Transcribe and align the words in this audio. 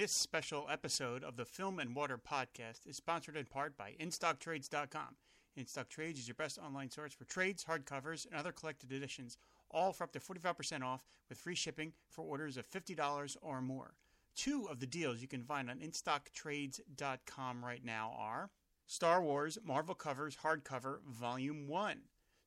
This 0.00 0.12
special 0.12 0.66
episode 0.70 1.22
of 1.22 1.36
the 1.36 1.44
Film 1.44 1.78
and 1.78 1.94
Water 1.94 2.16
podcast 2.16 2.86
is 2.86 2.96
sponsored 2.96 3.36
in 3.36 3.44
part 3.44 3.76
by 3.76 3.96
InStockTrades.com. 4.00 5.16
InStockTrades 5.58 6.14
is 6.14 6.26
your 6.26 6.36
best 6.36 6.56
online 6.56 6.90
source 6.90 7.12
for 7.12 7.24
trades, 7.24 7.66
hardcovers, 7.66 8.24
and 8.24 8.34
other 8.34 8.50
collected 8.50 8.92
editions, 8.92 9.36
all 9.70 9.92
for 9.92 10.04
up 10.04 10.12
to 10.12 10.18
45% 10.18 10.82
off 10.82 11.04
with 11.28 11.36
free 11.36 11.54
shipping 11.54 11.92
for 12.08 12.22
orders 12.22 12.56
of 12.56 12.66
$50 12.66 13.36
or 13.42 13.60
more. 13.60 13.92
Two 14.34 14.66
of 14.70 14.80
the 14.80 14.86
deals 14.86 15.20
you 15.20 15.28
can 15.28 15.44
find 15.44 15.68
on 15.68 15.80
InStockTrades.com 15.80 17.62
right 17.62 17.84
now 17.84 18.14
are 18.16 18.48
Star 18.86 19.22
Wars 19.22 19.58
Marvel 19.62 19.94
Covers 19.94 20.38
Hardcover 20.42 21.02
Volume 21.06 21.68
1. 21.68 21.98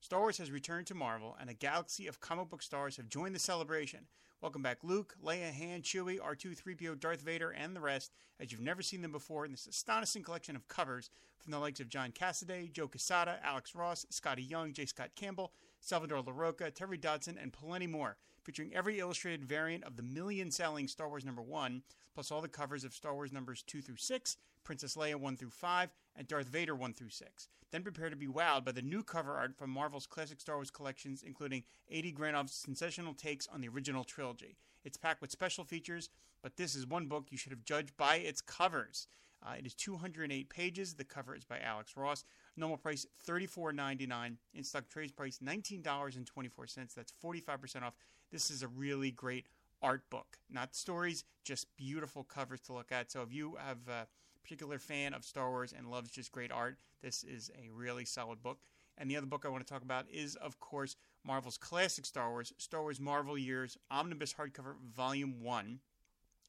Star 0.02 0.22
Wars 0.22 0.40
has 0.40 0.50
returned 0.50 0.88
to 0.88 0.96
Marvel, 0.96 1.38
and 1.40 1.52
a 1.52 1.54
galaxy 1.54 2.08
of 2.08 2.20
comic 2.20 2.50
book 2.50 2.64
stars 2.64 2.98
have 2.98 3.10
joined 3.10 3.36
the 3.36 3.40
celebration. 3.40 4.08
Welcome 4.44 4.62
back 4.62 4.80
Luke, 4.84 5.16
Leia, 5.24 5.54
Han, 5.54 5.84
Chewie, 5.84 6.20
R2, 6.20 6.62
3PO, 6.62 7.00
Darth 7.00 7.22
Vader, 7.22 7.52
and 7.52 7.74
the 7.74 7.80
rest, 7.80 8.12
as 8.42 8.52
you've 8.52 8.60
never 8.60 8.82
seen 8.82 9.02
them 9.02 9.14
before 9.14 9.46
in 9.46 9.52
this 9.52 9.68
astonishing 9.68 10.22
collection 10.22 10.58
of 10.58 10.68
covers 10.68 11.10
from 11.40 11.52
the 11.52 11.60
likes 11.60 11.80
of 11.80 11.88
John 11.88 12.12
Cassaday, 12.12 12.70
Joe 12.70 12.90
Quesada, 12.90 13.40
Alex 13.42 13.74
Ross, 13.74 14.06
Skottie 14.12 14.50
Young, 14.50 14.74
J. 14.74 14.86
Scott 14.86 15.12
Campbell, 15.16 15.54
Salvador 15.80 16.22
Larroca, 16.22 16.76
Terry 16.76 16.98
Dodson, 16.98 17.38
and 17.42 17.54
plenty 17.54 17.88
more, 17.88 18.18
featuring 18.44 18.76
every 18.76 19.00
illustrated 19.00 19.46
variant 19.46 19.86
of 19.86 19.96
the 19.96 20.04
million 20.04 20.52
selling 20.52 20.90
Star 20.90 21.08
Wars 21.08 21.24
number 21.24 21.42
1, 21.42 21.82
plus 22.14 22.30
all 22.30 22.42
the 22.42 22.50
covers 22.50 22.84
of 22.84 22.94
Star 22.94 23.14
Wars 23.14 23.32
numbers 23.32 23.64
2 23.64 23.82
through 23.82 23.96
6, 23.96 24.36
Princess 24.64 24.96
Leia 24.96 25.16
1 25.16 25.38
through 25.38 25.50
5, 25.50 25.90
and 26.16 26.28
Darth 26.28 26.48
Vader 26.48 26.76
1 26.76 26.94
through 26.94 27.10
6. 27.10 27.48
Then 27.72 27.84
prepare 27.84 28.10
to 28.10 28.16
be 28.16 28.28
wowed 28.28 28.66
by 28.66 28.72
the 28.72 28.82
new 28.82 29.04
cover 29.04 29.34
art 29.34 29.56
from 29.56 29.72
Marvel's 29.72 30.06
classic 30.06 30.40
Star 30.40 30.56
Wars 30.56 30.70
collections, 30.70 31.24
including 31.26 31.64
Adi 31.92 32.12
Granov's 32.12 32.54
sensational 32.54 33.14
takes 33.14 33.48
on 33.48 33.62
the 33.62 33.68
original 33.68 34.04
trilogy. 34.04 34.58
It's 34.84 34.98
packed 34.98 35.22
with 35.22 35.32
special 35.32 35.64
features, 35.64 36.10
but 36.42 36.56
this 36.58 36.76
is 36.76 36.86
one 36.86 37.08
book 37.08 37.28
you 37.30 37.38
should 37.38 37.52
have 37.52 37.64
judged 37.64 37.98
by 37.98 38.18
its 38.18 38.42
covers. 38.42 39.08
Uh, 39.46 39.56
it 39.58 39.66
is 39.66 39.74
208 39.74 40.50
pages. 40.50 40.94
The 40.94 41.04
cover 41.04 41.36
is 41.36 41.44
by 41.44 41.60
Alex 41.60 41.98
Ross. 41.98 42.24
Normal 42.56 42.78
price 42.78 43.06
$34.99. 43.28 44.38
In 44.54 44.64
stock 44.64 44.88
trades 44.90 45.12
price 45.12 45.40
$19.24. 45.44 46.94
That's 46.96 47.14
45% 47.24 47.84
off. 47.84 47.96
This 48.32 48.50
is 48.50 48.64
a 48.64 48.68
really 48.68 49.12
great 49.12 49.48
art 49.82 50.10
book. 50.10 50.38
Not 50.50 50.76
stories, 50.76 51.24
just 51.44 51.68
beautiful 51.76 52.24
covers 52.24 52.62
to 52.62 52.74
look 52.74 52.92
at. 52.92 53.12
So 53.12 53.22
if 53.22 53.34
you 53.34 53.58
have 53.60 53.80
a 53.88 54.08
particular 54.44 54.78
fan 54.78 55.14
of 55.14 55.24
Star 55.24 55.50
Wars 55.50 55.74
and 55.76 55.90
loves 55.90 56.12
just 56.12 56.32
great 56.32 56.52
art, 56.52 56.78
this 57.02 57.24
is 57.24 57.50
a 57.58 57.72
really 57.72 58.06
solid 58.06 58.44
book. 58.44 58.60
And 58.98 59.10
the 59.10 59.18
other 59.18 59.26
book 59.26 59.46
I 59.46 59.50
want 59.50 59.66
to 59.66 59.74
talk 59.74 59.82
about 59.82 60.06
is, 60.12 60.36
of 60.36 60.60
course, 60.60 60.96
Marvel's 61.26 61.58
classic 61.58 62.06
Star 62.06 62.30
Wars, 62.30 62.54
Star 62.58 62.82
Wars 62.82 63.00
Marvel 63.00 63.38
Years 63.38 63.78
Omnibus 63.90 64.34
Hardcover 64.34 64.76
Volume 64.96 65.42
1. 65.42 65.80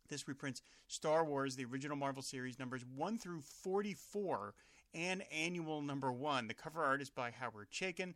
This 0.08 0.28
reprints 0.28 0.60
Star 0.86 1.24
Wars, 1.24 1.56
the 1.56 1.64
original 1.64 1.96
Marvel 1.96 2.22
series, 2.22 2.58
numbers 2.58 2.84
1 2.94 3.18
through 3.18 3.40
44, 3.40 4.52
and 4.92 5.22
annual 5.32 5.80
number 5.80 6.12
1. 6.12 6.48
The 6.48 6.54
cover 6.54 6.84
art 6.84 7.00
is 7.00 7.08
by 7.10 7.30
Howard 7.30 7.70
Chaykin. 7.72 8.14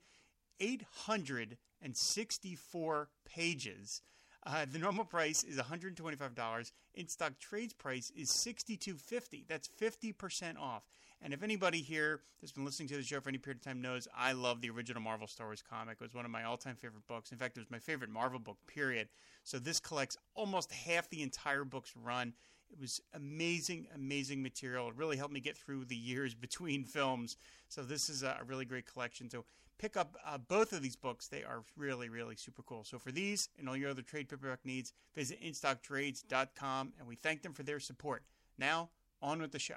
864 0.61 3.09
pages. 3.25 4.03
Uh, 4.49 4.65
the 4.73 4.79
normal 4.79 5.05
price 5.05 5.45
is 5.45 5.59
$125. 5.59 6.73
In 6.95 7.09
stock 7.09 7.39
trades 7.39 7.75
price 7.75 8.11
is 8.17 8.31
$62.50. 8.31 9.45
That's 9.47 9.69
50% 9.69 10.59
off. 10.59 10.85
And 11.21 11.35
if 11.35 11.43
anybody 11.43 11.83
here 11.83 12.23
that's 12.41 12.53
been 12.53 12.65
listening 12.65 12.89
to 12.89 12.97
the 12.97 13.03
show 13.03 13.21
for 13.21 13.29
any 13.29 13.37
period 13.37 13.59
of 13.59 13.65
time 13.65 13.83
knows, 13.83 14.09
I 14.17 14.33
love 14.33 14.63
the 14.63 14.71
original 14.71 15.03
Marvel 15.03 15.27
Star 15.27 15.49
Wars 15.49 15.63
comic. 15.69 15.99
It 16.01 16.05
was 16.05 16.15
one 16.15 16.25
of 16.25 16.31
my 16.31 16.45
all-time 16.45 16.77
favorite 16.77 17.07
books. 17.07 17.31
In 17.31 17.37
fact, 17.37 17.59
it 17.59 17.61
was 17.61 17.71
my 17.71 17.79
favorite 17.79 18.09
Marvel 18.09 18.39
book. 18.39 18.57
Period. 18.67 19.09
So 19.45 19.59
this 19.59 19.81
collects 19.81 20.17
almost 20.35 20.73
half 20.73 21.11
the 21.11 21.23
entire 21.23 21.65
book's 21.65 21.93
run. 21.95 22.33
It 22.71 22.81
was 22.81 23.03
amazing, 23.13 23.89
amazing 23.95 24.43
material. 24.43 24.89
It 24.89 24.97
really 24.97 25.19
helped 25.19 25.35
me 25.35 25.41
get 25.41 25.59
through 25.59 25.85
the 25.87 25.97
years 25.97 26.35
between 26.35 26.85
films. 26.85 27.37
So 27.69 27.83
this 27.83 28.09
is 28.09 28.23
a 28.23 28.39
really 28.47 28.65
great 28.65 28.87
collection. 28.87 29.29
So 29.29 29.45
pick 29.79 29.97
up 29.97 30.17
uh, 30.27 30.39
both 30.39 30.73
of 30.73 30.83
these 30.83 30.97
books. 30.97 31.29
They 31.29 31.45
are 31.45 31.63
really, 31.77 32.09
really 32.09 32.37
super 32.37 32.63
cool. 32.63 32.85
So 32.85 32.99
for 32.99 33.13
these 33.13 33.49
and 33.59 33.69
all 33.69 33.77
your 33.77 33.91
other 33.91 34.03
trade 34.03 34.29
paperback 34.29 34.65
needs, 34.65 34.93
visit 35.15 35.41
InStockTrades.com, 35.43 36.93
and 36.99 37.09
we 37.09 37.17
thank 37.17 37.43
them 37.43 37.53
for 37.53 37.63
their 37.63 37.81
support. 37.81 38.25
Now, 38.59 38.91
on 39.23 39.41
with 39.41 39.53
the 39.53 39.59
show. 39.59 39.75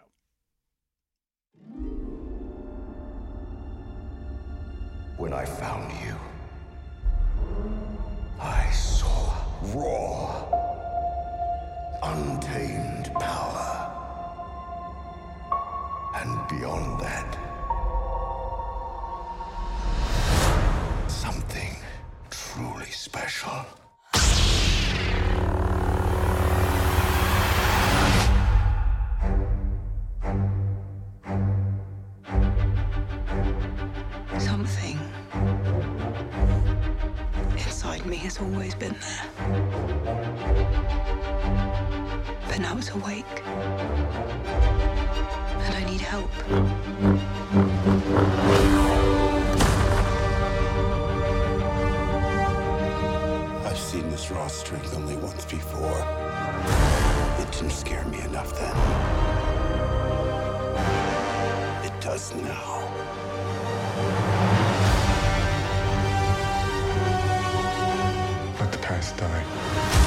When 5.18 5.34
I 5.34 5.46
found 5.46 5.92
you, 6.04 6.16
I 8.40 8.70
saw 8.72 9.36
raw, 9.76 10.46
untamed 12.02 13.12
power. 13.14 13.88
And 16.16 16.48
beyond 16.48 17.00
that, 17.02 17.38
truly 22.62 22.92
special. 22.92 23.66
Something 34.38 35.00
inside 37.58 38.06
me 38.06 38.18
has 38.18 38.40
always 38.40 38.76
been 38.76 38.96
there. 39.02 39.26
But 42.48 42.60
now 42.60 42.78
it's 42.78 42.92
awake. 42.92 43.26
And 45.66 45.76
I 45.76 45.84
need 45.90 46.02
help. 46.02 46.32
Only 54.94 55.16
once 55.18 55.46
before. 55.46 56.00
It 57.40 57.52
didn't 57.52 57.72
scare 57.72 58.04
me 58.06 58.20
enough 58.22 58.54
then. 58.58 58.76
It 61.86 62.02
does 62.02 62.34
now. 62.36 62.88
Let 68.60 68.72
the 68.72 68.78
past 68.80 69.18
die. 69.18 70.01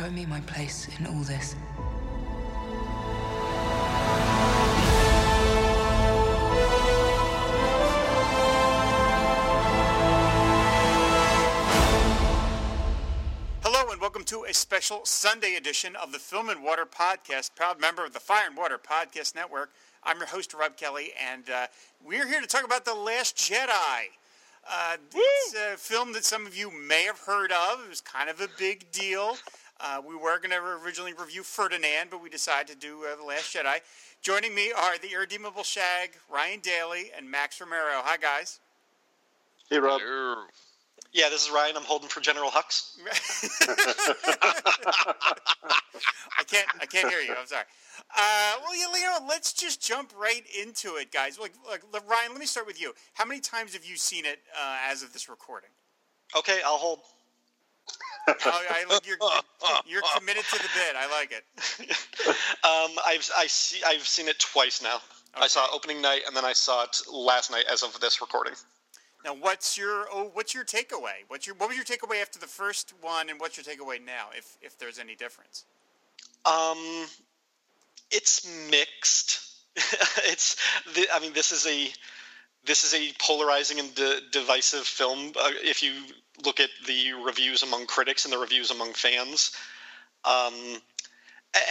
Show 0.00 0.10
me 0.10 0.24
my 0.24 0.40
place 0.40 0.88
in 0.98 1.06
all 1.06 1.20
this. 1.24 1.54
Hello 13.62 13.90
and 13.90 14.00
welcome 14.00 14.24
to 14.24 14.44
a 14.44 14.54
special 14.54 15.04
Sunday 15.04 15.56
edition 15.56 15.94
of 15.96 16.12
the 16.12 16.18
Film 16.18 16.48
and 16.48 16.62
Water 16.62 16.86
Podcast, 16.86 17.54
proud 17.54 17.78
member 17.78 18.02
of 18.02 18.14
the 18.14 18.20
Fire 18.20 18.46
and 18.46 18.56
Water 18.56 18.78
Podcast 18.78 19.34
Network. 19.34 19.70
I'm 20.02 20.16
your 20.16 20.28
host, 20.28 20.54
Rob 20.54 20.78
Kelly, 20.78 21.10
and 21.30 21.50
uh, 21.50 21.66
we're 22.02 22.26
here 22.26 22.40
to 22.40 22.46
talk 22.46 22.64
about 22.64 22.86
The 22.86 22.94
Last 22.94 23.36
Jedi. 23.36 24.06
Uh, 24.66 24.96
it's 25.14 25.54
a 25.54 25.76
film 25.76 26.14
that 26.14 26.24
some 26.24 26.46
of 26.46 26.56
you 26.56 26.70
may 26.70 27.02
have 27.02 27.18
heard 27.18 27.52
of. 27.52 27.84
It 27.84 27.90
was 27.90 28.00
kind 28.00 28.30
of 28.30 28.40
a 28.40 28.48
big 28.58 28.90
deal. 28.92 29.36
Uh, 29.82 30.02
we 30.06 30.14
were 30.14 30.38
going 30.38 30.50
to 30.50 30.58
originally 30.84 31.14
review 31.14 31.42
Ferdinand, 31.42 32.10
but 32.10 32.22
we 32.22 32.28
decided 32.28 32.68
to 32.68 32.76
do 32.76 33.04
uh, 33.10 33.16
The 33.16 33.24
Last 33.24 33.54
Jedi. 33.54 33.80
Joining 34.20 34.54
me 34.54 34.72
are 34.72 34.98
the 34.98 35.12
irredeemable 35.14 35.62
Shag, 35.62 36.10
Ryan 36.28 36.60
Daly, 36.60 37.10
and 37.16 37.30
Max 37.30 37.60
Romero. 37.60 38.02
Hi, 38.04 38.18
guys. 38.18 38.60
Hey, 39.70 39.78
Rob. 39.78 40.00
Hello. 40.02 40.44
Yeah, 41.12 41.28
this 41.28 41.46
is 41.46 41.50
Ryan. 41.50 41.76
I'm 41.76 41.82
holding 41.82 42.08
for 42.08 42.20
General 42.20 42.50
Hux. 42.50 42.98
I 46.38 46.44
can't. 46.46 46.68
I 46.80 46.86
can't 46.86 47.08
hear 47.08 47.20
you. 47.20 47.34
I'm 47.38 47.46
sorry. 47.46 47.64
Uh, 48.16 48.52
well, 48.62 48.76
you 48.76 49.06
know, 49.06 49.18
let's 49.28 49.52
just 49.52 49.84
jump 49.84 50.12
right 50.16 50.42
into 50.60 50.96
it, 50.96 51.10
guys. 51.10 51.38
Like, 51.38 51.52
like, 51.68 51.82
Ryan, 52.08 52.30
let 52.30 52.38
me 52.38 52.46
start 52.46 52.66
with 52.66 52.80
you. 52.80 52.92
How 53.14 53.24
many 53.24 53.40
times 53.40 53.72
have 53.72 53.84
you 53.84 53.96
seen 53.96 54.24
it 54.24 54.40
uh, 54.56 54.76
as 54.88 55.02
of 55.02 55.12
this 55.12 55.28
recording? 55.28 55.70
Okay, 56.36 56.60
I'll 56.64 56.76
hold. 56.76 57.00
Oh, 58.28 58.34
I, 58.44 58.84
like 58.88 59.06
you're, 59.06 59.16
you're 59.86 60.02
committed 60.16 60.44
to 60.44 60.58
the 60.58 60.68
bit. 60.74 60.96
I 60.96 61.10
like 61.10 61.32
it. 61.32 61.44
Um, 62.62 62.90
I've 63.06 63.28
I 63.36 63.46
see 63.46 63.80
I've 63.86 64.06
seen 64.06 64.28
it 64.28 64.38
twice 64.38 64.82
now. 64.82 64.98
I 65.34 65.46
saw 65.46 65.64
it 65.64 65.70
opening 65.72 66.02
night 66.02 66.22
and 66.26 66.36
then 66.36 66.44
I 66.44 66.52
saw 66.52 66.84
it 66.84 67.00
last 67.10 67.50
night 67.50 67.64
as 67.72 67.82
of 67.82 67.98
this 68.00 68.20
recording. 68.20 68.52
Now, 69.24 69.34
what's 69.34 69.76
your 69.76 70.06
oh, 70.12 70.30
what's 70.32 70.54
your 70.54 70.64
takeaway? 70.64 71.24
What's 71.28 71.46
your 71.46 71.56
what 71.56 71.68
was 71.68 71.76
your 71.76 71.84
takeaway 71.84 72.22
after 72.22 72.38
the 72.38 72.46
first 72.46 72.94
one, 73.00 73.28
and 73.28 73.38
what's 73.38 73.56
your 73.56 73.64
takeaway 73.64 74.04
now, 74.04 74.28
if 74.36 74.56
if 74.62 74.78
there's 74.78 74.98
any 74.98 75.14
difference? 75.14 75.64
Um, 76.46 77.06
it's 78.10 78.46
mixed. 78.70 79.40
it's 80.24 80.56
the, 80.94 81.06
I 81.12 81.20
mean 81.20 81.32
this 81.32 81.52
is 81.52 81.66
a 81.66 81.88
this 82.64 82.84
is 82.84 82.94
a 82.94 83.12
polarizing 83.18 83.78
and 83.78 83.94
de- 83.94 84.20
divisive 84.30 84.86
film. 84.86 85.32
Uh, 85.38 85.50
if 85.62 85.82
you 85.82 85.92
look 86.44 86.60
at 86.60 86.70
the 86.86 87.12
reviews 87.24 87.62
among 87.62 87.86
critics 87.86 88.24
and 88.24 88.32
the 88.32 88.38
reviews 88.38 88.70
among 88.70 88.92
fans, 88.92 89.52
um, 90.24 90.54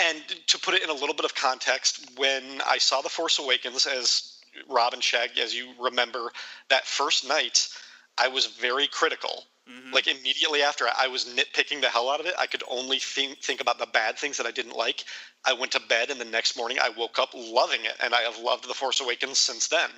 and 0.07 0.23
to 0.47 0.59
put 0.59 0.73
it 0.73 0.83
in 0.83 0.89
a 0.89 0.93
little 0.93 1.15
bit 1.15 1.25
of 1.25 1.35
context, 1.35 2.09
when 2.17 2.43
I 2.67 2.77
saw 2.77 3.01
The 3.01 3.09
Force 3.09 3.39
Awakens, 3.39 3.85
as 3.85 4.39
Rob 4.67 4.93
and 4.93 5.03
Shag, 5.03 5.37
as 5.37 5.55
you 5.55 5.69
remember, 5.79 6.31
that 6.69 6.85
first 6.85 7.27
night, 7.27 7.69
I 8.17 8.27
was 8.27 8.47
very 8.47 8.87
critical. 8.87 9.45
Like 9.93 10.07
immediately 10.07 10.63
after, 10.63 10.87
I 10.97 11.07
was 11.07 11.25
nitpicking 11.25 11.79
the 11.79 11.89
hell 11.89 12.09
out 12.09 12.19
of 12.19 12.25
it. 12.25 12.33
I 12.39 12.47
could 12.47 12.63
only 12.67 12.97
think, 12.97 13.37
think 13.39 13.61
about 13.61 13.77
the 13.77 13.85
bad 13.85 14.17
things 14.17 14.35
that 14.37 14.47
I 14.47 14.51
didn't 14.51 14.75
like. 14.75 15.05
I 15.45 15.53
went 15.53 15.71
to 15.73 15.79
bed, 15.79 16.09
and 16.09 16.19
the 16.19 16.25
next 16.25 16.57
morning, 16.57 16.79
I 16.81 16.89
woke 16.89 17.19
up 17.19 17.29
loving 17.35 17.85
it, 17.85 17.95
and 18.03 18.15
I 18.15 18.21
have 18.21 18.39
loved 18.39 18.67
The 18.67 18.73
Force 18.73 18.99
Awakens 18.99 19.37
since 19.37 19.67
then. 19.67 19.89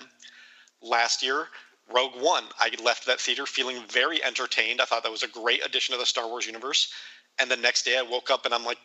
Last 0.81 1.23
year, 1.23 1.47
Rogue 1.93 2.15
One, 2.15 2.43
I 2.59 2.71
left 2.83 3.05
that 3.07 3.19
theater 3.19 3.45
feeling 3.45 3.83
very 3.89 4.23
entertained. 4.23 4.81
I 4.81 4.85
thought 4.85 5.03
that 5.03 5.11
was 5.11 5.23
a 5.23 5.27
great 5.27 5.65
addition 5.65 5.93
to 5.93 5.99
the 5.99 6.05
Star 6.05 6.27
Wars 6.27 6.45
universe. 6.45 6.91
And 7.39 7.49
the 7.49 7.57
next 7.57 7.83
day, 7.83 7.97
I 7.97 8.01
woke 8.01 8.29
up 8.29 8.45
and 8.45 8.53
I'm 8.53 8.65
like, 8.65 8.77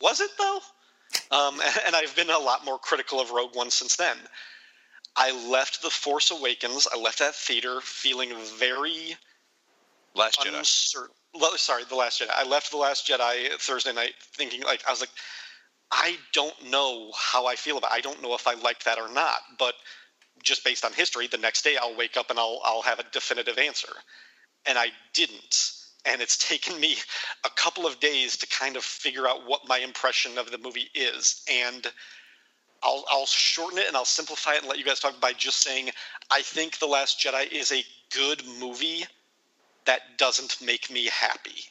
was 0.00 0.20
it 0.20 0.30
though? 0.38 0.60
Um, 1.30 1.60
and 1.86 1.94
I've 1.96 2.14
been 2.16 2.30
a 2.30 2.38
lot 2.38 2.64
more 2.64 2.78
critical 2.78 3.20
of 3.20 3.30
Rogue 3.30 3.54
One 3.54 3.70
since 3.70 3.96
then. 3.96 4.16
I 5.16 5.32
left 5.50 5.82
The 5.82 5.90
Force 5.90 6.30
Awakens, 6.30 6.88
I 6.92 6.98
left 6.98 7.18
that 7.18 7.34
theater 7.34 7.80
feeling 7.82 8.30
very 8.58 9.16
Last 10.14 10.40
Jedi. 10.40 10.58
uncertain. 10.58 11.14
Sorry, 11.56 11.84
The 11.88 11.96
Last 11.96 12.20
Jedi. 12.20 12.30
I 12.34 12.44
left 12.44 12.70
The 12.70 12.76
Last 12.76 13.06
Jedi 13.08 13.50
Thursday 13.58 13.92
night 13.92 14.14
thinking, 14.34 14.62
like, 14.62 14.82
I 14.86 14.90
was 14.90 15.00
like, 15.00 15.10
I 15.90 16.16
don't 16.32 16.70
know 16.70 17.12
how 17.16 17.46
I 17.46 17.54
feel 17.54 17.76
about 17.76 17.92
it. 17.92 17.96
I 17.96 18.00
don't 18.00 18.22
know 18.22 18.34
if 18.34 18.46
I 18.46 18.54
liked 18.54 18.84
that 18.86 18.98
or 18.98 19.08
not. 19.12 19.40
But 19.58 19.74
just 20.42 20.64
based 20.64 20.84
on 20.84 20.92
history, 20.92 21.26
the 21.26 21.38
next 21.38 21.62
day 21.62 21.76
I'll 21.80 21.96
wake 21.96 22.16
up 22.16 22.30
and 22.30 22.38
I'll, 22.38 22.60
I'll 22.64 22.82
have 22.82 22.98
a 22.98 23.04
definitive 23.12 23.58
answer. 23.58 23.92
And 24.66 24.78
I 24.78 24.88
didn't. 25.12 25.72
And 26.04 26.20
it's 26.20 26.36
taken 26.48 26.78
me 26.80 26.96
a 27.44 27.50
couple 27.50 27.86
of 27.86 28.00
days 28.00 28.36
to 28.38 28.46
kind 28.46 28.76
of 28.76 28.84
figure 28.84 29.28
out 29.28 29.46
what 29.46 29.66
my 29.68 29.78
impression 29.78 30.38
of 30.38 30.50
the 30.50 30.58
movie 30.58 30.88
is. 30.94 31.42
And 31.50 31.86
I'll, 32.82 33.04
I'll 33.10 33.26
shorten 33.26 33.78
it 33.78 33.86
and 33.88 33.96
I'll 33.96 34.04
simplify 34.04 34.54
it 34.54 34.58
and 34.60 34.68
let 34.68 34.78
you 34.78 34.84
guys 34.84 35.00
talk 35.00 35.20
by 35.20 35.32
just 35.32 35.60
saying 35.62 35.90
I 36.30 36.42
think 36.42 36.78
The 36.78 36.86
Last 36.86 37.20
Jedi 37.20 37.50
is 37.50 37.72
a 37.72 37.84
good 38.14 38.42
movie 38.58 39.04
that 39.84 40.18
doesn't 40.18 40.58
make 40.64 40.90
me 40.90 41.06
happy. 41.06 41.64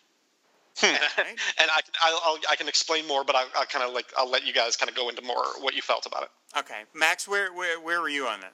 Hmm. 0.77 0.85
and 0.85 1.27
and 1.59 1.69
I, 1.75 1.81
can- 1.81 1.93
I'll, 2.01 2.19
I'll, 2.25 2.37
I 2.49 2.55
can 2.55 2.67
explain 2.67 3.07
more, 3.07 3.23
but 3.23 3.35
I'll, 3.35 3.47
I'll 3.55 3.65
kind 3.65 3.85
of 3.85 3.93
like 3.93 4.05
I'll 4.17 4.29
let 4.29 4.45
you 4.47 4.53
guys 4.53 4.77
kind 4.77 4.89
of 4.89 4.95
go 4.95 5.09
into 5.09 5.21
more 5.21 5.43
what 5.59 5.75
you 5.75 5.81
felt 5.81 6.05
about 6.05 6.23
it. 6.23 6.29
Okay, 6.59 6.81
Max, 6.93 7.27
where 7.27 7.53
where 7.53 7.79
where 7.79 8.01
were 8.01 8.09
you 8.09 8.25
on 8.27 8.39
that? 8.41 8.53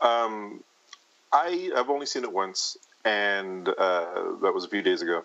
Um, 0.00 0.62
I 1.32 1.70
have 1.74 1.90
only 1.90 2.06
seen 2.06 2.24
it 2.24 2.32
once, 2.32 2.76
and 3.04 3.68
uh, 3.68 4.36
that 4.42 4.52
was 4.54 4.64
a 4.64 4.68
few 4.68 4.82
days 4.82 5.02
ago, 5.02 5.24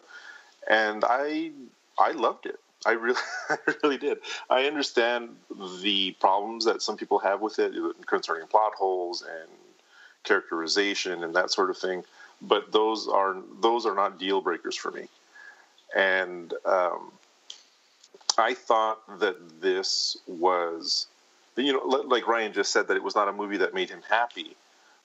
and 0.69 1.04
I 1.06 1.51
I 1.98 2.12
loved 2.12 2.45
it. 2.45 2.60
I 2.86 2.92
really 2.92 3.19
I 3.50 3.57
really 3.83 3.98
did. 3.98 4.19
I 4.50 4.66
understand 4.66 5.36
the 5.81 6.12
problems 6.19 6.66
that 6.66 6.81
some 6.81 6.98
people 6.98 7.19
have 7.19 7.42
with 7.42 7.60
it 7.60 7.74
concerning 8.06 8.48
plot 8.48 8.74
holes 8.75 9.21
and 9.21 9.50
characterization 10.24 11.24
and 11.24 11.36
that 11.36 11.51
sort 11.51 11.69
of 11.69 11.77
thing, 11.77 12.04
but 12.42 12.72
those 12.72 13.07
are 13.07 13.38
those 13.62 13.86
are 13.86 13.95
not 13.95 14.19
deal 14.19 14.42
breakers 14.42 14.75
for 14.75 14.92
me. 14.92 15.07
And 15.95 16.54
um, 16.65 17.12
I 18.38 18.54
thought 18.54 19.19
that 19.19 19.62
this 19.62 20.18
was, 20.27 21.07
you 21.60 21.74
know, 21.74 21.86
like 21.86 22.28
Ryan 22.28 22.54
just 22.54 22.72
said 22.72 22.88
that 22.88 22.98
it 22.98 23.04
was 23.04 23.16
not 23.16 23.28
a 23.28 23.34
movie 23.34 23.58
that 23.58 23.74
made 23.74 23.90
him 23.90 24.02
happy. 24.10 24.56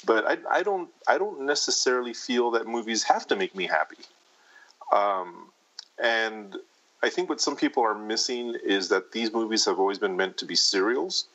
But 0.07 0.27
I, 0.27 0.59
I 0.59 0.63
don't, 0.63 0.89
I 1.09 1.19
don't 1.19 1.43
necessarily 1.43 2.13
feel 2.13 2.51
that 2.53 2.67
movies 2.67 3.03
have 3.05 3.27
to 3.29 3.37
make 3.37 3.55
me 3.55 3.67
happy. 3.67 3.97
Um, 4.93 5.49
and 6.03 6.57
I 7.03 7.11
think 7.11 7.29
what 7.29 7.41
some 7.41 7.57
people 7.57 7.83
are 7.83 7.95
missing 7.95 8.57
is 8.65 8.89
that 8.89 9.13
these 9.13 9.33
movies 9.33 9.65
have 9.67 9.79
always 9.79 9.99
been 9.99 10.17
meant 10.17 10.39
to 10.39 10.47
be 10.47 10.57
serials, 10.57 11.27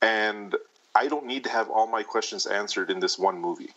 and 0.00 0.54
I 0.94 1.08
don't 1.08 1.26
need 1.26 1.44
to 1.44 1.50
have 1.50 1.70
all 1.70 1.86
my 1.86 2.02
questions 2.02 2.46
answered 2.46 2.90
in 2.90 3.00
this 3.00 3.18
one 3.18 3.40
movie. 3.40 3.70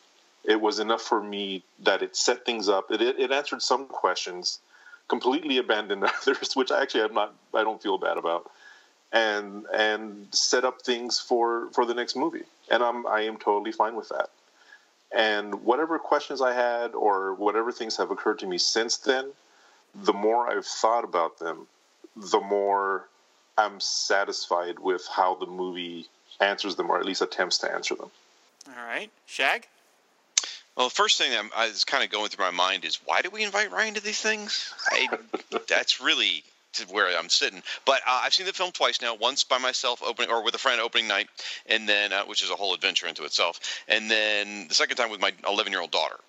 It 0.43 0.59
was 0.59 0.79
enough 0.79 1.01
for 1.01 1.21
me 1.21 1.63
that 1.83 2.01
it 2.01 2.15
set 2.15 2.45
things 2.45 2.67
up. 2.67 2.91
It, 2.91 3.01
it, 3.01 3.31
answered 3.31 3.61
some 3.61 3.85
questions, 3.85 4.59
completely 5.07 5.57
abandoned 5.57 6.03
others, 6.21 6.55
which 6.55 6.71
I 6.71 6.81
actually 6.81 7.03
am 7.03 7.13
not. 7.13 7.33
I 7.53 7.63
don't 7.63 7.81
feel 7.81 7.97
bad 7.97 8.17
about, 8.17 8.51
and 9.13 9.65
and 9.73 10.27
set 10.31 10.65
up 10.65 10.81
things 10.81 11.19
for 11.19 11.69
for 11.71 11.85
the 11.85 11.93
next 11.93 12.15
movie. 12.15 12.43
And 12.69 12.83
I'm 12.83 13.07
I 13.07 13.21
am 13.21 13.37
totally 13.37 13.71
fine 13.71 13.95
with 13.95 14.09
that. 14.09 14.29
And 15.15 15.63
whatever 15.63 15.99
questions 15.99 16.41
I 16.41 16.53
had 16.53 16.95
or 16.95 17.35
whatever 17.35 17.71
things 17.71 17.95
have 17.97 18.09
occurred 18.09 18.39
to 18.39 18.47
me 18.47 18.57
since 18.57 18.97
then, 18.97 19.31
the 19.93 20.13
more 20.13 20.49
I've 20.49 20.65
thought 20.65 21.03
about 21.03 21.37
them, 21.37 21.67
the 22.15 22.39
more 22.39 23.07
I'm 23.55 23.79
satisfied 23.79 24.79
with 24.79 25.07
how 25.07 25.35
the 25.35 25.45
movie 25.45 26.07
answers 26.39 26.75
them, 26.75 26.89
or 26.89 26.99
at 26.99 27.05
least 27.05 27.21
attempts 27.21 27.59
to 27.59 27.71
answer 27.71 27.93
them. 27.93 28.09
All 28.67 28.85
right, 28.87 29.11
Shag. 29.27 29.67
Well, 30.75 30.87
the 30.87 30.95
first 30.95 31.19
thing 31.19 31.29
that 31.31 31.45
uh, 31.45 31.49
I 31.55 31.67
was 31.67 31.83
kind 31.83 32.03
of 32.03 32.09
going 32.09 32.29
through 32.29 32.45
my 32.45 32.51
mind 32.51 32.83
is 32.83 32.95
why 33.05 33.21
do 33.21 33.29
we 33.29 33.43
invite 33.43 33.71
Ryan 33.71 33.93
to 33.93 34.03
these 34.03 34.19
things? 34.19 34.73
I, 34.87 35.07
that's 35.67 36.01
really 36.01 36.43
to 36.73 36.85
where 36.85 37.17
I'm 37.17 37.29
sitting. 37.29 37.61
But 37.85 38.01
uh, 38.07 38.21
I've 38.23 38.33
seen 38.33 38.45
the 38.45 38.53
film 38.53 38.71
twice 38.71 39.01
now. 39.01 39.15
Once 39.15 39.43
by 39.43 39.57
myself 39.57 40.01
opening, 40.03 40.31
or 40.31 40.43
with 40.43 40.55
a 40.55 40.59
friend 40.59 40.81
opening 40.81 41.07
night, 41.07 41.29
and 41.67 41.87
then 41.87 42.13
uh, 42.13 42.25
which 42.25 42.43
is 42.43 42.49
a 42.49 42.55
whole 42.55 42.73
adventure 42.73 43.07
into 43.07 43.23
itself. 43.23 43.59
And 43.87 44.09
then 44.09 44.67
the 44.67 44.73
second 44.73 44.97
time 44.97 45.09
with 45.09 45.21
my 45.21 45.31
11 45.47 45.71
year 45.71 45.81
old 45.81 45.91
daughter. 45.91 46.19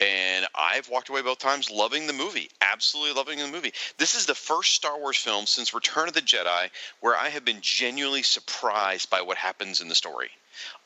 And 0.00 0.46
I've 0.54 0.88
walked 0.88 1.08
away 1.08 1.22
both 1.22 1.38
times 1.38 1.70
loving 1.70 2.06
the 2.06 2.12
movie, 2.12 2.50
absolutely 2.60 3.14
loving 3.14 3.38
the 3.38 3.48
movie. 3.48 3.72
This 3.96 4.14
is 4.14 4.26
the 4.26 4.34
first 4.34 4.74
Star 4.74 4.96
Wars 4.96 5.16
film 5.16 5.46
since 5.46 5.74
Return 5.74 6.06
of 6.06 6.14
the 6.14 6.22
Jedi 6.22 6.70
where 7.00 7.16
I 7.16 7.28
have 7.30 7.44
been 7.44 7.60
genuinely 7.60 8.22
surprised 8.22 9.10
by 9.10 9.22
what 9.22 9.36
happens 9.36 9.80
in 9.80 9.88
the 9.88 9.96
story. 9.96 10.30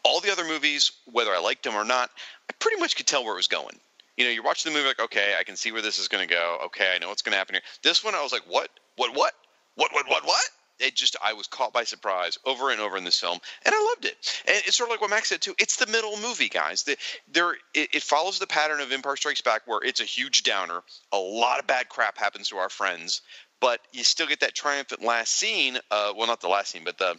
All 0.02 0.20
the 0.20 0.32
other 0.32 0.44
movies, 0.44 0.92
whether 1.10 1.30
I 1.30 1.38
liked 1.38 1.62
them 1.62 1.74
or 1.74 1.84
not, 1.84 2.10
I 2.48 2.54
pretty 2.58 2.80
much 2.80 2.96
could 2.96 3.06
tell 3.06 3.22
where 3.22 3.34
it 3.34 3.36
was 3.36 3.48
going. 3.48 3.78
You 4.16 4.24
know, 4.24 4.30
you're 4.30 4.42
watching 4.42 4.72
the 4.72 4.78
movie 4.78 4.88
like, 4.88 5.00
okay, 5.00 5.36
I 5.38 5.44
can 5.44 5.56
see 5.56 5.72
where 5.72 5.82
this 5.82 5.98
is 5.98 6.08
going 6.08 6.26
to 6.26 6.34
go. 6.34 6.58
Okay, 6.66 6.92
I 6.94 6.98
know 6.98 7.08
what's 7.08 7.22
going 7.22 7.32
to 7.32 7.38
happen 7.38 7.54
here. 7.54 7.62
This 7.82 8.02
one, 8.02 8.14
I 8.14 8.22
was 8.22 8.32
like, 8.32 8.42
what, 8.46 8.70
what, 8.96 9.14
what, 9.14 9.32
what, 9.74 9.92
what, 9.92 10.08
what, 10.08 10.24
what? 10.24 10.44
It 10.78 10.96
just, 10.96 11.16
I 11.22 11.34
was 11.34 11.46
caught 11.46 11.72
by 11.72 11.84
surprise 11.84 12.38
over 12.44 12.70
and 12.70 12.80
over 12.80 12.96
in 12.96 13.04
this 13.04 13.20
film, 13.20 13.38
and 13.64 13.74
I 13.74 13.92
loved 13.94 14.04
it. 14.04 14.16
And 14.48 14.56
it's 14.66 14.76
sort 14.76 14.88
of 14.88 14.92
like 14.92 15.00
what 15.00 15.10
Max 15.10 15.28
said 15.28 15.40
too. 15.40 15.54
It's 15.58 15.76
the 15.76 15.86
middle 15.86 16.18
movie, 16.18 16.48
guys. 16.48 16.82
The, 16.82 16.96
there, 17.30 17.52
it, 17.72 17.94
it 17.94 18.02
follows 18.02 18.38
the 18.38 18.48
pattern 18.48 18.80
of 18.80 18.90
Empire 18.90 19.16
Strikes 19.16 19.42
Back, 19.42 19.62
where 19.66 19.80
it's 19.84 20.00
a 20.00 20.04
huge 20.04 20.42
downer. 20.42 20.80
A 21.12 21.18
lot 21.18 21.60
of 21.60 21.68
bad 21.68 21.88
crap 21.88 22.18
happens 22.18 22.48
to 22.48 22.56
our 22.56 22.68
friends, 22.68 23.22
but 23.60 23.80
you 23.92 24.02
still 24.02 24.26
get 24.26 24.40
that 24.40 24.54
triumphant 24.54 25.04
last 25.04 25.34
scene. 25.34 25.76
Uh, 25.90 26.14
well, 26.16 26.26
not 26.26 26.40
the 26.40 26.48
last 26.48 26.72
scene, 26.72 26.82
but 26.84 26.98
the 26.98 27.16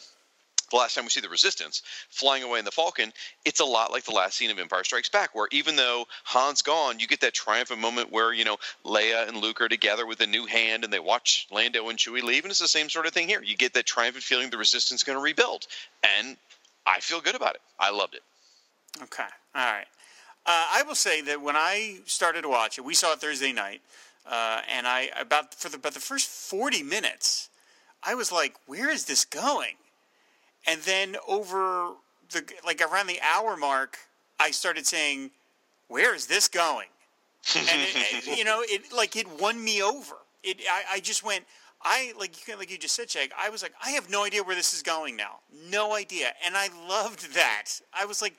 the 0.72 0.78
last 0.78 0.96
time 0.96 1.04
we 1.04 1.10
see 1.10 1.20
the 1.22 1.30
resistance 1.30 1.82
flying 2.10 2.44
away 2.44 2.60
in 2.60 2.66
the 2.66 2.72
falcon 2.72 3.12
it's 3.46 3.60
a 3.60 3.66
lot 3.66 3.92
like 3.92 4.04
the 4.06 4.12
last 4.14 4.38
scene 4.38 4.52
of 4.52 4.60
empire 4.60 4.84
strikes 4.84 5.10
back 5.10 5.34
where 5.36 5.48
even 5.52 5.76
though 5.76 6.06
han's 6.24 6.62
gone 6.62 7.00
you 7.00 7.08
get 7.08 7.22
that 7.22 7.34
triumphant 7.34 7.80
moment 7.80 8.12
where 8.12 8.34
you 8.34 8.46
know 8.46 8.58
leia 8.86 9.28
and 9.28 9.38
luke 9.38 9.62
are 9.62 9.70
together 9.70 10.06
with 10.06 10.20
a 10.22 10.28
new 10.28 10.46
hand 10.46 10.84
and 10.84 10.92
they 10.94 11.00
watch 11.00 11.48
lando 11.52 11.90
and 11.90 12.00
chewie 12.00 12.24
leave 12.24 12.44
and 12.44 12.52
it's 12.52 12.60
the 12.60 12.68
same 12.68 12.90
sort 12.90 13.06
of 13.06 13.14
thing 13.14 13.28
here 13.28 13.42
you 13.44 13.56
get 13.56 13.74
that 13.74 13.86
triumphant 13.86 14.24
feeling 14.24 14.50
the 14.50 14.58
resistance 14.58 15.02
is 15.02 15.04
going 15.04 15.18
to 15.18 15.24
rebuild 15.24 15.68
and 16.18 16.38
i 16.88 17.00
feel 17.00 17.22
good 17.22 17.36
about 17.36 17.56
it 17.56 17.62
i 17.80 17.90
loved 17.92 18.16
it 18.16 18.22
Okay, 19.02 19.24
all 19.56 19.66
right. 19.74 19.88
Uh, 20.46 20.66
I 20.72 20.84
will 20.86 20.94
say 20.96 21.22
that 21.22 21.42
when 21.42 21.56
I 21.56 22.00
started 22.06 22.44
to 22.44 22.50
watch 22.50 22.78
it, 22.78 22.82
we 22.86 22.94
saw 22.94 23.14
it 23.14 23.20
Thursday 23.20 23.52
night. 23.52 23.82
uh, 24.30 24.62
and 24.70 24.88
I 24.88 25.10
about 25.20 25.54
for 25.56 25.68
the 25.70 25.78
about 25.78 25.94
the 25.94 26.00
first 26.00 26.30
forty 26.30 26.84
minutes, 26.84 27.50
I 28.04 28.14
was 28.16 28.32
like, 28.32 28.56
"Where 28.68 28.90
is 28.90 29.06
this 29.06 29.26
going?" 29.26 29.76
And 30.68 30.82
then 30.82 31.18
over 31.28 31.92
the 32.32 32.44
like 32.66 32.82
around 32.82 33.08
the 33.08 33.20
hour 33.22 33.58
mark, 33.58 33.98
I 34.40 34.52
started 34.52 34.86
saying, 34.88 35.32
"Where 35.88 36.16
is 36.16 36.28
this 36.28 36.48
going?" 36.48 36.88
and 37.56 37.68
it, 37.70 38.28
it- 38.28 38.38
you 38.38 38.44
know, 38.44 38.62
it 38.64 38.92
like 38.96 39.16
it 39.16 39.28
won 39.40 39.64
me 39.64 39.82
over. 39.82 40.16
It 40.44 40.62
I, 40.70 40.96
I 40.96 41.00
just 41.00 41.24
went. 41.24 41.46
I 41.86 42.14
like 42.18 42.48
you 42.48 42.56
like 42.58 42.72
you 42.72 42.78
just 42.78 42.96
said, 42.96 43.10
Shag. 43.10 43.32
I 43.38 43.50
was 43.50 43.62
like, 43.62 43.74
I 43.84 43.92
have 43.92 44.10
no 44.10 44.24
idea 44.24 44.42
where 44.44 44.56
this 44.56 44.74
is 44.74 44.82
going 44.82 45.18
now. 45.18 45.40
No 45.70 45.96
idea, 45.96 46.32
and 46.46 46.56
I 46.56 46.70
loved 46.88 47.34
that. 47.36 47.66
I 47.94 48.06
was 48.06 48.22
like, 48.22 48.36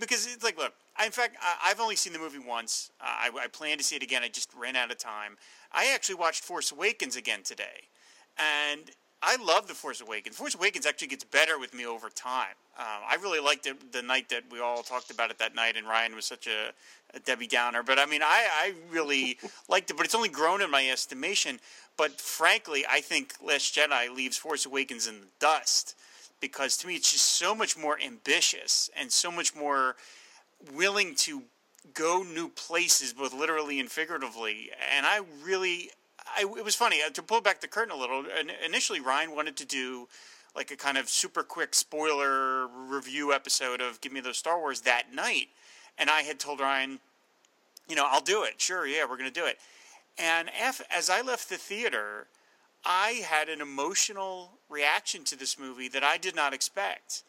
because 0.00 0.26
it's 0.26 0.42
like, 0.42 0.58
look, 0.58 0.74
I, 0.96 1.06
in 1.06 1.12
fact, 1.12 1.36
I, 1.40 1.70
I've 1.70 1.78
only 1.78 1.94
seen 1.94 2.12
the 2.12 2.18
movie 2.18 2.40
once. 2.40 2.90
Uh, 3.00 3.04
I, 3.06 3.30
I 3.44 3.46
plan 3.46 3.78
to 3.78 3.84
see 3.84 3.94
it 3.94 4.02
again. 4.02 4.22
I 4.24 4.28
just 4.28 4.50
ran 4.58 4.74
out 4.74 4.90
of 4.90 4.98
time. 4.98 5.36
I 5.72 5.92
actually 5.94 6.16
watched 6.16 6.42
Force 6.42 6.72
Awakens 6.72 7.14
again 7.14 7.44
today, 7.44 7.86
and 8.36 8.90
I 9.22 9.36
love 9.36 9.68
the 9.68 9.74
Force 9.74 10.00
Awakens. 10.00 10.36
Force 10.36 10.56
Awakens 10.56 10.84
actually 10.84 11.08
gets 11.08 11.22
better 11.22 11.58
with 11.58 11.72
me 11.74 11.86
over 11.86 12.08
time. 12.08 12.54
Um, 12.76 13.02
I 13.08 13.16
really 13.22 13.38
liked 13.38 13.66
it 13.66 13.92
the 13.92 14.02
night 14.02 14.28
that 14.30 14.42
we 14.50 14.60
all 14.60 14.82
talked 14.82 15.10
about 15.10 15.30
it 15.30 15.38
that 15.38 15.54
night, 15.54 15.76
and 15.76 15.86
Ryan 15.86 16.16
was 16.16 16.24
such 16.24 16.48
a, 16.48 16.72
a 17.14 17.20
Debbie 17.20 17.46
Downer. 17.46 17.84
But 17.84 18.00
I 18.00 18.06
mean, 18.06 18.22
I, 18.22 18.46
I 18.52 18.74
really 18.90 19.38
liked 19.68 19.90
it, 19.90 19.96
but 19.96 20.06
it's 20.06 20.14
only 20.14 20.28
grown 20.28 20.60
in 20.60 20.70
my 20.70 20.88
estimation. 20.88 21.60
But 21.96 22.20
frankly, 22.20 22.84
I 22.90 23.00
think 23.00 23.34
Last 23.40 23.74
Jedi 23.76 24.14
leaves 24.14 24.36
Force 24.36 24.66
Awakens 24.66 25.06
in 25.06 25.20
the 25.20 25.26
dust 25.38 25.94
because 26.40 26.76
to 26.78 26.88
me, 26.88 26.96
it's 26.96 27.12
just 27.12 27.26
so 27.26 27.54
much 27.54 27.78
more 27.78 27.98
ambitious 28.04 28.90
and 28.98 29.12
so 29.12 29.30
much 29.30 29.54
more 29.54 29.94
willing 30.74 31.14
to 31.14 31.42
go 31.94 32.22
new 32.22 32.48
places, 32.48 33.12
both 33.12 33.32
literally 33.32 33.80
and 33.80 33.90
figuratively. 33.90 34.70
And 34.94 35.06
I 35.06 35.20
really, 35.44 35.90
I, 36.36 36.42
it 36.42 36.64
was 36.64 36.74
funny 36.74 37.00
uh, 37.04 37.10
to 37.10 37.22
pull 37.22 37.40
back 37.40 37.60
the 37.60 37.68
curtain 37.68 37.94
a 37.94 37.98
little. 37.98 38.24
in- 38.24 38.50
Initially, 38.64 39.00
Ryan 39.00 39.34
wanted 39.34 39.56
to 39.58 39.66
do 39.66 40.08
like 40.54 40.70
a 40.70 40.76
kind 40.76 40.98
of 40.98 41.08
super 41.08 41.42
quick 41.42 41.74
spoiler 41.74 42.66
review 42.66 43.32
episode 43.32 43.80
of 43.80 44.00
Give 44.00 44.12
Me 44.12 44.20
Those 44.20 44.38
Star 44.38 44.58
Wars 44.58 44.82
that 44.82 45.14
night, 45.14 45.48
and 45.98 46.10
I 46.10 46.22
had 46.22 46.38
told 46.38 46.60
Ryan, 46.60 47.00
you 47.88 47.96
know, 47.96 48.06
I'll 48.06 48.20
do 48.20 48.44
it. 48.44 48.60
Sure, 48.60 48.86
yeah, 48.86 49.04
we're 49.08 49.16
going 49.16 49.32
to 49.32 49.40
do 49.40 49.46
it. 49.46 49.58
And 50.18 50.50
as 50.90 51.08
I 51.08 51.22
left 51.22 51.48
the 51.48 51.56
theater, 51.56 52.26
I 52.84 53.22
had 53.24 53.48
an 53.48 53.60
emotional 53.60 54.52
reaction 54.68 55.24
to 55.24 55.36
this 55.38 55.58
movie 55.58 55.88
that 55.88 56.04
I 56.04 56.18
did 56.18 56.36
not 56.36 56.52
expect. 56.52 57.22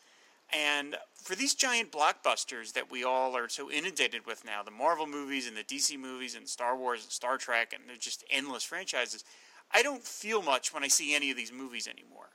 And 0.54 0.96
for 1.16 1.36
these 1.36 1.56
giant 1.56 1.92
blockbusters 1.92 2.74
that 2.74 2.92
we 2.92 3.04
all 3.04 3.36
are 3.36 3.50
so 3.50 3.72
inundated 3.72 4.28
with 4.28 4.46
now, 4.46 4.62
the 4.62 4.72
Marvel 4.72 5.08
movies 5.08 5.48
and 5.48 5.58
the 5.58 5.64
DC 5.64 5.98
movies 5.98 6.36
and 6.36 6.48
Star 6.48 6.78
Wars 6.78 7.04
and 7.04 7.12
Star 7.12 7.38
Trek, 7.38 7.74
and 7.74 7.84
they're 7.88 7.96
just 7.96 8.24
endless 8.30 8.64
franchises, 8.64 9.24
I 9.72 9.82
don't 9.82 10.04
feel 10.04 10.44
much 10.44 10.74
when 10.74 10.84
I 10.84 10.90
see 10.90 11.16
any 11.16 11.32
of 11.32 11.38
these 11.38 11.52
movies 11.52 11.88
anymore. 11.88 12.30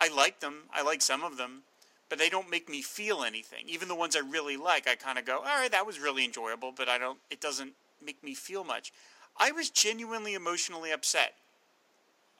I 0.00 0.08
like 0.14 0.40
them, 0.40 0.64
I 0.72 0.82
like 0.82 1.00
some 1.02 1.22
of 1.22 1.36
them, 1.36 1.62
but 2.08 2.18
they 2.18 2.28
don't 2.28 2.50
make 2.50 2.68
me 2.68 2.82
feel 2.82 3.22
anything. 3.22 3.66
Even 3.68 3.86
the 3.86 3.94
ones 3.94 4.16
I 4.16 4.20
really 4.20 4.56
like, 4.56 4.88
I 4.88 4.96
kind 4.96 5.18
of 5.18 5.24
go, 5.24 5.38
all 5.38 5.44
right, 5.44 5.70
that 5.70 5.86
was 5.86 6.00
really 6.00 6.24
enjoyable, 6.24 6.72
but 6.76 6.88
I 6.88 6.98
don't, 6.98 7.18
it 7.30 7.40
doesn't 7.40 7.74
make 8.04 8.24
me 8.24 8.34
feel 8.34 8.64
much. 8.64 8.92
I 9.36 9.52
was 9.52 9.70
genuinely 9.70 10.34
emotionally 10.34 10.90
upset 10.90 11.34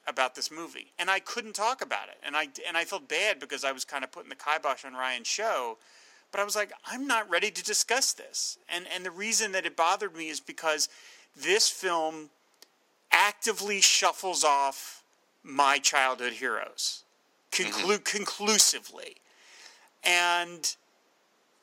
about 0.07 0.35
this 0.35 0.51
movie, 0.51 0.91
and 0.97 1.09
I 1.09 1.19
couldn't 1.19 1.53
talk 1.53 1.81
about 1.81 2.07
it, 2.09 2.17
and 2.23 2.35
I 2.35 2.47
and 2.67 2.75
I 2.75 2.85
felt 2.85 3.07
bad 3.07 3.39
because 3.39 3.63
I 3.63 3.71
was 3.71 3.85
kind 3.85 4.03
of 4.03 4.11
putting 4.11 4.29
the 4.29 4.35
kibosh 4.35 4.83
on 4.85 4.93
Ryan's 4.93 5.27
show, 5.27 5.77
but 6.31 6.39
I 6.39 6.43
was 6.43 6.55
like, 6.55 6.71
I'm 6.85 7.07
not 7.07 7.29
ready 7.29 7.51
to 7.51 7.63
discuss 7.63 8.13
this, 8.13 8.57
and 8.67 8.85
and 8.93 9.05
the 9.05 9.11
reason 9.11 9.51
that 9.51 9.65
it 9.65 9.75
bothered 9.75 10.15
me 10.15 10.29
is 10.29 10.39
because 10.39 10.89
this 11.35 11.69
film 11.69 12.29
actively 13.11 13.81
shuffles 13.81 14.43
off 14.43 15.03
my 15.43 15.77
childhood 15.77 16.33
heroes, 16.33 17.03
conclu- 17.51 17.97
mm-hmm. 17.97 18.03
conclusively, 18.03 19.17
and 20.03 20.75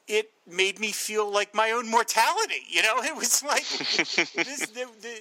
it 0.06 0.30
made 0.46 0.80
me 0.80 0.90
feel 0.90 1.30
like 1.30 1.54
my 1.54 1.70
own 1.70 1.88
mortality. 1.90 2.62
You 2.68 2.82
know, 2.82 2.96
it 3.02 3.14
was 3.14 3.42
like 3.42 3.66
this. 3.66 4.66
The, 4.66 4.86
the, 5.00 5.20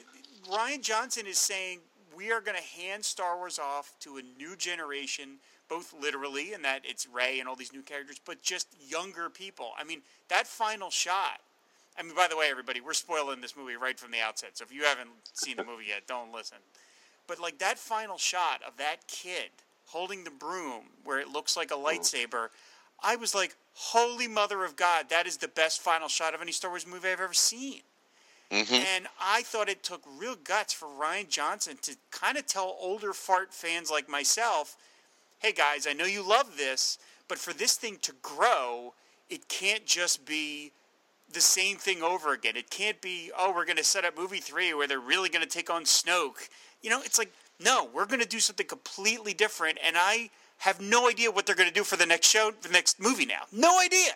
Rian 0.50 0.82
Johnson 0.82 1.28
is 1.28 1.38
saying 1.38 1.80
we 2.18 2.32
are 2.32 2.42
going 2.42 2.58
to 2.58 2.82
hand 2.82 3.06
Star 3.06 3.38
Wars 3.38 3.60
off 3.60 3.94
to 4.00 4.18
a 4.18 4.22
new 4.40 4.56
generation, 4.56 5.38
both 5.70 5.94
literally 6.02 6.52
in 6.52 6.64
that 6.64 6.82
it's 6.84 7.08
Rey 7.08 7.40
and 7.40 7.48
all 7.48 7.56
these 7.56 7.72
new 7.72 7.84
characters, 7.84 8.20
but 8.26 8.42
just 8.42 8.68
younger 8.90 9.30
people. 9.30 9.72
I 9.78 9.84
mean, 9.84 10.02
that 10.30 10.48
final 10.48 10.90
shot. 10.90 11.42
I 11.98 12.02
mean, 12.02 12.16
by 12.16 12.28
the 12.28 12.36
way, 12.36 12.48
everybody, 12.50 12.82
we're 12.82 12.94
spoiling 12.94 13.40
this 13.40 13.56
movie 13.56 13.76
right 13.76 14.00
from 14.00 14.12
the 14.12 14.20
outset. 14.20 14.58
So 14.58 14.64
if 14.64 14.74
you 14.74 14.84
haven't 14.84 15.12
seen 15.34 15.58
the 15.58 15.64
movie 15.64 15.86
yet, 15.90 16.08
don't 16.08 16.34
listen. 16.34 16.58
But 17.28 17.40
like 17.40 17.60
that 17.60 17.78
final 17.78 18.18
shot 18.18 18.62
of 18.68 18.78
that 18.78 19.08
kid 19.08 19.52
holding 19.86 20.24
the 20.24 20.32
broom 20.32 20.84
where 21.04 21.20
it 21.20 21.28
looks 21.28 21.56
like 21.56 21.70
a 21.70 21.76
mm. 21.76 21.86
lightsaber, 21.86 22.50
I 23.02 23.16
was 23.16 23.36
like, 23.36 23.56
"Holy 23.74 24.28
Mother 24.28 24.64
of 24.64 24.76
God, 24.76 25.10
that 25.10 25.28
is 25.28 25.38
the 25.38 25.48
best 25.48 25.82
final 25.82 26.08
shot 26.08 26.34
of 26.34 26.42
any 26.42 26.52
Star 26.52 26.72
Wars 26.72 26.88
movie 26.88 27.10
I've 27.10 27.20
ever 27.20 27.34
seen." 27.34 27.82
Mm-hmm. 28.52 28.74
And 28.74 29.08
I 29.22 29.42
thought 29.42 29.70
it 29.70 29.84
took 29.84 30.02
real 30.20 30.36
guts 30.36 30.74
for 30.74 30.88
Rian 30.88 31.28
Johnson 31.28 31.78
to 31.82 31.96
kind 32.12 32.38
of 32.38 32.46
tell 32.46 32.78
older 32.80 33.14
fart 33.14 33.54
fans 33.54 33.92
like 33.92 34.08
myself, 34.08 34.78
"Hey 35.40 35.52
guys, 35.52 35.86
I 35.86 35.94
know 35.94 36.06
you 36.06 36.28
love 36.28 36.56
this, 36.58 36.98
but 37.28 37.38
for 37.38 37.54
this 37.54 37.76
thing 37.76 37.98
to 38.04 38.14
grow, 38.22 38.94
it 39.30 39.50
can't 39.50 39.86
just 39.86 40.26
be 40.26 40.72
the 41.32 41.42
same 41.42 41.78
thing 41.78 42.02
over 42.02 42.34
again. 42.34 42.56
It 42.56 42.70
can't 42.70 43.02
be, 43.02 43.32
oh, 43.38 43.52
we're 43.54 43.66
going 43.66 43.78
to 43.78 43.84
set 43.84 44.06
up 44.06 44.18
movie 44.18 44.40
three 44.40 44.74
where 44.74 44.88
they're 44.88 45.00
really 45.00 45.30
going 45.30 45.44
to 45.44 45.50
take 45.50 45.70
on 45.70 45.84
Snoke. 45.84 46.50
You 46.82 46.90
know, 46.90 47.02
it's 47.04 47.18
like, 47.18 47.32
no, 47.60 47.90
we're 47.94 48.06
going 48.06 48.22
to 48.22 48.28
do 48.28 48.40
something 48.40 48.66
completely 48.66 49.34
different. 49.34 49.78
And 49.86 49.98
I 49.98 50.30
have 50.60 50.80
no 50.80 51.10
idea 51.10 51.32
what 51.32 51.46
they're 51.46 51.56
going 51.56 51.70
to 51.70 51.74
do 51.74 51.84
for 51.84 51.98
the 51.98 52.06
next 52.06 52.28
show, 52.30 52.52
the 52.62 52.70
next 52.70 53.00
movie 53.00 53.26
now. 53.26 53.44
No 53.52 53.80
idea. 53.80 54.12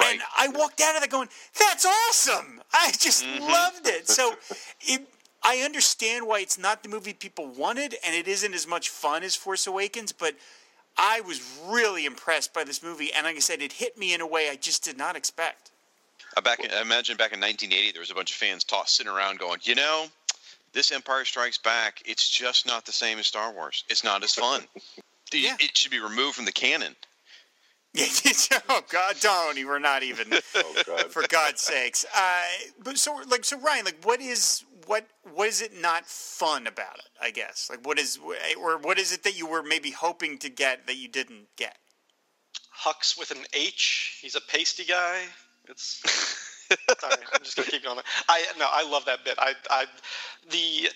Right. 0.00 0.14
And 0.14 0.22
I 0.36 0.48
walked 0.48 0.80
out 0.80 0.94
of 0.94 1.00
there 1.00 1.08
going, 1.08 1.28
that's 1.58 1.86
awesome. 1.86 2.60
I 2.72 2.92
just 2.98 3.24
mm-hmm. 3.24 3.42
loved 3.42 3.86
it. 3.86 4.08
So 4.08 4.34
it, 4.80 5.06
I 5.42 5.58
understand 5.58 6.26
why 6.26 6.40
it's 6.40 6.58
not 6.58 6.82
the 6.82 6.88
movie 6.88 7.12
people 7.12 7.46
wanted, 7.46 7.96
and 8.04 8.14
it 8.14 8.28
isn't 8.28 8.54
as 8.54 8.66
much 8.66 8.88
fun 8.88 9.22
as 9.22 9.34
Force 9.34 9.66
Awakens, 9.66 10.12
but 10.12 10.34
I 10.96 11.20
was 11.22 11.40
really 11.66 12.04
impressed 12.04 12.52
by 12.52 12.64
this 12.64 12.82
movie. 12.82 13.10
And 13.14 13.24
like 13.24 13.36
I 13.36 13.40
said, 13.40 13.62
it 13.62 13.72
hit 13.72 13.96
me 13.96 14.12
in 14.14 14.20
a 14.20 14.26
way 14.26 14.50
I 14.50 14.56
just 14.56 14.84
did 14.84 14.98
not 14.98 15.16
expect. 15.16 15.70
I 16.36 16.40
back 16.40 16.60
in, 16.60 16.70
I 16.70 16.80
imagine 16.80 17.16
back 17.16 17.32
in 17.32 17.40
1980, 17.40 17.92
there 17.92 18.00
was 18.00 18.10
a 18.10 18.14
bunch 18.14 18.30
of 18.30 18.36
fans 18.36 18.64
tossed 18.64 18.96
sitting 18.96 19.12
around 19.12 19.38
going, 19.38 19.60
you 19.62 19.74
know, 19.74 20.06
this 20.72 20.92
Empire 20.92 21.24
Strikes 21.24 21.58
Back, 21.58 22.02
it's 22.04 22.28
just 22.28 22.66
not 22.66 22.86
the 22.86 22.92
same 22.92 23.18
as 23.18 23.26
Star 23.26 23.52
Wars. 23.52 23.84
It's 23.88 24.04
not 24.04 24.22
as 24.22 24.34
fun. 24.34 24.62
The- 25.30 25.38
Yeah. 25.38 25.56
It 25.60 25.76
should 25.76 25.92
be 25.92 26.00
removed 26.00 26.34
from 26.34 26.44
the 26.44 26.52
canon. 26.52 26.96
Yeah, 27.92 28.06
oh 28.68 28.82
God, 28.88 29.16
don't! 29.20 29.66
We're 29.66 29.78
not 29.78 30.02
even. 30.02 30.28
Oh 30.54 30.82
God. 30.86 31.06
for 31.12 31.24
God's 31.28 31.60
sakes. 31.60 32.04
Uh, 32.16 32.42
but 32.82 32.98
so, 32.98 33.20
like, 33.28 33.44
so 33.44 33.58
Ryan, 33.58 33.84
like, 33.84 34.04
what 34.04 34.20
is 34.20 34.64
what 34.86 35.06
what 35.34 35.48
is 35.48 35.60
it 35.60 35.72
not 35.80 36.06
fun 36.06 36.66
about 36.66 36.98
it? 36.98 37.08
I 37.20 37.30
guess, 37.30 37.68
like, 37.70 37.84
what 37.86 37.98
is 37.98 38.18
or 38.60 38.78
what 38.78 38.98
is 38.98 39.12
it 39.12 39.24
that 39.24 39.36
you 39.36 39.46
were 39.46 39.62
maybe 39.62 39.90
hoping 39.90 40.38
to 40.38 40.48
get 40.48 40.86
that 40.86 40.96
you 40.96 41.08
didn't 41.08 41.46
get? 41.56 41.76
Hux 42.84 43.18
with 43.18 43.30
an 43.30 43.44
H. 43.52 44.18
He's 44.22 44.36
a 44.36 44.40
pasty 44.40 44.84
guy. 44.84 45.22
It's 45.68 46.00
sorry. 47.00 47.16
I'm 47.32 47.42
just 47.42 47.56
gonna 47.56 47.68
keep 47.68 47.84
going. 47.84 47.98
I 48.28 48.44
no, 48.58 48.66
I 48.70 48.88
love 48.88 49.04
that 49.06 49.24
bit. 49.24 49.34
I 49.38 49.54
I 49.70 49.86
the 50.50 50.88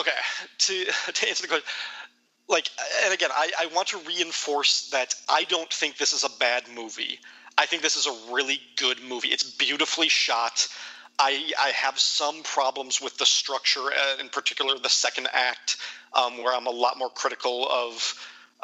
okay 0.00 0.10
to 0.58 0.84
to 1.12 1.28
answer 1.28 1.42
the 1.42 1.48
question. 1.48 1.68
Like, 2.50 2.68
and 3.04 3.14
again, 3.14 3.30
I, 3.32 3.50
I 3.60 3.66
want 3.66 3.88
to 3.88 3.98
reinforce 3.98 4.90
that 4.90 5.14
I 5.28 5.44
don't 5.44 5.72
think 5.72 5.96
this 5.96 6.12
is 6.12 6.24
a 6.24 6.38
bad 6.38 6.64
movie. 6.74 7.20
I 7.56 7.66
think 7.66 7.82
this 7.82 7.96
is 7.96 8.06
a 8.06 8.32
really 8.34 8.60
good 8.76 9.00
movie. 9.02 9.28
It's 9.28 9.44
beautifully 9.44 10.08
shot. 10.08 10.66
I, 11.18 11.52
I 11.60 11.68
have 11.68 11.98
some 11.98 12.42
problems 12.42 13.00
with 13.00 13.16
the 13.18 13.26
structure, 13.26 13.86
uh, 13.86 14.20
in 14.20 14.30
particular 14.30 14.76
the 14.78 14.88
second 14.88 15.28
act, 15.32 15.76
um, 16.12 16.42
where 16.42 16.52
I'm 16.52 16.66
a 16.66 16.70
lot 16.70 16.98
more 16.98 17.10
critical 17.10 17.68
of 17.70 18.14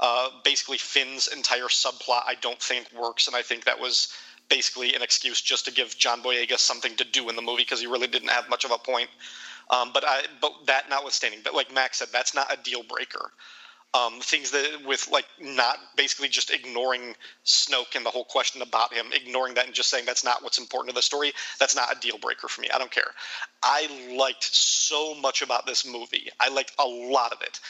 uh, 0.01 0.31
basically 0.43 0.79
Finn's 0.79 1.29
entire 1.29 1.69
subplot. 1.69 2.23
I 2.27 2.35
don't 2.41 2.61
think 2.61 2.89
works, 2.99 3.29
and 3.29 3.37
I 3.37 3.43
think 3.43 3.65
that 3.65 3.79
was 3.79 4.09
basically 4.49 4.95
an 4.95 5.03
excuse 5.03 5.41
just 5.41 5.67
to 5.67 5.73
give 5.73 5.97
John 5.97 6.23
Boyega 6.23 6.59
something 6.59 6.97
to 6.97 7.05
do 7.05 7.29
in 7.29 7.37
the 7.37 7.43
movie 7.43 7.63
because 7.63 7.81
he 7.81 7.87
really 7.87 8.07
didn't 8.07 8.31
have 8.31 8.49
much 8.49 8.65
of 8.65 8.73
a 8.73 8.79
point. 8.79 9.11
Um, 9.71 9.91
but 9.93 10.05
I, 10.07 10.23
but 10.41 10.53
that 10.67 10.89
notwithstanding, 10.89 11.41
but 11.45 11.55
like 11.55 11.73
Max 11.73 11.99
said, 11.99 12.09
that's 12.13 12.35
not 12.35 12.53
a 12.53 12.63
deal 12.63 12.83
breaker. 12.83 13.33
Um, 13.97 14.21
things 14.21 14.51
that 14.51 14.83
with 14.85 15.09
like 15.11 15.27
not 15.41 15.79
basically 15.97 16.29
just 16.29 16.51
ignoring 16.51 17.15
Snoke 17.45 17.95
and 17.95 18.05
the 18.05 18.11
whole 18.11 18.25
question 18.25 18.61
about 18.61 18.93
him, 18.93 19.07
ignoring 19.13 19.55
that 19.55 19.67
and 19.67 19.75
just 19.75 19.89
saying 19.89 20.05
that's 20.05 20.25
not 20.25 20.43
what's 20.43 20.59
important 20.59 20.91
to 20.91 20.95
the 20.95 21.03
story. 21.03 21.33
That's 21.59 21.77
not 21.77 21.97
a 21.97 22.01
deal 22.01 22.19
breaker 22.19 22.49
for 22.49 22.61
me. 22.61 22.69
I 22.75 22.79
don't 22.79 22.91
care. 22.91 23.11
I 23.63 23.89
liked 24.15 24.45
so 24.45 25.15
much 25.15 25.41
about 25.41 25.67
this 25.67 25.87
movie. 25.87 26.29
I 26.41 26.49
liked 26.51 26.73
a 26.79 26.85
lot 26.85 27.33
of 27.33 27.41
it, 27.43 27.61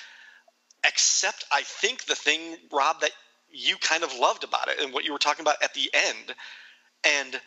except 0.85 1.45
I 1.53 1.63
think 1.63 2.07
the 2.07 2.15
thing, 2.15 2.57
Rob, 2.73 3.01
that 3.03 3.13
you 3.51 3.77
kind 3.77 4.03
of 4.03 4.17
loved 4.19 4.43
about 4.43 4.69
it 4.69 4.81
and 4.81 4.93
what 4.93 5.05
you 5.05 5.13
were 5.13 5.19
talking 5.19 5.43
about 5.43 5.63
at 5.63 5.75
the 5.75 5.91
end, 5.93 6.35
and 7.05 7.41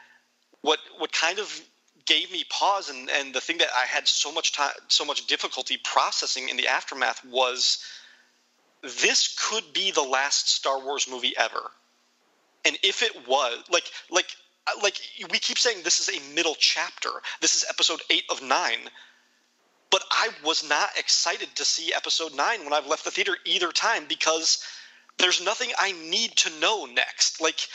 what 0.62 0.80
what 1.00 1.12
kind 1.12 1.40
of 1.40 1.62
gave 2.06 2.32
me 2.32 2.44
pause 2.50 2.90
and 2.90 3.10
and 3.10 3.34
the 3.34 3.42
thing 3.42 3.58
that 3.58 3.70
I 3.76 3.86
had 3.86 4.08
so 4.08 4.32
much 4.32 4.54
time 4.54 4.72
so 4.88 5.04
much 5.04 5.28
difficulty 5.28 5.78
processing 5.84 6.50
in 6.50 6.58
the 6.58 6.68
aftermath 6.68 7.24
was 7.26 7.84
this 8.82 9.36
could 9.40 9.74
be 9.74 9.92
the 9.92 10.02
last 10.02 10.50
Star 10.50 10.80
Wars 10.80 11.08
movie 11.10 11.36
ever. 11.38 11.72
And 12.66 12.78
if 12.84 13.02
it 13.04 13.28
was 13.28 13.64
like 13.70 13.92
like 14.10 14.28
like 14.84 15.00
we 15.32 15.40
keep 15.40 15.58
saying 15.58 15.84
this 15.84 16.00
is 16.00 16.16
a 16.16 16.34
middle 16.34 16.56
chapter. 16.56 17.10
This 17.42 17.56
is 17.56 17.66
episode 17.70 18.02
8 18.10 18.24
of 18.30 18.42
9. 18.42 18.78
But 19.92 20.04
I 20.12 20.30
was 20.44 20.68
not 20.68 20.90
excited 20.98 21.50
to 21.56 21.66
see 21.66 21.94
episode 21.94 22.36
9 22.36 22.64
when 22.64 22.74
I've 22.74 22.86
left 22.86 23.06
the 23.06 23.12
theater 23.12 23.38
either 23.46 23.72
time 23.72 24.06
because 24.08 24.64
there's 25.18 25.44
nothing 25.44 25.72
I 25.80 25.94
need 25.94 26.36
to 26.38 26.60
know 26.60 26.86
next. 26.86 27.42
Like 27.42 27.68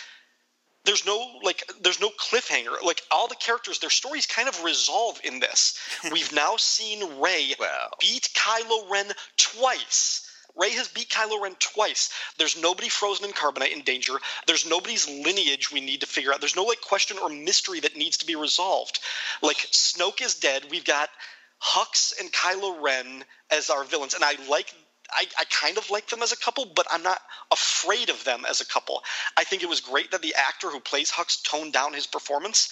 there's 0.85 1.05
no 1.07 1.39
like 1.43 1.65
there's 1.81 2.01
no 2.01 2.11
cliffhanger 2.11 2.83
like 2.83 3.03
all 3.11 3.27
the 3.27 3.35
characters 3.37 3.79
their 3.79 3.91
stories 3.91 4.27
kind 4.27 4.49
of 4.49 4.65
resolve 4.65 5.19
in 5.25 5.41
this 5.41 5.79
we've 6.13 6.33
now 6.33 6.57
seen 6.57 7.21
rey 7.21 7.55
beat 7.99 8.29
kylo 8.35 8.91
ren 8.91 9.11
twice 9.37 10.31
rey 10.57 10.71
has 10.71 10.89
beat 10.89 11.09
kylo 11.09 11.41
ren 11.41 11.57
twice. 11.59 12.11
There's 12.39 12.61
nobody 12.61 12.89
frozen 12.89 13.27
in 13.27 13.33
carbonite 13.33 13.73
in 13.73 13.83
danger. 13.83 14.15
There's 14.47 14.69
nobody's 14.69 15.09
lineage 15.09 15.73
we 15.73 15.81
need 15.81 16.01
to 16.01 16.07
figure 16.07 16.33
out. 16.33 16.41
There's 16.41 16.57
no 16.57 16.65
like 16.65 16.81
question 16.81 17.19
or 17.19 17.29
mystery 17.29 17.81
that 17.81 17.97
needs 17.97 18.19
to 18.19 18.27
be 18.27 18.37
resolved. 18.37 19.01
Like 19.43 19.57
snoke 19.57 20.23
is 20.23 20.35
dead. 20.37 20.67
We've 20.71 20.85
got 20.85 21.11
hux 21.63 22.19
and 22.21 22.33
kylo 22.33 22.83
ren 22.83 23.25
as 23.51 23.71
our 23.71 23.85
villains. 23.85 24.15
And 24.15 24.25
i 24.25 24.37
like 24.49 24.73
I, 25.13 25.27
I 25.39 25.45
kind 25.45 25.77
of 25.77 25.91
like 25.91 26.09
them 26.09 26.23
as 26.23 26.33
a 26.33 26.37
couple, 26.37 26.65
but 26.65 26.87
I'm 26.91 27.03
not 27.03 27.21
afraid 27.53 28.09
of 28.09 28.25
them 28.25 28.45
as 28.49 28.61
a 28.61 28.67
couple. 28.67 29.03
I 29.37 29.45
think 29.45 29.63
it 29.63 29.69
was 29.69 29.81
great 29.81 30.11
that 30.11 30.23
the 30.23 30.35
actor 30.35 30.71
who 30.71 30.81
plays 30.81 31.11
Hux 31.11 31.43
toned 31.43 31.73
down 31.73 31.93
his 31.93 32.07
performance, 32.07 32.71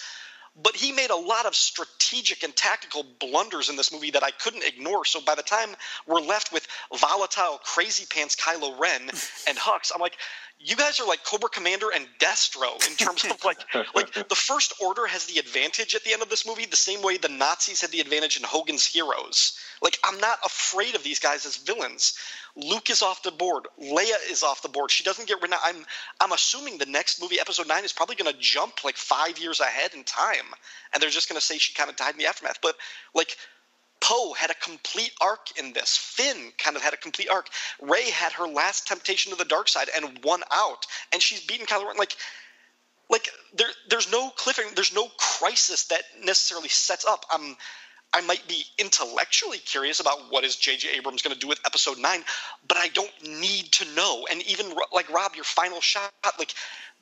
but 0.61 0.75
he 0.75 0.91
made 0.91 1.09
a 1.09 1.15
lot 1.15 1.45
of 1.45 1.55
strategic 1.55 2.43
and 2.43 2.55
tactical 2.55 3.03
blunders 3.19 3.69
in 3.69 3.75
this 3.75 3.91
movie 3.91 4.11
that 4.11 4.23
I 4.23 4.31
couldn't 4.31 4.63
ignore. 4.63 5.03
So 5.05 5.19
by 5.19 5.35
the 5.35 5.41
time 5.41 5.69
we're 6.05 6.21
left 6.21 6.53
with 6.53 6.67
volatile, 6.95 7.59
crazy 7.63 8.05
pants 8.09 8.35
Kylo 8.35 8.79
Ren 8.79 9.01
and 9.47 9.57
Hux, 9.57 9.91
I'm 9.93 10.01
like, 10.01 10.17
you 10.63 10.75
guys 10.75 10.99
are 10.99 11.07
like 11.07 11.23
Cobra 11.25 11.49
Commander 11.49 11.87
and 11.93 12.07
Destro 12.19 12.75
in 12.89 12.95
terms 12.95 13.25
of 13.25 13.43
like 13.43 13.59
like 13.95 14.13
the 14.13 14.35
First 14.35 14.73
Order 14.81 15.05
has 15.05 15.25
the 15.25 15.39
advantage 15.39 15.93
at 15.93 16.03
the 16.03 16.13
end 16.13 16.21
of 16.21 16.29
this 16.29 16.47
movie, 16.47 16.65
the 16.65 16.75
same 16.75 17.01
way 17.01 17.17
the 17.17 17.29
Nazis 17.29 17.81
had 17.81 17.91
the 17.91 17.99
advantage 17.99 18.37
in 18.37 18.43
Hogan's 18.43 18.85
Heroes. 18.85 19.57
Like 19.81 19.99
I'm 20.03 20.19
not 20.19 20.39
afraid 20.45 20.95
of 20.95 21.03
these 21.03 21.19
guys 21.19 21.45
as 21.45 21.57
villains. 21.57 22.17
Luke 22.55 22.89
is 22.89 23.01
off 23.01 23.23
the 23.23 23.31
board. 23.31 23.67
Leia 23.81 24.15
is 24.29 24.43
off 24.43 24.61
the 24.61 24.69
board. 24.69 24.91
She 24.91 25.03
doesn't 25.03 25.27
get 25.27 25.41
rid. 25.41 25.51
I'm 25.63 25.85
I'm 26.21 26.31
assuming 26.31 26.77
the 26.77 26.85
next 26.85 27.21
movie, 27.21 27.39
Episode 27.39 27.67
Nine, 27.67 27.83
is 27.83 27.93
probably 27.93 28.15
going 28.15 28.31
to 28.31 28.39
jump 28.39 28.83
like 28.83 28.95
five 28.95 29.37
years 29.39 29.59
ahead 29.59 29.93
in 29.93 30.03
time, 30.03 30.45
and 30.93 31.01
they're 31.01 31.09
just 31.09 31.27
going 31.27 31.39
to 31.39 31.45
say 31.45 31.57
she 31.57 31.73
kind 31.73 31.89
of 31.89 31.95
died 31.95 32.13
in 32.13 32.19
the 32.19 32.27
aftermath. 32.27 32.59
But 32.61 32.75
like 33.13 33.37
Poe 34.03 34.33
had 34.33 34.51
a 34.51 34.55
complete 34.55 35.13
arc 35.21 35.57
in 35.57 35.71
this. 35.71 35.95
Finn 35.95 36.51
kind 36.57 36.75
of 36.75 36.81
had 36.81 36.93
a 36.93 36.97
complete 36.97 37.29
arc. 37.29 37.47
Rey 37.81 38.09
had 38.09 38.33
her 38.33 38.45
last 38.45 38.85
temptation 38.85 39.31
to 39.31 39.37
the 39.37 39.45
dark 39.45 39.69
side 39.69 39.87
and 39.95 40.19
won 40.25 40.43
out, 40.51 40.85
and 41.13 41.21
she's 41.21 41.39
beaten 41.39 41.65
Kylo 41.65 41.87
Ren. 41.87 41.95
Like, 41.95 42.17
like 43.09 43.29
there, 43.53 43.69
there's 43.89 44.11
no 44.11 44.29
cliffhanger. 44.31 44.75
There's 44.75 44.93
no 44.93 45.07
crisis 45.17 45.85
that 45.85 46.03
necessarily 46.21 46.67
sets 46.67 47.05
up. 47.05 47.25
Um, 47.33 47.55
I 48.13 48.21
might 48.21 48.47
be 48.47 48.63
intellectually 48.77 49.57
curious 49.57 49.99
about 49.99 50.31
what 50.31 50.43
is 50.43 50.55
J.J. 50.55 50.89
Abrams 50.97 51.21
going 51.21 51.33
to 51.33 51.39
do 51.39 51.47
with 51.47 51.59
Episode 51.65 51.97
Nine, 51.97 52.23
but 52.67 52.77
I 52.77 52.89
don't 52.89 53.11
need 53.23 53.71
to 53.73 53.95
know. 53.95 54.27
And 54.29 54.41
even 54.43 54.73
like 54.91 55.11
Rob, 55.11 55.35
your 55.35 55.43
final 55.43 55.81
shot, 55.81 56.11
like 56.37 56.53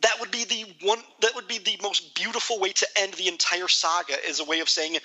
that 0.02 0.20
would 0.20 0.32
be 0.32 0.46
the 0.46 0.66
one 0.86 1.00
that 1.20 1.36
would 1.36 1.48
be 1.48 1.60
the 1.60 1.78
most 1.82 2.16
beautiful 2.16 2.60
way 2.60 2.72
to 2.72 2.88
end 2.98 3.14
the 3.14 3.28
entire 3.28 3.68
saga 3.68 4.14
is 4.28 4.40
a 4.40 4.46
way 4.46 4.60
of 4.60 4.70
saying 4.70 4.98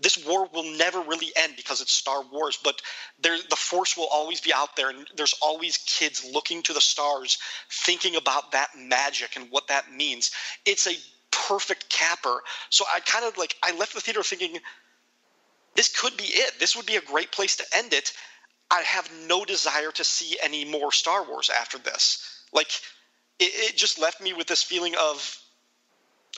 this 0.00 0.24
war 0.26 0.48
will 0.52 0.64
never 0.76 1.00
really 1.02 1.30
end 1.36 1.54
because 1.56 1.80
it's 1.80 1.92
Star 1.92 2.22
Wars, 2.32 2.58
but 2.62 2.80
there 3.20 3.36
the 3.48 3.56
force 3.56 3.96
will 3.96 4.08
always 4.10 4.40
be 4.40 4.52
out 4.52 4.76
there 4.76 4.90
and 4.90 5.06
there's 5.16 5.34
always 5.42 5.76
kids 5.78 6.28
looking 6.32 6.62
to 6.62 6.72
the 6.72 6.80
stars 6.80 7.38
thinking 7.70 8.16
about 8.16 8.52
that 8.52 8.70
magic 8.76 9.36
and 9.36 9.50
what 9.50 9.68
that 9.68 9.92
means. 9.92 10.30
It's 10.64 10.86
a 10.86 10.94
perfect 11.30 11.88
capper. 11.88 12.42
So 12.70 12.84
I 12.92 13.00
kind 13.00 13.24
of 13.24 13.36
like 13.38 13.56
I 13.62 13.76
left 13.76 13.94
the 13.94 14.00
theater 14.00 14.22
thinking 14.22 14.58
this 15.74 15.88
could 15.88 16.16
be 16.16 16.24
it. 16.24 16.58
This 16.58 16.76
would 16.76 16.86
be 16.86 16.96
a 16.96 17.00
great 17.00 17.32
place 17.32 17.56
to 17.56 17.64
end 17.74 17.92
it. 17.92 18.12
I 18.70 18.82
have 18.82 19.10
no 19.26 19.44
desire 19.44 19.90
to 19.92 20.04
see 20.04 20.38
any 20.42 20.64
more 20.64 20.92
Star 20.92 21.24
Wars 21.24 21.50
after 21.50 21.78
this. 21.78 22.44
Like 22.52 22.70
it, 23.40 23.72
it 23.72 23.76
just 23.76 23.98
left 23.98 24.20
me 24.20 24.32
with 24.32 24.46
this 24.46 24.62
feeling 24.62 24.94
of 25.00 25.40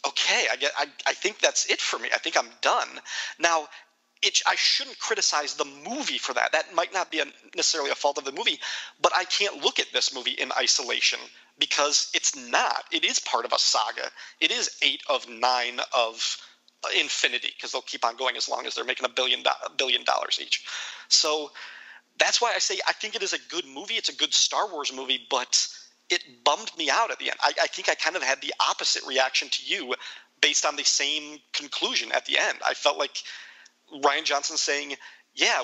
okay 0.06 0.46
i 0.50 0.56
get 0.56 0.72
I, 0.78 0.86
I 1.06 1.12
think 1.12 1.38
that's 1.38 1.70
it 1.70 1.80
for 1.80 1.98
me 1.98 2.08
i 2.14 2.18
think 2.18 2.36
i'm 2.36 2.48
done 2.60 2.88
now 3.38 3.68
it, 4.22 4.40
i 4.48 4.54
shouldn't 4.56 4.98
criticize 4.98 5.54
the 5.54 5.64
movie 5.64 6.18
for 6.18 6.32
that 6.34 6.52
that 6.52 6.74
might 6.74 6.92
not 6.92 7.10
be 7.10 7.20
a, 7.20 7.26
necessarily 7.54 7.90
a 7.90 7.94
fault 7.94 8.18
of 8.18 8.24
the 8.24 8.32
movie 8.32 8.58
but 9.00 9.12
i 9.16 9.24
can't 9.24 9.62
look 9.62 9.78
at 9.78 9.92
this 9.92 10.14
movie 10.14 10.32
in 10.32 10.50
isolation 10.52 11.18
because 11.58 12.10
it's 12.14 12.34
not 12.36 12.84
it 12.90 13.04
is 13.04 13.18
part 13.18 13.44
of 13.44 13.52
a 13.52 13.58
saga 13.58 14.08
it 14.40 14.50
is 14.50 14.76
eight 14.82 15.02
of 15.08 15.28
nine 15.28 15.78
of 15.96 16.36
infinity 16.98 17.48
because 17.56 17.72
they'll 17.72 17.82
keep 17.82 18.04
on 18.04 18.16
going 18.16 18.36
as 18.36 18.48
long 18.48 18.66
as 18.66 18.74
they're 18.74 18.84
making 18.84 19.06
a 19.06 19.08
billion 19.08 19.42
do- 19.42 19.74
billion 19.76 20.04
dollars 20.04 20.38
each 20.42 20.64
so 21.08 21.50
that's 22.18 22.40
why 22.40 22.52
i 22.54 22.58
say 22.58 22.78
i 22.88 22.92
think 22.92 23.14
it 23.14 23.22
is 23.22 23.32
a 23.32 23.38
good 23.48 23.64
movie 23.66 23.94
it's 23.94 24.08
a 24.08 24.16
good 24.16 24.34
star 24.34 24.70
wars 24.72 24.92
movie 24.92 25.26
but 25.30 25.68
it 26.12 26.44
bummed 26.44 26.70
me 26.76 26.90
out 26.90 27.10
at 27.10 27.18
the 27.18 27.30
end. 27.30 27.38
I, 27.40 27.52
I 27.62 27.66
think 27.68 27.88
I 27.88 27.94
kind 27.94 28.16
of 28.16 28.22
had 28.22 28.40
the 28.42 28.52
opposite 28.68 29.02
reaction 29.06 29.48
to 29.48 29.62
you 29.64 29.94
based 30.42 30.66
on 30.66 30.76
the 30.76 30.84
same 30.84 31.38
conclusion 31.54 32.12
at 32.12 32.26
the 32.26 32.38
end. 32.38 32.58
I 32.66 32.74
felt 32.74 32.98
like 32.98 33.22
Rian 34.04 34.24
Johnson 34.24 34.58
saying, 34.58 34.96
yeah, 35.34 35.62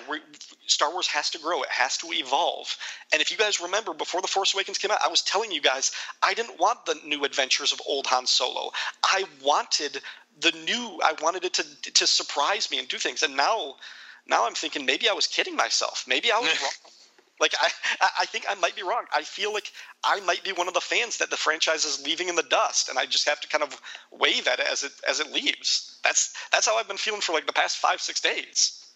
Star 0.67 0.91
Wars 0.91 1.07
has 1.09 1.29
to 1.31 1.39
grow. 1.39 1.63
It 1.63 1.69
has 1.69 1.99
to 1.99 2.07
evolve. 2.11 2.75
And 3.13 3.21
if 3.21 3.31
you 3.31 3.37
guys 3.37 3.61
remember, 3.61 3.93
before 3.93 4.23
The 4.23 4.29
Force 4.29 4.55
Awakens 4.55 4.79
came 4.79 4.91
out, 4.91 5.01
I 5.05 5.09
was 5.09 5.21
telling 5.21 5.53
you 5.53 5.61
guys 5.61 5.93
I 6.23 6.33
didn't 6.33 6.59
want 6.59 6.87
the 6.87 6.99
new 7.05 7.25
adventures 7.25 7.73
of 7.73 7.83
old 7.87 8.07
Han 8.07 8.27
Solo. 8.27 8.71
I 9.05 9.25
wanted 9.43 10.01
the 10.41 10.53
new. 10.65 11.01
I 11.03 11.15
wanted 11.23 11.45
it 11.45 11.55
to 11.55 11.93
to 11.93 12.07
surprise 12.07 12.71
me 12.71 12.79
and 12.79 12.89
do 12.89 12.99
things. 12.99 13.23
And 13.23 13.37
now, 13.37 13.77
now 14.27 14.47
I'm 14.47 14.55
thinking 14.55 14.87
maybe 14.87 15.09
I 15.09 15.13
was 15.13 15.27
kidding 15.27 15.57
myself. 15.57 16.05
Maybe 16.07 16.31
I 16.33 16.39
was 16.39 16.49
wrong. 16.63 16.93
Like 17.41 17.55
I, 17.61 17.71
I 18.21 18.27
think 18.27 18.47
I 18.49 18.55
might 18.57 18.75
be 18.75 18.83
wrong. 18.83 19.05
I 19.15 19.23
feel 19.23 19.53
like 19.53 19.71
I 20.03 20.21
might 20.21 20.43
be 20.43 20.53
one 20.53 20.67
of 20.67 20.75
the 20.75 20.81
fans 20.81 21.19
that 21.19 21.31
the 21.31 21.37
franchise 21.37 21.85
is 21.85 22.05
leaving 22.05 22.29
in 22.29 22.35
the 22.35 22.43
dust, 22.43 22.89
and 22.89 22.99
I 22.99 23.07
just 23.07 23.29
have 23.29 23.41
to 23.41 23.49
kind 23.49 23.63
of 23.63 23.81
wave 24.11 24.49
at 24.49 24.59
it 24.59 24.67
as 24.71 24.83
it 24.83 24.93
as 25.09 25.21
it 25.21 25.33
leaves. 25.33 25.99
That's 26.03 26.35
that's 26.51 26.67
how 26.67 26.77
I've 26.77 26.89
been 26.89 26.97
feeling 26.97 27.21
for 27.21 27.33
like 27.33 27.47
the 27.47 27.53
past 27.53 27.77
five 27.77 28.01
six 28.01 28.21
days. 28.21 28.88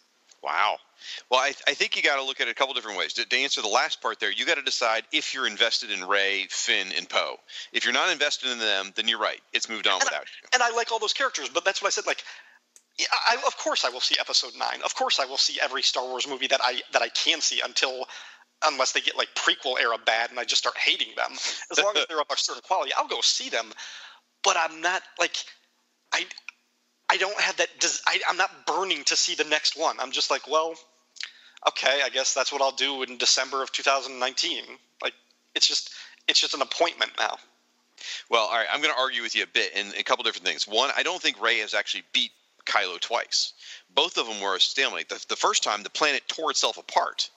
Wow. 0.43 0.77
Well, 1.31 1.41
I, 1.41 1.53
I 1.69 1.75
think 1.75 1.97
you 1.97 2.03
got 2.03 2.17
to 2.17 2.25
look 2.25 2.41
at 2.41 2.49
it 2.49 2.51
a 2.51 2.55
couple 2.55 2.75
different 2.75 2.99
ways. 2.99 3.13
To, 3.15 3.25
to 3.29 3.37
answer 3.37 3.63
the 3.63 3.69
last 3.69 4.01
part 4.01 4.19
there, 4.21 4.31
you 4.31 4.45
got 4.45 4.57
to 4.57 4.63
decide 4.63 5.05
if 5.13 5.35
you're 5.35 5.47
invested 5.47 5.91
in 5.91 6.05
Rey, 6.05 6.47
Finn, 6.51 6.89
and 6.97 7.09
Poe. 7.09 7.37
If 7.73 7.85
you're 7.85 7.95
not 7.95 8.11
invested 8.11 8.51
in 8.51 8.59
them, 8.59 8.93
then 8.97 9.09
you're 9.09 9.21
right. 9.21 9.41
It's 9.53 9.69
moved 9.69 9.87
on 9.87 9.95
And 9.95 10.03
I, 10.03 10.07
without 10.07 10.27
you. 10.43 10.49
and 10.55 10.63
I 10.63 10.71
like 10.77 10.91
all 10.93 10.99
those 10.99 11.13
characters, 11.13 11.49
but 11.49 11.65
that's 11.65 11.81
what 11.81 11.89
I 11.89 11.91
said. 11.91 12.07
Like, 12.07 12.25
I, 13.29 13.37
of 13.47 13.57
course 13.57 13.85
I 13.85 13.89
will 13.91 14.01
see 14.01 14.17
Episode 14.21 14.53
Nine. 14.59 14.81
Of 14.85 14.95
course 14.95 15.19
I 15.19 15.25
will 15.25 15.39
see 15.39 15.59
every 15.63 15.83
Star 15.83 16.05
Wars 16.05 16.29
movie 16.29 16.49
that 16.49 16.61
I 16.63 16.83
that 16.93 17.03
I 17.03 17.09
can 17.09 17.41
see 17.41 17.61
until 17.65 18.07
unless 18.65 18.93
they 18.93 19.01
get 19.01 19.17
like 19.17 19.29
prequel 19.35 19.81
era 19.81 19.97
bad 20.05 20.31
and 20.31 20.39
I 20.39 20.45
just 20.45 20.63
start 20.63 20.77
hating 20.77 21.09
them. 21.17 21.33
As 21.71 21.79
long 21.79 21.97
as 21.97 22.07
they're 22.09 22.21
of 22.21 22.27
a 22.31 22.37
certain 22.37 22.63
quality, 22.63 22.93
I'll 22.97 23.09
go 23.09 23.21
see 23.23 23.49
them. 23.49 23.73
But 24.45 24.57
I'm 24.59 24.81
not 24.81 25.03
like 25.19 25.37
I 26.13 26.27
I 27.13 27.19
don't 27.19 27.39
have 27.39 27.59
that. 27.59 27.69
Des- 27.79 28.01
I, 28.07 28.21
I'm 28.27 28.39
not 28.39 28.67
burning 28.67 29.05
to 29.05 29.17
see 29.17 29.35
the 29.35 29.45
next 29.45 29.79
one. 29.79 29.97
I'm 30.01 30.13
just 30.13 30.31
like, 30.31 30.49
well, 30.49 30.75
okay, 31.69 32.01
I 32.03 32.09
guess 32.09 32.33
that's 32.33 32.51
what 32.51 32.63
I'll 32.63 32.73
do 32.73 33.03
in 33.03 33.19
December 33.19 33.63
of 33.63 33.71
2019. 33.71 34.65
Like 35.03 35.13
it's 35.55 35.69
just 35.69 35.91
it's 36.27 36.41
just 36.41 36.55
an 36.55 36.63
appointment 36.63 37.13
now. 37.19 37.37
Well, 38.31 38.47
all 38.47 38.57
right, 38.57 38.67
I'm 38.73 38.81
going 38.81 38.95
to 38.95 39.01
argue 39.01 39.21
with 39.21 39.37
you 39.37 39.43
a 39.43 39.47
bit 39.47 39.77
in 39.77 39.89
a 39.99 40.03
couple 40.03 40.25
different 40.25 40.47
things. 40.47 40.67
One, 40.67 40.91
I 40.97 41.03
don't 41.03 41.21
think 41.21 41.41
Rey 41.41 41.59
has 41.59 41.75
actually 41.75 42.05
beat 42.15 42.31
Kylo 42.65 42.99
twice. 42.99 43.53
Both 43.95 44.17
of 44.17 44.27
them 44.27 44.41
were 44.41 44.57
a 44.57 44.61
stalemate. 44.61 45.11
The, 45.11 45.23
the 45.29 45.37
first 45.37 45.63
time, 45.63 45.83
the 45.83 45.91
planet 45.91 46.23
tore 46.29 46.51
itself 46.51 46.79
apart. 46.79 47.29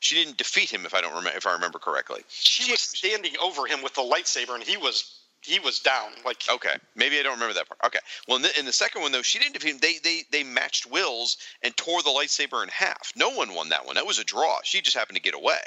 She 0.00 0.14
didn't 0.14 0.38
defeat 0.38 0.70
him, 0.70 0.86
if 0.86 0.94
I 0.94 1.02
don't 1.02 1.14
remember, 1.14 1.36
if 1.36 1.46
I 1.46 1.52
remember 1.52 1.78
correctly. 1.78 2.22
She 2.28 2.70
was 2.70 2.80
standing 2.80 3.34
over 3.42 3.66
him 3.66 3.82
with 3.82 3.94
the 3.94 4.02
lightsaber, 4.02 4.54
and 4.54 4.62
he 4.62 4.76
was 4.76 5.17
he 5.42 5.58
was 5.58 5.80
down. 5.80 6.10
Like 6.24 6.42
Okay, 6.48 6.74
maybe 6.94 7.18
I 7.18 7.22
don't 7.22 7.34
remember 7.34 7.54
that 7.54 7.68
part. 7.68 7.80
Okay, 7.86 8.00
well, 8.26 8.36
in 8.36 8.42
the, 8.42 8.58
in 8.58 8.64
the 8.64 8.72
second 8.72 9.02
one 9.02 9.12
though, 9.12 9.22
she 9.22 9.38
didn't 9.38 9.54
defeat 9.54 9.70
him. 9.70 9.78
They 9.78 9.98
they 9.98 10.24
they 10.30 10.44
matched 10.44 10.86
wills 10.86 11.36
and 11.62 11.76
tore 11.76 12.02
the 12.02 12.10
lightsaber 12.10 12.62
in 12.62 12.68
half. 12.68 13.12
No 13.16 13.30
one 13.30 13.54
won 13.54 13.68
that 13.70 13.86
one. 13.86 13.96
That 13.96 14.06
was 14.06 14.18
a 14.18 14.24
draw. 14.24 14.58
She 14.64 14.80
just 14.80 14.96
happened 14.96 15.16
to 15.16 15.22
get 15.22 15.34
away. 15.34 15.60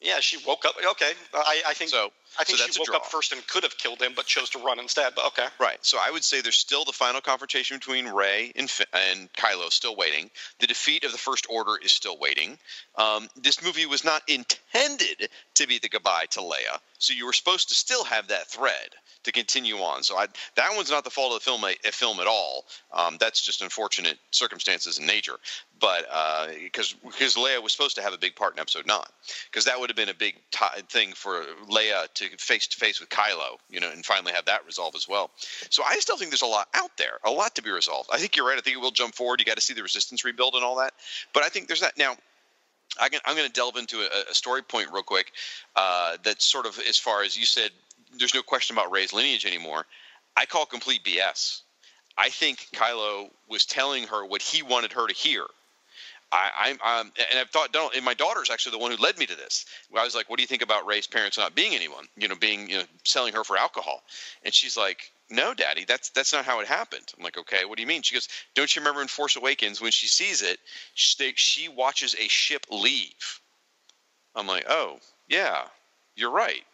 Yeah, 0.00 0.20
she 0.20 0.36
woke 0.46 0.64
up. 0.64 0.74
Okay, 0.76 1.12
I, 1.34 1.62
I 1.68 1.74
think 1.74 1.90
So 1.90 2.10
I 2.38 2.44
think 2.44 2.58
so 2.58 2.66
she 2.66 2.80
woke 2.80 2.94
up 2.94 3.06
first 3.06 3.32
and 3.32 3.46
could 3.46 3.62
have 3.62 3.78
killed 3.78 4.00
him, 4.00 4.12
but 4.14 4.26
chose 4.26 4.50
to 4.50 4.58
run 4.58 4.78
instead. 4.78 5.14
But 5.14 5.26
okay. 5.28 5.46
Right. 5.58 5.78
So 5.80 5.98
I 6.00 6.10
would 6.10 6.22
say 6.22 6.40
there's 6.40 6.58
still 6.58 6.84
the 6.84 6.92
final 6.92 7.20
confrontation 7.20 7.78
between 7.78 8.06
Rey 8.06 8.52
and, 8.56 8.70
and 8.92 9.32
Kylo 9.32 9.70
still 9.70 9.96
waiting. 9.96 10.30
The 10.60 10.66
defeat 10.66 11.04
of 11.04 11.12
the 11.12 11.18
First 11.18 11.46
Order 11.48 11.76
is 11.82 11.92
still 11.92 12.18
waiting. 12.18 12.58
Um, 12.96 13.28
this 13.36 13.62
movie 13.62 13.86
was 13.86 14.04
not 14.04 14.22
intended 14.28 15.30
to 15.54 15.66
be 15.66 15.78
the 15.78 15.88
goodbye 15.88 16.26
to 16.30 16.40
Leia, 16.40 16.78
so 16.98 17.14
you 17.14 17.24
were 17.24 17.32
supposed 17.32 17.68
to 17.70 17.74
still 17.74 18.04
have 18.04 18.28
that 18.28 18.48
thread 18.48 18.90
to 19.26 19.32
continue 19.32 19.76
on. 19.76 20.02
So 20.02 20.16
I, 20.16 20.26
that 20.54 20.70
one's 20.74 20.90
not 20.90 21.04
the 21.04 21.10
fault 21.10 21.32
of 21.32 21.40
the 21.40 21.44
film, 21.44 21.62
a, 21.64 21.74
film 21.92 22.20
at 22.20 22.26
all. 22.26 22.64
Um, 22.92 23.16
that's 23.20 23.44
just 23.44 23.60
unfortunate 23.60 24.18
circumstances 24.30 24.98
in 24.98 25.06
nature. 25.06 25.36
But 25.78 26.06
because 26.62 26.94
because 26.94 27.34
Leia 27.34 27.62
was 27.62 27.72
supposed 27.72 27.96
to 27.96 28.02
have 28.02 28.14
a 28.14 28.18
big 28.18 28.34
part 28.34 28.54
in 28.54 28.60
Episode 28.60 28.86
Nine, 28.86 29.04
because 29.50 29.66
that 29.66 29.78
would 29.78 29.90
have 29.90 29.96
been 29.96 30.08
a 30.08 30.14
big 30.14 30.36
ti 30.50 30.80
thing 30.88 31.12
for 31.12 31.44
Leia 31.68 32.12
to 32.14 32.28
face 32.38 32.66
to 32.68 32.76
face 32.76 32.98
with 32.98 33.10
Kylo, 33.10 33.58
you 33.68 33.80
know, 33.80 33.90
and 33.90 34.04
finally 34.04 34.32
have 34.32 34.46
that 34.46 34.64
resolved 34.64 34.96
as 34.96 35.06
well. 35.06 35.30
So 35.68 35.82
I 35.86 35.96
still 35.96 36.16
think 36.16 36.30
there's 36.30 36.42
a 36.42 36.46
lot 36.46 36.68
out 36.74 36.96
there, 36.96 37.18
a 37.24 37.30
lot 37.30 37.54
to 37.56 37.62
be 37.62 37.70
resolved. 37.70 38.08
I 38.12 38.18
think 38.18 38.36
you're 38.36 38.46
right. 38.46 38.56
I 38.56 38.62
think 38.62 38.76
it 38.76 38.80
will 38.80 38.90
jump 38.90 39.14
forward. 39.14 39.40
You 39.40 39.44
got 39.44 39.56
to 39.56 39.62
see 39.62 39.74
the 39.74 39.82
Resistance 39.82 40.24
rebuild 40.24 40.54
and 40.54 40.64
all 40.64 40.76
that. 40.76 40.94
But 41.34 41.42
I 41.42 41.48
think 41.48 41.66
there's 41.66 41.80
that 41.80 41.98
now. 41.98 42.16
I 42.98 43.10
I'm 43.24 43.36
going 43.36 43.46
to 43.46 43.52
delve 43.52 43.76
into 43.76 43.98
a, 43.98 44.30
a 44.30 44.34
story 44.34 44.62
point 44.62 44.88
real 44.92 45.02
quick. 45.02 45.32
Uh, 45.74 46.16
that's 46.22 46.44
sort 46.44 46.64
of 46.64 46.78
as 46.88 46.96
far 46.96 47.22
as 47.22 47.36
you 47.36 47.44
said. 47.44 47.70
There's 48.18 48.34
no 48.34 48.42
question 48.42 48.76
about 48.76 48.90
Rey's 48.90 49.12
lineage 49.12 49.46
anymore. 49.46 49.86
I 50.36 50.46
call 50.46 50.66
complete 50.66 51.04
BS. 51.04 51.62
I 52.18 52.30
think 52.30 52.68
Kylo 52.72 53.30
was 53.48 53.66
telling 53.66 54.04
her 54.04 54.24
what 54.24 54.42
he 54.42 54.62
wanted 54.62 54.92
her 54.92 55.06
to 55.06 55.14
hear. 55.14 55.46
I, 56.32 56.50
I'm, 56.58 56.80
um, 56.82 57.12
and 57.30 57.38
I've 57.38 57.50
thought, 57.50 57.74
and 57.94 58.04
my 58.04 58.14
daughter's 58.14 58.50
actually 58.50 58.72
the 58.72 58.78
one 58.78 58.90
who 58.90 58.96
led 58.96 59.16
me 59.16 59.26
to 59.26 59.36
this. 59.36 59.64
I 59.96 60.02
was 60.02 60.14
like, 60.14 60.28
"What 60.28 60.38
do 60.38 60.42
you 60.42 60.46
think 60.48 60.62
about 60.62 60.86
Rey's 60.86 61.06
parents 61.06 61.38
not 61.38 61.54
being 61.54 61.74
anyone? 61.74 62.06
You 62.16 62.26
know, 62.26 62.34
being, 62.34 62.68
you 62.68 62.78
know, 62.78 62.84
selling 63.04 63.32
her 63.34 63.44
for 63.44 63.56
alcohol?" 63.56 64.02
And 64.42 64.52
she's 64.52 64.76
like, 64.76 65.12
"No, 65.30 65.54
Daddy, 65.54 65.84
that's 65.84 66.10
that's 66.10 66.32
not 66.32 66.44
how 66.44 66.58
it 66.60 66.66
happened." 66.66 67.12
I'm 67.16 67.22
like, 67.22 67.38
"Okay, 67.38 67.64
what 67.64 67.76
do 67.76 67.82
you 67.82 67.86
mean?" 67.86 68.02
She 68.02 68.14
goes, 68.14 68.28
"Don't 68.54 68.74
you 68.74 68.80
remember 68.80 69.02
in 69.02 69.08
Force 69.08 69.36
Awakens 69.36 69.80
when 69.80 69.92
she 69.92 70.08
sees 70.08 70.42
it, 70.42 70.58
she, 70.94 71.32
she 71.36 71.68
watches 71.68 72.16
a 72.18 72.26
ship 72.26 72.66
leave?" 72.70 73.40
I'm 74.34 74.48
like, 74.48 74.64
"Oh, 74.68 74.98
yeah, 75.28 75.68
you're 76.16 76.30
right. 76.30 76.64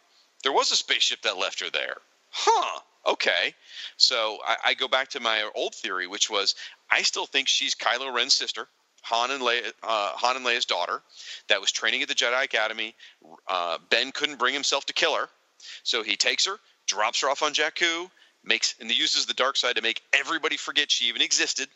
There 0.43 0.53
was 0.53 0.71
a 0.71 0.75
spaceship 0.75 1.21
that 1.23 1.37
left 1.37 1.59
her 1.61 1.69
there." 1.69 1.97
Huh. 2.29 2.79
Okay. 3.05 3.53
So 3.97 4.39
I, 4.45 4.57
I 4.65 4.73
go 4.73 4.87
back 4.87 5.09
to 5.09 5.19
my 5.19 5.49
old 5.55 5.75
theory, 5.75 6.07
which 6.07 6.29
was 6.29 6.55
I 6.89 7.01
still 7.01 7.25
think 7.25 7.47
she's 7.47 7.75
Kylo 7.75 8.13
Ren's 8.13 8.33
sister. 8.33 8.67
Han 9.03 9.31
and 9.31 9.41
Leia, 9.41 9.67
uh, 9.83 10.11
Han 10.15 10.37
and 10.37 10.45
Leia's 10.45 10.65
daughter, 10.65 11.01
that 11.49 11.59
was 11.59 11.73
training 11.73 12.01
at 12.01 12.07
the 12.07 12.15
Jedi 12.15 12.41
Academy. 12.41 12.95
Uh, 13.49 13.77
ben 13.89 14.13
couldn't 14.13 14.39
bring 14.39 14.53
himself 14.53 14.85
to 14.85 14.93
kill 14.93 15.13
her, 15.15 15.27
so 15.83 16.03
he 16.03 16.15
takes 16.15 16.45
her, 16.45 16.55
drops 16.87 17.21
her 17.21 17.29
off 17.29 17.43
on 17.43 17.53
Jakku, 17.53 18.09
makes 18.45 18.75
and 18.79 18.89
uses 18.89 19.25
the 19.25 19.33
dark 19.33 19.57
side 19.57 19.75
to 19.75 19.81
make 19.81 20.01
everybody 20.13 20.55
forget 20.55 20.89
she 20.89 21.05
even 21.05 21.21
existed. 21.21 21.67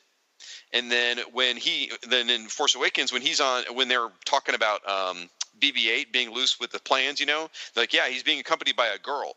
And 0.71 0.91
then 0.91 1.17
when 1.33 1.57
he, 1.57 1.91
then 2.07 2.29
in 2.29 2.47
Force 2.47 2.75
Awakens, 2.75 3.11
when 3.11 3.21
he's 3.21 3.41
on, 3.41 3.63
when 3.73 3.87
they're 3.87 4.09
talking 4.23 4.55
about 4.55 4.87
um, 4.87 5.29
BB-8 5.59 6.11
being 6.11 6.31
loose 6.31 6.59
with 6.59 6.71
the 6.71 6.79
plans, 6.79 7.19
you 7.19 7.25
know, 7.25 7.49
like 7.75 7.93
yeah, 7.93 8.07
he's 8.07 8.23
being 8.23 8.39
accompanied 8.39 8.75
by 8.75 8.87
a 8.87 8.97
girl. 8.97 9.35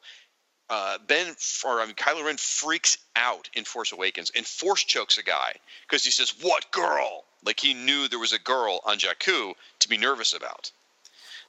Uh, 0.69 0.99
ben 1.09 1.35
or 1.65 1.81
I 1.81 1.87
mean 1.87 1.97
Kylo 1.97 2.25
Ren 2.25 2.37
freaks 2.37 2.99
out 3.17 3.49
in 3.55 3.65
Force 3.65 3.91
Awakens 3.91 4.31
and 4.37 4.47
force 4.47 4.85
chokes 4.85 5.19
a 5.19 5.23
guy 5.23 5.55
because 5.83 6.05
he 6.05 6.13
says, 6.13 6.35
"What 6.41 6.71
girl?" 6.71 7.25
Like 7.43 7.59
he 7.59 7.75
knew 7.75 8.07
there 8.07 8.19
was 8.19 8.33
a 8.33 8.39
girl 8.39 8.81
on 8.85 8.99
Jakku 8.99 9.55
to 9.81 9.89
be 9.89 9.97
nervous 9.97 10.33
about. 10.33 10.71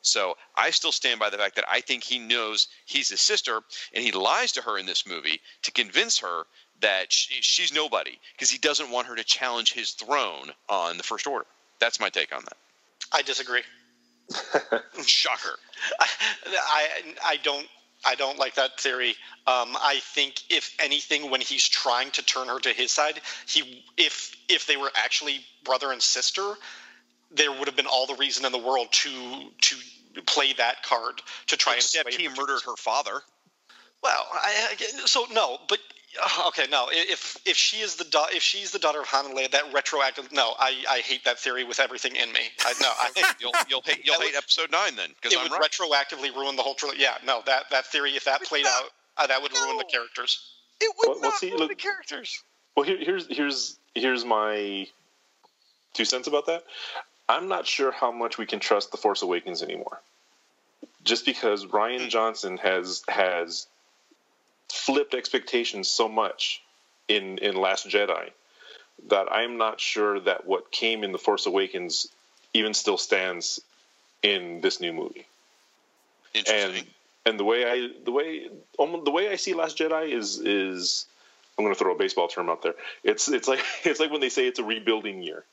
So 0.02 0.38
I 0.56 0.72
still 0.72 0.92
stand 0.92 1.20
by 1.20 1.30
the 1.30 1.38
fact 1.38 1.56
that 1.56 1.70
I 1.70 1.82
think 1.82 2.04
he 2.04 2.18
knows 2.18 2.68
he's 2.86 3.10
his 3.10 3.22
sister, 3.22 3.62
and 3.94 4.04
he 4.04 4.12
lies 4.12 4.52
to 4.54 4.62
her 4.62 4.78
in 4.78 4.88
this 4.88 5.06
movie 5.06 5.40
to 5.62 5.72
convince 5.72 6.18
her 6.20 6.48
that 6.80 7.14
she, 7.14 7.42
she's 7.42 7.72
nobody 7.72 8.20
because 8.34 8.50
he 8.50 8.58
doesn't 8.58 8.90
want 8.90 9.08
her 9.08 9.16
to 9.16 9.24
challenge 9.24 9.74
his 9.74 9.92
throne 9.92 10.52
on 10.68 10.98
the 10.98 11.04
First 11.04 11.28
Order. 11.28 11.46
That's 11.80 12.00
my 12.00 12.10
take 12.10 12.36
on 12.36 12.44
that. 12.44 12.58
I 13.12 13.22
disagree. 13.22 13.62
Shocker. 15.06 15.58
I, 16.00 16.08
I 16.48 16.88
I 17.26 17.38
don't 17.38 17.68
I 18.06 18.16
don't 18.16 18.38
like 18.38 18.56
that 18.56 18.80
theory. 18.80 19.16
Um, 19.48 19.78
I 19.80 20.00
think 20.02 20.42
if 20.50 20.76
anything, 20.80 21.30
when 21.30 21.42
he's 21.42 21.68
trying 21.68 22.12
to 22.12 22.24
turn 22.24 22.48
her 22.48 22.60
to 22.60 22.70
his 22.70 22.92
side, 22.92 23.22
he 23.48 23.84
if 23.98 24.36
if 24.50 24.68
they 24.68 24.78
were 24.78 24.92
actually 24.96 25.46
brother 25.64 25.92
and 25.92 26.02
sister, 26.02 26.56
there 27.32 27.52
would 27.52 27.68
have 27.68 27.76
been 27.76 27.88
all 27.88 28.08
the 28.08 28.16
reason 28.16 28.46
in 28.46 28.52
the 28.52 28.58
world 28.58 28.92
to 28.92 29.12
to 29.62 29.76
play 30.26 30.54
that 30.54 30.84
card 30.84 31.22
to 31.48 31.58
try 31.58 31.76
Except 31.76 32.06
and 32.06 32.14
sway 32.14 32.28
he 32.28 32.30
murdered 32.30 32.62
her 32.66 32.76
father. 32.76 33.22
Well, 34.04 34.28
I, 34.34 34.76
so 35.06 35.26
no, 35.32 35.60
but 35.70 35.80
okay, 36.48 36.66
no. 36.70 36.88
If 36.92 37.38
if 37.46 37.56
she 37.58 37.78
is 37.78 37.96
the 37.96 38.04
da- 38.06 38.28
if 38.34 38.42
she's 38.44 38.72
the 38.72 38.80
daughter 38.80 39.00
of 39.02 39.08
Han 39.08 39.28
and 39.28 39.38
Leia, 39.38 39.50
that 39.52 39.72
retroactive. 39.74 40.32
No, 40.32 40.54
I, 40.60 40.76
I 40.90 41.00
hate 41.00 41.24
that 41.26 41.40
theory 41.40 41.64
with 41.64 41.80
everything 41.80 42.16
in 42.16 42.32
me. 42.34 42.42
I, 42.62 42.74
no, 42.82 42.88
I, 42.90 43.34
You'll 43.40 43.52
you'll 43.70 43.82
hate 43.82 44.02
you'll 44.06 44.18
That 44.18 44.24
hate 44.26 44.34
would- 44.34 44.38
episode 44.44 44.72
nine 44.72 44.96
then 44.96 45.10
because 45.16 45.34
it 45.34 45.40
I'm 45.40 45.50
would 45.50 45.60
right. 45.60 45.72
retroactively 45.72 46.34
ruin 46.36 46.56
the 46.56 46.64
whole 46.64 46.76
trilogy. 46.76 47.02
Yeah, 47.02 47.16
no, 47.26 47.42
that 47.46 47.70
that 47.72 47.86
theory, 47.88 48.12
if 48.16 48.26
that 48.26 48.42
played 48.44 48.66
out, 48.66 48.86
uh, 49.18 49.28
that 49.28 49.42
would 49.42 49.54
ruin 49.54 49.78
the 49.78 49.86
characters. 49.86 50.40
it 50.82 50.94
would 50.98 51.08
Well- 51.08 51.20
well, 51.22 51.30
not 51.32 51.40
see, 51.40 51.48
ruin 51.50 51.60
look- 51.60 51.70
the 51.70 51.76
characters. 51.76 52.44
Well, 52.76 52.86
here, 52.86 52.98
here's 53.00 53.28
here's 53.28 53.78
here's 53.96 54.26
my 54.26 54.88
two 55.94 56.06
cents 56.06 56.28
about 56.28 56.46
that. 56.48 56.64
I'm 57.30 57.48
not 57.48 57.66
sure 57.68 57.92
how 57.92 58.12
much 58.12 58.38
we 58.38 58.46
can 58.46 58.60
trust 58.60 58.92
the 58.92 58.98
Force 58.98 59.22
Awakens 59.22 59.62
anymore, 59.64 60.02
just 61.04 61.26
because 61.26 61.66
Rian 61.66 62.10
Johnson 62.10 62.58
has 62.58 63.04
has 63.08 63.68
flipped 64.72 65.14
expectations 65.14 65.88
so 65.88 66.08
much 66.08 66.62
in 67.08 67.38
in 67.40 67.56
Last 67.56 67.88
Jedi 67.88 68.32
that 69.10 69.32
I'm 69.32 69.58
not 69.58 69.80
sure 69.80 70.20
that 70.20 70.46
what 70.46 70.72
came 70.72 71.04
in 71.04 71.12
the 71.12 71.18
Force 71.18 71.46
Awakens 71.46 72.08
even 72.54 72.74
still 72.74 72.98
stands 72.98 73.60
in 74.22 74.62
this 74.62 74.80
new 74.80 74.94
movie 74.94 75.26
Interesting. 76.34 76.78
and 76.78 76.88
and 77.26 77.40
the 77.40 77.44
way 77.44 77.66
I 77.66 77.90
the 78.04 78.12
way 78.12 78.48
the 78.78 79.12
way 79.12 79.30
I 79.30 79.36
see 79.36 79.54
Last 79.54 79.78
Jedi 79.78 80.12
is 80.12 80.40
is 80.40 81.06
I'm 81.58 81.66
going 81.66 81.76
to 81.76 81.80
throw 81.80 81.94
a 81.94 81.98
baseball 81.98 82.28
term 82.28 82.50
out 82.50 82.62
there. 82.62 82.76
It's 83.04 83.28
it's 83.28 83.48
like 83.48 83.60
it's 83.84 84.00
like 84.00 84.12
when 84.12 84.22
they 84.22 84.30
say 84.30 84.48
it's 84.48 84.60
a 84.60 84.64
rebuilding 84.64 85.22
year, 85.22 85.44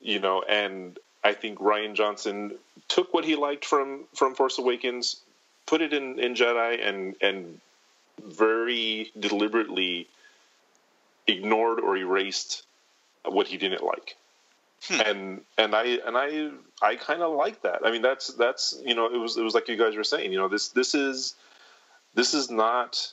you 0.00 0.18
know. 0.18 0.42
And 0.42 0.98
I 1.24 1.34
think 1.34 1.58
Rian 1.58 1.94
Johnson 1.94 2.52
took 2.88 3.12
what 3.12 3.24
he 3.24 3.36
liked 3.36 3.64
from 3.64 4.04
from 4.14 4.34
Force 4.34 4.58
Awakens, 4.58 5.20
put 5.66 5.82
it 5.82 5.92
in 5.92 6.18
in 6.18 6.34
Jedi, 6.34 6.86
and 6.86 7.16
and 7.20 7.60
very 8.24 9.10
deliberately 9.18 10.08
ignored 11.26 11.80
or 11.80 11.96
erased 11.96 12.64
what 13.24 13.46
he 13.46 13.56
didn't 13.56 13.82
like. 13.82 14.16
Hmm. 14.84 15.00
And 15.00 15.40
and 15.58 15.74
I 15.74 15.84
and 16.06 16.16
I 16.16 16.50
I 16.82 16.96
kind 16.96 17.22
of 17.22 17.34
like 17.34 17.62
that. 17.62 17.80
I 17.84 17.90
mean, 17.90 18.02
that's 18.02 18.28
that's 18.28 18.80
you 18.84 18.94
know, 18.94 19.06
it 19.06 19.18
was 19.18 19.36
it 19.36 19.42
was 19.42 19.54
like 19.54 19.68
you 19.68 19.76
guys 19.76 19.96
were 19.96 20.04
saying. 20.04 20.32
You 20.32 20.38
know, 20.38 20.48
this 20.48 20.68
this 20.68 20.94
is 20.94 21.34
this 22.14 22.34
is 22.34 22.50
not 22.50 23.12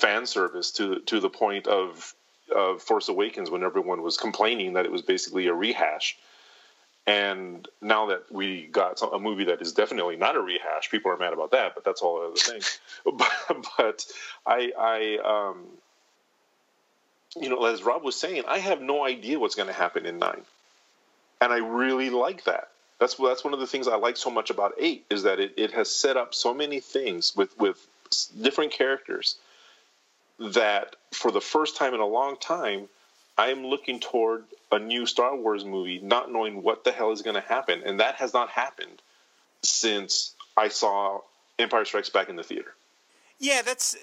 fan 0.00 0.26
service 0.26 0.72
to 0.72 1.00
to 1.00 1.20
the 1.20 1.30
point 1.30 1.66
of 1.66 2.14
of 2.54 2.82
Force 2.82 3.08
Awakens 3.08 3.50
when 3.50 3.62
everyone 3.62 4.02
was 4.02 4.16
complaining 4.16 4.74
that 4.74 4.84
it 4.84 4.92
was 4.92 5.02
basically 5.02 5.46
a 5.46 5.54
rehash. 5.54 6.16
And 7.06 7.68
now 7.80 8.06
that 8.06 8.32
we 8.32 8.66
got 8.66 9.00
a 9.00 9.18
movie 9.18 9.44
that 9.44 9.62
is 9.62 9.72
definitely 9.72 10.16
not 10.16 10.34
a 10.34 10.40
rehash, 10.40 10.90
people 10.90 11.12
are 11.12 11.16
mad 11.16 11.32
about 11.32 11.52
that. 11.52 11.74
But 11.74 11.84
that's 11.84 12.02
all 12.02 12.20
other 12.20 12.36
thing. 12.36 12.60
but, 13.04 13.66
but 13.78 14.06
I 14.44 14.72
I 14.76 15.52
um 15.52 15.66
you 17.40 17.50
know, 17.50 17.64
as 17.66 17.82
Rob 17.82 18.02
was 18.02 18.16
saying, 18.16 18.44
I 18.48 18.58
have 18.58 18.80
no 18.80 19.04
idea 19.04 19.38
what's 19.38 19.54
going 19.54 19.68
to 19.68 19.74
happen 19.74 20.06
in 20.06 20.18
nine, 20.18 20.42
and 21.40 21.52
I 21.52 21.58
really 21.58 22.10
like 22.10 22.44
that. 22.44 22.68
That's 22.98 23.14
that's 23.14 23.44
one 23.44 23.52
of 23.52 23.60
the 23.60 23.66
things 23.66 23.88
I 23.88 23.96
like 23.96 24.16
so 24.16 24.30
much 24.30 24.50
about 24.50 24.74
eight 24.78 25.04
is 25.10 25.24
that 25.24 25.38
it, 25.38 25.54
it 25.56 25.72
has 25.72 25.90
set 25.90 26.16
up 26.16 26.34
so 26.34 26.54
many 26.54 26.80
things 26.80 27.34
with 27.36 27.56
with 27.58 27.86
different 28.40 28.72
characters 28.72 29.36
that 30.38 30.96
for 31.12 31.30
the 31.30 31.40
first 31.40 31.76
time 31.76 31.94
in 31.94 32.00
a 32.00 32.06
long 32.06 32.36
time, 32.36 32.88
I 33.38 33.48
am 33.48 33.66
looking 33.66 34.00
toward 34.00 34.44
a 34.72 34.78
new 34.78 35.06
Star 35.06 35.36
Wars 35.36 35.64
movie, 35.64 35.98
not 35.98 36.32
knowing 36.32 36.62
what 36.62 36.84
the 36.84 36.92
hell 36.92 37.12
is 37.12 37.22
going 37.22 37.34
to 37.34 37.40
happen, 37.40 37.82
and 37.84 38.00
that 38.00 38.16
has 38.16 38.32
not 38.32 38.50
happened 38.50 39.02
since 39.62 40.34
I 40.56 40.68
saw 40.68 41.20
Empire 41.58 41.84
Strikes 41.84 42.08
Back 42.10 42.28
in 42.28 42.36
the 42.36 42.42
theater. 42.42 42.74
Yeah, 43.38 43.62
that's 43.62 43.96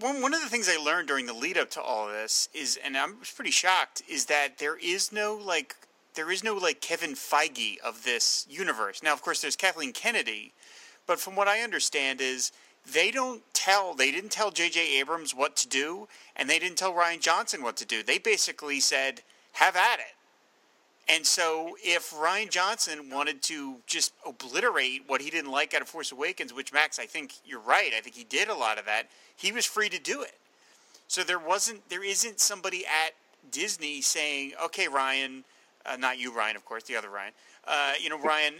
one. 0.00 0.20
One 0.20 0.34
of 0.34 0.42
the 0.42 0.48
things 0.48 0.68
I 0.68 0.76
learned 0.76 1.08
during 1.08 1.26
the 1.26 1.32
lead 1.32 1.56
up 1.56 1.70
to 1.70 1.80
all 1.80 2.08
this 2.08 2.48
is, 2.52 2.78
and 2.84 2.96
I'm 2.96 3.16
pretty 3.34 3.50
shocked, 3.50 4.02
is 4.08 4.26
that 4.26 4.58
there 4.58 4.76
is 4.76 5.10
no 5.10 5.34
like, 5.34 5.76
there 6.14 6.30
is 6.30 6.44
no 6.44 6.54
like 6.54 6.80
Kevin 6.80 7.14
Feige 7.14 7.78
of 7.78 8.04
this 8.04 8.46
universe. 8.50 9.02
Now, 9.02 9.12
of 9.12 9.22
course, 9.22 9.40
there's 9.40 9.56
Kathleen 9.56 9.92
Kennedy, 9.92 10.52
but 11.06 11.18
from 11.18 11.36
what 11.36 11.48
I 11.48 11.60
understand 11.60 12.20
is 12.20 12.52
they 12.92 13.10
don't 13.10 13.42
tell, 13.52 13.94
they 13.94 14.10
didn't 14.10 14.30
tell 14.30 14.50
J.J. 14.50 14.98
Abrams 14.98 15.34
what 15.34 15.56
to 15.56 15.68
do, 15.68 16.08
and 16.36 16.48
they 16.48 16.58
didn't 16.58 16.78
tell 16.78 16.92
Rian 16.92 17.20
Johnson 17.20 17.62
what 17.62 17.76
to 17.78 17.84
do. 17.84 18.02
They 18.02 18.18
basically 18.18 18.80
said, 18.80 19.22
"Have 19.52 19.76
at 19.76 19.98
it." 19.98 20.14
And 21.08 21.24
so, 21.24 21.76
if 21.84 22.10
Rian 22.10 22.50
Johnson 22.50 23.10
wanted 23.10 23.42
to 23.42 23.76
just 23.86 24.12
obliterate 24.26 25.02
what 25.06 25.20
he 25.20 25.30
didn't 25.30 25.52
like 25.52 25.72
out 25.72 25.82
of 25.82 25.88
Force 25.88 26.10
Awakens, 26.10 26.52
which 26.52 26.72
Max, 26.72 26.98
I 26.98 27.06
think 27.06 27.34
you're 27.44 27.60
right, 27.60 27.92
I 27.96 28.00
think 28.00 28.16
he 28.16 28.24
did 28.24 28.48
a 28.48 28.54
lot 28.54 28.78
of 28.78 28.86
that, 28.86 29.04
he 29.36 29.52
was 29.52 29.64
free 29.64 29.88
to 29.88 30.00
do 30.00 30.22
it. 30.22 30.34
So 31.06 31.22
there 31.22 31.38
wasn't, 31.38 31.88
there 31.88 32.02
isn't 32.04 32.40
somebody 32.40 32.84
at 32.86 33.12
Disney 33.50 34.00
saying, 34.00 34.52
"Okay, 34.64 34.88
Ryan, 34.88 35.44
uh, 35.84 35.96
not 35.96 36.18
you, 36.18 36.32
Ryan, 36.32 36.56
of 36.56 36.64
course, 36.64 36.82
the 36.84 36.96
other 36.96 37.10
Ryan. 37.10 37.32
Uh, 37.66 37.92
you 38.00 38.08
know, 38.08 38.18
Ryan, 38.18 38.54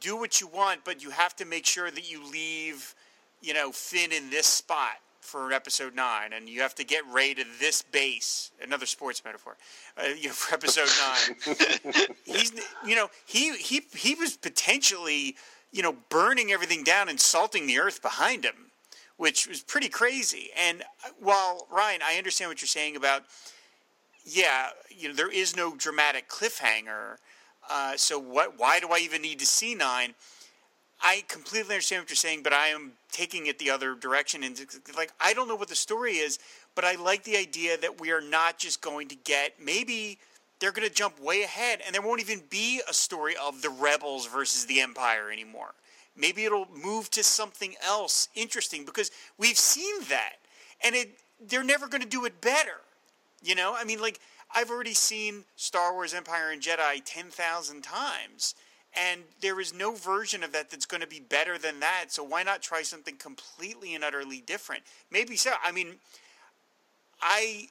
do 0.00 0.16
what 0.16 0.40
you 0.40 0.46
want, 0.46 0.84
but 0.84 1.02
you 1.02 1.10
have 1.10 1.34
to 1.36 1.44
make 1.44 1.66
sure 1.66 1.90
that 1.90 2.10
you 2.10 2.20
leave, 2.30 2.94
you 3.40 3.54
know, 3.54 3.72
Finn 3.72 4.12
in 4.12 4.30
this 4.30 4.46
spot." 4.46 4.98
For 5.20 5.52
episode 5.52 5.94
nine, 5.94 6.32
and 6.32 6.48
you 6.48 6.62
have 6.62 6.74
to 6.76 6.84
get 6.84 7.02
Rey 7.12 7.34
to 7.34 7.44
this 7.60 7.82
base. 7.82 8.50
Another 8.62 8.86
sports 8.86 9.22
metaphor. 9.22 9.58
Uh, 9.94 10.14
you 10.18 10.28
know, 10.28 10.32
for 10.32 10.54
episode 10.54 10.88
nine, 10.98 12.06
he's 12.24 12.50
you 12.86 12.96
know 12.96 13.10
he 13.26 13.54
he 13.58 13.82
he 13.94 14.14
was 14.14 14.38
potentially 14.38 15.36
you 15.72 15.82
know 15.82 15.94
burning 16.08 16.50
everything 16.50 16.82
down 16.82 17.08
and 17.08 17.20
salting 17.20 17.66
the 17.66 17.78
earth 17.78 18.02
behind 18.02 18.44
him 18.44 18.70
which 19.16 19.46
was 19.46 19.62
pretty 19.62 19.88
crazy 19.88 20.50
and 20.58 20.82
uh, 21.04 21.10
while 21.20 21.66
ryan 21.70 22.00
i 22.04 22.16
understand 22.16 22.48
what 22.48 22.60
you're 22.60 22.66
saying 22.66 22.96
about 22.96 23.22
yeah 24.24 24.68
you 24.90 25.08
know 25.08 25.14
there 25.14 25.30
is 25.30 25.56
no 25.56 25.74
dramatic 25.76 26.28
cliffhanger 26.28 27.16
uh, 27.70 27.96
so 27.96 28.18
what 28.18 28.58
why 28.58 28.80
do 28.80 28.88
i 28.88 28.98
even 28.98 29.20
need 29.20 29.38
to 29.38 29.46
see 29.46 29.74
nine 29.74 30.14
i 31.02 31.22
completely 31.28 31.74
understand 31.74 32.02
what 32.02 32.10
you're 32.10 32.16
saying 32.16 32.42
but 32.42 32.52
i 32.52 32.68
am 32.68 32.92
taking 33.10 33.46
it 33.46 33.58
the 33.58 33.70
other 33.70 33.94
direction 33.94 34.42
and 34.42 34.60
like 34.96 35.12
i 35.20 35.32
don't 35.32 35.48
know 35.48 35.56
what 35.56 35.68
the 35.68 35.74
story 35.74 36.12
is 36.12 36.38
but 36.74 36.84
i 36.84 36.94
like 36.94 37.24
the 37.24 37.36
idea 37.36 37.76
that 37.76 38.00
we 38.00 38.10
are 38.10 38.20
not 38.20 38.58
just 38.58 38.80
going 38.80 39.08
to 39.08 39.16
get 39.16 39.54
maybe 39.62 40.18
they're 40.58 40.72
going 40.72 40.88
to 40.88 40.94
jump 40.94 41.20
way 41.20 41.42
ahead 41.42 41.80
and 41.84 41.94
there 41.94 42.02
won't 42.02 42.20
even 42.20 42.42
be 42.50 42.80
a 42.88 42.92
story 42.94 43.34
of 43.40 43.62
the 43.62 43.70
rebels 43.70 44.26
versus 44.26 44.66
the 44.66 44.80
empire 44.80 45.30
anymore. 45.30 45.74
Maybe 46.16 46.44
it'll 46.44 46.66
move 46.74 47.10
to 47.10 47.22
something 47.22 47.74
else 47.86 48.28
interesting 48.34 48.84
because 48.84 49.12
we've 49.38 49.58
seen 49.58 49.94
that 50.08 50.34
and 50.82 50.94
it 50.96 51.10
they're 51.48 51.62
never 51.62 51.86
going 51.86 52.02
to 52.02 52.08
do 52.08 52.24
it 52.24 52.40
better 52.40 52.80
you 53.42 53.54
know? 53.54 53.74
I 53.78 53.84
mean 53.84 54.00
like 54.00 54.20
i've 54.54 54.70
already 54.70 54.94
seen 54.94 55.44
star 55.56 55.92
wars 55.92 56.14
empire 56.14 56.50
and 56.50 56.62
jedi 56.62 57.02
10,000 57.04 57.82
times 57.82 58.54
and 58.98 59.22
there 59.40 59.60
is 59.60 59.72
no 59.72 59.94
version 59.94 60.42
of 60.42 60.52
that 60.52 60.70
that's 60.70 60.86
going 60.86 61.00
to 61.00 61.06
be 61.06 61.20
better 61.20 61.58
than 61.58 61.80
that 61.80 62.06
so 62.08 62.22
why 62.22 62.42
not 62.42 62.62
try 62.62 62.82
something 62.82 63.16
completely 63.16 63.94
and 63.94 64.04
utterly 64.04 64.40
different 64.40 64.82
maybe 65.10 65.36
so 65.36 65.52
i 65.64 65.72
mean 65.72 65.94
i 67.20 67.68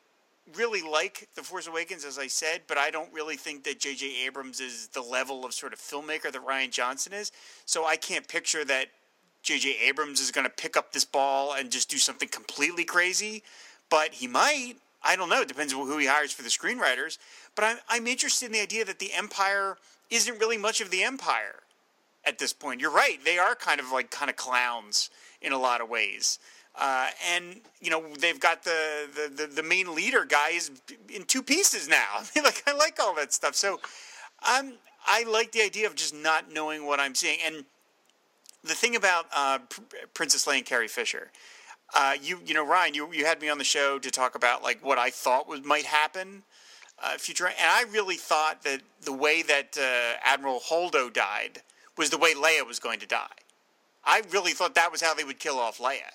really 0.55 0.81
like 0.81 1.27
The 1.35 1.43
Force 1.43 1.67
Awakens, 1.67 2.05
as 2.05 2.17
I 2.17 2.27
said, 2.27 2.61
but 2.67 2.77
I 2.77 2.89
don't 2.89 3.11
really 3.11 3.35
think 3.35 3.63
that 3.65 3.79
J.J. 3.79 4.25
Abrams 4.25 4.59
is 4.59 4.87
the 4.89 5.01
level 5.01 5.45
of 5.45 5.53
sort 5.53 5.73
of 5.73 5.79
filmmaker 5.79 6.31
that 6.31 6.45
Rian 6.45 6.71
Johnson 6.71 7.13
is. 7.13 7.31
So 7.65 7.85
I 7.85 7.97
can't 7.97 8.27
picture 8.27 8.63
that 8.65 8.87
J.J. 9.43 9.77
Abrams 9.87 10.19
is 10.19 10.31
going 10.31 10.45
to 10.45 10.51
pick 10.51 10.77
up 10.77 10.93
this 10.93 11.05
ball 11.05 11.53
and 11.53 11.71
just 11.71 11.89
do 11.89 11.97
something 11.97 12.29
completely 12.29 12.85
crazy. 12.85 13.43
But 13.89 14.13
he 14.13 14.27
might. 14.27 14.75
I 15.03 15.15
don't 15.15 15.29
know. 15.29 15.41
It 15.41 15.47
depends 15.47 15.73
on 15.73 15.85
who 15.85 15.97
he 15.97 16.07
hires 16.07 16.31
for 16.31 16.43
the 16.43 16.49
screenwriters. 16.49 17.17
But 17.55 17.65
I'm, 17.65 17.77
I'm 17.89 18.07
interested 18.07 18.47
in 18.47 18.51
the 18.53 18.61
idea 18.61 18.85
that 18.85 18.99
the 18.99 19.13
Empire 19.13 19.77
isn't 20.09 20.39
really 20.39 20.57
much 20.57 20.81
of 20.81 20.89
the 20.89 21.03
Empire 21.03 21.63
at 22.25 22.39
this 22.39 22.53
point. 22.53 22.81
You're 22.81 22.91
right. 22.91 23.23
They 23.23 23.37
are 23.37 23.55
kind 23.55 23.79
of 23.79 23.91
like 23.91 24.11
kind 24.11 24.29
of 24.29 24.35
clowns 24.35 25.09
in 25.41 25.53
a 25.53 25.57
lot 25.57 25.81
of 25.81 25.89
ways. 25.89 26.39
Uh, 26.79 27.07
and 27.33 27.61
you 27.81 27.89
know 27.89 28.03
they've 28.19 28.39
got 28.39 28.63
the, 28.63 29.07
the, 29.15 29.33
the, 29.35 29.47
the, 29.47 29.63
main 29.63 29.95
leader 29.95 30.25
guy 30.25 30.51
is 30.51 30.69
in 31.13 31.23
two 31.23 31.41
pieces 31.41 31.89
now. 31.89 32.19
I 32.35 32.39
like 32.43 32.63
I 32.67 32.73
like 32.73 32.99
all 32.99 33.15
that 33.15 33.33
stuff. 33.33 33.55
So 33.55 33.79
I'm 34.43 34.73
I 35.07 35.23
like 35.23 35.53
the 35.53 35.61
idea 35.63 35.87
of 35.87 35.95
just 35.95 36.13
not 36.13 36.51
knowing 36.51 36.85
what 36.85 36.99
I'm 36.99 37.15
seeing. 37.15 37.39
And 37.43 37.65
the 38.63 38.75
thing 38.75 38.95
about 38.95 39.25
uh, 39.35 39.59
Princess 40.13 40.45
Leia 40.45 40.57
and 40.57 40.65
Carrie 40.65 40.87
Fisher, 40.87 41.31
uh, 41.95 42.13
you 42.21 42.41
you 42.45 42.53
know 42.53 42.67
Ryan, 42.67 42.93
you 42.93 43.11
you 43.11 43.25
had 43.25 43.41
me 43.41 43.49
on 43.49 43.57
the 43.57 43.63
show 43.63 43.97
to 43.97 44.11
talk 44.11 44.35
about 44.35 44.61
like 44.61 44.85
what 44.85 44.99
I 44.99 45.09
thought 45.09 45.47
was 45.47 45.63
might 45.63 45.85
happen 45.85 46.43
uh, 47.03 47.17
and 47.39 47.51
I 47.61 47.85
really 47.91 48.15
thought 48.15 48.63
that 48.63 48.81
the 49.01 49.13
way 49.13 49.41
that 49.43 49.77
uh, 49.77 50.19
Admiral 50.23 50.59
Holdo 50.59 51.13
died 51.13 51.61
was 51.97 52.09
the 52.09 52.17
way 52.17 52.33
Leia 52.33 52.65
was 52.65 52.79
going 52.79 52.99
to 52.99 53.07
die. 53.07 53.27
I 54.03 54.23
really 54.31 54.53
thought 54.53 54.75
that 54.75 54.91
was 54.91 55.01
how 55.01 55.13
they 55.13 55.23
would 55.23 55.39
kill 55.39 55.59
off 55.59 55.79
Leia 55.79 56.11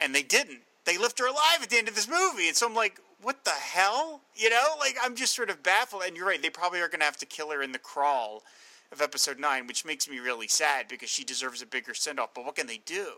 and 0.00 0.14
they 0.14 0.22
didn't. 0.22 0.60
They 0.84 0.98
left 0.98 1.18
her 1.18 1.26
alive 1.26 1.62
at 1.62 1.70
the 1.70 1.78
end 1.78 1.88
of 1.88 1.94
this 1.94 2.08
movie, 2.08 2.48
and 2.48 2.56
so 2.56 2.66
I'm 2.66 2.74
like, 2.74 3.00
what 3.22 3.44
the 3.44 3.50
hell? 3.50 4.20
You 4.34 4.50
know, 4.50 4.64
like 4.78 4.96
I'm 5.02 5.14
just 5.16 5.34
sort 5.34 5.50
of 5.50 5.62
baffled. 5.62 6.02
And 6.06 6.16
you're 6.16 6.26
right; 6.26 6.40
they 6.40 6.50
probably 6.50 6.80
are 6.80 6.88
going 6.88 7.00
to 7.00 7.06
have 7.06 7.16
to 7.18 7.26
kill 7.26 7.50
her 7.50 7.62
in 7.62 7.72
the 7.72 7.78
crawl 7.78 8.42
of 8.92 9.00
episode 9.00 9.38
nine, 9.38 9.66
which 9.66 9.84
makes 9.84 10.08
me 10.08 10.18
really 10.18 10.46
sad 10.46 10.88
because 10.88 11.08
she 11.08 11.24
deserves 11.24 11.62
a 11.62 11.66
bigger 11.66 11.94
send 11.94 12.20
off. 12.20 12.34
But 12.34 12.44
what 12.44 12.56
can 12.56 12.66
they 12.66 12.80
do? 12.84 13.12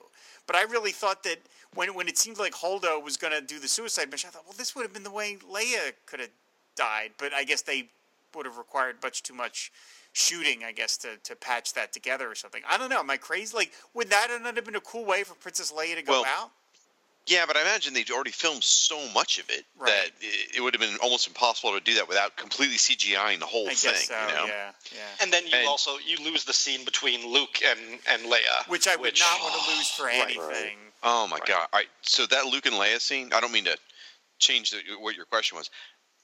But 0.46 0.56
I 0.56 0.62
really 0.62 0.92
thought 0.92 1.24
that 1.24 1.38
when 1.74 1.92
when 1.94 2.06
it 2.06 2.18
seemed 2.18 2.38
like 2.38 2.52
Holdo 2.52 3.02
was 3.02 3.16
going 3.16 3.32
to 3.32 3.40
do 3.40 3.58
the 3.58 3.68
suicide 3.68 4.10
mission, 4.10 4.28
I 4.28 4.30
thought, 4.30 4.44
well, 4.46 4.54
this 4.56 4.76
would 4.76 4.82
have 4.82 4.92
been 4.92 5.02
the 5.02 5.10
way 5.10 5.36
Leia 5.36 5.92
could 6.06 6.20
have 6.20 6.30
died. 6.76 7.12
But 7.18 7.32
I 7.32 7.44
guess 7.44 7.62
they 7.62 7.88
would 8.34 8.46
have 8.46 8.58
required 8.58 8.96
much 9.02 9.22
too 9.22 9.34
much 9.34 9.72
shooting, 10.12 10.64
I 10.64 10.72
guess, 10.72 10.96
to, 10.98 11.16
to 11.24 11.36
patch 11.36 11.74
that 11.74 11.92
together 11.92 12.30
or 12.30 12.34
something. 12.34 12.62
I 12.68 12.78
don't 12.78 12.88
know. 12.88 13.00
Am 13.00 13.10
I 13.10 13.16
crazy? 13.16 13.56
Like, 13.56 13.72
would 13.94 14.10
that 14.10 14.28
not 14.42 14.56
have 14.56 14.64
been 14.64 14.76
a 14.76 14.80
cool 14.80 15.04
way 15.04 15.24
for 15.24 15.34
Princess 15.34 15.72
Leia 15.72 15.96
to 15.96 16.02
go 16.02 16.12
well, 16.12 16.24
out? 16.24 16.50
Yeah, 17.26 17.44
but 17.44 17.56
I 17.56 17.62
imagine 17.62 17.92
they'd 17.92 18.10
already 18.10 18.30
filmed 18.30 18.62
so 18.62 19.00
much 19.12 19.38
of 19.38 19.50
it 19.50 19.64
right. 19.76 19.90
that 19.90 20.10
it, 20.54 20.62
would 20.62 20.74
have 20.74 20.80
been 20.80 20.96
almost 21.02 21.26
impossible 21.26 21.72
to 21.72 21.80
do 21.80 21.94
that 21.94 22.08
without 22.08 22.36
completely 22.36 22.76
CGIing 22.76 23.40
the 23.40 23.46
whole 23.46 23.66
I 23.66 23.74
thing. 23.74 23.94
So, 23.96 24.14
you 24.28 24.34
know? 24.34 24.46
yeah, 24.46 24.70
yeah. 24.92 25.00
And 25.20 25.32
then 25.32 25.44
you 25.44 25.56
and, 25.56 25.66
also 25.66 25.96
you 26.06 26.24
lose 26.24 26.44
the 26.44 26.52
scene 26.52 26.84
between 26.84 27.26
Luke 27.26 27.58
and 27.66 27.80
and 28.08 28.22
Leia, 28.30 28.68
which 28.68 28.86
I 28.86 28.94
would 28.94 29.02
which, 29.02 29.20
not 29.20 29.40
want 29.40 29.60
to 29.60 29.76
lose 29.76 29.90
for 29.90 30.04
right, 30.04 30.22
anything. 30.22 30.38
Right. 30.46 30.76
Oh 31.02 31.26
my 31.26 31.38
god! 31.44 31.66
All 31.72 31.80
right, 31.80 31.88
so 32.02 32.26
that 32.26 32.46
Luke 32.46 32.66
and 32.66 32.76
Leia 32.76 33.00
scene. 33.00 33.32
I 33.34 33.40
don't 33.40 33.52
mean 33.52 33.64
to 33.64 33.76
change 34.38 34.70
the, 34.70 34.78
what 35.00 35.16
your 35.16 35.24
question 35.24 35.58
was. 35.58 35.68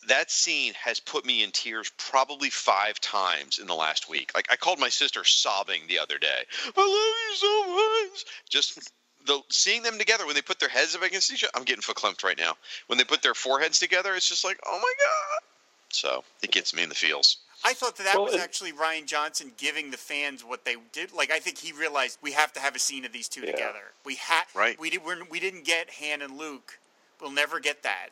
That 0.09 0.31
scene 0.31 0.75
has 0.75 0.99
put 0.99 1.25
me 1.25 1.43
in 1.43 1.53
tears 1.53 1.93
probably 1.97 2.51
five 2.51 3.01
times 3.01 3.59
in 3.59 3.67
the 3.67 3.75
last 3.75 4.11
week. 4.11 4.33
Like 4.35 4.47
I 4.51 4.57
called 4.57 4.79
my 4.79 4.89
sister 4.89 5.23
sobbing 5.25 5.83
the 5.89 6.01
other 6.01 6.19
day. 6.19 6.43
I 6.77 6.81
love 6.81 7.17
you 7.29 7.37
so 7.37 8.11
much. 8.11 8.25
Just 8.49 8.93
the 9.27 9.41
seeing 9.51 9.83
them 9.83 9.99
together 9.99 10.27
when 10.27 10.35
they 10.35 10.43
put 10.43 10.59
their 10.59 10.69
heads 10.69 10.95
up 10.95 11.03
against 11.03 11.33
each 11.33 11.45
other, 11.45 11.53
I'm 11.55 11.65
getting 11.65 11.83
verklempt 11.83 12.25
right 12.25 12.39
now. 12.39 12.55
When 12.89 12.99
they 12.99 13.05
put 13.05 13.23
their 13.23 13.35
foreheads 13.35 13.79
together, 13.79 14.15
it's 14.15 14.29
just 14.29 14.45
like, 14.45 14.59
oh 14.67 14.79
my 14.79 14.93
god. 14.99 15.43
So 15.91 16.25
it 16.43 16.51
gets 16.51 16.75
me 16.75 16.83
in 16.83 16.89
the 16.89 16.95
feels. 16.95 17.39
I 17.65 17.75
thought 17.75 17.97
that 17.99 18.05
that 18.05 18.17
well, 18.17 18.25
was 18.25 18.37
actually 18.37 18.73
Rian 18.73 19.07
Johnson 19.07 19.53
giving 19.57 19.91
the 19.91 19.97
fans 19.97 20.43
what 20.43 20.65
they 20.65 20.77
did. 20.93 21.13
Like 21.13 21.31
I 21.31 21.39
think 21.39 21.59
he 21.59 21.73
realized 21.73 22.19
we 22.23 22.33
have 22.33 22.53
to 22.55 22.61
have 22.61 22.75
a 22.75 22.79
scene 22.79 23.05
of 23.05 23.13
these 23.13 23.29
two 23.29 23.43
yeah. 23.43 23.53
together. 23.53 23.93
We 24.05 24.17
had 24.17 24.45
right. 24.55 24.79
We 24.81 24.91
did. 24.91 25.05
We're, 25.05 25.25
we 25.31 25.39
did 25.39 25.55
not 25.55 25.65
get 25.65 25.91
Han 26.01 26.23
and 26.23 26.37
Luke. 26.37 26.79
We'll 27.21 27.31
never 27.31 27.61
get 27.61 27.85
that. 27.85 28.09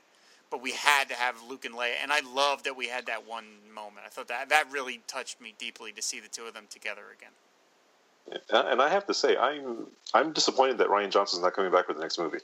But 0.51 0.63
we 0.63 0.73
had 0.73 1.09
to 1.09 1.15
have 1.15 1.37
Luke 1.49 1.65
and 1.65 1.75
Leia, 1.75 1.95
and 2.03 2.13
I 2.13 2.21
love 2.35 2.65
that 2.65 2.77
we 2.77 2.89
had 2.89 3.07
that 3.07 3.29
one 3.29 3.45
moment. 3.73 4.05
I 4.05 4.09
thought 4.09 4.29
that 4.29 4.49
that 4.49 4.65
really 4.71 5.01
touched 5.07 5.41
me 5.41 5.55
deeply 5.59 5.93
to 5.93 6.03
see 6.03 6.19
the 6.19 6.29
two 6.29 6.45
of 6.45 6.55
them 6.55 6.65
together 6.69 7.03
again. 7.17 7.31
And 8.51 8.83
I 8.83 8.89
have 8.89 9.07
to 9.07 9.15
say, 9.15 9.37
I'm 9.37 9.87
I'm 10.13 10.33
disappointed 10.33 10.79
that 10.79 10.89
Rian 10.89 11.11
Johnson's 11.11 11.43
not 11.43 11.55
coming 11.55 11.71
back 11.71 11.87
for 11.87 11.95
the 11.95 12.01
next 12.01 12.19
movie. 12.19 12.39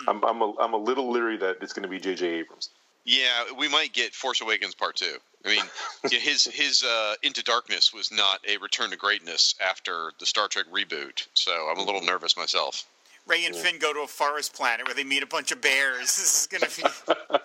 Mm. 0.00 0.04
I'm 0.08 0.24
I'm 0.24 0.42
a, 0.42 0.52
I'm 0.60 0.72
a 0.74 0.78
little 0.78 1.10
leery 1.10 1.36
that 1.38 1.58
it's 1.60 1.72
going 1.72 1.84
to 1.84 1.88
be 1.88 1.98
J.J. 1.98 2.26
Abrams. 2.26 2.70
Yeah, 3.04 3.44
we 3.56 3.68
might 3.68 3.92
get 3.92 4.14
Force 4.14 4.40
Awakens 4.40 4.74
Part 4.74 4.96
Two. 4.96 5.16
I 5.44 5.48
mean, 5.48 5.64
his 6.10 6.44
his 6.44 6.82
uh, 6.82 7.14
Into 7.22 7.42
Darkness 7.42 7.92
was 7.92 8.12
not 8.12 8.40
a 8.46 8.58
return 8.58 8.90
to 8.90 8.96
greatness 8.96 9.54
after 9.64 10.12
the 10.18 10.26
Star 10.26 10.48
Trek 10.48 10.66
reboot, 10.72 11.26
so 11.34 11.52
I'm 11.70 11.78
a 11.78 11.84
little 11.84 12.02
nervous 12.02 12.36
myself. 12.36 12.84
Rey 13.28 13.44
and 13.44 13.54
yeah. 13.54 13.62
Finn 13.62 13.78
go 13.78 13.92
to 13.92 14.00
a 14.00 14.06
forest 14.06 14.54
planet 14.54 14.86
where 14.86 14.94
they 14.94 15.04
meet 15.04 15.22
a 15.22 15.26
bunch 15.26 15.52
of 15.52 15.60
bears. 15.60 15.98
This 16.18 16.40
is 16.42 16.46
going 16.46 16.62
to 16.62 16.68
be. 16.76 16.82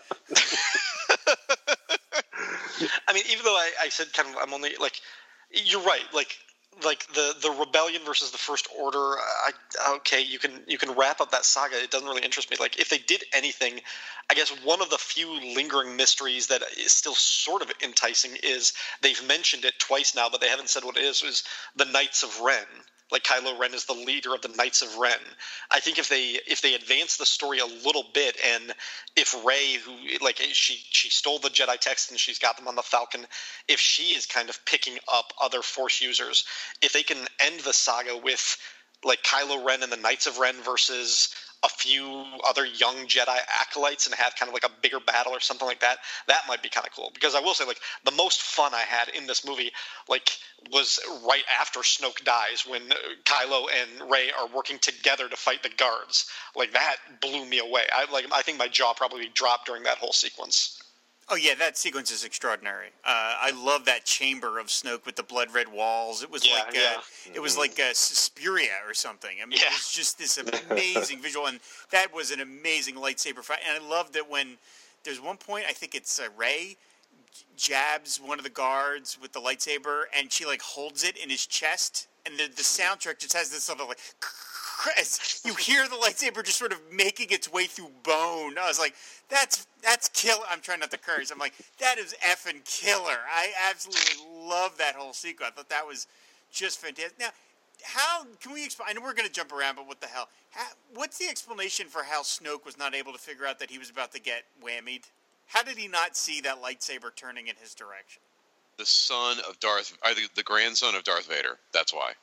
I 3.07 3.13
mean, 3.13 3.23
even 3.31 3.45
though 3.45 3.55
I, 3.55 3.71
I 3.83 3.89
said 3.89 4.11
kind 4.13 4.29
of, 4.29 4.35
I'm 4.41 4.53
only 4.53 4.71
like, 4.79 4.99
you're 5.51 5.83
right. 5.83 6.03
Like 6.13 6.37
like 6.83 7.05
the 7.13 7.35
the 7.41 7.51
rebellion 7.51 8.01
versus 8.05 8.31
the 8.31 8.37
first 8.37 8.67
order 8.79 8.99
I, 8.99 9.51
okay 9.97 10.21
you 10.21 10.39
can 10.39 10.51
you 10.67 10.77
can 10.77 10.91
wrap 10.95 11.21
up 11.21 11.31
that 11.31 11.45
saga 11.45 11.81
it 11.81 11.91
doesn't 11.91 12.07
really 12.07 12.23
interest 12.23 12.49
me 12.49 12.57
like 12.59 12.79
if 12.79 12.89
they 12.89 12.97
did 12.97 13.23
anything 13.33 13.79
i 14.29 14.33
guess 14.33 14.49
one 14.63 14.81
of 14.81 14.89
the 14.89 14.97
few 14.97 15.31
lingering 15.55 15.95
mysteries 15.95 16.47
that 16.47 16.63
is 16.77 16.91
still 16.91 17.15
sort 17.15 17.61
of 17.61 17.71
enticing 17.83 18.31
is 18.43 18.73
they've 19.01 19.25
mentioned 19.27 19.65
it 19.65 19.77
twice 19.79 20.15
now 20.15 20.29
but 20.29 20.41
they 20.41 20.47
haven't 20.47 20.69
said 20.69 20.83
what 20.83 20.97
it 20.97 21.03
is 21.03 21.21
is 21.23 21.43
the 21.75 21.85
knights 21.85 22.23
of 22.23 22.39
ren 22.41 22.65
like 23.13 23.23
Kylo 23.23 23.57
Ren 23.57 23.75
is 23.75 23.85
the 23.85 23.93
leader 23.93 24.33
of 24.33 24.41
the 24.41 24.49
Knights 24.49 24.81
of 24.81 24.97
Ren. 24.97 25.19
I 25.71 25.79
think 25.79 25.99
if 25.99 26.09
they 26.09 26.39
if 26.47 26.61
they 26.61 26.73
advance 26.73 27.15
the 27.15 27.25
story 27.25 27.59
a 27.59 27.65
little 27.65 28.05
bit, 28.13 28.35
and 28.43 28.73
if 29.15 29.35
Rey, 29.45 29.75
who 29.75 29.93
like 30.21 30.37
she 30.51 30.79
she 30.89 31.09
stole 31.09 31.37
the 31.37 31.49
Jedi 31.49 31.77
text 31.79 32.09
and 32.09 32.19
she's 32.19 32.39
got 32.39 32.57
them 32.57 32.67
on 32.67 32.75
the 32.75 32.81
Falcon, 32.81 33.25
if 33.67 33.79
she 33.79 34.15
is 34.15 34.25
kind 34.25 34.49
of 34.49 34.65
picking 34.65 34.97
up 35.13 35.31
other 35.39 35.61
Force 35.61 36.01
users, 36.01 36.43
if 36.81 36.91
they 36.91 37.03
can 37.03 37.19
end 37.39 37.59
the 37.61 37.73
saga 37.73 38.17
with 38.17 38.57
like 39.03 39.21
Kylo 39.21 39.63
Ren 39.63 39.83
and 39.83 39.91
the 39.91 39.97
Knights 39.97 40.25
of 40.25 40.39
Ren 40.39 40.55
versus 40.63 41.29
a 41.63 41.69
few 41.69 42.25
other 42.47 42.65
young 42.65 42.95
Jedi 43.07 43.37
acolytes 43.61 44.05
and 44.05 44.15
have 44.15 44.35
kind 44.35 44.49
of 44.49 44.53
like 44.53 44.65
a 44.65 44.81
bigger 44.81 44.99
battle 44.99 45.33
or 45.33 45.39
something 45.39 45.67
like 45.67 45.79
that, 45.79 45.99
that 46.27 46.41
might 46.47 46.61
be 46.61 46.69
kind 46.69 46.85
of 46.85 46.93
cool. 46.93 47.11
Because 47.13 47.35
I 47.35 47.39
will 47.39 47.53
say, 47.53 47.65
like, 47.65 47.79
the 48.03 48.11
most 48.11 48.41
fun 48.41 48.73
I 48.73 48.81
had 48.81 49.07
in 49.09 49.27
this 49.27 49.45
movie, 49.47 49.71
like, 50.09 50.29
was 50.71 50.99
right 51.25 51.43
after 51.59 51.79
Snoke 51.79 52.23
dies 52.25 52.65
when 52.67 52.81
uh, 52.91 52.95
Kylo 53.23 53.67
and 53.81 54.11
Rey 54.11 54.29
are 54.37 54.47
working 54.53 54.77
together 54.79 55.29
to 55.29 55.35
fight 55.37 55.63
the 55.63 55.69
guards. 55.69 56.27
Like, 56.55 56.73
that 56.73 56.97
blew 57.21 57.45
me 57.45 57.59
away. 57.59 57.83
I 57.93 58.11
like, 58.11 58.25
I 58.33 58.41
think 58.41 58.57
my 58.57 58.67
jaw 58.67 58.93
probably 58.93 59.29
dropped 59.33 59.67
during 59.67 59.83
that 59.83 59.97
whole 59.97 60.13
sequence. 60.13 60.82
Oh 61.29 61.35
yeah, 61.35 61.53
that 61.55 61.77
sequence 61.77 62.11
is 62.11 62.25
extraordinary. 62.25 62.87
Uh, 63.05 63.35
I 63.41 63.51
love 63.51 63.85
that 63.85 64.03
chamber 64.05 64.59
of 64.59 64.67
Snoke 64.67 65.05
with 65.05 65.15
the 65.15 65.23
blood 65.23 65.53
red 65.53 65.67
walls. 65.71 66.21
It 66.21 66.29
was 66.29 66.45
Yeah, 66.47 66.55
like 66.65 66.67
uh, 66.69 66.71
yeah. 66.73 66.97
it 67.33 67.39
was 67.39 67.57
like 67.57 67.79
a 67.79 67.95
Suspiria 67.95 68.73
or 68.85 68.93
something. 68.93 69.37
I 69.41 69.45
mean, 69.45 69.57
Yeah. 69.59 69.67
it 69.67 69.73
was 69.73 69.91
just 69.93 70.17
this 70.17 70.37
amazing 70.69 71.21
visual, 71.21 71.47
and 71.47 71.59
that 71.91 72.13
was 72.13 72.31
an 72.31 72.41
amazing 72.41 72.95
lightsaber 72.95 73.43
fight. 73.43 73.59
And 73.67 73.81
I 73.83 73.87
love 73.87 74.11
that 74.11 74.29
when 74.29 74.57
there's 75.03 75.21
one 75.21 75.37
point, 75.37 75.65
I 75.67 75.71
think 75.73 75.95
it's 75.95 76.19
uh, 76.19 76.27
Rey 76.35 76.75
jabs 77.57 78.19
one 78.19 78.37
of 78.37 78.43
the 78.43 78.49
guards 78.49 79.17
with 79.21 79.31
the 79.31 79.39
lightsaber, 79.39 80.03
and 80.17 80.31
she 80.31 80.45
like 80.45 80.61
holds 80.61 81.03
it 81.03 81.17
in 81.17 81.29
his 81.29 81.45
chest, 81.45 82.07
and 82.25 82.37
the 82.37 82.47
the 82.47 82.63
soundtrack 82.63 83.19
just 83.19 83.33
has 83.33 83.49
this 83.49 83.63
sort 83.63 83.79
of 83.79 83.87
like. 83.87 83.99
As 84.97 85.41
you 85.45 85.53
hear 85.55 85.87
the 85.87 85.95
lightsaber 85.95 86.43
just 86.43 86.57
sort 86.57 86.71
of 86.71 86.79
making 86.91 87.29
its 87.29 87.51
way 87.51 87.65
through 87.65 87.91
bone. 88.03 88.57
I 88.57 88.67
was 88.67 88.79
like, 88.79 88.95
"That's 89.29 89.67
that's 89.81 90.09
killer." 90.09 90.45
I'm 90.49 90.61
trying 90.61 90.79
not 90.79 90.91
to 90.91 90.97
curse. 90.97 91.31
I'm 91.31 91.39
like, 91.39 91.53
"That 91.79 91.97
is 91.97 92.15
effing 92.21 92.63
killer." 92.65 93.19
I 93.31 93.51
absolutely 93.69 94.25
love 94.47 94.77
that 94.77 94.95
whole 94.95 95.13
sequence. 95.13 95.51
I 95.53 95.55
thought 95.55 95.69
that 95.69 95.87
was 95.87 96.07
just 96.51 96.79
fantastic. 96.79 97.19
Now, 97.19 97.29
how 97.83 98.25
can 98.41 98.53
we 98.53 98.63
explain? 98.63 98.89
I 98.89 98.93
know 98.93 99.01
we're 99.01 99.13
going 99.13 99.27
to 99.27 99.33
jump 99.33 99.51
around, 99.51 99.75
but 99.75 99.87
what 99.87 100.01
the 100.01 100.07
hell? 100.07 100.29
How, 100.51 100.67
what's 100.93 101.17
the 101.17 101.27
explanation 101.27 101.87
for 101.87 102.03
how 102.03 102.21
Snoke 102.21 102.65
was 102.65 102.77
not 102.77 102.93
able 102.95 103.11
to 103.13 103.19
figure 103.19 103.45
out 103.45 103.59
that 103.59 103.71
he 103.71 103.77
was 103.77 103.89
about 103.89 104.11
to 104.13 104.19
get 104.19 104.43
whammied? 104.63 105.03
How 105.47 105.63
did 105.63 105.77
he 105.77 105.87
not 105.87 106.15
see 106.15 106.41
that 106.41 106.61
lightsaber 106.61 107.15
turning 107.15 107.47
in 107.47 107.55
his 107.61 107.73
direction? 107.75 108.21
The 108.77 108.85
son 108.85 109.37
of 109.47 109.59
Darth, 109.59 109.95
the 110.35 110.43
grandson 110.43 110.95
of 110.95 111.03
Darth 111.03 111.27
Vader. 111.27 111.59
That's 111.73 111.93
why. 111.93 112.13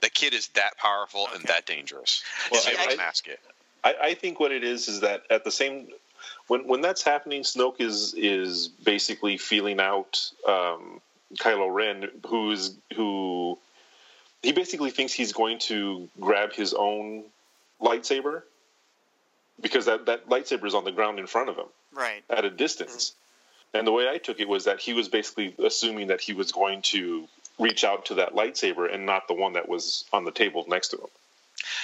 The 0.00 0.10
kid 0.10 0.32
is 0.34 0.48
that 0.48 0.76
powerful 0.78 1.26
and 1.34 1.42
that 1.44 1.66
dangerous. 1.66 2.22
Well, 2.50 2.60
He's 2.62 2.72
able 2.78 2.92
I- 2.92 2.96
mask 2.96 3.26
it. 3.28 3.40
I, 3.84 3.94
I 4.02 4.14
think 4.14 4.40
what 4.40 4.50
it 4.52 4.64
is 4.64 4.88
is 4.88 5.00
that 5.00 5.22
at 5.30 5.44
the 5.44 5.50
same 5.52 5.88
when 6.48 6.66
when 6.66 6.80
that's 6.80 7.02
happening, 7.02 7.42
Snoke 7.42 7.80
is 7.80 8.12
is 8.16 8.68
basically 8.68 9.36
feeling 9.38 9.78
out 9.80 10.30
um, 10.46 11.00
Kylo 11.36 11.72
Ren, 11.72 12.08
who's 12.26 12.74
who 12.96 13.56
he 14.42 14.52
basically 14.52 14.90
thinks 14.90 15.12
he's 15.12 15.32
going 15.32 15.58
to 15.60 16.08
grab 16.20 16.52
his 16.52 16.74
own 16.74 17.24
lightsaber 17.80 18.42
because 19.60 19.86
that 19.86 20.06
that 20.06 20.28
lightsaber 20.28 20.66
is 20.66 20.74
on 20.74 20.84
the 20.84 20.92
ground 20.92 21.18
in 21.18 21.26
front 21.26 21.48
of 21.48 21.56
him 21.56 21.66
Right. 21.92 22.22
at 22.30 22.44
a 22.44 22.50
distance. 22.50 23.12
And 23.74 23.86
the 23.86 23.92
way 23.92 24.08
I 24.08 24.18
took 24.18 24.40
it 24.40 24.48
was 24.48 24.64
that 24.64 24.80
he 24.80 24.92
was 24.94 25.08
basically 25.08 25.54
assuming 25.64 26.08
that 26.08 26.20
he 26.20 26.32
was 26.32 26.52
going 26.52 26.82
to 26.82 27.28
reach 27.58 27.84
out 27.84 28.06
to 28.06 28.14
that 28.14 28.34
lightsaber 28.34 28.92
and 28.92 29.06
not 29.06 29.28
the 29.28 29.34
one 29.34 29.54
that 29.54 29.68
was 29.68 30.04
on 30.12 30.24
the 30.24 30.30
table 30.30 30.64
next 30.68 30.88
to 30.88 30.96
him. 30.96 31.08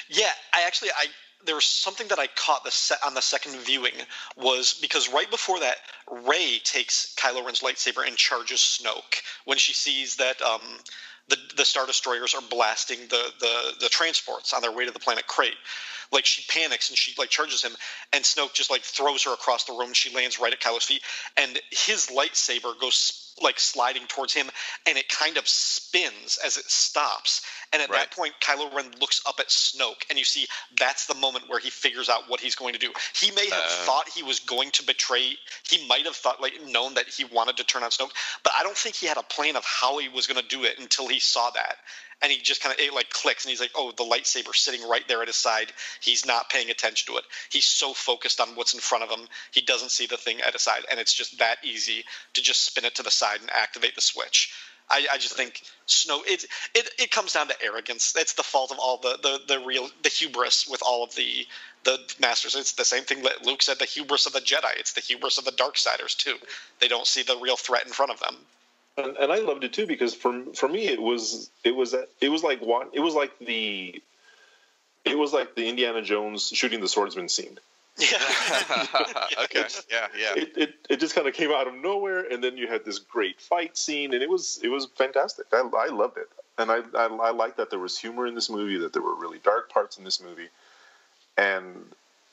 Yeah, 0.09 0.31
I 0.53 0.63
actually 0.67 0.91
I 0.97 1.07
there 1.45 1.55
was 1.55 1.65
something 1.65 2.09
that 2.09 2.19
I 2.19 2.27
caught 2.29 2.65
the 2.65 2.71
se- 2.71 2.97
on 3.05 3.15
the 3.15 3.21
second 3.21 3.57
viewing 3.61 3.95
was 4.37 4.75
because 4.75 5.13
right 5.13 5.31
before 5.31 5.61
that, 5.61 5.77
Rey 6.11 6.61
takes 6.63 7.15
Kylo 7.19 7.45
Ren's 7.45 7.61
lightsaber 7.61 8.07
and 8.07 8.17
charges 8.17 8.61
Snoke 8.61 9.23
when 9.45 9.59
she 9.59 9.73
sees 9.73 10.17
that 10.17 10.41
um, 10.43 10.61
the 11.29 11.37
the 11.57 11.65
star 11.65 11.87
destroyers 11.87 12.35
are 12.35 12.43
blasting 12.51 13.01
the, 13.09 13.33
the 13.41 13.73
the 13.81 13.89
transports 13.89 14.53
on 14.53 14.63
their 14.63 14.73
way 14.73 14.85
to 14.85 14.91
the 14.91 14.99
planet 14.99 15.27
Crait. 15.27 15.55
Like 16.13 16.27
she 16.27 16.45
panics 16.49 16.91
and 16.91 16.99
she 16.99 17.15
like 17.19 17.31
charges 17.31 17.63
him, 17.63 17.73
and 18.13 18.25
Snoke 18.25 18.53
just 18.53 18.71
like 18.71 18.83
throws 18.83 19.25
her 19.25 19.33
across 19.33 19.65
the 19.65 19.73
room. 19.73 19.93
She 19.93 20.15
lands 20.15 20.39
right 20.39 20.53
at 20.53 20.61
Kylo's 20.61 20.85
feet, 20.85 21.03
and 21.37 21.59
his 21.71 22.09
lightsaber 22.09 22.79
goes 22.79 23.24
like 23.43 23.59
sliding 23.59 24.07
towards 24.07 24.33
him, 24.33 24.49
and 24.87 24.97
it 24.97 25.09
kind 25.09 25.37
of 25.37 25.49
spins 25.49 26.39
as 26.45 26.57
it 26.57 26.71
stops. 26.71 27.43
And 27.73 27.83
at 27.83 27.91
Right. 27.91 28.01
that 28.01 28.11
point, 28.13 28.35
Kylo 28.41 28.73
Ren 28.73 28.93
looks 29.01 29.21
up 29.27 29.41
at 29.41 29.49
Snoke, 29.49 30.03
and 30.09 30.19
you 30.19 30.25
see 30.25 30.47
that's 30.77 31.07
the 31.07 31.15
moment 31.15 31.49
where 31.49 31.59
he 31.59 31.71
figures 31.71 32.09
out 32.09 32.29
what 32.29 32.41
he's 32.41 32.55
going 32.55 32.75
to 32.75 32.79
do. 32.79 32.93
He 33.15 33.31
may 33.33 33.49
have 33.51 33.65
Uh. 33.65 33.85
thought 33.87 34.09
he 34.09 34.23
was 34.23 34.39
going 34.41 34.71
to 34.73 34.83
betray. 34.85 35.37
He 35.69 35.87
might 35.87 36.05
have 36.07 36.17
thought, 36.17 36.41
like, 36.41 36.61
known 36.63 36.95
that 36.95 37.09
he 37.09 37.25
wanted 37.25 37.57
to 37.57 37.65
turn 37.65 37.83
on 37.83 37.91
Snoke, 37.91 38.13
but 38.45 38.53
I 38.57 38.63
don't 38.63 38.77
think 38.79 38.95
he 38.95 39.07
had 39.07 39.17
a 39.19 39.23
plan 39.25 39.57
of 39.57 39.65
how 39.65 39.99
he 39.99 40.09
was 40.09 40.27
going 40.29 40.41
to 40.41 40.49
do 40.49 40.65
it 40.65 40.79
until 40.79 41.09
he 41.09 41.19
saw 41.19 41.51
that. 41.51 41.79
And 42.23 42.31
he 42.33 42.39
just 42.39 42.63
kind 42.63 42.73
of 42.73 42.79
it 42.79 42.95
like 42.95 43.11
clicks, 43.11 43.45
and 43.45 43.51
he's 43.51 43.61
like, 43.61 43.73
"Oh, 43.75 43.91
the 43.91 44.05
lightsaber 44.05 44.55
sitting 44.55 44.89
right 44.89 45.07
there 45.09 45.21
at 45.21 45.27
his 45.27 45.37
side. 45.37 45.73
He's 46.01 46.25
not 46.25 46.49
paying 46.49 46.71
attention 46.71 47.13
to 47.13 47.19
it. 47.19 47.25
He's 47.51 47.67
so 47.67 47.93
focused 47.93 48.41
on 48.41 48.55
what's 48.55 48.73
in 48.73 48.81
front 48.81 49.03
of 49.05 49.11
him, 49.11 49.29
he 49.51 49.61
doesn't 49.61 49.91
see 49.91 50.07
the 50.07 50.17
thing 50.17 50.41
at 50.41 50.53
his 50.53 50.63
side, 50.63 50.87
and 50.91 51.01
it's 51.01 51.13
just 51.13 51.37
that 51.39 51.59
easy 51.65 52.05
to 52.35 52.41
just 52.41 52.63
spin 52.65 52.85
it 52.85 52.95
to 52.95 53.03
the 53.03 53.11
side 53.11 53.24
and 53.41 53.51
activate 53.53 53.95
the 53.95 54.01
switch." 54.01 54.53
I, 54.91 55.07
I 55.13 55.19
just 55.19 55.35
think 55.35 55.63
Snoke. 55.87 56.27
It, 56.27 56.45
it 56.75 56.91
it 56.99 57.11
comes 57.11 57.33
down 57.33 57.49
to 57.49 57.63
arrogance. 57.63 58.15
It's 58.17 58.35
the 58.35 58.43
fault 58.43 58.71
of 58.71 58.79
all 58.79 58.99
the, 58.99 59.19
the, 59.23 59.41
the 59.55 59.65
real 59.65 59.89
the 60.03 60.11
hubris 60.11 60.69
with 60.69 60.83
all 60.87 61.05
of 61.05 61.15
the 61.15 61.47
the 61.85 61.99
masters. 62.21 62.55
It's 62.55 62.73
the 62.73 62.85
same 62.85 63.05
thing 63.05 63.23
that 63.23 63.47
Luke 63.47 63.63
said. 63.63 63.79
The 63.79 63.87
hubris 63.87 64.27
of 64.27 64.33
the 64.35 64.41
Jedi. 64.41 64.77
It's 64.77 64.93
the 64.93 65.01
hubris 65.01 65.39
of 65.39 65.45
the 65.45 65.53
Darksiders 65.53 66.17
too. 66.17 66.37
They 66.81 66.89
don't 66.89 67.07
see 67.07 67.23
the 67.23 67.37
real 67.39 67.57
threat 67.57 67.87
in 67.87 67.93
front 67.93 68.13
of 68.13 68.21
them. 68.21 68.37
and, 68.97 69.17
and 69.17 69.33
I 69.33 69.39
loved 69.39 69.65
it 69.65 69.73
too 69.73 69.87
because 69.87 70.15
for 70.15 70.45
for 70.55 70.69
me 70.69 70.87
it 70.89 71.01
was 71.01 71.51
it 71.65 71.75
was 71.75 71.95
it 72.21 72.29
was 72.29 72.43
like 72.43 72.61
it 72.93 73.01
was 73.01 73.15
like 73.15 73.39
the 73.39 74.03
it 75.05 75.19
was 75.19 75.33
like 75.33 75.55
the 75.55 75.69
Indiana 75.69 76.03
Jones 76.03 76.49
shooting 76.49 76.81
the 76.81 76.89
swordsman 76.89 77.29
scene. 77.29 77.59
Yeah. 77.97 78.09
okay. 79.45 79.65
Yeah. 79.91 80.09
Yeah. 80.19 80.33
It 80.37 80.53
it, 80.57 80.75
it 80.91 81.01
just 81.01 81.15
kind 81.15 81.29
of 81.29 81.35
came 81.35 81.51
out 81.51 81.69
of 81.69 81.75
nowhere, 81.75 82.25
and 82.31 82.43
then 82.43 82.57
you 82.57 82.67
had 82.67 82.85
this 82.85 82.99
great 82.99 83.41
fight 83.41 83.77
scene, 83.77 84.15
and 84.15 84.23
it 84.23 84.29
was 84.29 84.59
it 84.63 84.69
was 84.69 84.87
fantastic. 84.97 85.47
I, 85.53 85.59
I 85.59 85.89
loved 85.89 86.19
it, 86.19 86.29
and 86.59 86.71
I, 86.71 86.81
I 86.95 87.07
I 87.07 87.31
like 87.31 87.57
that 87.57 87.71
there 87.71 87.79
was 87.79 87.97
humor 87.99 88.27
in 88.27 88.35
this 88.35 88.51
movie, 88.51 88.79
that 88.79 88.93
there 88.93 89.03
were 89.03 89.15
really 89.15 89.39
dark 89.39 89.71
parts 89.71 89.97
in 89.97 90.05
this 90.05 90.21
movie, 90.21 90.49
and 91.37 91.85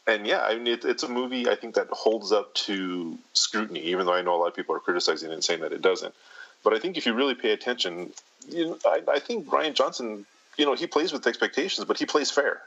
and 0.07 0.25
yeah, 0.25 0.41
I 0.41 0.55
mean 0.55 0.67
it, 0.67 0.83
it's 0.83 1.03
a 1.03 1.09
movie 1.09 1.47
I 1.47 1.55
think 1.55 1.75
that 1.75 1.87
holds 1.89 2.31
up 2.31 2.53
to 2.55 3.17
scrutiny, 3.33 3.81
even 3.81 4.07
though 4.07 4.13
I 4.13 4.21
know 4.21 4.35
a 4.35 4.37
lot 4.37 4.47
of 4.47 4.55
people 4.55 4.75
are 4.75 4.79
criticizing 4.79 5.29
it 5.29 5.33
and 5.33 5.43
saying 5.43 5.61
that 5.61 5.73
it 5.73 5.81
doesn't. 5.81 6.15
But 6.63 6.73
I 6.73 6.79
think 6.79 6.97
if 6.97 7.05
you 7.05 7.13
really 7.13 7.35
pay 7.35 7.51
attention, 7.51 8.11
you 8.49 8.65
know, 8.65 8.77
I, 8.85 9.01
I 9.07 9.19
think 9.19 9.47
Rian 9.47 9.73
Johnson, 9.73 10.25
you 10.57 10.65
know, 10.65 10.75
he 10.75 10.87
plays 10.87 11.11
with 11.11 11.25
expectations, 11.25 11.85
but 11.85 11.97
he 11.97 12.05
plays 12.05 12.29
fair. 12.29 12.61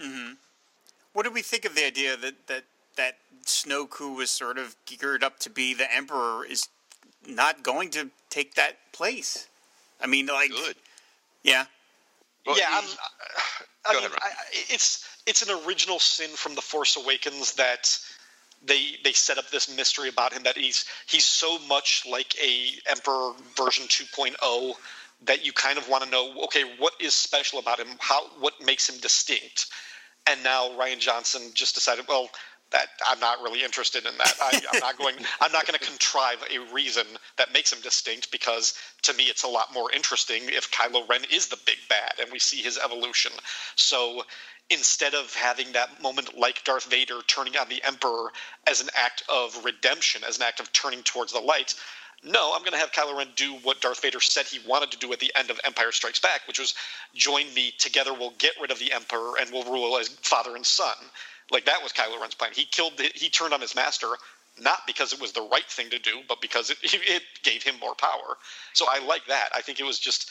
Mm-hmm. 0.00 0.32
What 1.12 1.24
did 1.24 1.34
we 1.34 1.42
think 1.42 1.64
of 1.64 1.74
the 1.74 1.84
idea 1.86 2.16
that 2.16 2.46
that 2.46 2.64
that 2.96 3.16
Snoke, 3.44 3.94
who 3.96 4.14
was 4.14 4.30
sort 4.30 4.58
of 4.58 4.76
geared 4.86 5.24
up 5.24 5.38
to 5.40 5.50
be 5.50 5.74
the 5.74 5.92
Emperor, 5.92 6.44
is 6.44 6.68
not 7.26 7.62
going 7.62 7.90
to 7.90 8.10
take 8.28 8.54
that 8.54 8.76
place? 8.92 9.48
I 10.00 10.06
mean, 10.06 10.26
like, 10.26 10.50
Good. 10.50 10.76
yeah, 11.42 11.66
Well, 12.46 12.58
yeah, 12.58 12.66
I'm, 12.70 12.84
I 13.86 13.92
Go 13.92 14.00
mean, 14.00 14.08
ahead, 14.08 14.18
I, 14.22 14.28
I- 14.28 14.32
it's 14.70 15.06
it's 15.26 15.42
an 15.42 15.56
original 15.66 15.98
sin 15.98 16.30
from 16.30 16.54
the 16.54 16.62
Force 16.62 16.96
Awakens 16.96 17.54
that 17.54 17.98
they 18.64 18.96
they 19.04 19.12
set 19.12 19.38
up 19.38 19.50
this 19.50 19.74
mystery 19.74 20.08
about 20.08 20.32
him 20.32 20.42
that 20.44 20.56
he's 20.56 20.84
he's 21.06 21.24
so 21.24 21.58
much 21.60 22.04
like 22.08 22.34
a 22.42 22.70
Emperor 22.88 23.32
version 23.56 23.86
2.0 23.86 24.74
that 25.24 25.44
you 25.44 25.52
kind 25.52 25.76
of 25.78 25.88
want 25.88 26.02
to 26.02 26.10
know, 26.10 26.42
okay, 26.44 26.64
what 26.78 26.94
is 27.00 27.14
special 27.14 27.58
about 27.58 27.78
him? 27.78 27.88
How 27.98 28.26
what 28.38 28.54
makes 28.64 28.88
him 28.88 28.98
distinct? 29.00 29.66
And 30.26 30.42
now 30.44 30.70
Rian 30.70 30.98
Johnson 30.98 31.42
just 31.54 31.74
decided, 31.74 32.06
well, 32.08 32.30
that 32.72 32.86
I'm 33.08 33.18
not 33.18 33.42
really 33.42 33.62
interested 33.62 34.06
in 34.06 34.16
that. 34.18 34.34
I, 34.40 34.60
I'm 34.72 34.80
not 34.80 34.98
going. 34.98 35.16
I'm 35.40 35.52
not 35.52 35.66
going 35.66 35.78
to 35.78 35.84
contrive 35.84 36.38
a 36.50 36.72
reason 36.72 37.04
that 37.36 37.52
makes 37.52 37.72
him 37.72 37.80
distinct 37.82 38.30
because 38.30 38.74
to 39.02 39.14
me 39.14 39.24
it's 39.24 39.42
a 39.42 39.48
lot 39.48 39.72
more 39.74 39.90
interesting 39.92 40.42
if 40.44 40.70
Kylo 40.70 41.08
Ren 41.08 41.22
is 41.32 41.48
the 41.48 41.58
big 41.66 41.78
bad 41.88 42.12
and 42.20 42.30
we 42.30 42.38
see 42.38 42.62
his 42.62 42.78
evolution. 42.78 43.32
So 43.76 44.22
instead 44.70 45.14
of 45.14 45.34
having 45.34 45.72
that 45.72 46.00
moment 46.02 46.38
like 46.38 46.64
Darth 46.64 46.84
Vader 46.84 47.20
turning 47.26 47.56
on 47.56 47.68
the 47.68 47.82
Emperor 47.84 48.32
as 48.66 48.80
an 48.80 48.88
act 48.96 49.22
of 49.28 49.64
redemption, 49.64 50.22
as 50.26 50.38
an 50.38 50.44
act 50.44 50.60
of 50.60 50.72
turning 50.72 51.02
towards 51.02 51.32
the 51.32 51.40
light. 51.40 51.74
No, 52.22 52.52
I'm 52.54 52.60
going 52.60 52.72
to 52.72 52.78
have 52.78 52.92
Kylo 52.92 53.16
Ren 53.16 53.28
do 53.34 53.54
what 53.62 53.80
Darth 53.80 54.02
Vader 54.02 54.20
said 54.20 54.46
he 54.46 54.60
wanted 54.68 54.90
to 54.90 54.98
do 54.98 55.12
at 55.12 55.20
the 55.20 55.32
end 55.34 55.50
of 55.50 55.58
Empire 55.64 55.90
Strikes 55.90 56.20
Back, 56.20 56.46
which 56.46 56.58
was 56.58 56.74
join 57.14 57.52
me. 57.54 57.72
Together, 57.78 58.12
we'll 58.12 58.34
get 58.38 58.52
rid 58.60 58.70
of 58.70 58.78
the 58.78 58.92
Emperor 58.92 59.32
and 59.40 59.50
we'll 59.50 59.64
rule 59.64 59.96
as 59.98 60.08
father 60.08 60.54
and 60.54 60.66
son. 60.66 60.94
Like 61.50 61.64
that 61.64 61.82
was 61.82 61.92
Kylo 61.92 62.20
Ren's 62.20 62.34
plan. 62.34 62.52
He 62.54 62.64
killed. 62.64 63.00
He 63.14 63.30
turned 63.30 63.54
on 63.54 63.60
his 63.60 63.74
master 63.74 64.06
not 64.60 64.86
because 64.86 65.12
it 65.12 65.20
was 65.20 65.32
the 65.32 65.48
right 65.50 65.68
thing 65.68 65.90
to 65.90 65.98
do, 65.98 66.20
but 66.28 66.40
because 66.40 66.70
it, 66.70 66.78
it 66.82 67.22
gave 67.42 67.62
him 67.62 67.76
more 67.80 67.94
power. 67.94 68.36
So 68.74 68.86
I 68.90 69.04
like 69.04 69.26
that. 69.26 69.48
I 69.54 69.60
think 69.60 69.80
it 69.80 69.84
was 69.84 69.98
just. 69.98 70.30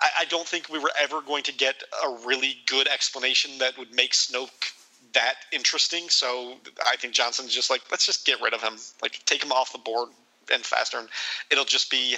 I, 0.00 0.08
I 0.20 0.24
don't 0.26 0.46
think 0.46 0.68
we 0.68 0.78
were 0.78 0.92
ever 1.00 1.20
going 1.22 1.42
to 1.44 1.52
get 1.52 1.82
a 2.04 2.10
really 2.26 2.56
good 2.66 2.88
explanation 2.88 3.58
that 3.58 3.76
would 3.78 3.94
make 3.94 4.12
Snoke 4.12 4.72
that 5.12 5.34
interesting. 5.52 6.08
So 6.08 6.54
I 6.86 6.96
think 6.96 7.14
Johnson's 7.14 7.54
just 7.54 7.70
like, 7.70 7.82
let's 7.90 8.06
just 8.06 8.26
get 8.26 8.40
rid 8.40 8.54
of 8.54 8.62
him. 8.62 8.74
Like 9.02 9.20
take 9.24 9.42
him 9.42 9.52
off 9.52 9.72
the 9.72 9.78
board 9.78 10.08
and 10.52 10.64
faster, 10.64 10.98
and 10.98 11.08
it'll 11.50 11.64
just 11.64 11.90
be. 11.90 12.16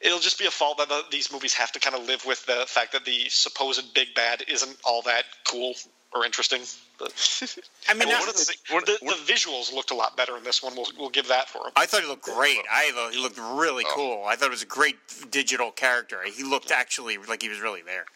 it'll 0.00 0.18
just 0.18 0.38
be 0.38 0.46
a 0.46 0.50
fault 0.50 0.78
that 0.78 0.88
the, 0.88 1.02
these 1.10 1.32
movies 1.32 1.54
have 1.54 1.72
to 1.72 1.80
kind 1.80 1.96
of 1.96 2.06
live 2.06 2.24
with 2.26 2.44
the 2.46 2.64
fact 2.66 2.92
that 2.92 3.04
the 3.04 3.28
supposed 3.28 3.94
big 3.94 4.14
bad 4.14 4.44
isn't 4.48 4.76
all 4.84 5.02
that 5.02 5.24
cool 5.48 5.74
or 6.14 6.24
interesting. 6.24 6.62
But 6.98 7.12
I 7.88 7.94
mean, 7.94 8.08
one 8.08 8.28
of 8.28 8.36
the, 8.36 8.56
the, 8.68 8.98
the 9.00 9.32
visuals 9.32 9.72
looked 9.72 9.90
a 9.90 9.94
lot 9.94 10.16
better 10.16 10.36
in 10.36 10.44
this 10.44 10.62
one. 10.62 10.74
We'll, 10.74 10.86
we'll 10.98 11.10
give 11.10 11.28
that 11.28 11.48
for 11.48 11.58
him. 11.58 11.72
I 11.76 11.86
thought 11.86 12.02
he 12.02 12.08
looked 12.08 12.24
great. 12.24 12.60
I 12.72 12.90
thought 12.94 13.12
he 13.12 13.20
looked 13.20 13.38
really 13.38 13.84
cool. 13.88 14.24
I 14.26 14.36
thought 14.36 14.46
it 14.46 14.50
was 14.50 14.62
a 14.62 14.66
great 14.66 14.96
digital 15.30 15.70
character. 15.70 16.18
He 16.24 16.42
looked 16.42 16.70
actually 16.70 17.18
like 17.18 17.42
he 17.42 17.48
was 17.48 17.60
really 17.60 17.82
there. 17.82 18.06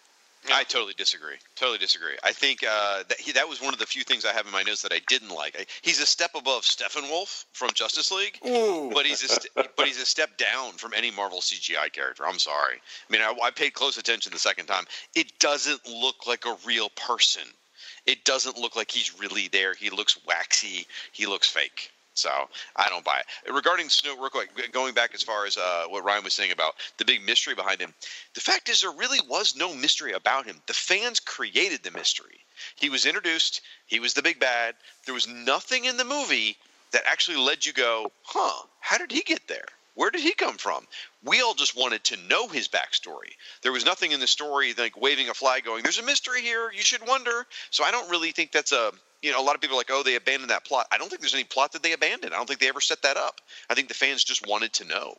I 0.51 0.64
totally 0.64 0.95
disagree. 0.95 1.36
Totally 1.55 1.78
disagree. 1.78 2.16
I 2.24 2.32
think 2.32 2.64
uh, 2.64 3.03
that 3.09 3.20
he, 3.20 3.32
that 3.32 3.49
was 3.49 3.61
one 3.61 3.74
of 3.74 3.78
the 3.78 3.86
few 3.86 4.03
things 4.05 4.24
I 4.24 4.32
have 4.32 4.47
in 4.47 4.53
my 4.53 4.62
notes 4.62 4.82
that 4.82 4.93
I 4.93 5.01
didn't 5.07 5.28
like. 5.28 5.55
I, 5.59 5.66
he's 5.82 6.01
a 6.01 6.07
step 6.07 6.30
above 6.34 6.62
Steppenwolf 6.62 7.45
from 7.53 7.70
Justice 7.74 8.11
League, 8.11 8.38
Ooh. 8.47 8.91
but 8.93 9.05
he's 9.05 9.22
a 9.22 9.28
st- 9.28 9.53
but 9.55 9.86
he's 9.86 10.01
a 10.01 10.07
step 10.07 10.38
down 10.38 10.72
from 10.72 10.93
any 10.95 11.11
Marvel 11.11 11.41
CGI 11.41 11.93
character. 11.93 12.26
I'm 12.26 12.38
sorry. 12.38 12.76
I 12.76 13.12
mean, 13.12 13.20
I, 13.20 13.34
I 13.43 13.51
paid 13.51 13.74
close 13.74 13.99
attention 13.99 14.32
the 14.32 14.38
second 14.38 14.66
time. 14.66 14.84
It 15.14 15.38
doesn't 15.38 15.86
look 15.86 16.26
like 16.26 16.47
a 16.47 16.57
real 16.64 16.88
person. 16.91 17.43
It 18.11 18.24
doesn't 18.24 18.58
look 18.58 18.74
like 18.74 18.90
he's 18.90 19.20
really 19.20 19.46
there. 19.46 19.72
He 19.72 19.88
looks 19.88 20.18
waxy. 20.26 20.84
He 21.12 21.26
looks 21.26 21.48
fake. 21.48 21.92
So 22.14 22.28
I 22.74 22.88
don't 22.88 23.04
buy 23.04 23.20
it. 23.20 23.52
Regarding 23.52 23.86
Snoke, 23.86 24.18
real 24.18 24.30
quick, 24.30 24.72
going 24.72 24.94
back 24.94 25.14
as 25.14 25.22
far 25.22 25.46
as 25.46 25.56
uh, 25.56 25.84
what 25.86 26.02
Ryan 26.02 26.24
was 26.24 26.34
saying 26.34 26.50
about 26.50 26.74
the 26.96 27.04
big 27.04 27.24
mystery 27.24 27.54
behind 27.54 27.80
him, 27.80 27.94
the 28.34 28.40
fact 28.40 28.68
is 28.68 28.80
there 28.80 28.90
really 28.90 29.20
was 29.28 29.54
no 29.54 29.72
mystery 29.72 30.11
about 30.11 30.44
him. 30.44 30.61
The 30.66 30.74
fans 30.74 31.20
created 31.20 31.84
the 31.84 31.92
mystery. 31.92 32.40
He 32.74 32.90
was 32.90 33.06
introduced. 33.06 33.61
He 33.86 34.00
was 34.00 34.14
the 34.14 34.22
big 34.22 34.40
bad. 34.40 34.74
There 35.04 35.14
was 35.14 35.28
nothing 35.28 35.84
in 35.84 35.96
the 35.96 36.04
movie 36.04 36.56
that 36.90 37.04
actually 37.06 37.36
led 37.36 37.64
you 37.64 37.72
go, 37.72 38.11
huh? 38.24 38.66
How 38.80 38.98
did 38.98 39.12
he 39.12 39.22
get 39.22 39.46
there? 39.46 39.66
Where 39.94 40.11
did 40.11 40.22
he 40.22 40.34
come 40.34 40.56
from? 40.56 40.88
We 41.24 41.42
all 41.42 41.54
just 41.54 41.76
wanted 41.76 42.04
to 42.04 42.16
know 42.28 42.48
his 42.48 42.68
backstory. 42.68 43.32
There 43.62 43.72
was 43.72 43.84
nothing 43.84 44.12
in 44.12 44.20
the 44.20 44.26
story 44.26 44.74
like 44.76 45.00
waving 45.00 45.28
a 45.28 45.34
flag 45.34 45.64
going, 45.64 45.82
there's 45.82 45.98
a 45.98 46.04
mystery 46.04 46.40
here. 46.40 46.70
You 46.72 46.82
should 46.82 47.06
wonder. 47.06 47.46
So 47.70 47.84
I 47.84 47.90
don't 47.90 48.10
really 48.10 48.32
think 48.32 48.52
that's 48.52 48.72
a, 48.72 48.92
you 49.22 49.30
know, 49.30 49.40
a 49.40 49.44
lot 49.44 49.54
of 49.54 49.60
people 49.60 49.76
are 49.76 49.80
like, 49.80 49.90
oh, 49.90 50.02
they 50.02 50.16
abandoned 50.16 50.50
that 50.50 50.64
plot. 50.64 50.86
I 50.90 50.98
don't 50.98 51.08
think 51.08 51.20
there's 51.20 51.34
any 51.34 51.44
plot 51.44 51.72
that 51.72 51.82
they 51.82 51.92
abandoned. 51.92 52.32
I 52.32 52.36
don't 52.36 52.46
think 52.46 52.60
they 52.60 52.68
ever 52.68 52.80
set 52.80 53.02
that 53.02 53.18
up. 53.18 53.40
I 53.68 53.74
think 53.74 53.88
the 53.88 53.94
fans 53.94 54.24
just 54.24 54.46
wanted 54.46 54.72
to 54.74 54.84
know. 54.86 55.14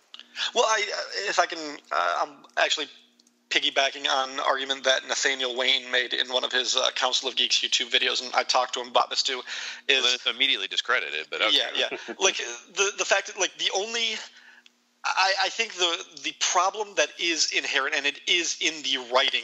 Well, 0.56 0.66
I, 0.68 0.84
if 1.28 1.40
I 1.40 1.46
can, 1.46 1.60
uh, 1.92 2.14
I'm 2.22 2.30
actually 2.58 2.88
piggybacking 3.52 4.08
on 4.10 4.32
an 4.32 4.40
argument 4.40 4.86
that 4.86 5.08
Nathaniel 5.08 5.56
Wayne 5.56 5.92
made 5.92 6.14
in 6.14 6.28
one 6.30 6.44
of 6.44 6.52
his 6.52 6.76
uh, 6.76 6.90
Council 6.96 7.30
of 7.30 7.36
Geeks 7.36 7.58
YouTube 7.60 7.92
videos, 7.92 8.24
and 8.24 8.34
I 8.34 8.44
talked 8.44 8.74
to 8.76 8.82
him 8.82 8.88
about 8.88 9.10
this 9.10 9.22
too. 9.22 9.42
Is 9.88 10.04
Then 10.04 10.14
it's 10.14 10.26
immediately 10.26 10.68
discredited, 10.68 11.28
but 11.30 11.42
okay. 11.42 11.58
yeah, 11.76 11.88
yeah. 11.92 11.98
like 12.20 12.38
the 12.76 12.92
the 12.98 13.06
fact 13.06 13.28
that 13.28 13.40
like 13.40 13.56
the 13.58 13.70
only. 13.76 14.16
I, 15.04 15.34
I 15.44 15.50
think 15.50 15.74
the 15.74 16.06
the 16.24 16.34
problem 16.40 16.90
that 16.96 17.10
is 17.20 17.52
inherent, 17.52 17.96
and 17.96 18.06
it 18.06 18.20
is 18.28 18.58
in 18.62 18.84
the 18.84 19.14
writing, 19.14 19.44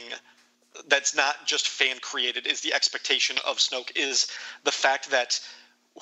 that's 0.88 1.14
not 1.14 1.46
just 1.46 1.68
fan 1.68 1.98
created, 2.00 2.46
is 2.46 2.60
the 2.60 2.74
expectation 2.74 3.36
of 3.46 3.58
Snoke. 3.58 3.90
Is 3.96 4.28
the 4.64 4.72
fact 4.72 5.10
that 5.10 5.40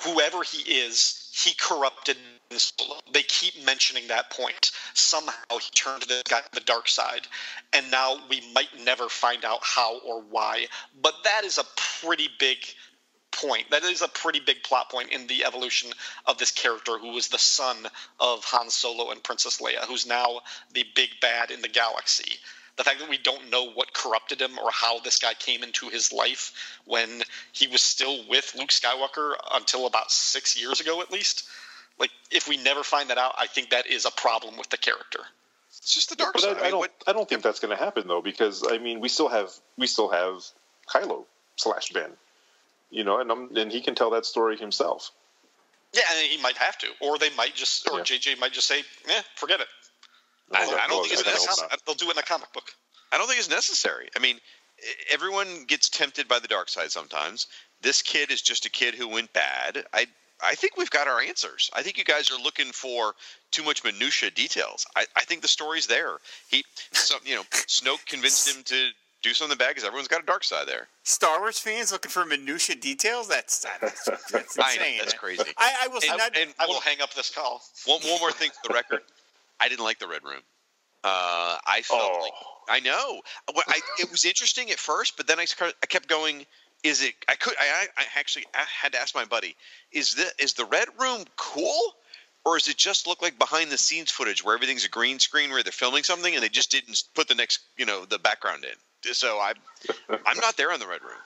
whoever 0.03 0.43
he 0.43 0.59
is, 0.71 1.29
he 1.33 1.53
corrupted. 1.53 2.17
They 3.11 3.23
keep 3.23 3.65
mentioning 3.65 4.07
that 4.07 4.29
point. 4.29 4.71
Somehow 4.93 5.57
he 5.59 5.69
turned 5.75 6.03
this 6.03 6.23
guy 6.23 6.39
to 6.39 6.49
the 6.53 6.61
dark 6.61 6.87
side, 6.87 7.27
and 7.73 7.91
now 7.91 8.17
we 8.29 8.41
might 8.53 8.69
never 8.83 9.09
find 9.09 9.43
out 9.43 9.59
how 9.63 9.99
or 9.99 10.21
why. 10.21 10.67
But 11.01 11.13
that 11.25 11.43
is 11.43 11.57
a 11.57 11.65
pretty 12.01 12.29
big 12.39 12.57
point. 13.37 13.69
That 13.71 13.83
is 13.83 14.01
a 14.01 14.07
pretty 14.07 14.39
big 14.39 14.63
plot 14.63 14.89
point 14.89 15.11
in 15.11 15.27
the 15.27 15.45
evolution 15.45 15.91
of 16.25 16.37
this 16.37 16.51
character 16.51 16.97
who 16.97 17.13
was 17.13 17.29
the 17.29 17.37
son 17.37 17.77
of 18.19 18.43
Han 18.45 18.69
Solo 18.69 19.11
and 19.11 19.23
Princess 19.23 19.61
Leia, 19.61 19.85
who's 19.87 20.05
now 20.05 20.41
the 20.73 20.83
big 20.95 21.09
bad 21.21 21.51
in 21.51 21.61
the 21.61 21.69
galaxy. 21.69 22.33
The 22.75 22.83
fact 22.83 22.99
that 22.99 23.09
we 23.09 23.17
don't 23.17 23.49
know 23.49 23.71
what 23.71 23.93
corrupted 23.93 24.39
him 24.39 24.59
or 24.59 24.69
how 24.71 24.99
this 24.99 25.17
guy 25.17 25.33
came 25.33 25.63
into 25.63 25.89
his 25.89 26.13
life 26.13 26.79
when 26.85 27.23
he 27.51 27.67
was 27.67 27.81
still 27.81 28.19
with 28.29 28.53
Luke 28.57 28.69
Skywalker 28.69 29.33
until 29.53 29.87
about 29.87 30.11
six 30.11 30.59
years 30.59 30.79
ago, 30.79 31.01
at 31.01 31.11
least. 31.11 31.47
Like, 31.99 32.11
if 32.29 32.47
we 32.47 32.57
never 32.57 32.83
find 32.83 33.09
that 33.09 33.17
out, 33.17 33.33
I 33.39 33.47
think 33.47 33.71
that 33.71 33.87
is 33.87 34.05
a 34.05 34.11
problem 34.11 34.57
with 34.57 34.69
the 34.69 34.77
character. 34.77 35.21
It's 35.69 35.93
just 35.93 36.09
the 36.09 36.15
dark 36.15 36.33
But 36.33 36.43
side. 36.43 36.57
I, 36.57 36.67
I 36.67 36.69
don't. 36.69 36.91
I 37.07 37.13
don't 37.13 37.27
think 37.27 37.41
that's 37.41 37.59
going 37.59 37.75
to 37.75 37.83
happen 37.83 38.07
though, 38.07 38.21
because 38.21 38.63
I 38.69 38.77
mean, 38.77 38.99
we 38.99 39.09
still 39.09 39.29
have 39.29 39.51
we 39.77 39.87
still 39.87 40.09
have 40.09 40.43
Kylo 40.87 41.25
slash 41.55 41.89
Ben, 41.89 42.11
you 42.89 43.03
know, 43.03 43.19
and 43.19 43.31
I'm, 43.31 43.55
and 43.55 43.71
he 43.71 43.81
can 43.81 43.95
tell 43.95 44.09
that 44.11 44.25
story 44.25 44.57
himself. 44.57 45.11
Yeah, 45.93 46.01
and 46.11 46.27
he 46.27 46.41
might 46.41 46.57
have 46.57 46.77
to, 46.79 46.87
or 46.99 47.17
they 47.17 47.29
might 47.35 47.55
just, 47.55 47.87
or 47.89 47.99
Yeah. 47.99 48.03
JJ 48.03 48.39
might 48.39 48.51
just 48.53 48.67
say, 48.67 48.83
"Yeah, 49.07 49.21
forget 49.35 49.61
it." 49.61 49.67
I- 50.51 50.65
They'll- 50.65 50.75
I 50.75 50.79
don't 50.81 50.89
they'll 50.89 51.01
think 51.03 51.13
it's 51.13 51.21
it 51.21 51.27
in 51.27 51.33
a 51.33 51.35
necessary. 51.35 51.69
They'll 51.85 51.95
do 51.95 52.07
it 52.09 52.11
in 52.11 52.17
a 52.17 52.23
comic 52.23 52.51
book. 52.53 52.73
I 53.11 53.17
don't 53.17 53.27
think 53.27 53.39
it's 53.39 53.49
necessary. 53.49 54.09
I 54.15 54.19
mean, 54.19 54.39
everyone 55.09 55.63
gets 55.65 55.89
tempted 55.89 56.27
by 56.27 56.39
the 56.39 56.47
dark 56.47 56.69
side 56.69 56.91
sometimes. 56.91 57.47
This 57.81 58.01
kid 58.01 58.31
is 58.31 58.41
just 58.41 58.65
a 58.65 58.69
kid 58.69 58.95
who 58.95 59.07
went 59.07 59.31
bad. 59.33 59.85
I 59.93 60.07
I 60.39 60.53
think 60.53 60.77
we've 60.77 60.89
got 60.91 61.07
our 61.07 61.19
answers. 61.19 61.71
I 61.73 61.81
think 61.81 61.97
you 61.97 62.03
guys 62.03 62.29
are 62.29 62.37
looking 62.37 62.71
for 62.71 63.15
too 63.49 63.63
much 63.63 63.83
minutia 63.83 64.29
details. 64.29 64.85
I, 64.95 65.07
I 65.15 65.21
think 65.25 65.41
the 65.41 65.47
story's 65.47 65.87
there. 65.87 66.19
He, 66.47 66.63
some, 66.91 67.19
you 67.25 67.35
know, 67.35 67.43
Snoke 67.65 68.05
convinced 68.05 68.47
him 68.47 68.61
to 68.65 68.89
do 69.23 69.33
something 69.33 69.57
bad 69.57 69.69
because 69.69 69.83
everyone's 69.83 70.07
got 70.07 70.21
a 70.21 70.25
dark 70.25 70.43
side 70.43 70.67
there. 70.67 70.87
Star 71.03 71.39
Wars 71.39 71.59
fans 71.59 71.91
looking 71.91 72.11
for 72.11 72.23
minutia 72.25 72.75
details. 72.75 73.27
That's 73.27 73.65
that's, 73.81 74.05
that's 74.31 74.59
I 74.59 74.75
know, 74.75 74.83
insane. 74.83 74.97
that's 74.99 75.13
crazy. 75.13 75.43
I, 75.57 75.73
I 75.83 75.87
will 75.87 75.99
And- 76.07 76.17
not. 76.17 76.37
and 76.37 76.53
I 76.59 76.65
will 76.65 76.75
one- 76.75 76.83
hang 76.83 77.01
up 77.01 77.13
this 77.13 77.29
call. 77.29 77.61
One, 77.85 77.99
one 78.01 78.19
more 78.19 78.31
thing 78.31 78.51
for 78.51 78.67
the 78.69 78.73
record. 78.73 79.01
I 79.59 79.69
didn't 79.69 79.83
like 79.83 79.99
the 79.99 80.07
Red 80.07 80.23
Room. 80.23 80.41
Uh, 81.03 81.57
I 81.65 81.81
felt 81.83 82.01
Oh. 82.03 82.19
like 82.21 82.33
I 82.69 82.79
know. 82.81 83.21
I, 83.69 83.79
it 83.99 84.11
was 84.11 84.25
interesting 84.25 84.69
at 84.71 84.77
first, 84.79 85.15
but 85.15 85.25
then 85.25 85.39
I, 85.39 85.45
I 85.61 85.85
kept 85.85 86.07
going. 86.09 86.45
Is 86.83 87.01
it? 87.01 87.13
I 87.29 87.35
could. 87.35 87.53
I, 87.59 87.87
I 87.97 88.03
actually 88.17 88.45
I 88.53 88.63
had 88.69 88.91
to 88.91 88.99
ask 88.99 89.15
my 89.15 89.25
buddy. 89.25 89.55
Is 89.91 90.15
the 90.15 90.25
is 90.37 90.53
the 90.53 90.65
Red 90.65 90.89
Room 90.99 91.23
cool, 91.37 91.95
or 92.45 92.57
does 92.57 92.67
it 92.67 92.77
just 92.77 93.07
look 93.07 93.21
like 93.21 93.39
behind 93.39 93.71
the 93.71 93.77
scenes 93.77 94.11
footage 94.11 94.43
where 94.43 94.53
everything's 94.53 94.85
a 94.85 94.89
green 94.89 95.17
screen 95.17 95.49
where 95.49 95.63
they're 95.63 95.71
filming 95.71 96.03
something 96.03 96.33
and 96.35 96.43
they 96.43 96.49
just 96.49 96.69
didn't 96.69 97.03
put 97.15 97.27
the 97.27 97.35
next 97.35 97.61
you 97.77 97.85
know 97.85 98.05
the 98.05 98.19
background 98.19 98.63
in? 98.65 98.75
So 99.13 99.37
I 99.37 99.53
I'm 100.25 100.37
not 100.37 100.57
there 100.57 100.71
on 100.71 100.79
the 100.79 100.87
Red 100.87 101.01
Room. 101.01 101.21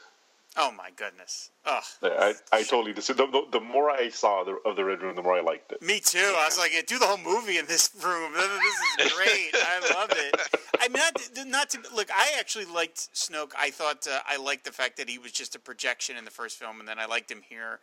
oh 0.58 0.72
my 0.72 0.90
goodness. 0.96 1.50
Ugh. 1.66 1.84
I, 2.04 2.34
I 2.52 2.64
totally 2.64 2.94
disagree. 2.94 3.26
The, 3.26 3.32
the, 3.32 3.60
the 3.60 3.66
more 3.66 3.90
I 3.90 4.10
saw 4.10 4.44
the, 4.44 4.58
of 4.66 4.76
the 4.76 4.84
Red 4.84 5.02
Room, 5.02 5.16
the 5.16 5.22
more 5.22 5.36
I 5.38 5.42
liked 5.42 5.72
it. 5.72 5.82
Me 5.82 6.00
too. 6.00 6.20
I 6.38 6.46
was 6.46 6.58
like, 6.58 6.72
do 6.88 7.00
the 7.00 7.06
whole 7.06 7.18
movie 7.18 7.58
in 7.58 7.66
this 7.68 7.90
room. 8.04 8.34
This 8.98 9.08
is 9.08 9.14
great. 9.14 9.52
I 9.54 9.94
love 9.94 10.12
it. 10.12 10.36
I 10.80 10.88
mean, 10.90 11.02
not, 11.36 11.48
not 11.48 11.70
to 11.72 11.80
look. 11.96 12.10
I 12.12 12.32
actually 12.40 12.66
liked 12.66 13.10
Snoke. 13.14 13.52
I 13.58 13.70
thought 13.72 14.06
uh, 14.08 14.20
I 14.28 14.38
liked 14.38 14.66
the 14.66 14.72
fact 14.72 14.98
that 14.98 15.08
he 15.10 15.18
was 15.18 15.32
just 15.32 15.56
a 15.56 15.60
projection 15.60 16.18
in 16.18 16.26
the 16.26 16.32
first 16.32 16.58
film, 16.58 16.80
and 16.80 16.88
then 16.88 17.00
I 17.00 17.06
liked 17.06 17.32
him 17.32 17.42
here. 17.48 17.80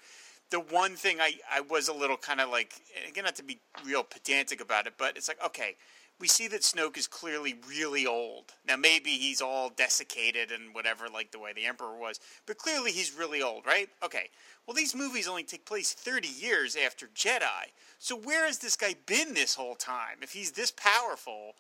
The 0.50 0.60
one 0.60 0.96
thing 0.96 1.20
I, 1.20 1.34
I 1.52 1.60
was 1.60 1.88
a 1.88 1.92
little 1.92 2.16
kind 2.16 2.40
of 2.40 2.50
like, 2.50 2.72
again, 3.08 3.24
not 3.24 3.36
to 3.36 3.42
be 3.44 3.58
real 3.84 4.02
pedantic 4.02 4.60
about 4.60 4.86
it, 4.86 4.94
but 4.98 5.16
it's 5.16 5.28
like, 5.28 5.42
okay, 5.44 5.76
we 6.20 6.26
see 6.26 6.48
that 6.48 6.62
Snoke 6.62 6.96
is 6.96 7.06
clearly 7.06 7.56
really 7.68 8.06
old. 8.06 8.52
Now, 8.66 8.76
maybe 8.76 9.10
he's 9.10 9.40
all 9.40 9.70
desiccated 9.70 10.50
and 10.50 10.74
whatever, 10.74 11.06
like 11.12 11.30
the 11.30 11.38
way 11.38 11.52
the 11.52 11.66
Emperor 11.66 11.96
was, 11.96 12.18
but 12.46 12.58
clearly 12.58 12.90
he's 12.90 13.14
really 13.14 13.40
old, 13.40 13.66
right? 13.66 13.88
Okay. 14.02 14.30
Well, 14.66 14.74
these 14.74 14.94
movies 14.94 15.28
only 15.28 15.44
take 15.44 15.64
place 15.64 15.92
30 15.92 16.28
years 16.28 16.76
after 16.76 17.06
Jedi. 17.06 17.72
So 17.98 18.16
where 18.16 18.46
has 18.46 18.58
this 18.58 18.76
guy 18.76 18.94
been 19.06 19.34
this 19.34 19.54
whole 19.54 19.76
time? 19.76 20.18
If 20.22 20.32
he's 20.32 20.52
this 20.52 20.72
powerful, 20.72 21.54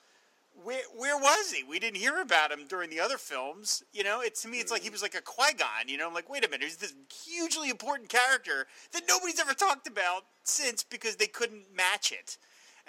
where 0.64 0.82
where 0.96 1.16
was 1.16 1.52
he? 1.52 1.62
We 1.62 1.78
didn't 1.78 1.98
hear 1.98 2.20
about 2.20 2.50
him 2.50 2.66
during 2.68 2.90
the 2.90 3.00
other 3.00 3.16
films. 3.16 3.84
You 3.92 4.02
know, 4.02 4.20
it 4.20 4.34
to 4.36 4.48
me 4.48 4.58
it's 4.58 4.72
like 4.72 4.82
he 4.82 4.88
mm. 4.88 4.92
was 4.92 5.02
like 5.02 5.14
a 5.14 5.22
Qui 5.22 5.54
Gon. 5.56 5.88
You 5.88 5.98
know, 5.98 6.08
I'm 6.08 6.14
like, 6.14 6.28
wait 6.28 6.44
a 6.44 6.48
minute, 6.48 6.64
he's 6.64 6.76
this 6.76 6.94
hugely 7.24 7.70
important 7.70 8.08
character 8.08 8.66
that 8.92 9.02
nobody's 9.08 9.40
ever 9.40 9.54
talked 9.54 9.86
about 9.86 10.24
since 10.42 10.82
because 10.82 11.16
they 11.16 11.26
couldn't 11.26 11.74
match 11.74 12.12
it. 12.12 12.38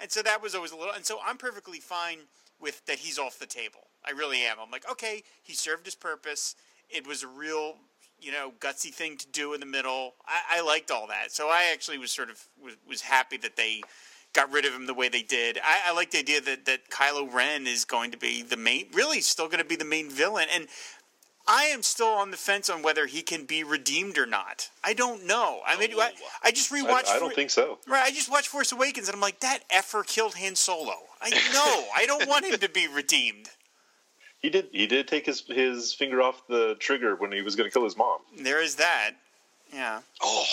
And 0.00 0.10
so 0.10 0.22
that 0.22 0.42
was 0.42 0.54
always 0.54 0.72
a 0.72 0.76
little. 0.76 0.94
And 0.94 1.04
so 1.04 1.18
I'm 1.24 1.36
perfectly 1.36 1.78
fine 1.78 2.20
with 2.58 2.84
that. 2.86 2.98
He's 2.98 3.18
off 3.18 3.38
the 3.38 3.46
table. 3.46 3.88
I 4.04 4.12
really 4.12 4.40
am. 4.40 4.56
I'm 4.62 4.70
like, 4.70 4.90
okay, 4.90 5.22
he 5.42 5.52
served 5.52 5.84
his 5.84 5.94
purpose. 5.94 6.56
It 6.88 7.06
was 7.06 7.22
a 7.22 7.28
real, 7.28 7.74
you 8.18 8.32
know, 8.32 8.52
gutsy 8.58 8.92
thing 8.92 9.16
to 9.18 9.28
do 9.28 9.52
in 9.52 9.60
the 9.60 9.66
middle. 9.66 10.14
I, 10.26 10.58
I 10.58 10.62
liked 10.62 10.90
all 10.90 11.06
that. 11.08 11.32
So 11.32 11.48
I 11.48 11.70
actually 11.72 11.98
was 11.98 12.10
sort 12.10 12.30
of 12.30 12.42
was, 12.62 12.74
was 12.88 13.02
happy 13.02 13.36
that 13.38 13.56
they 13.56 13.82
got 14.32 14.50
rid 14.52 14.64
of 14.64 14.72
him 14.72 14.86
the 14.86 14.94
way 14.94 15.08
they 15.08 15.22
did. 15.22 15.58
I, 15.58 15.90
I 15.90 15.94
like 15.94 16.12
the 16.12 16.18
idea 16.18 16.40
that 16.40 16.64
that 16.64 16.88
Kylo 16.88 17.32
Ren 17.32 17.66
is 17.66 17.84
going 17.84 18.10
to 18.12 18.18
be 18.18 18.42
the 18.42 18.56
main, 18.56 18.86
really 18.92 19.20
still 19.20 19.46
going 19.46 19.58
to 19.58 19.64
be 19.64 19.76
the 19.76 19.84
main 19.84 20.08
villain, 20.08 20.46
and 20.52 20.66
I 21.52 21.64
am 21.64 21.82
still 21.82 22.06
on 22.06 22.30
the 22.30 22.36
fence 22.36 22.70
on 22.70 22.82
whether 22.82 23.06
he 23.06 23.22
can 23.22 23.44
be 23.44 23.64
redeemed 23.64 24.18
or 24.18 24.26
not. 24.26 24.70
I 24.84 24.92
don't 24.92 25.26
know. 25.26 25.60
I 25.66 25.76
mean, 25.76 25.90
I, 25.98 26.12
oh. 26.14 26.26
I 26.44 26.52
just 26.52 26.70
rewatched. 26.70 27.08
I 27.08 27.18
don't 27.18 27.30
For- 27.30 27.34
think 27.34 27.50
so. 27.50 27.78
Right, 27.88 28.04
I 28.04 28.10
just 28.12 28.30
watched 28.30 28.46
Force 28.46 28.70
Awakens, 28.70 29.08
and 29.08 29.16
I'm 29.16 29.20
like, 29.20 29.40
that 29.40 29.64
effer 29.68 30.04
killed 30.04 30.34
Han 30.36 30.54
Solo. 30.54 30.94
I 31.20 31.30
know. 31.52 31.84
I 31.94 32.06
don't 32.06 32.28
want 32.28 32.44
him 32.44 32.58
to 32.60 32.68
be 32.68 32.86
redeemed. 32.86 33.50
He 34.42 34.48
did. 34.48 34.68
He 34.72 34.86
did 34.86 35.06
take 35.06 35.26
his 35.26 35.42
his 35.46 35.92
finger 35.92 36.22
off 36.22 36.46
the 36.48 36.74
trigger 36.78 37.14
when 37.14 37.30
he 37.30 37.42
was 37.42 37.56
going 37.56 37.68
to 37.68 37.70
kill 37.70 37.84
his 37.84 37.94
mom. 37.94 38.20
There 38.38 38.62
is 38.62 38.76
that. 38.76 39.10
Yeah. 39.70 40.00
Oh, 40.22 40.46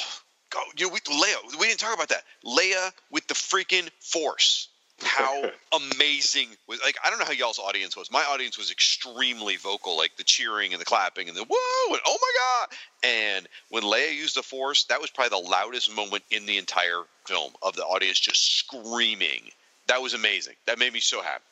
go, 0.50 0.60
you 0.76 0.88
know, 0.88 0.94
we, 0.94 1.00
Leia. 1.00 1.58
We 1.58 1.68
didn't 1.68 1.80
talk 1.80 1.96
about 1.96 2.10
that. 2.10 2.24
Leia 2.46 2.92
with 3.12 3.26
the 3.28 3.34
freaking 3.34 3.90
Force. 4.02 4.68
How 5.02 5.52
amazing 5.96 6.48
was 6.68 6.80
like 6.84 6.98
I 7.04 7.10
don't 7.10 7.20
know 7.20 7.26
how 7.26 7.32
y'all's 7.32 7.60
audience 7.60 7.96
was. 7.96 8.12
My 8.12 8.24
audience 8.24 8.58
was 8.58 8.72
extremely 8.72 9.58
vocal, 9.58 9.98
like 9.98 10.16
the 10.18 10.24
cheering 10.24 10.74
and 10.74 10.82
the 10.82 10.86
clapping 10.86 11.28
and 11.28 11.38
the 11.38 11.46
whoa 11.48 11.94
and 11.94 12.02
oh 12.06 12.18
my 12.22 12.32
god. 12.40 12.78
And 13.04 13.48
when 13.70 13.84
Leia 13.84 14.16
used 14.16 14.36
the 14.36 14.44
Force, 14.44 14.86
that 14.86 15.00
was 15.00 15.10
probably 15.10 15.42
the 15.42 15.50
loudest 15.50 15.94
moment 15.96 16.24
in 16.32 16.46
the 16.46 16.58
entire 16.58 17.04
film 17.26 17.54
of 17.62 17.76
the 17.76 17.84
audience 17.84 18.20
just 18.20 18.58
screaming. 18.58 19.52
That 19.88 20.02
was 20.02 20.14
amazing. 20.14 20.56
That 20.66 20.80
made 20.80 20.94
me 20.94 21.00
so 21.00 21.22
happy. 21.22 21.44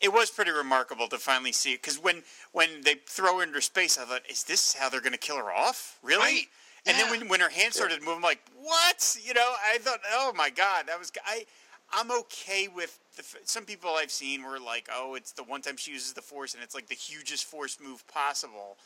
It 0.00 0.12
was 0.12 0.30
pretty 0.30 0.52
remarkable 0.52 1.08
to 1.08 1.18
finally 1.18 1.52
see 1.52 1.72
it 1.74 1.82
because 1.82 1.98
when 1.98 2.22
when 2.52 2.82
they 2.84 2.94
throw 3.06 3.38
her 3.38 3.42
into 3.42 3.60
space, 3.60 3.98
I 3.98 4.04
thought, 4.04 4.22
is 4.30 4.44
this 4.44 4.74
how 4.74 4.88
they're 4.88 5.00
going 5.00 5.12
to 5.12 5.18
kill 5.18 5.36
her 5.36 5.50
off? 5.52 5.98
Really? 6.02 6.22
Right. 6.22 6.44
And 6.86 6.96
Yeah. 6.96 7.10
then 7.10 7.20
when, 7.20 7.28
when 7.28 7.40
her 7.40 7.48
hand 7.48 7.74
started 7.74 8.00
moving, 8.00 8.16
I'm 8.16 8.22
like, 8.22 8.40
what? 8.60 9.18
You 9.22 9.34
know, 9.34 9.54
I 9.72 9.78
thought, 9.78 9.98
oh 10.12 10.32
my 10.36 10.50
god, 10.50 10.86
that 10.86 10.98
was 10.98 11.10
I. 11.26 11.44
I'm 11.92 12.10
okay 12.10 12.68
with 12.68 12.98
the, 13.16 13.24
some 13.44 13.64
people 13.64 13.90
I've 13.96 14.10
seen 14.10 14.42
were 14.42 14.58
like, 14.60 14.88
oh, 14.94 15.14
it's 15.14 15.32
the 15.32 15.42
one 15.42 15.62
time 15.62 15.76
she 15.76 15.92
uses 15.92 16.12
the 16.12 16.22
force 16.22 16.54
and 16.54 16.62
it's 16.62 16.74
like 16.74 16.86
the 16.86 16.94
hugest 16.94 17.46
force 17.46 17.78
move 17.82 18.06
possible. 18.08 18.76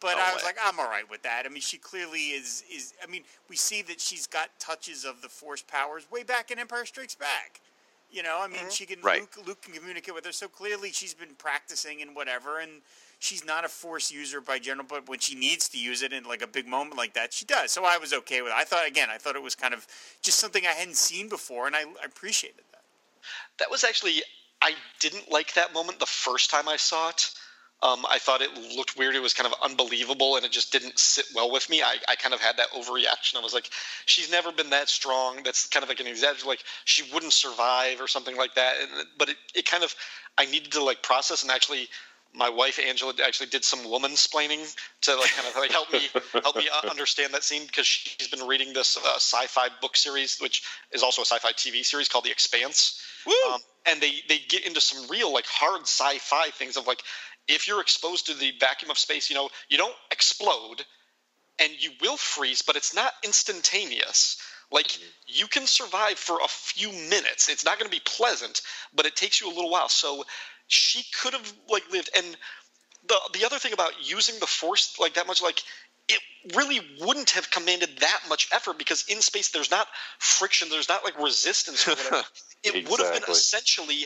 But 0.00 0.14
Oh, 0.16 0.20
I 0.20 0.34
was 0.34 0.42
my- 0.42 0.48
like, 0.48 0.56
I'm 0.64 0.78
all 0.78 0.88
right 0.88 1.08
with 1.08 1.22
that. 1.22 1.42
I 1.44 1.48
mean, 1.48 1.60
she 1.60 1.76
clearly 1.78 2.28
is. 2.28 2.62
Is 2.72 2.94
I 3.02 3.06
mean, 3.06 3.22
we 3.48 3.56
see 3.56 3.82
that 3.82 4.00
she's 4.00 4.26
got 4.26 4.48
touches 4.58 5.04
of 5.04 5.22
the 5.22 5.28
force 5.28 5.62
powers 5.62 6.06
way 6.10 6.22
back 6.22 6.50
in 6.50 6.58
Empire 6.58 6.84
Strikes 6.86 7.14
Back. 7.14 7.60
You 8.10 8.22
know, 8.22 8.38
I 8.40 8.46
mean, 8.46 8.60
mm-hmm. 8.60 8.68
she 8.70 8.86
can 8.86 9.00
Right. 9.02 9.20
Luke, 9.20 9.46
Luke 9.46 9.62
can 9.62 9.74
communicate 9.74 10.14
with 10.14 10.24
her, 10.24 10.32
so 10.32 10.48
clearly 10.48 10.92
she's 10.92 11.14
been 11.14 11.34
practicing 11.36 12.00
and 12.00 12.16
whatever, 12.16 12.58
and 12.60 12.80
she's 13.18 13.44
not 13.44 13.64
a 13.64 13.68
force 13.68 14.10
user 14.10 14.40
by 14.40 14.58
general, 14.58 14.86
but 14.88 15.08
when 15.08 15.18
she 15.18 15.34
needs 15.34 15.68
to 15.70 15.78
use 15.78 16.02
it 16.02 16.12
in 16.12 16.24
like 16.24 16.42
a 16.42 16.46
big 16.46 16.66
moment 16.66 16.96
like 16.96 17.14
that, 17.14 17.32
she 17.32 17.44
does. 17.44 17.72
So 17.72 17.84
I 17.84 17.98
was 17.98 18.12
okay 18.12 18.42
with 18.42 18.52
it. 18.52 18.56
I 18.56 18.64
thought 18.64 18.86
again, 18.86 19.08
I 19.10 19.18
thought 19.18 19.36
it 19.36 19.42
was 19.42 19.54
kind 19.54 19.74
of 19.74 19.86
just 20.22 20.38
something 20.38 20.64
I 20.64 20.72
hadn't 20.72 20.96
seen 20.96 21.28
before, 21.28 21.66
and 21.66 21.76
I, 21.76 21.80
I 21.80 22.06
appreciated 22.06 22.64
that. 22.72 22.82
That 23.58 23.70
was 23.70 23.84
actually 23.84 24.22
I 24.62 24.72
didn't 25.00 25.30
like 25.30 25.54
that 25.54 25.72
moment 25.72 26.00
the 26.00 26.06
first 26.06 26.50
time 26.50 26.68
I 26.68 26.76
saw 26.76 27.10
it. 27.10 27.30
Um, 27.80 28.04
I 28.10 28.18
thought 28.18 28.42
it 28.42 28.50
looked 28.76 28.98
weird. 28.98 29.14
It 29.14 29.22
was 29.22 29.34
kind 29.34 29.46
of 29.46 29.54
unbelievable, 29.62 30.34
and 30.34 30.44
it 30.44 30.50
just 30.50 30.72
didn't 30.72 30.98
sit 30.98 31.26
well 31.32 31.52
with 31.52 31.70
me. 31.70 31.80
I, 31.80 31.96
I 32.08 32.16
kind 32.16 32.34
of 32.34 32.40
had 32.40 32.56
that 32.56 32.70
overreaction. 32.70 33.36
I 33.36 33.40
was 33.40 33.54
like, 33.54 33.70
she's 34.04 34.32
never 34.32 34.50
been 34.50 34.70
that 34.70 34.88
strong. 34.88 35.44
That's 35.44 35.68
kind 35.68 35.84
of 35.84 35.88
like 35.88 36.00
an 36.00 36.08
exaggeration. 36.08 36.48
Like 36.48 36.64
she 36.84 37.04
wouldn't 37.14 37.32
survive 37.32 38.00
or 38.00 38.08
something 38.08 38.36
like 38.36 38.54
that. 38.56 38.74
And, 38.80 39.06
but 39.16 39.28
it, 39.28 39.36
it 39.54 39.64
kind 39.64 39.84
of 39.84 39.94
I 40.36 40.46
needed 40.46 40.72
to 40.72 40.82
like 40.82 41.02
process 41.02 41.42
and 41.42 41.52
actually. 41.52 41.88
My 42.34 42.50
wife 42.50 42.78
Angela 42.78 43.14
actually 43.26 43.48
did 43.48 43.64
some 43.64 43.88
woman 43.88 44.12
splaining 44.12 44.74
to 45.02 45.16
like 45.16 45.30
kind 45.34 45.48
of 45.48 45.56
like 45.56 45.70
help 45.72 45.92
me 45.92 46.08
help 46.42 46.56
me 46.56 46.68
uh, 46.72 46.88
understand 46.88 47.34
that 47.34 47.42
scene 47.42 47.66
because 47.66 47.86
she's 47.86 48.28
been 48.28 48.46
reading 48.46 48.72
this 48.72 48.96
uh, 48.96 49.16
sci-fi 49.16 49.68
book 49.80 49.96
series, 49.96 50.38
which 50.38 50.62
is 50.92 51.02
also 51.02 51.22
a 51.22 51.24
sci-fi 51.24 51.52
TV 51.52 51.84
series 51.84 52.08
called 52.08 52.24
The 52.24 52.30
Expanse. 52.30 53.02
Um, 53.52 53.60
and 53.86 54.00
they 54.00 54.22
they 54.28 54.38
get 54.38 54.66
into 54.66 54.80
some 54.80 55.08
real 55.08 55.32
like 55.32 55.46
hard 55.46 55.82
sci-fi 55.82 56.50
things 56.50 56.76
of 56.76 56.86
like 56.86 57.02
if 57.48 57.66
you're 57.66 57.80
exposed 57.80 58.26
to 58.26 58.34
the 58.34 58.52
vacuum 58.60 58.90
of 58.90 58.98
space, 58.98 59.30
you 59.30 59.36
know, 59.36 59.48
you 59.68 59.78
don't 59.78 59.94
explode 60.10 60.84
and 61.58 61.72
you 61.82 61.90
will 62.00 62.16
freeze, 62.16 62.62
but 62.62 62.76
it's 62.76 62.94
not 62.94 63.12
instantaneous. 63.24 64.36
Like 64.70 64.98
you 65.26 65.46
can 65.46 65.66
survive 65.66 66.18
for 66.18 66.38
a 66.44 66.48
few 66.48 66.92
minutes. 66.92 67.48
It's 67.48 67.64
not 67.64 67.78
going 67.78 67.90
to 67.90 67.96
be 67.96 68.02
pleasant, 68.04 68.60
but 68.94 69.06
it 69.06 69.16
takes 69.16 69.40
you 69.40 69.48
a 69.48 69.54
little 69.54 69.70
while. 69.70 69.88
So 69.88 70.24
she 70.68 71.04
could 71.20 71.32
have 71.32 71.52
like 71.68 71.82
lived 71.90 72.10
and 72.16 72.36
the 73.08 73.16
the 73.34 73.44
other 73.44 73.58
thing 73.58 73.72
about 73.72 73.92
using 74.00 74.38
the 74.38 74.46
force 74.46 74.96
like 75.00 75.14
that 75.14 75.26
much 75.26 75.42
like 75.42 75.62
it 76.08 76.20
really 76.56 76.80
wouldn't 77.00 77.30
have 77.30 77.50
commanded 77.50 77.90
that 78.00 78.20
much 78.28 78.48
effort 78.52 78.78
because 78.78 79.04
in 79.08 79.20
space 79.20 79.50
there's 79.50 79.70
not 79.70 79.86
friction, 80.18 80.68
there's 80.70 80.88
not 80.88 81.04
like 81.04 81.20
resistance 81.20 81.86
or 81.86 81.92
whatever. 81.92 82.22
It 82.64 82.90
would 82.90 82.98
have 82.98 83.14
been 83.14 83.30
essentially 83.30 84.04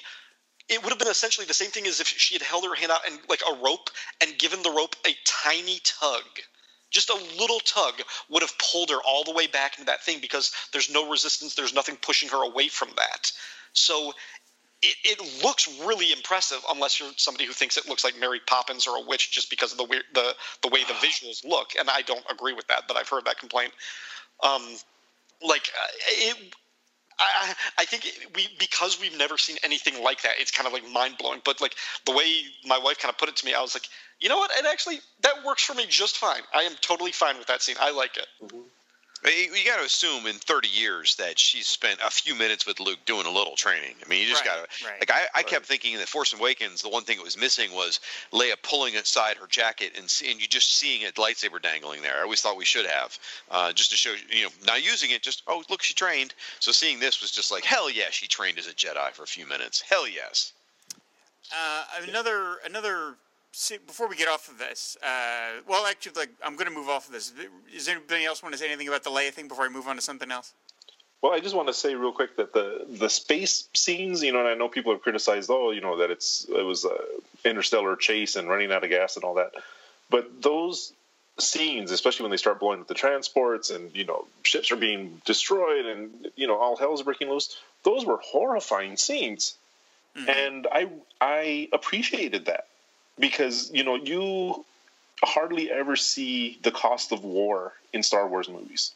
it 0.68 0.82
would 0.82 0.90
have 0.90 0.98
been 0.98 1.08
essentially 1.08 1.46
the 1.46 1.54
same 1.54 1.70
thing 1.70 1.86
as 1.86 2.00
if 2.00 2.06
she 2.06 2.34
had 2.34 2.42
held 2.42 2.64
her 2.64 2.74
hand 2.74 2.92
out 2.92 3.00
and 3.06 3.18
like 3.28 3.40
a 3.50 3.54
rope 3.64 3.88
and 4.20 4.38
given 4.38 4.62
the 4.62 4.70
rope 4.70 4.94
a 5.06 5.16
tiny 5.24 5.80
tug. 5.84 6.22
Just 6.90 7.08
a 7.08 7.14
little 7.38 7.60
tug 7.60 7.94
would 8.28 8.42
have 8.42 8.52
pulled 8.58 8.90
her 8.90 8.98
all 9.06 9.24
the 9.24 9.32
way 9.32 9.46
back 9.46 9.78
into 9.78 9.86
that 9.86 10.04
thing 10.04 10.20
because 10.20 10.52
there's 10.72 10.92
no 10.92 11.10
resistance, 11.10 11.54
there's 11.54 11.72
nothing 11.72 11.96
pushing 11.96 12.28
her 12.28 12.44
away 12.44 12.68
from 12.68 12.90
that. 12.96 13.32
So 13.72 14.12
it, 14.82 14.96
it 15.04 15.44
looks 15.44 15.68
really 15.84 16.12
impressive 16.12 16.58
unless 16.70 16.98
you're 16.98 17.10
somebody 17.16 17.46
who 17.46 17.52
thinks 17.52 17.76
it 17.76 17.88
looks 17.88 18.04
like 18.04 18.18
Mary 18.18 18.40
Poppins 18.46 18.86
or 18.86 18.96
a 18.96 19.06
witch 19.06 19.30
just 19.30 19.48
because 19.48 19.72
of 19.72 19.78
the 19.78 19.84
weird, 19.84 20.04
the 20.14 20.34
the 20.62 20.68
way 20.68 20.82
the 20.84 20.94
visuals 20.94 21.44
look, 21.44 21.70
and 21.78 21.88
I 21.88 22.02
don't 22.02 22.24
agree 22.30 22.52
with 22.52 22.66
that, 22.68 22.84
but 22.88 22.96
I've 22.96 23.08
heard 23.08 23.24
that 23.26 23.38
complaint. 23.38 23.72
Um, 24.42 24.62
like 25.40 25.70
uh, 25.80 25.86
it, 26.08 26.54
I 27.18 27.54
I 27.78 27.84
think 27.84 28.08
we 28.34 28.48
because 28.58 29.00
we've 29.00 29.16
never 29.16 29.38
seen 29.38 29.56
anything 29.62 30.02
like 30.02 30.22
that, 30.22 30.32
it's 30.38 30.50
kind 30.50 30.66
of 30.66 30.72
like 30.72 30.88
mind 30.90 31.16
blowing. 31.18 31.40
But 31.44 31.60
like 31.60 31.76
the 32.04 32.12
way 32.12 32.42
my 32.66 32.78
wife 32.78 32.98
kind 32.98 33.10
of 33.10 33.18
put 33.18 33.28
it 33.28 33.36
to 33.36 33.46
me, 33.46 33.54
I 33.54 33.60
was 33.60 33.74
like, 33.74 33.88
you 34.20 34.28
know 34.28 34.38
what? 34.38 34.50
It 34.58 34.66
actually 34.70 35.00
that 35.22 35.44
works 35.46 35.62
for 35.64 35.74
me 35.74 35.86
just 35.88 36.18
fine. 36.18 36.42
I 36.52 36.62
am 36.62 36.72
totally 36.80 37.12
fine 37.12 37.38
with 37.38 37.46
that 37.46 37.62
scene. 37.62 37.76
I 37.80 37.92
like 37.92 38.16
it. 38.16 38.26
You, 38.52 38.64
you 39.24 39.64
got 39.64 39.78
to 39.78 39.84
assume 39.84 40.26
in 40.26 40.34
30 40.34 40.68
years 40.68 41.14
that 41.16 41.38
she's 41.38 41.66
spent 41.66 42.00
a 42.04 42.10
few 42.10 42.34
minutes 42.34 42.66
with 42.66 42.80
Luke 42.80 42.98
doing 43.04 43.26
a 43.26 43.30
little 43.30 43.54
training. 43.54 43.94
I 44.04 44.08
mean, 44.08 44.20
you 44.22 44.28
just 44.28 44.44
Right, 44.44 44.58
got 44.60 44.68
to 44.68 44.84
right. 44.84 45.00
like. 45.00 45.10
I, 45.10 45.26
I 45.40 45.42
kept 45.42 45.66
thinking 45.66 45.96
that 45.98 46.08
Force 46.08 46.32
Awakens, 46.32 46.82
the 46.82 46.88
one 46.88 47.04
thing 47.04 47.18
that 47.18 47.24
was 47.24 47.36
missing 47.36 47.72
was 47.72 48.00
Leia 48.32 48.54
pulling 48.62 48.96
aside 48.96 49.36
her 49.36 49.46
jacket 49.46 49.92
and 49.96 50.12
and 50.28 50.40
you 50.40 50.48
just 50.48 50.76
seeing 50.76 51.04
a 51.04 51.12
lightsaber 51.12 51.62
dangling 51.62 52.02
there. 52.02 52.18
I 52.18 52.22
always 52.22 52.40
thought 52.40 52.56
we 52.56 52.64
should 52.64 52.86
have, 52.86 53.18
uh, 53.50 53.72
just 53.72 53.90
to 53.90 53.96
show 53.96 54.14
you 54.30 54.44
know, 54.44 54.50
not 54.66 54.84
using 54.84 55.10
it. 55.10 55.22
Just 55.22 55.42
oh, 55.46 55.62
look, 55.70 55.82
she 55.82 55.94
trained. 55.94 56.34
So 56.58 56.72
seeing 56.72 56.98
this 56.98 57.20
was 57.20 57.30
just 57.30 57.50
like 57.52 57.64
hell 57.64 57.88
yeah, 57.90 58.10
she 58.10 58.26
trained 58.26 58.58
as 58.58 58.66
a 58.66 58.72
Jedi 58.74 59.12
for 59.12 59.22
a 59.22 59.26
few 59.26 59.46
minutes. 59.46 59.80
Hell 59.80 60.08
yes. 60.08 60.52
Uh, 61.54 61.84
another 62.08 62.56
another 62.64 63.14
see, 63.52 63.78
before 63.78 64.08
we 64.08 64.16
get 64.16 64.28
off 64.28 64.48
of 64.48 64.58
this. 64.58 64.96
Uh, 65.02 65.60
well, 65.68 65.86
actually, 65.86 66.12
like 66.16 66.30
I'm 66.44 66.56
going 66.56 66.68
to 66.68 66.74
move 66.74 66.88
off 66.88 67.06
of 67.06 67.12
this. 67.12 67.32
Does 67.72 67.88
anybody 67.88 68.24
else 68.24 68.42
want 68.42 68.54
to 68.54 68.58
say 68.58 68.66
anything 68.66 68.88
about 68.88 69.04
the 69.04 69.10
Leia 69.10 69.30
thing 69.30 69.48
before 69.48 69.64
I 69.64 69.68
move 69.68 69.86
on 69.86 69.96
to 69.96 70.02
something 70.02 70.30
else? 70.30 70.54
Well, 71.20 71.32
I 71.32 71.38
just 71.38 71.54
want 71.54 71.68
to 71.68 71.74
say 71.74 71.94
real 71.94 72.10
quick 72.10 72.36
that 72.36 72.52
the 72.52 72.84
the 72.88 73.08
space 73.08 73.68
scenes, 73.74 74.22
you 74.22 74.32
know, 74.32 74.40
and 74.40 74.48
I 74.48 74.54
know 74.54 74.68
people 74.68 74.92
have 74.92 75.02
criticized, 75.02 75.50
oh, 75.50 75.70
you 75.70 75.80
know, 75.80 75.98
that 75.98 76.10
it's 76.10 76.46
it 76.48 76.64
was 76.64 76.84
a 76.84 77.48
interstellar 77.48 77.94
chase 77.94 78.34
and 78.34 78.48
running 78.48 78.72
out 78.72 78.82
of 78.82 78.90
gas 78.90 79.14
and 79.16 79.24
all 79.24 79.34
that, 79.34 79.52
but 80.10 80.42
those 80.42 80.92
scenes, 81.38 81.90
especially 81.90 82.24
when 82.24 82.30
they 82.30 82.36
start 82.36 82.60
blowing 82.60 82.80
up 82.80 82.88
the 82.88 82.94
transports 82.94 83.70
and 83.70 83.94
you 83.94 84.04
know 84.04 84.26
ships 84.42 84.72
are 84.72 84.76
being 84.76 85.22
destroyed 85.24 85.86
and 85.86 86.28
you 86.34 86.46
know 86.46 86.56
all 86.56 86.76
hell's 86.76 87.00
is 87.00 87.04
breaking 87.04 87.30
loose, 87.30 87.56
those 87.84 88.04
were 88.04 88.18
horrifying 88.18 88.96
scenes, 88.96 89.54
and 90.28 90.66
I 90.72 90.88
I 91.20 91.68
appreciated 91.72 92.46
that 92.46 92.66
because 93.18 93.70
you 93.72 93.84
know 93.84 93.96
you 93.96 94.64
hardly 95.22 95.70
ever 95.70 95.96
see 95.96 96.58
the 96.62 96.70
cost 96.70 97.12
of 97.12 97.24
war 97.24 97.72
in 97.92 98.02
Star 98.02 98.26
Wars 98.26 98.48
movies 98.48 98.92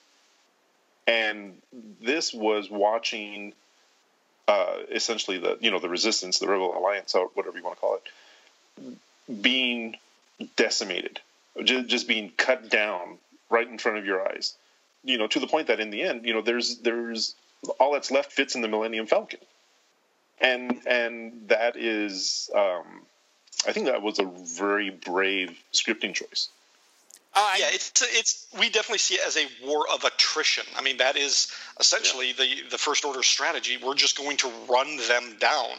and 1.06 1.60
this 2.02 2.34
was 2.34 2.70
watching 2.70 3.52
uh, 4.48 4.76
essentially 4.90 5.38
the 5.38 5.58
you 5.60 5.70
know 5.70 5.78
the 5.78 5.88
resistance, 5.88 6.38
the 6.38 6.48
Rebel 6.48 6.76
Alliance, 6.76 7.14
or 7.14 7.28
whatever 7.34 7.56
you 7.56 7.64
want 7.64 7.76
to 7.76 7.80
call 7.80 7.98
it, 7.98 9.42
being 9.42 9.96
decimated, 10.56 11.20
just, 11.64 12.06
being 12.06 12.30
cut 12.36 12.68
down 12.68 13.18
right 13.50 13.68
in 13.68 13.78
front 13.78 13.98
of 13.98 14.06
your 14.06 14.26
eyes. 14.28 14.54
You 15.04 15.18
know, 15.18 15.26
to 15.28 15.40
the 15.40 15.46
point 15.46 15.68
that 15.68 15.80
in 15.80 15.90
the 15.90 16.02
end, 16.02 16.24
you 16.24 16.34
know, 16.34 16.42
there's 16.42 16.78
there's 16.78 17.34
all 17.78 17.92
that's 17.92 18.10
left 18.10 18.32
fits 18.32 18.54
in 18.54 18.62
the 18.62 18.68
Millennium 18.68 19.06
Falcon, 19.06 19.40
and 20.40 20.80
and 20.86 21.48
that 21.48 21.76
is, 21.76 22.50
um, 22.54 23.02
I 23.66 23.72
think 23.72 23.86
that 23.86 24.02
was 24.02 24.18
a 24.18 24.24
very 24.24 24.90
brave 24.90 25.56
scripting 25.72 26.14
choice. 26.14 26.48
Uh, 27.38 27.50
yeah, 27.58 27.66
it's 27.70 27.92
it's 28.00 28.46
we 28.58 28.70
definitely 28.70 28.96
see 28.96 29.16
it 29.16 29.20
as 29.26 29.36
a 29.36 29.46
war 29.62 29.84
of 29.92 30.04
attrition. 30.04 30.64
I 30.74 30.80
mean, 30.80 30.96
that 30.96 31.16
is 31.16 31.52
essentially 31.78 32.32
the 32.32 32.62
the 32.70 32.78
first 32.78 33.04
order 33.04 33.22
strategy. 33.22 33.76
We're 33.76 33.94
just 33.94 34.16
going 34.16 34.38
to 34.38 34.50
run 34.66 34.96
them 35.06 35.36
down 35.38 35.76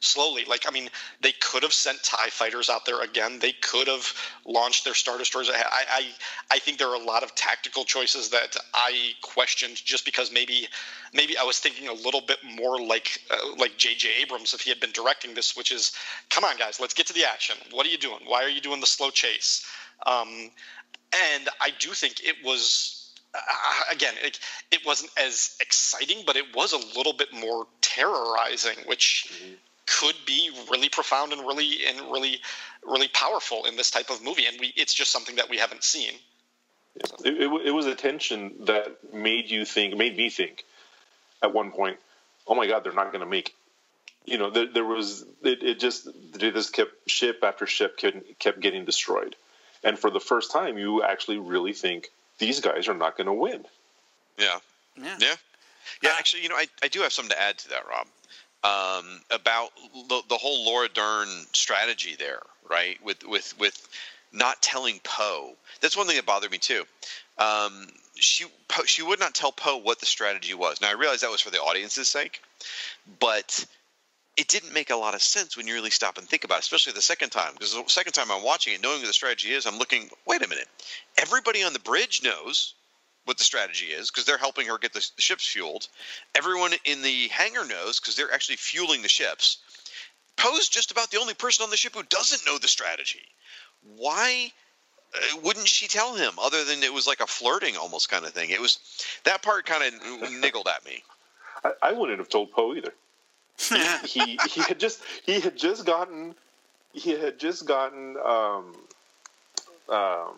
slowly. 0.00 0.44
Like, 0.44 0.66
I 0.68 0.70
mean, 0.70 0.90
they 1.22 1.32
could 1.32 1.62
have 1.62 1.72
sent 1.72 2.02
Tie 2.02 2.28
fighters 2.28 2.68
out 2.68 2.84
there 2.84 3.00
again. 3.00 3.38
They 3.38 3.52
could 3.52 3.88
have 3.88 4.12
launched 4.44 4.84
their 4.84 4.92
star 4.92 5.16
destroyers. 5.16 5.48
I 5.48 5.64
I 5.90 6.08
I 6.50 6.58
think 6.58 6.76
there 6.76 6.90
are 6.90 7.00
a 7.00 7.04
lot 7.04 7.22
of 7.22 7.34
tactical 7.34 7.84
choices 7.84 8.28
that 8.28 8.54
I 8.74 9.12
questioned 9.22 9.76
just 9.82 10.04
because 10.04 10.30
maybe 10.30 10.68
maybe 11.14 11.38
I 11.38 11.42
was 11.42 11.58
thinking 11.58 11.88
a 11.88 11.94
little 11.94 12.20
bit 12.20 12.38
more 12.44 12.78
like 12.78 13.22
uh, 13.30 13.54
like 13.56 13.78
J.J. 13.78 14.10
Abrams 14.20 14.52
if 14.52 14.60
he 14.60 14.68
had 14.68 14.78
been 14.78 14.92
directing 14.92 15.32
this, 15.32 15.56
which 15.56 15.72
is, 15.72 15.92
come 16.28 16.44
on 16.44 16.58
guys, 16.58 16.80
let's 16.80 16.92
get 16.92 17.06
to 17.06 17.14
the 17.14 17.24
action. 17.24 17.56
What 17.70 17.86
are 17.86 17.90
you 17.90 17.96
doing? 17.96 18.20
Why 18.26 18.42
are 18.44 18.50
you 18.50 18.60
doing 18.60 18.80
the 18.80 18.86
slow 18.86 19.08
chase? 19.08 19.64
Um, 20.06 20.50
and 21.12 21.48
I 21.60 21.70
do 21.78 21.90
think 21.90 22.20
it 22.24 22.36
was 22.44 23.12
uh, 23.34 23.38
again 23.92 24.14
it, 24.22 24.38
it 24.70 24.80
wasn't 24.86 25.10
as 25.18 25.56
exciting, 25.60 26.24
but 26.26 26.36
it 26.36 26.54
was 26.54 26.72
a 26.72 26.98
little 26.98 27.12
bit 27.12 27.32
more 27.32 27.66
terrorizing, 27.80 28.76
which 28.86 29.32
could 29.86 30.16
be 30.26 30.50
really 30.70 30.88
profound 30.88 31.32
and 31.32 31.42
really 31.42 31.78
and 31.88 32.12
really 32.12 32.40
really 32.86 33.08
powerful 33.08 33.64
in 33.64 33.76
this 33.76 33.90
type 33.90 34.10
of 34.10 34.22
movie. 34.22 34.46
And 34.46 34.60
we 34.60 34.72
it's 34.76 34.94
just 34.94 35.10
something 35.10 35.36
that 35.36 35.50
we 35.50 35.56
haven't 35.58 35.82
seen. 35.82 36.12
It, 37.24 37.42
it, 37.42 37.66
it 37.66 37.70
was 37.70 37.86
a 37.86 37.94
tension 37.94 38.54
that 38.66 39.14
made 39.14 39.50
you 39.50 39.64
think, 39.64 39.96
made 39.96 40.16
me 40.16 40.30
think, 40.30 40.64
at 41.42 41.54
one 41.54 41.70
point, 41.70 41.96
oh 42.46 42.56
my 42.56 42.66
God, 42.66 42.82
they're 42.82 42.92
not 42.92 43.12
going 43.12 43.20
to 43.20 43.30
make. 43.30 43.48
it. 43.48 43.54
You 44.32 44.36
know, 44.36 44.50
there, 44.50 44.66
there 44.66 44.84
was 44.84 45.24
it, 45.42 45.62
it 45.62 45.78
just 45.78 46.08
this 46.32 46.70
kept 46.70 47.08
ship 47.08 47.38
after 47.42 47.66
ship 47.66 47.96
kept, 47.96 48.38
kept 48.38 48.60
getting 48.60 48.84
destroyed, 48.84 49.36
and 49.84 49.98
for 49.98 50.10
the 50.10 50.20
first 50.20 50.50
time, 50.50 50.78
you 50.78 51.02
actually 51.02 51.38
really 51.38 51.72
think 51.72 52.10
these 52.38 52.60
guys 52.60 52.88
are 52.88 52.94
not 52.94 53.16
going 53.16 53.26
to 53.26 53.32
win. 53.32 53.64
Yeah. 54.38 54.58
Yeah. 54.96 55.16
Yeah. 55.20 55.34
Yeah, 56.02 56.10
actually, 56.18 56.42
you 56.42 56.48
know, 56.48 56.56
I, 56.56 56.66
I 56.82 56.88
do 56.88 57.00
have 57.00 57.12
something 57.12 57.34
to 57.34 57.40
add 57.40 57.58
to 57.58 57.68
that, 57.70 57.82
Rob. 57.88 58.06
Um, 58.64 59.20
about 59.30 59.70
the, 60.08 60.22
the 60.28 60.36
whole 60.36 60.66
Laura 60.66 60.88
Dern 60.88 61.28
strategy 61.52 62.16
there, 62.18 62.42
right? 62.68 63.02
With 63.04 63.24
with 63.26 63.54
with 63.58 63.88
not 64.32 64.60
telling 64.60 65.00
Poe. 65.04 65.52
That's 65.80 65.96
one 65.96 66.06
thing 66.06 66.16
that 66.16 66.26
bothered 66.26 66.50
me 66.50 66.58
too. 66.58 66.84
Um, 67.38 67.86
she 68.16 68.46
Poe, 68.66 68.82
she 68.84 69.02
would 69.02 69.20
not 69.20 69.34
tell 69.34 69.52
Poe 69.52 69.76
what 69.76 70.00
the 70.00 70.06
strategy 70.06 70.54
was. 70.54 70.80
Now 70.80 70.88
I 70.90 70.94
realize 70.94 71.20
that 71.20 71.30
was 71.30 71.40
for 71.40 71.50
the 71.50 71.58
audience's 71.58 72.08
sake, 72.08 72.42
but 73.20 73.64
it 74.38 74.46
didn't 74.46 74.72
make 74.72 74.90
a 74.90 74.96
lot 74.96 75.16
of 75.16 75.22
sense 75.22 75.56
when 75.56 75.66
you 75.66 75.74
really 75.74 75.90
stop 75.90 76.16
and 76.16 76.28
think 76.28 76.44
about 76.44 76.58
it, 76.58 76.60
especially 76.60 76.92
the 76.92 77.02
second 77.02 77.30
time. 77.30 77.54
Because 77.54 77.74
the 77.74 77.82
second 77.88 78.12
time 78.12 78.30
I'm 78.30 78.44
watching 78.44 78.72
it, 78.72 78.80
knowing 78.80 79.00
what 79.00 79.08
the 79.08 79.12
strategy 79.12 79.52
is, 79.52 79.66
I'm 79.66 79.78
looking, 79.78 80.08
wait 80.26 80.44
a 80.44 80.48
minute. 80.48 80.68
Everybody 81.18 81.64
on 81.64 81.72
the 81.72 81.80
bridge 81.80 82.22
knows 82.22 82.74
what 83.24 83.36
the 83.36 83.42
strategy 83.42 83.86
is 83.86 84.10
because 84.10 84.24
they're 84.24 84.38
helping 84.38 84.68
her 84.68 84.78
get 84.78 84.92
the, 84.92 85.04
the 85.16 85.22
ships 85.22 85.44
fueled. 85.44 85.88
Everyone 86.36 86.70
in 86.84 87.02
the 87.02 87.26
hangar 87.28 87.66
knows 87.66 87.98
because 87.98 88.14
they're 88.14 88.32
actually 88.32 88.56
fueling 88.56 89.02
the 89.02 89.08
ships. 89.08 89.58
Poe's 90.36 90.68
just 90.68 90.92
about 90.92 91.10
the 91.10 91.18
only 91.18 91.34
person 91.34 91.64
on 91.64 91.70
the 91.70 91.76
ship 91.76 91.96
who 91.96 92.04
doesn't 92.04 92.46
know 92.46 92.58
the 92.58 92.68
strategy. 92.68 93.26
Why 93.96 94.52
uh, 95.16 95.38
wouldn't 95.42 95.66
she 95.66 95.88
tell 95.88 96.14
him 96.14 96.34
other 96.40 96.62
than 96.62 96.84
it 96.84 96.94
was 96.94 97.08
like 97.08 97.20
a 97.20 97.26
flirting 97.26 97.76
almost 97.76 98.08
kind 98.08 98.24
of 98.24 98.30
thing? 98.30 98.50
It 98.50 98.60
was 98.60 98.78
that 99.24 99.42
part 99.42 99.66
kind 99.66 99.82
of 99.82 100.00
niggled 100.30 100.68
at 100.68 100.84
me. 100.84 101.02
I, 101.64 101.72
I 101.82 101.92
wouldn't 101.92 102.20
have 102.20 102.28
told 102.28 102.52
Poe 102.52 102.76
either. 102.76 102.94
He 104.06 104.38
he 104.48 104.60
had 104.62 104.78
just 104.78 105.02
he 105.24 105.40
had 105.40 105.56
just 105.56 105.84
gotten 105.84 106.34
he 106.92 107.10
had 107.10 107.38
just 107.38 107.66
gotten 107.66 108.16
um, 108.24 108.74
um, 109.88 110.34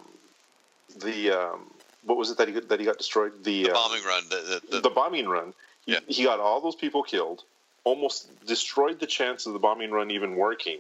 the 1.01 1.31
um, 1.31 1.71
what 2.05 2.17
was 2.17 2.31
it 2.31 2.39
that 2.39 2.49
he 2.49 2.55
that 2.59 2.81
he 2.81 2.87
got 2.87 2.99
destroyed 2.99 3.45
the, 3.45 3.65
The 3.65 3.71
um, 3.71 3.75
bombing 3.75 4.05
run, 4.05 4.23
the 4.31 4.37
the, 4.37 4.77
the, 4.77 4.81
the 4.83 4.91
bombing 4.91 5.29
run. 5.29 5.55
He, 5.87 5.93
Yeah. 5.93 6.01
he 6.07 6.25
got 6.25 6.41
all 6.41 6.61
those 6.61 6.77
people 6.77 7.03
killed, 7.03 7.43
almost 7.85 8.29
destroyed 8.47 9.01
the 9.01 9.07
chance 9.07 9.47
of 9.47 9.53
the 9.53 9.59
bombing 9.59 9.91
run 9.91 10.11
even 10.11 10.37
working, 10.37 10.79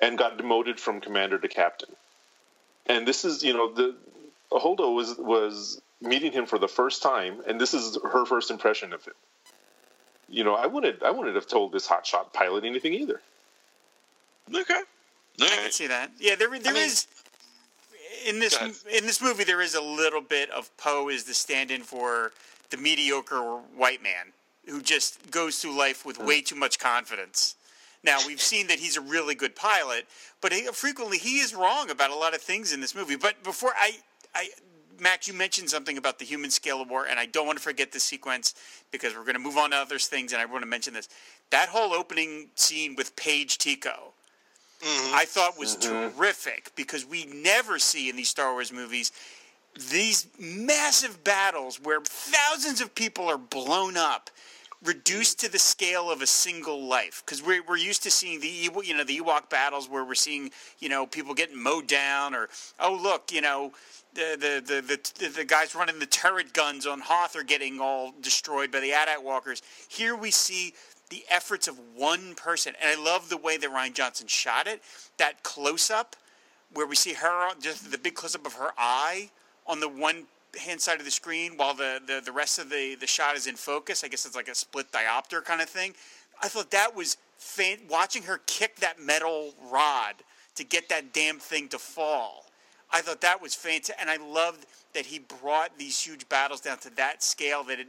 and 0.00 0.16
got 0.16 0.36
demoted 0.38 0.80
from 0.80 1.00
commander 1.00 1.38
to 1.38 1.48
captain. 1.48 1.90
And 2.86 3.06
this 3.06 3.24
is, 3.24 3.44
you 3.44 3.52
know, 3.52 3.72
the 3.72 3.94
Holdo 4.50 4.94
was 4.94 5.16
was 5.18 5.80
meeting 6.00 6.32
him 6.32 6.46
for 6.46 6.58
the 6.58 6.68
first 6.68 7.02
time, 7.02 7.42
and 7.46 7.60
this 7.60 7.74
is 7.74 7.98
her 8.02 8.24
first 8.24 8.50
impression 8.50 8.92
of 8.92 9.04
him. 9.04 9.14
You 10.30 10.44
know, 10.44 10.54
I 10.54 10.66
wouldn't, 10.66 11.02
I 11.02 11.10
wouldn't 11.10 11.34
have 11.34 11.48
told 11.48 11.72
this 11.72 11.88
hotshot 11.88 12.32
pilot 12.32 12.64
anything 12.64 12.94
either. 12.94 13.20
okay. 14.54 14.74
All 14.74 15.46
I 15.46 15.48
can 15.48 15.72
see 15.72 15.86
that. 15.86 16.12
Yeah, 16.18 16.34
there 16.36 16.56
there 16.58 16.76
is 16.76 17.06
mean- 17.06 18.34
in 18.34 18.40
this 18.40 18.84
in 18.92 19.06
this 19.06 19.22
movie 19.22 19.44
there 19.44 19.62
is 19.62 19.74
a 19.74 19.80
little 19.80 20.20
bit 20.20 20.50
of 20.50 20.74
Poe 20.76 21.08
is 21.08 21.24
the 21.24 21.34
stand-in 21.34 21.82
for 21.82 22.32
the 22.70 22.76
mediocre 22.76 23.40
white 23.76 24.02
man 24.02 24.32
who 24.66 24.82
just 24.82 25.30
goes 25.30 25.58
through 25.58 25.76
life 25.76 26.04
with 26.04 26.18
way 26.18 26.40
mm. 26.40 26.46
too 26.46 26.56
much 26.56 26.78
confidence. 26.78 27.56
Now 28.02 28.18
we've 28.26 28.40
seen 28.40 28.66
that 28.68 28.78
he's 28.78 28.96
a 28.96 29.00
really 29.00 29.34
good 29.34 29.54
pilot, 29.54 30.06
but 30.40 30.52
he, 30.52 30.66
frequently 30.66 31.18
he 31.18 31.40
is 31.40 31.54
wrong 31.54 31.90
about 31.90 32.10
a 32.10 32.14
lot 32.14 32.34
of 32.34 32.40
things 32.40 32.72
in 32.72 32.80
this 32.80 32.94
movie. 32.94 33.16
But 33.16 33.42
before 33.42 33.72
I, 33.78 33.98
I, 34.34 34.48
Max, 35.00 35.26
you 35.26 35.34
mentioned 35.34 35.70
something 35.70 35.96
about 35.98 36.18
the 36.18 36.24
human 36.24 36.50
scale 36.50 36.80
of 36.82 36.90
war, 36.90 37.06
and 37.08 37.18
I 37.18 37.26
don't 37.26 37.46
want 37.46 37.58
to 37.58 37.62
forget 37.62 37.92
this 37.92 38.04
sequence 38.04 38.54
because 38.90 39.14
we're 39.14 39.24
going 39.24 39.34
to 39.34 39.40
move 39.40 39.56
on 39.56 39.70
to 39.70 39.76
other 39.76 39.98
things, 39.98 40.32
and 40.32 40.40
I 40.40 40.44
want 40.44 40.62
to 40.62 40.68
mention 40.68 40.94
this. 40.94 41.08
That 41.50 41.68
whole 41.68 41.92
opening 41.92 42.48
scene 42.54 42.94
with 42.96 43.16
Paige 43.16 43.58
Tico. 43.58 44.12
Mm-hmm. 44.82 45.14
I 45.14 45.24
thought 45.26 45.58
was 45.58 45.76
mm-hmm. 45.76 46.18
terrific 46.18 46.72
because 46.74 47.06
we 47.06 47.26
never 47.26 47.78
see 47.78 48.08
in 48.08 48.16
these 48.16 48.30
Star 48.30 48.52
Wars 48.52 48.72
movies 48.72 49.12
these 49.90 50.26
massive 50.38 51.22
battles 51.22 51.80
where 51.80 52.00
thousands 52.00 52.80
of 52.80 52.94
people 52.94 53.26
are 53.26 53.38
blown 53.38 53.96
up, 53.96 54.30
reduced 54.82 55.38
to 55.40 55.52
the 55.52 55.58
scale 55.58 56.10
of 56.10 56.22
a 56.22 56.26
single 56.26 56.82
life. 56.82 57.22
Because 57.24 57.42
we're, 57.42 57.62
we're 57.62 57.76
used 57.76 58.02
to 58.04 58.10
seeing 58.10 58.40
the 58.40 58.48
you 58.48 58.96
know 58.96 59.04
the 59.04 59.18
Ewok 59.18 59.50
battles 59.50 59.88
where 59.88 60.04
we're 60.04 60.14
seeing 60.14 60.50
you 60.78 60.88
know 60.88 61.06
people 61.06 61.34
getting 61.34 61.62
mowed 61.62 61.86
down 61.86 62.34
or 62.34 62.48
oh 62.78 62.98
look 63.00 63.30
you 63.32 63.40
know 63.40 63.72
the 64.14 64.62
the 64.66 64.80
the 65.20 65.30
the, 65.36 65.44
guys 65.44 65.74
running 65.74 65.98
the 65.98 66.06
turret 66.06 66.52
guns 66.52 66.86
on 66.86 67.00
Hoth 67.00 67.36
are 67.36 67.42
getting 67.42 67.80
all 67.80 68.12
destroyed 68.20 68.70
by 68.70 68.80
the 68.80 68.92
AT-AT 68.92 69.22
walkers. 69.22 69.62
Here 69.88 70.16
we 70.16 70.30
see 70.30 70.74
the 71.10 71.24
efforts 71.28 71.68
of 71.68 71.78
one 71.94 72.34
person, 72.34 72.74
and 72.80 72.98
I 72.98 73.02
love 73.02 73.28
the 73.28 73.36
way 73.36 73.56
that 73.56 73.70
Rian 73.70 73.94
Johnson 73.94 74.26
shot 74.26 74.66
it. 74.66 74.82
That 75.18 75.42
close 75.42 75.90
up 75.90 76.16
where 76.72 76.86
we 76.86 76.96
see 76.96 77.14
her 77.14 77.50
just 77.60 77.90
the 77.90 77.98
big 77.98 78.14
close 78.14 78.34
up 78.34 78.46
of 78.46 78.54
her 78.54 78.70
eye 78.78 79.30
on 79.66 79.80
the 79.80 79.88
one 79.88 80.26
hand 80.58 80.80
side 80.80 80.98
of 80.98 81.04
the 81.04 81.10
screen 81.10 81.52
while 81.56 81.74
the, 81.74 82.00
the, 82.06 82.20
the 82.24 82.32
rest 82.32 82.58
of 82.58 82.70
the, 82.70 82.96
the 82.96 83.06
shot 83.06 83.36
is 83.36 83.46
in 83.46 83.56
focus. 83.56 84.02
I 84.04 84.08
guess 84.08 84.26
it's 84.26 84.36
like 84.36 84.48
a 84.48 84.54
split 84.54 84.90
diopter 84.92 85.44
kind 85.44 85.60
of 85.60 85.68
thing. 85.68 85.94
I 86.42 86.48
thought 86.48 86.70
that 86.70 86.94
was 86.94 87.16
fan- 87.38 87.78
watching 87.88 88.24
her 88.24 88.40
kick 88.46 88.76
that 88.76 89.00
metal 89.00 89.54
rod 89.70 90.14
to 90.56 90.64
get 90.64 90.88
that 90.88 91.12
damn 91.12 91.38
thing 91.38 91.68
to 91.68 91.78
fall. 91.78 92.46
I 92.92 93.00
thought 93.00 93.20
that 93.20 93.40
was 93.40 93.54
fantastic, 93.54 93.96
and 94.00 94.10
I 94.10 94.16
loved 94.16 94.66
that 94.94 95.06
he 95.06 95.20
brought 95.20 95.78
these 95.78 96.00
huge 96.00 96.28
battles 96.28 96.60
down 96.60 96.78
to 96.78 96.90
that 96.96 97.22
scale. 97.22 97.62
That 97.64 97.80
it, 97.80 97.88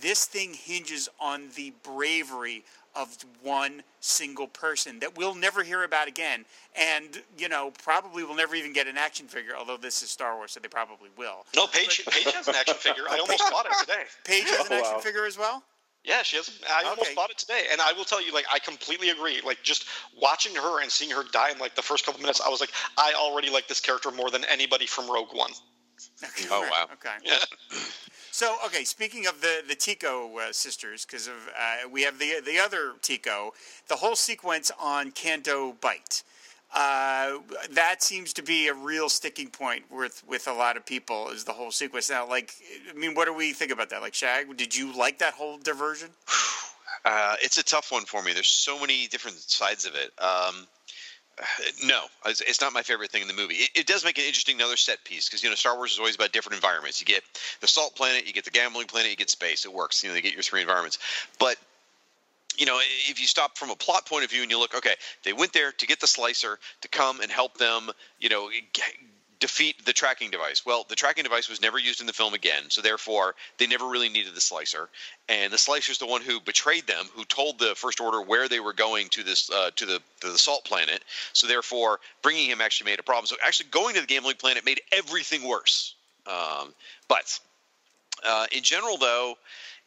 this 0.00 0.26
thing 0.26 0.54
hinges 0.54 1.08
on 1.20 1.48
the 1.56 1.72
bravery 1.82 2.64
of 2.94 3.16
one 3.42 3.82
single 4.00 4.46
person 4.46 4.98
that 4.98 5.16
we'll 5.16 5.34
never 5.34 5.62
hear 5.62 5.82
about 5.84 6.08
again, 6.08 6.44
and 6.76 7.22
you 7.38 7.48
know 7.48 7.72
probably 7.82 8.22
we'll 8.24 8.36
never 8.36 8.54
even 8.54 8.72
get 8.74 8.86
an 8.86 8.98
action 8.98 9.26
figure. 9.26 9.54
Although 9.56 9.78
this 9.78 10.02
is 10.02 10.10
Star 10.10 10.36
Wars, 10.36 10.52
so 10.52 10.60
they 10.60 10.68
probably 10.68 11.08
will. 11.16 11.46
No, 11.56 11.66
Paige, 11.66 12.04
Paige 12.10 12.32
has 12.34 12.48
an 12.48 12.54
action 12.54 12.74
figure. 12.76 13.04
I 13.10 13.18
almost 13.18 13.42
bought 13.50 13.64
it 13.66 13.72
today. 13.80 14.02
Paige 14.24 14.44
has 14.50 14.66
an 14.66 14.72
Oh, 14.72 14.76
action 14.76 14.94
wow. 14.94 15.00
figure 15.00 15.24
as 15.24 15.38
well. 15.38 15.62
Yeah, 16.04 16.22
she 16.22 16.36
has. 16.36 16.50
I 16.68 16.82
almost 16.82 17.02
Okay. 17.02 17.14
bought 17.14 17.30
it 17.30 17.38
today, 17.38 17.66
and 17.70 17.80
I 17.80 17.92
will 17.92 18.04
tell 18.04 18.20
you, 18.20 18.32
like, 18.32 18.46
I 18.52 18.58
completely 18.58 19.10
agree. 19.10 19.40
Like, 19.40 19.62
just 19.62 19.86
watching 20.20 20.54
her 20.56 20.82
and 20.82 20.90
seeing 20.90 21.10
her 21.12 21.22
die 21.32 21.50
in 21.50 21.58
like 21.58 21.76
the 21.76 21.82
first 21.82 22.04
couple 22.04 22.20
minutes, 22.20 22.40
I 22.40 22.48
was 22.48 22.60
like, 22.60 22.72
I 22.98 23.12
already 23.16 23.50
like 23.50 23.68
this 23.68 23.80
character 23.80 24.10
more 24.10 24.30
than 24.30 24.44
anybody 24.46 24.86
from 24.86 25.08
Rogue 25.08 25.32
One. 25.32 25.52
Okay, 26.24 26.48
Oh, 26.50 26.62
right, 26.62 26.70
wow. 26.70 26.88
Okay. 26.94 27.14
Yeah. 27.24 27.38
So, 28.34 28.56
okay, 28.64 28.82
speaking 28.84 29.26
of 29.26 29.42
the 29.42 29.62
the 29.68 29.74
Tico 29.74 30.38
uh, 30.38 30.52
sisters, 30.52 31.04
because 31.04 31.26
of 31.28 31.34
uh, 31.54 31.86
we 31.90 32.02
have 32.04 32.18
the 32.18 32.40
the 32.40 32.58
other 32.58 32.94
Tico, 33.02 33.52
the 33.88 33.96
whole 33.96 34.16
sequence 34.16 34.70
on 34.80 35.10
Canto 35.10 35.74
Bight. 35.74 36.22
Uh, 36.74 37.38
that 37.72 38.02
seems 38.02 38.32
to 38.32 38.42
be 38.42 38.68
a 38.68 38.74
real 38.74 39.08
sticking 39.08 39.48
point 39.48 39.84
with 39.90 40.22
with 40.26 40.48
a 40.48 40.52
lot 40.52 40.76
of 40.76 40.86
people. 40.86 41.28
Is 41.28 41.44
the 41.44 41.52
whole 41.52 41.70
sequence 41.70 42.08
now? 42.08 42.26
Like, 42.26 42.54
I 42.88 42.94
mean, 42.94 43.14
what 43.14 43.26
do 43.26 43.34
we 43.34 43.52
think 43.52 43.70
about 43.70 43.90
that? 43.90 44.00
Like, 44.00 44.14
Shag, 44.14 44.56
did 44.56 44.74
you 44.74 44.96
like 44.96 45.18
that 45.18 45.34
whole 45.34 45.58
diversion? 45.58 46.10
Uh, 47.04 47.34
it's 47.42 47.58
a 47.58 47.64
tough 47.64 47.90
one 47.90 48.04
for 48.04 48.22
me. 48.22 48.32
There's 48.32 48.46
so 48.46 48.78
many 48.78 49.08
different 49.08 49.36
sides 49.36 49.86
of 49.86 49.94
it. 49.96 50.12
Um, 50.22 50.68
no, 51.84 52.04
it's, 52.26 52.60
not 52.60 52.72
my 52.72 52.82
favorite 52.82 53.10
thing 53.10 53.22
in 53.22 53.28
the 53.28 53.34
movie. 53.34 53.54
It, 53.54 53.70
it 53.74 53.86
does 53.86 54.04
make 54.04 54.18
an 54.18 54.24
interesting 54.24 54.56
another 54.56 54.76
set 54.76 55.02
piece 55.04 55.28
because 55.28 55.42
you 55.42 55.48
know 55.48 55.56
Star 55.56 55.76
Wars 55.76 55.92
is 55.92 55.98
always 55.98 56.14
about 56.14 56.32
different 56.32 56.56
environments. 56.56 57.00
You 57.00 57.06
get 57.06 57.22
the 57.60 57.66
salt 57.66 57.96
planet, 57.96 58.26
you 58.26 58.32
get 58.32 58.44
the 58.44 58.50
gambling 58.50 58.86
planet, 58.86 59.10
you 59.10 59.16
get 59.16 59.30
space. 59.30 59.64
It 59.64 59.72
works. 59.72 60.02
You 60.02 60.10
know, 60.10 60.14
they 60.14 60.20
get 60.20 60.34
your 60.34 60.42
three 60.42 60.60
environments. 60.60 60.98
But 61.38 61.56
you 62.58 62.66
know, 62.66 62.78
if 63.08 63.20
you 63.20 63.26
stop 63.26 63.56
from 63.56 63.70
a 63.70 63.76
plot 63.76 64.06
point 64.06 64.24
of 64.24 64.30
view 64.30 64.42
and 64.42 64.50
you 64.50 64.58
look, 64.58 64.74
okay, 64.74 64.94
they 65.24 65.32
went 65.32 65.52
there 65.52 65.72
to 65.72 65.86
get 65.86 66.00
the 66.00 66.06
slicer 66.06 66.58
to 66.80 66.88
come 66.88 67.20
and 67.20 67.30
help 67.30 67.58
them, 67.58 67.90
you 68.18 68.28
know, 68.28 68.50
g- 68.50 68.82
defeat 69.42 69.84
the 69.84 69.92
tracking 69.92 70.30
device. 70.30 70.64
Well, 70.64 70.86
the 70.88 70.94
tracking 70.94 71.24
device 71.24 71.48
was 71.48 71.60
never 71.60 71.76
used 71.76 72.00
in 72.00 72.06
the 72.06 72.12
film 72.12 72.32
again, 72.32 72.62
so 72.68 72.80
therefore 72.80 73.34
they 73.58 73.66
never 73.66 73.86
really 73.86 74.08
needed 74.08 74.36
the 74.36 74.40
slicer. 74.40 74.88
And 75.28 75.52
the 75.52 75.58
slicer's 75.58 75.98
the 75.98 76.06
one 76.06 76.22
who 76.22 76.40
betrayed 76.40 76.86
them, 76.86 77.06
who 77.12 77.24
told 77.24 77.58
the 77.58 77.74
First 77.74 78.00
Order 78.00 78.22
where 78.22 78.48
they 78.48 78.60
were 78.60 78.72
going 78.72 79.08
to 79.08 79.24
this 79.24 79.50
uh, 79.50 79.70
to 79.74 79.84
the 79.84 80.00
to 80.20 80.30
the 80.30 80.38
salt 80.38 80.64
planet. 80.64 81.02
So 81.32 81.48
therefore, 81.48 81.98
bringing 82.22 82.48
him 82.48 82.60
actually 82.60 82.92
made 82.92 83.00
a 83.00 83.02
problem. 83.02 83.26
So 83.26 83.34
actually 83.44 83.70
going 83.70 83.96
to 83.96 84.00
the 84.00 84.06
gambling 84.06 84.36
planet 84.36 84.64
made 84.64 84.80
everything 84.92 85.46
worse. 85.46 85.96
Um, 86.28 86.72
but 87.08 87.36
uh, 88.24 88.46
in 88.52 88.62
general, 88.62 88.96
though, 88.96 89.34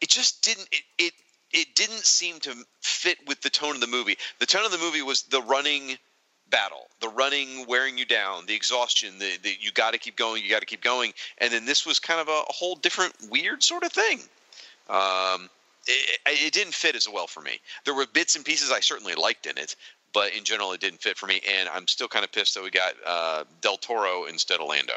it 0.02 0.10
just 0.10 0.44
didn't. 0.44 0.68
It, 0.72 0.82
it 0.98 1.14
it 1.56 1.74
didn't 1.74 2.06
seem 2.06 2.40
to 2.42 2.54
fit 2.82 3.18
with 3.28 3.42
the 3.42 3.50
tone 3.50 3.76
of 3.76 3.82
the 3.82 3.88
movie. 3.88 4.18
The 4.40 4.46
tone 4.46 4.66
of 4.66 4.72
the 4.72 4.78
movie 4.78 5.02
was 5.02 5.24
the 5.24 5.42
running 5.42 5.98
battle, 6.50 6.88
the 7.00 7.08
running 7.08 7.66
wearing 7.66 7.98
you 7.98 8.06
down, 8.06 8.46
the 8.46 8.54
exhaustion, 8.54 9.18
the, 9.20 9.38
the 9.42 9.56
you 9.60 9.72
got 9.72 9.94
to 9.94 9.98
keep 9.98 10.18
going, 10.18 10.44
you 10.44 10.50
got 10.50 10.60
to 10.60 10.66
keep 10.66 10.84
going, 10.84 11.14
and 11.38 11.52
then 11.52 11.66
this 11.66 11.86
was 11.86 11.98
kind 11.98 12.20
of 12.20 12.28
a, 12.28 12.44
a 12.50 12.54
whole 12.54 12.76
different 12.76 13.14
weird 13.32 13.64
sort 13.64 13.84
of 13.84 13.92
thing. 13.94 14.20
Um, 14.90 15.50
it, 15.88 16.20
it 16.26 16.54
didn't 16.54 16.74
fit 16.74 16.96
as 16.96 17.08
well 17.08 17.26
for 17.26 17.42
me. 17.42 17.60
There 17.86 17.96
were 17.96 18.06
bits 18.06 18.36
and 18.36 18.44
pieces 18.44 18.70
I 18.72 18.82
certainly 18.82 19.16
liked 19.16 19.46
in 19.46 19.58
it, 19.58 19.78
but 20.14 20.34
in 20.34 20.44
general, 20.44 20.74
it 20.74 20.82
didn't 20.82 21.02
fit 21.02 21.18
for 21.18 21.26
me. 21.26 21.42
And 21.58 21.70
I'm 21.70 21.88
still 21.88 22.10
kind 22.10 22.26
of 22.26 22.32
pissed 22.32 22.54
that 22.56 22.64
we 22.64 22.70
got 22.70 22.94
uh, 23.06 23.46
Del 23.62 23.78
Toro 23.78 24.26
instead 24.26 24.60
of 24.60 24.68
Lando. 24.68 24.96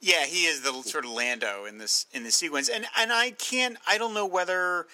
Yeah, 0.00 0.26
he 0.26 0.46
is 0.46 0.60
the 0.60 0.72
sort 0.82 1.04
of 1.04 1.10
Lando 1.10 1.64
in 1.64 1.78
this 1.78 2.06
in 2.12 2.22
this 2.22 2.36
sequence, 2.36 2.68
and 2.68 2.86
and 2.98 3.12
I 3.12 3.30
can't. 3.30 3.78
I 3.88 3.98
don't 3.98 4.14
know 4.14 4.26
whether. 4.26 4.86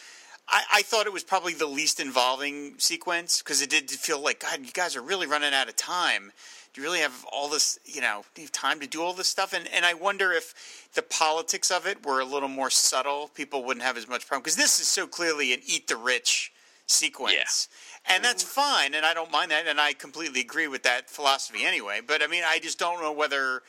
I, 0.49 0.63
I 0.75 0.83
thought 0.83 1.07
it 1.07 1.13
was 1.13 1.25
probably 1.25 1.55
the 1.55 1.67
least 1.67 2.01
involving 2.01 2.75
sequence 2.79 3.43
because 3.43 3.63
it 3.63 3.71
did 3.71 3.91
feel 3.91 4.21
like 4.21 4.41
God, 4.41 4.61
you 4.61 4.73
guys 4.73 4.97
are 4.97 5.03
really 5.03 5.27
running 5.27 5.55
out 5.55 5.69
of 5.69 5.77
time. 5.77 6.33
Do 6.73 6.81
you 6.81 6.87
really 6.87 7.01
have 7.01 7.25
all 7.31 7.49
this, 7.49 7.79
you 7.85 8.01
know, 8.01 8.25
do 8.35 8.43
you 8.43 8.47
have 8.47 8.53
time 8.53 8.81
to 8.81 8.87
do 8.87 9.03
all 9.03 9.13
this 9.13 9.29
stuff? 9.29 9.53
And 9.53 9.69
and 9.69 9.85
I 9.85 9.95
wonder 9.95 10.33
if 10.33 10.89
the 10.95 11.03
politics 11.03 11.71
of 11.71 11.87
it 11.87 12.05
were 12.05 12.21
a 12.21 12.25
little 12.25 12.49
more 12.49 12.71
subtle, 12.71 13.31
people 13.35 13.65
wouldn't 13.65 13.85
have 13.85 13.97
as 13.97 14.09
much 14.09 14.27
problem 14.27 14.43
because 14.43 14.57
this 14.57 14.81
is 14.81 14.89
so 14.89 15.07
clearly 15.07 15.53
an 15.53 15.61
eat 15.67 15.87
the 15.87 15.97
rich 15.97 16.53
sequence. 16.87 17.69
And 18.07 18.25
that's 18.25 18.43
fine, 18.43 18.95
and 18.95 19.07
I 19.07 19.15
don't 19.15 19.31
mind 19.31 19.53
that, 19.53 19.69
and 19.69 19.81
I 19.81 19.93
completely 19.93 20.41
agree 20.41 20.67
with 20.67 20.83
that 20.83 21.09
philosophy 21.09 21.65
anyway. 21.65 22.01
But 22.05 22.23
I 22.23 22.27
mean, 22.27 22.43
I 22.45 22.59
just 22.59 22.79
don't 22.79 23.01
know 23.01 23.13
whether 23.13 23.63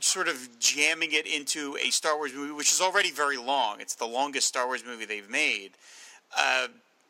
sort 0.00 0.28
of 0.28 0.48
jamming 0.58 1.12
it 1.12 1.26
into 1.26 1.76
a 1.78 1.90
Star 1.90 2.16
Wars 2.16 2.32
movie, 2.34 2.52
which 2.52 2.72
is 2.72 2.80
already 2.80 3.10
very 3.10 3.36
long. 3.36 3.80
It's 3.80 3.94
the 3.94 4.06
longest 4.06 4.48
Star 4.48 4.66
Wars 4.66 4.84
movie 4.84 5.04
they've 5.04 5.30
made. 5.30 5.72
Uh, 6.36 6.68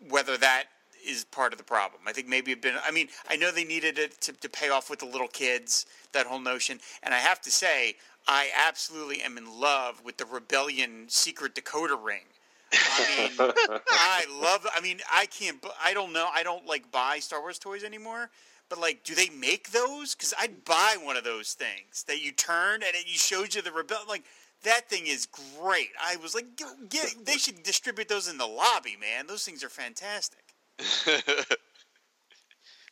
whether 0.08 0.36
that 0.36 0.64
is 1.06 1.24
part 1.24 1.52
of 1.52 1.58
the 1.58 1.64
problem. 1.64 2.02
I 2.06 2.12
think 2.12 2.28
maybe 2.28 2.52
it 2.52 2.60
been. 2.60 2.76
I 2.84 2.90
mean, 2.90 3.08
I 3.28 3.36
know 3.36 3.50
they 3.50 3.64
needed 3.64 3.98
it 3.98 4.20
to, 4.22 4.32
to 4.32 4.48
pay 4.48 4.70
off 4.70 4.90
with 4.90 4.98
the 4.98 5.06
little 5.06 5.28
kids, 5.28 5.86
that 6.12 6.26
whole 6.26 6.40
notion. 6.40 6.80
And 7.02 7.14
I 7.14 7.18
have 7.18 7.40
to 7.42 7.50
say, 7.50 7.96
I 8.26 8.48
absolutely 8.66 9.22
am 9.22 9.38
in 9.38 9.60
love 9.60 10.02
with 10.04 10.16
the 10.16 10.24
Rebellion 10.24 11.04
secret 11.08 11.54
decoder 11.54 12.02
ring. 12.02 12.24
I 12.72 13.30
mean, 13.38 13.50
I 13.90 14.24
love. 14.42 14.66
I 14.74 14.80
mean, 14.80 14.98
I 15.14 15.26
can't. 15.26 15.64
I 15.82 15.94
don't 15.94 16.12
know. 16.12 16.28
I 16.32 16.42
don't 16.42 16.66
like 16.66 16.90
buy 16.90 17.20
Star 17.20 17.40
Wars 17.40 17.58
toys 17.58 17.84
anymore. 17.84 18.30
But 18.68 18.80
like, 18.80 19.04
do 19.04 19.14
they 19.14 19.28
make 19.28 19.70
those? 19.70 20.14
Because 20.14 20.34
I'd 20.38 20.64
buy 20.64 20.96
one 21.00 21.16
of 21.16 21.24
those 21.24 21.52
things 21.52 22.04
that 22.08 22.22
you 22.22 22.32
turn 22.32 22.74
and 22.74 22.94
it 22.94 23.06
you 23.06 23.18
shows 23.18 23.54
you 23.54 23.62
the 23.62 23.72
rebel. 23.72 23.98
Like 24.08 24.24
that 24.64 24.88
thing 24.88 25.06
is 25.06 25.26
great. 25.26 25.90
I 26.02 26.16
was 26.16 26.34
like, 26.34 26.56
get, 26.56 26.88
get, 26.88 27.14
they 27.24 27.32
should 27.38 27.62
distribute 27.62 28.08
those 28.08 28.28
in 28.28 28.38
the 28.38 28.46
lobby, 28.46 28.96
man. 29.00 29.26
Those 29.26 29.44
things 29.44 29.62
are 29.62 29.68
fantastic. 29.68 30.40
it's 30.78 31.56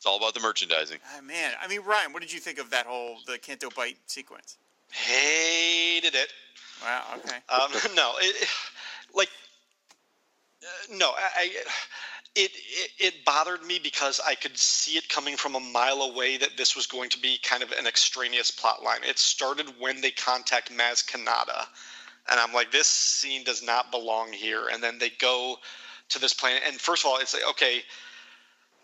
all 0.06 0.16
about 0.16 0.34
the 0.34 0.40
merchandising. 0.40 0.98
Ah, 1.16 1.20
man, 1.20 1.52
I 1.60 1.68
mean, 1.68 1.82
Ryan, 1.82 2.12
what 2.12 2.22
did 2.22 2.32
you 2.32 2.40
think 2.40 2.58
of 2.58 2.70
that 2.70 2.86
whole 2.86 3.18
the 3.26 3.38
Canto 3.38 3.68
Bight 3.70 3.98
sequence? 4.06 4.58
Hated 4.90 6.14
it. 6.14 6.32
Wow. 6.82 7.02
Okay. 7.16 7.36
Um, 7.48 7.70
no, 7.96 8.12
it, 8.20 8.48
like 9.14 9.28
uh, 10.62 10.96
no, 10.96 11.10
I, 11.10 11.28
I 11.36 11.50
it, 12.34 12.50
it 12.54 12.90
it 12.98 13.24
bothered 13.24 13.64
me 13.64 13.78
because 13.82 14.20
I 14.26 14.34
could 14.34 14.56
see 14.58 14.98
it 14.98 15.08
coming 15.08 15.36
from 15.36 15.54
a 15.54 15.60
mile 15.60 16.02
away 16.02 16.36
that 16.38 16.56
this 16.56 16.74
was 16.74 16.86
going 16.86 17.10
to 17.10 17.20
be 17.20 17.38
kind 17.42 17.62
of 17.62 17.70
an 17.72 17.86
extraneous 17.86 18.50
plot 18.50 18.82
line. 18.82 19.00
It 19.08 19.18
started 19.18 19.72
when 19.78 20.00
they 20.00 20.10
contact 20.10 20.72
Maz 20.72 21.04
Kanata, 21.04 21.66
and 22.30 22.40
I'm 22.40 22.52
like, 22.52 22.72
this 22.72 22.88
scene 22.88 23.44
does 23.44 23.62
not 23.62 23.92
belong 23.92 24.32
here. 24.32 24.68
And 24.72 24.82
then 24.82 24.98
they 24.98 25.10
go 25.10 25.56
to 26.08 26.18
this 26.18 26.34
planet, 26.34 26.62
and 26.66 26.80
first 26.80 27.04
of 27.04 27.10
all, 27.10 27.18
it's 27.18 27.34
like, 27.34 27.48
okay, 27.50 27.82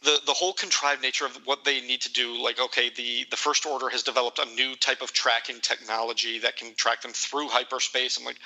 the 0.03 0.19
the 0.27 0.33
whole 0.33 0.53
contrived 0.53 1.03
nature 1.03 1.27
of 1.27 1.37
what 1.45 1.65
they 1.65 1.81
need 1.81 2.01
to 2.01 2.13
do 2.13 2.43
like 2.43 2.61
okay 2.61 2.91
the 2.97 3.27
the 3.31 3.37
first 3.37 3.67
order 3.67 3.89
has 3.89 4.03
developed 4.03 4.39
a 4.39 4.47
new 4.55 4.75
type 4.77 5.03
of 5.03 5.13
tracking 5.13 5.61
technology 5.61 6.39
that 6.39 6.57
can 6.57 6.75
track 6.75 7.03
them 7.03 7.13
through 7.13 7.49
hyperspace 7.49 8.17
i'm 8.19 8.25
like 8.25 8.39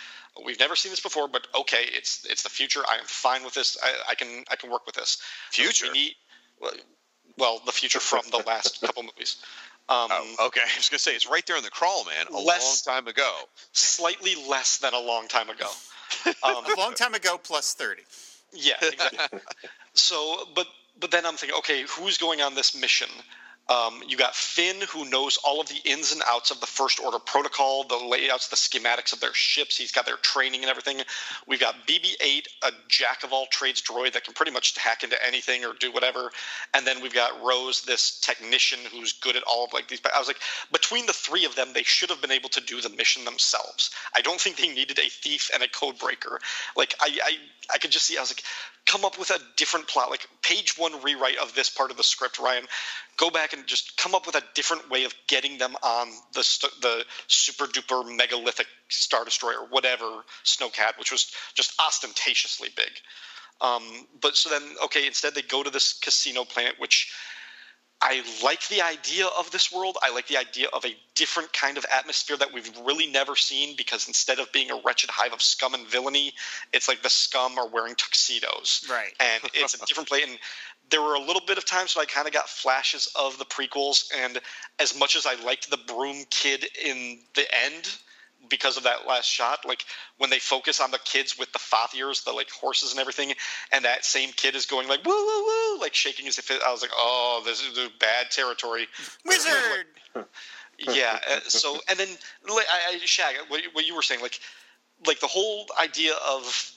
we've 0.44 0.58
never 0.58 0.74
seen 0.76 0.90
this 0.90 1.00
before 1.00 1.28
but 1.28 1.46
okay 1.58 1.84
it's 1.92 2.24
it's 2.28 2.42
the 2.42 2.48
future 2.48 2.80
i 2.90 2.96
am 2.96 3.04
fine 3.04 3.44
with 3.44 3.54
this 3.54 3.76
i, 3.82 3.92
I 4.10 4.14
can 4.14 4.44
i 4.50 4.56
can 4.56 4.70
work 4.70 4.84
with 4.86 4.94
this 4.96 5.18
Future? 5.50 5.86
We 5.86 5.92
need- 5.92 6.14
well, 6.60 6.72
well 7.38 7.60
the 7.66 7.72
future 7.72 8.00
from 8.00 8.22
the 8.30 8.42
last 8.46 8.80
couple 8.86 9.02
movies 9.04 9.36
um, 9.86 10.08
Oh, 10.10 10.46
okay. 10.46 10.62
I 10.64 10.78
was 10.78 10.88
gonna 10.88 10.98
say 10.98 11.14
it's 11.14 11.28
right 11.28 11.44
there 11.46 11.58
in 11.58 11.62
the 11.62 11.68
crawl, 11.68 12.06
man. 12.06 12.24
A 12.32 12.38
Less- 12.40 12.86
long 12.88 12.94
time 12.96 13.06
ago. 13.06 13.30
slightly 13.72 14.34
less 14.48 14.78
than 14.78 14.94
a 14.94 14.98
long 14.98 15.28
time 15.28 15.50
ago 15.50 15.68
um, 16.42 16.64
A 16.64 16.74
long 16.78 16.94
time 16.94 17.12
ago, 17.12 17.36
plus 17.36 17.74
thirty. 17.74 18.00
Yeah, 18.54 18.76
exactly. 18.80 19.40
so, 19.92 20.48
but 20.54 20.66
but 21.00 21.10
then 21.10 21.26
I'm 21.26 21.36
thinking, 21.36 21.58
okay, 21.58 21.84
who's 21.88 22.18
going 22.18 22.40
on 22.40 22.54
this 22.54 22.74
mission? 22.78 23.08
Um, 23.66 24.02
you 24.06 24.18
got 24.18 24.34
Finn, 24.34 24.76
who 24.90 25.08
knows 25.08 25.38
all 25.42 25.58
of 25.58 25.68
the 25.68 25.80
ins 25.86 26.12
and 26.12 26.20
outs 26.28 26.50
of 26.50 26.60
the 26.60 26.66
First 26.66 27.00
Order 27.00 27.18
protocol, 27.18 27.84
the 27.84 27.96
layouts, 27.96 28.48
the 28.48 28.56
schematics 28.56 29.14
of 29.14 29.20
their 29.20 29.32
ships. 29.32 29.78
He's 29.78 29.90
got 29.90 30.04
their 30.04 30.18
training 30.18 30.60
and 30.60 30.70
everything. 30.70 31.00
We've 31.46 31.60
got 31.60 31.86
BB-8, 31.86 32.46
a 32.62 32.72
jack 32.88 33.24
of 33.24 33.32
all 33.32 33.46
trades 33.46 33.80
droid 33.80 34.12
that 34.12 34.24
can 34.24 34.34
pretty 34.34 34.52
much 34.52 34.76
hack 34.76 35.02
into 35.02 35.16
anything 35.26 35.64
or 35.64 35.72
do 35.80 35.90
whatever. 35.90 36.30
And 36.74 36.86
then 36.86 37.00
we've 37.00 37.14
got 37.14 37.42
Rose, 37.42 37.80
this 37.82 38.20
technician 38.20 38.80
who's 38.92 39.14
good 39.14 39.34
at 39.34 39.42
all 39.44 39.64
of 39.64 39.72
like 39.72 39.88
these. 39.88 40.00
I 40.14 40.18
was 40.18 40.28
like, 40.28 40.40
between 40.70 41.06
the 41.06 41.14
three 41.14 41.46
of 41.46 41.56
them, 41.56 41.68
they 41.72 41.84
should 41.84 42.10
have 42.10 42.20
been 42.20 42.32
able 42.32 42.50
to 42.50 42.60
do 42.60 42.82
the 42.82 42.90
mission 42.90 43.24
themselves. 43.24 43.90
I 44.14 44.20
don't 44.20 44.40
think 44.40 44.56
they 44.56 44.68
needed 44.68 44.98
a 44.98 45.08
thief 45.08 45.50
and 45.54 45.62
a 45.62 45.68
code 45.68 45.98
breaker. 45.98 46.38
Like 46.76 46.94
I, 47.00 47.18
I, 47.24 47.36
I 47.72 47.78
could 47.78 47.92
just 47.92 48.04
see. 48.04 48.18
I 48.18 48.20
was 48.20 48.30
like, 48.30 48.42
come 48.94 49.04
up 49.04 49.18
with 49.18 49.30
a 49.30 49.38
different 49.56 49.88
plot, 49.88 50.08
like 50.08 50.24
page 50.42 50.78
one 50.78 51.02
rewrite 51.02 51.36
of 51.38 51.52
this 51.56 51.68
part 51.68 51.90
of 51.90 51.96
the 51.96 52.02
script, 52.04 52.38
Ryan. 52.38 52.64
Go 53.16 53.28
back 53.28 53.52
and 53.52 53.66
just 53.66 53.96
come 53.96 54.14
up 54.14 54.24
with 54.24 54.36
a 54.36 54.42
different 54.54 54.88
way 54.88 55.02
of 55.02 55.12
getting 55.26 55.58
them 55.58 55.74
on 55.82 56.08
the 56.32 56.44
st- 56.44 56.80
the 56.80 57.04
super 57.26 57.64
duper 57.64 58.04
megalithic 58.16 58.68
star 58.88 59.24
destroyer, 59.24 59.66
whatever 59.70 60.04
Snowcat, 60.44 60.96
which 60.96 61.10
was 61.10 61.32
just 61.54 61.74
ostentatiously 61.80 62.68
big. 62.76 62.90
Um, 63.60 63.82
but 64.20 64.36
so 64.36 64.48
then, 64.48 64.62
okay, 64.84 65.08
instead 65.08 65.34
they 65.34 65.42
go 65.42 65.64
to 65.64 65.70
this 65.70 65.94
casino 65.94 66.44
planet, 66.44 66.74
which 66.78 67.12
I 68.04 68.22
like 68.44 68.68
the 68.68 68.82
idea 68.82 69.26
of 69.38 69.50
this 69.50 69.72
world. 69.72 69.96
I 70.02 70.12
like 70.12 70.28
the 70.28 70.36
idea 70.36 70.66
of 70.74 70.84
a 70.84 70.94
different 71.14 71.54
kind 71.54 71.78
of 71.78 71.86
atmosphere 71.90 72.36
that 72.36 72.52
we've 72.52 72.70
really 72.84 73.06
never 73.06 73.34
seen 73.34 73.76
because 73.76 74.08
instead 74.08 74.38
of 74.38 74.52
being 74.52 74.70
a 74.70 74.78
wretched 74.84 75.08
hive 75.08 75.32
of 75.32 75.40
scum 75.40 75.72
and 75.72 75.86
villainy, 75.86 76.34
it's 76.74 76.86
like 76.86 77.02
the 77.02 77.08
scum 77.08 77.58
are 77.58 77.66
wearing 77.66 77.94
tuxedos. 77.94 78.86
Right. 78.90 79.14
And 79.20 79.50
it's 79.54 79.72
a 79.72 79.78
different 79.86 80.10
place. 80.10 80.24
And 80.28 80.38
there 80.90 81.00
were 81.00 81.14
a 81.14 81.18
little 81.18 81.40
bit 81.46 81.56
of 81.56 81.64
times 81.64 81.96
when 81.96 82.02
I 82.02 82.06
kind 82.06 82.26
of 82.26 82.34
got 82.34 82.46
flashes 82.46 83.10
of 83.18 83.38
the 83.38 83.46
prequels. 83.46 84.04
And 84.14 84.38
as 84.78 84.98
much 84.98 85.16
as 85.16 85.24
I 85.24 85.42
liked 85.42 85.70
the 85.70 85.78
broom 85.78 86.24
kid 86.28 86.66
in 86.84 87.20
the 87.34 87.46
end, 87.64 87.88
because 88.48 88.76
of 88.76 88.82
that 88.84 89.06
last 89.06 89.26
shot, 89.26 89.60
like 89.66 89.84
when 90.18 90.30
they 90.30 90.38
focus 90.38 90.80
on 90.80 90.90
the 90.90 90.98
kids 91.04 91.38
with 91.38 91.52
the 91.52 91.58
fathiers, 91.58 92.24
the 92.24 92.32
like 92.32 92.50
horses 92.50 92.90
and 92.92 93.00
everything, 93.00 93.32
and 93.72 93.84
that 93.84 94.04
same 94.04 94.30
kid 94.30 94.54
is 94.54 94.66
going 94.66 94.88
like 94.88 95.04
woo 95.04 95.12
woo 95.12 95.44
woo, 95.44 95.80
like 95.80 95.94
shaking 95.94 96.26
as 96.26 96.38
if 96.38 96.50
it, 96.50 96.60
I 96.66 96.70
was 96.72 96.82
like, 96.82 96.92
oh, 96.94 97.42
this 97.44 97.60
is 97.62 97.74
the 97.74 97.90
bad 98.00 98.30
territory. 98.30 98.86
Wizard. 99.24 99.86
yeah. 100.78 101.18
uh, 101.30 101.40
So 101.46 101.78
and 101.88 101.98
then 101.98 102.08
like, 102.48 102.66
I, 102.72 102.94
I 102.94 102.98
Shag, 102.98 103.36
what, 103.48 103.62
what 103.72 103.86
you 103.86 103.94
were 103.94 104.02
saying, 104.02 104.20
like 104.20 104.40
like 105.06 105.20
the 105.20 105.26
whole 105.26 105.66
idea 105.82 106.14
of 106.26 106.73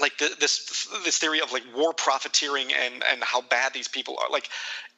like 0.00 0.16
the, 0.18 0.30
this 0.40 0.88
this 1.04 1.18
theory 1.18 1.40
of 1.40 1.52
like 1.52 1.64
war 1.76 1.92
profiteering 1.92 2.72
and 2.72 3.02
and 3.10 3.22
how 3.22 3.42
bad 3.42 3.72
these 3.74 3.88
people 3.88 4.18
are 4.18 4.30
like 4.30 4.48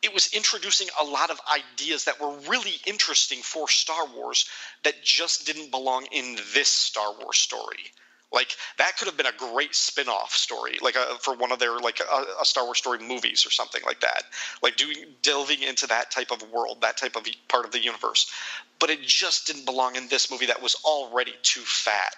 it 0.03 0.13
was 0.13 0.33
introducing 0.33 0.87
a 1.01 1.05
lot 1.05 1.31
of 1.31 1.41
ideas 1.53 2.05
that 2.05 2.21
were 2.21 2.37
really 2.49 2.75
interesting 2.87 3.39
for 3.41 3.69
Star 3.69 4.07
Wars 4.15 4.49
that 4.85 5.03
just 5.03 5.47
didn't 5.47 5.71
belong 5.71 6.07
in 6.13 6.37
this 6.53 6.69
Star 6.69 7.15
Wars 7.21 7.39
story. 7.39 7.91
Like 8.31 8.55
that 8.79 8.99
could 8.99 9.07
have 9.07 9.17
been 9.17 9.27
a 9.27 9.33
great 9.53 9.75
spin-off 9.75 10.33
story 10.33 10.79
like 10.83 10.97
a, 10.97 11.17
for 11.21 11.35
one 11.35 11.53
of 11.53 11.59
their 11.59 11.79
like 11.79 12.01
a, 12.01 12.25
a 12.43 12.45
Star 12.45 12.65
Wars 12.65 12.79
story 12.79 12.99
movies 12.99 13.47
or 13.47 13.51
something 13.51 13.81
like 13.87 14.01
that. 14.01 14.25
Like 14.63 14.77
doing 14.77 14.97
delving 15.23 15.63
into 15.63 15.87
that 15.87 16.11
type 16.11 16.31
of 16.31 16.43
world 16.53 16.79
that 16.83 16.97
type 16.97 17.17
of 17.17 17.27
part 17.49 17.65
of 17.65 17.73
the 17.73 17.83
universe. 17.83 18.31
But 18.79 18.91
it 18.91 19.01
just 19.03 19.47
didn't 19.47 19.65
belong 19.65 19.97
in 19.97 20.09
this 20.09 20.31
movie 20.31 20.47
that 20.47 20.63
was 20.63 20.77
already 20.85 21.33
too 21.43 21.63
fat 21.63 22.15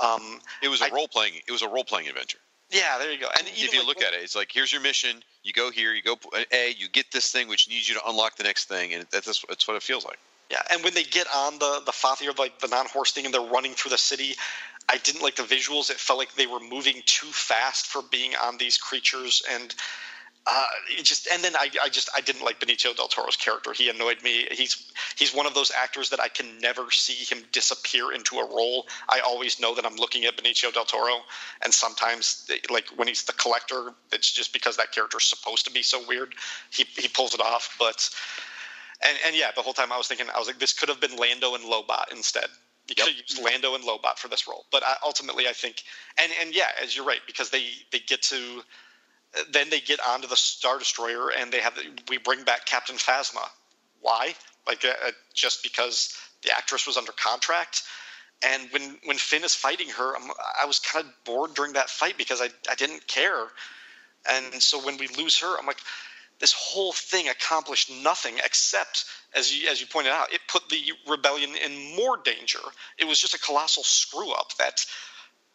um, 0.00 0.40
It 0.62 0.68
was 0.68 0.80
a 0.80 0.86
I- 0.86 0.90
role 0.90 1.08
playing. 1.08 1.34
It 1.46 1.52
was 1.52 1.62
a 1.62 1.68
role 1.68 1.84
playing 1.84 2.08
adventure. 2.08 2.38
yeah, 2.70 2.98
there 2.98 3.10
you 3.12 3.18
go. 3.18 3.28
And 3.38 3.46
if 3.48 3.72
you 3.72 3.78
like, 3.80 3.88
look 3.88 4.02
at 4.02 4.12
it, 4.14 4.20
it's 4.22 4.36
like 4.36 4.50
here's 4.52 4.72
your 4.72 4.82
mission. 4.82 5.22
You 5.42 5.52
go 5.52 5.70
here. 5.70 5.94
You 5.94 6.02
go 6.02 6.18
A. 6.52 6.74
You 6.76 6.88
get 6.88 7.10
this 7.12 7.30
thing, 7.32 7.48
which 7.48 7.68
needs 7.68 7.88
you 7.88 7.94
to 7.94 8.02
unlock 8.06 8.36
the 8.36 8.44
next 8.44 8.66
thing, 8.68 8.92
and 8.94 9.06
that's 9.10 9.26
that's 9.26 9.66
what 9.66 9.76
it 9.76 9.82
feels 9.82 10.04
like. 10.04 10.18
Yeah, 10.50 10.62
and 10.70 10.82
when 10.82 10.94
they 10.94 11.04
get 11.04 11.26
on 11.34 11.58
the 11.58 11.82
the 11.84 11.92
Fathier, 11.92 12.36
like 12.38 12.58
the 12.58 12.68
non-horse 12.68 13.12
thing, 13.12 13.24
and 13.26 13.32
they're 13.34 13.40
running 13.40 13.74
through 13.74 13.90
the 13.90 13.98
city, 13.98 14.34
I 14.88 14.96
didn't 14.98 15.22
like 15.22 15.36
the 15.36 15.42
visuals. 15.42 15.90
It 15.90 15.96
felt 15.98 16.18
like 16.18 16.34
they 16.34 16.46
were 16.46 16.60
moving 16.60 17.02
too 17.06 17.26
fast 17.28 17.86
for 17.86 18.02
being 18.10 18.32
on 18.42 18.56
these 18.58 18.76
creatures, 18.78 19.42
and 19.50 19.74
uh, 20.50 20.66
just 21.02 21.28
and 21.32 21.44
then 21.44 21.54
I, 21.56 21.68
I 21.82 21.88
just 21.90 22.08
I 22.16 22.22
didn't 22.22 22.42
like 22.42 22.58
Benicio 22.58 22.96
del 22.96 23.08
Toro's 23.08 23.36
character. 23.36 23.72
He 23.72 23.90
annoyed 23.90 24.22
me. 24.22 24.46
He's 24.50 24.90
he's 25.16 25.34
one 25.34 25.46
of 25.46 25.54
those 25.54 25.70
actors 25.70 26.08
that 26.10 26.20
I 26.20 26.28
can 26.28 26.58
never 26.60 26.90
see 26.90 27.12
him 27.12 27.44
disappear 27.52 28.12
into 28.12 28.36
a 28.38 28.46
role. 28.48 28.86
I 29.08 29.20
always 29.20 29.60
know 29.60 29.74
that 29.74 29.84
I'm 29.84 29.96
looking 29.96 30.24
at 30.24 30.36
Benicio 30.36 30.72
del 30.72 30.86
Toro, 30.86 31.20
and 31.62 31.72
sometimes 31.72 32.50
like 32.70 32.88
when 32.96 33.08
he's 33.08 33.24
the 33.24 33.34
collector, 33.34 33.92
it's 34.10 34.32
just 34.32 34.52
because 34.52 34.78
that 34.78 34.92
character's 34.92 35.24
supposed 35.24 35.66
to 35.66 35.72
be 35.72 35.82
so 35.82 36.00
weird. 36.08 36.34
He 36.70 36.84
he 36.96 37.08
pulls 37.08 37.34
it 37.34 37.40
off, 37.40 37.76
but 37.78 38.08
and 39.06 39.18
and 39.26 39.36
yeah, 39.36 39.50
the 39.54 39.62
whole 39.62 39.74
time 39.74 39.92
I 39.92 39.98
was 39.98 40.08
thinking, 40.08 40.26
I 40.34 40.38
was 40.38 40.46
like, 40.46 40.58
this 40.58 40.72
could 40.72 40.88
have 40.88 41.00
been 41.00 41.16
Lando 41.16 41.54
and 41.54 41.64
Lobot 41.64 42.10
instead. 42.10 42.46
You 42.88 42.94
could 42.94 43.08
have 43.08 43.16
used 43.16 43.42
Lando 43.42 43.74
and 43.74 43.84
Lobot 43.84 44.16
for 44.16 44.28
this 44.28 44.48
role, 44.48 44.64
but 44.72 44.82
I, 44.82 44.96
ultimately, 45.04 45.46
I 45.46 45.52
think, 45.52 45.82
and 46.18 46.32
and 46.40 46.54
yeah, 46.54 46.68
as 46.82 46.96
you're 46.96 47.04
right, 47.04 47.20
because 47.26 47.50
they 47.50 47.66
they 47.92 47.98
get 47.98 48.22
to, 48.22 48.62
then 49.50 49.70
they 49.70 49.80
get 49.80 50.00
onto 50.06 50.26
the 50.26 50.36
Star 50.36 50.78
Destroyer 50.78 51.30
and 51.36 51.52
they 51.52 51.60
have 51.60 51.78
we 52.08 52.18
bring 52.18 52.44
back 52.44 52.66
Captain 52.66 52.96
Phasma. 52.96 53.46
Why? 54.00 54.34
Like 54.66 54.84
uh, 54.84 55.10
just 55.34 55.62
because 55.62 56.16
the 56.42 56.50
actress 56.56 56.86
was 56.86 56.96
under 56.96 57.12
contract. 57.12 57.82
And 58.42 58.70
when 58.70 58.98
when 59.04 59.16
Finn 59.16 59.44
is 59.44 59.54
fighting 59.54 59.88
her, 59.90 60.16
I'm, 60.16 60.30
I 60.62 60.66
was 60.66 60.78
kind 60.78 61.04
of 61.04 61.12
bored 61.24 61.54
during 61.54 61.72
that 61.74 61.90
fight 61.90 62.16
because 62.16 62.40
I 62.40 62.48
I 62.70 62.74
didn't 62.74 63.06
care. 63.06 63.46
And 64.28 64.62
so 64.62 64.84
when 64.84 64.96
we 64.98 65.08
lose 65.08 65.38
her, 65.40 65.58
I'm 65.58 65.66
like, 65.66 65.80
this 66.38 66.52
whole 66.52 66.92
thing 66.92 67.28
accomplished 67.28 67.90
nothing 67.90 68.38
except, 68.44 69.04
as 69.34 69.56
you 69.56 69.68
as 69.68 69.80
you 69.80 69.86
pointed 69.86 70.12
out, 70.12 70.32
it 70.32 70.40
put 70.48 70.68
the 70.68 70.92
rebellion 71.08 71.50
in 71.56 71.96
more 71.96 72.16
danger. 72.16 72.60
It 72.96 73.06
was 73.06 73.18
just 73.20 73.34
a 73.34 73.38
colossal 73.38 73.82
screw 73.82 74.32
up 74.32 74.56
that 74.58 74.84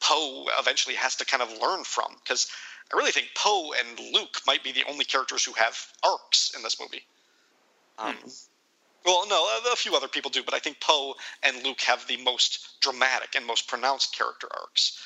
Poe 0.01 0.47
eventually 0.59 0.95
has 0.95 1.15
to 1.17 1.25
kind 1.25 1.41
of 1.41 1.49
learn 1.61 1.83
from 1.85 2.13
because 2.23 2.47
I 2.93 2.97
really 2.97 3.11
think 3.11 3.29
Poe 3.35 3.73
and 3.79 3.99
Luke 4.13 4.41
might 4.45 4.63
be 4.63 4.71
the 4.71 4.83
only 4.89 5.03
characters 5.05 5.43
who 5.43 5.53
have 5.53 5.77
arcs 6.03 6.51
in 6.55 6.61
this 6.63 6.79
movie. 6.79 7.03
Um, 7.97 8.17
Well, 9.05 9.27
no, 9.27 9.43
a- 9.45 9.73
a 9.73 9.75
few 9.75 9.95
other 9.95 10.07
people 10.07 10.31
do, 10.31 10.43
but 10.43 10.53
I 10.53 10.59
think 10.59 10.79
Poe 10.79 11.15
and 11.41 11.61
Luke 11.63 11.81
have 11.81 12.07
the 12.07 12.15
most 12.17 12.79
dramatic 12.79 13.35
and 13.35 13.45
most 13.45 13.67
pronounced 13.67 14.15
character 14.15 14.47
arcs. 14.57 14.97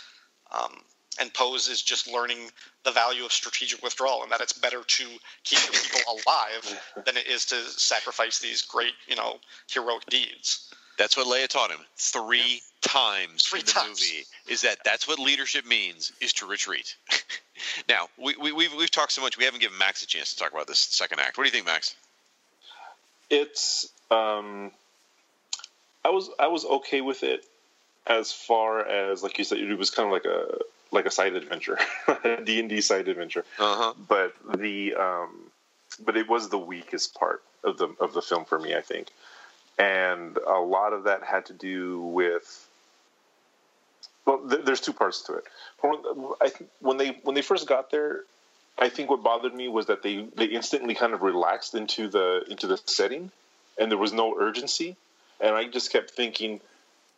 Um, 0.52 0.84
and 1.20 1.34
Poe's 1.34 1.68
is 1.68 1.82
just 1.82 2.06
learning 2.08 2.52
the 2.84 2.92
value 2.92 3.26
of 3.26 3.34
strategic 3.34 3.82
withdrawal 3.82 4.22
and 4.22 4.32
that 4.32 4.40
it's 4.40 4.54
better 4.54 4.84
to 4.84 5.20
keep 5.44 5.60
your 5.64 5.74
people 5.82 6.02
alive 6.28 6.80
than 7.06 7.18
it 7.18 7.26
is 7.26 7.46
to 7.46 7.64
sacrifice 7.72 8.38
these 8.38 8.62
great, 8.62 8.94
you 9.08 9.16
know, 9.16 9.40
heroic 9.72 10.06
deeds. 10.08 10.72
That's 11.00 11.18
what 11.18 11.26
Leia 11.26 11.48
taught 11.48 11.72
him 11.72 11.84
three 11.98 12.62
times 12.82 13.44
Three 13.44 13.62
in 13.62 13.66
the 13.66 13.72
times. 13.72 14.00
movie. 14.00 14.26
Is 14.48 14.62
that 14.62 14.78
that's 14.84 15.08
what 15.08 15.18
leadership 15.18 15.66
means? 15.66 16.12
Is 16.22 16.34
to 16.34 16.46
retreat. 16.46 16.96
now 17.90 18.08
we, 18.18 18.36
we 18.38 18.52
we've 18.52 18.74
we've 18.74 18.92
talked 18.92 19.12
so 19.12 19.22
much. 19.22 19.38
We 19.38 19.46
haven't 19.46 19.62
given 19.62 19.78
Max 19.78 20.04
a 20.04 20.08
chance 20.08 20.34
to 20.34 20.40
talk 20.40 20.52
about 20.54 20.68
this 20.68 20.80
second 20.80 21.20
act. 21.20 21.38
What 21.38 21.44
do 21.44 21.48
you 21.48 21.52
think, 21.54 21.66
Max? 21.66 21.96
it's 23.30 23.90
um 24.10 24.72
i 26.06 26.10
was 26.10 26.30
i 26.40 26.48
was 26.48 26.64
okay 26.64 27.02
with 27.02 27.24
it 27.24 27.44
as 28.06 28.32
far 28.32 28.80
as 28.88 29.22
like 29.22 29.38
you 29.38 29.44
said 29.44 29.58
it 29.58 29.78
was 29.78 29.90
kind 29.90 30.08
of 30.08 30.14
like 30.14 30.24
a 30.24 30.58
like 30.92 31.06
a 31.06 31.12
side 31.12 31.34
adventure 31.36 31.78
a 32.24 32.42
d&d 32.42 32.80
side 32.80 33.08
adventure 33.10 33.44
Uh 33.60 33.76
huh. 33.76 33.94
but 34.08 34.34
the 34.58 34.96
um 34.96 35.30
but 36.06 36.16
it 36.16 36.30
was 36.30 36.48
the 36.48 36.58
weakest 36.58 37.16
part 37.16 37.44
of 37.66 37.78
the 37.78 37.90
of 38.00 38.14
the 38.14 38.22
film 38.22 38.46
for 38.46 38.58
me 38.58 38.74
i 38.76 38.82
think 38.82 39.10
and 39.78 40.38
a 40.48 40.60
lot 40.60 40.94
of 40.94 41.04
that 41.04 41.22
had 41.24 41.48
to 41.48 41.54
do 41.54 42.00
with 42.02 42.66
well 44.26 44.40
th- 44.50 44.64
there's 44.64 44.80
two 44.80 44.94
parts 44.94 45.24
to 45.24 45.34
it 45.34 45.44
I 45.84 46.52
when 46.80 46.98
they 46.98 47.18
when 47.24 47.36
they 47.36 47.42
first 47.42 47.68
got 47.68 47.92
there 47.92 48.24
I 48.80 48.90
think 48.90 49.10
what 49.10 49.24
bothered 49.24 49.56
me 49.56 49.68
was 49.68 49.88
that 49.88 50.04
they 50.04 50.28
they 50.36 50.46
instantly 50.46 50.94
kind 50.94 51.14
of 51.14 51.22
relaxed 51.22 51.74
into 51.74 52.08
the 52.08 52.46
into 52.50 52.68
the 52.68 52.78
setting, 52.86 53.32
and 53.78 53.90
there 53.90 53.98
was 53.98 54.14
no 54.14 54.40
urgency, 54.40 54.96
and 55.42 55.56
I 55.56 55.68
just 55.68 55.92
kept 55.92 56.12
thinking, 56.12 56.62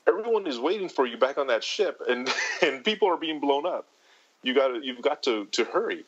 everyone 0.07 0.47
is 0.47 0.57
waiting 0.57 0.87
for 0.87 1.05
you 1.05 1.17
back 1.17 1.37
on 1.37 1.47
that 1.47 1.63
ship, 1.63 2.01
and 2.07 2.29
and 2.61 2.83
people 2.83 3.09
are 3.09 3.17
being 3.17 3.39
blown 3.39 3.65
up. 3.65 3.85
You 4.41 4.53
got 4.53 4.83
you've 4.83 5.01
got 5.01 5.23
to 5.23 5.45
to 5.45 5.65
hurry. 5.65 6.05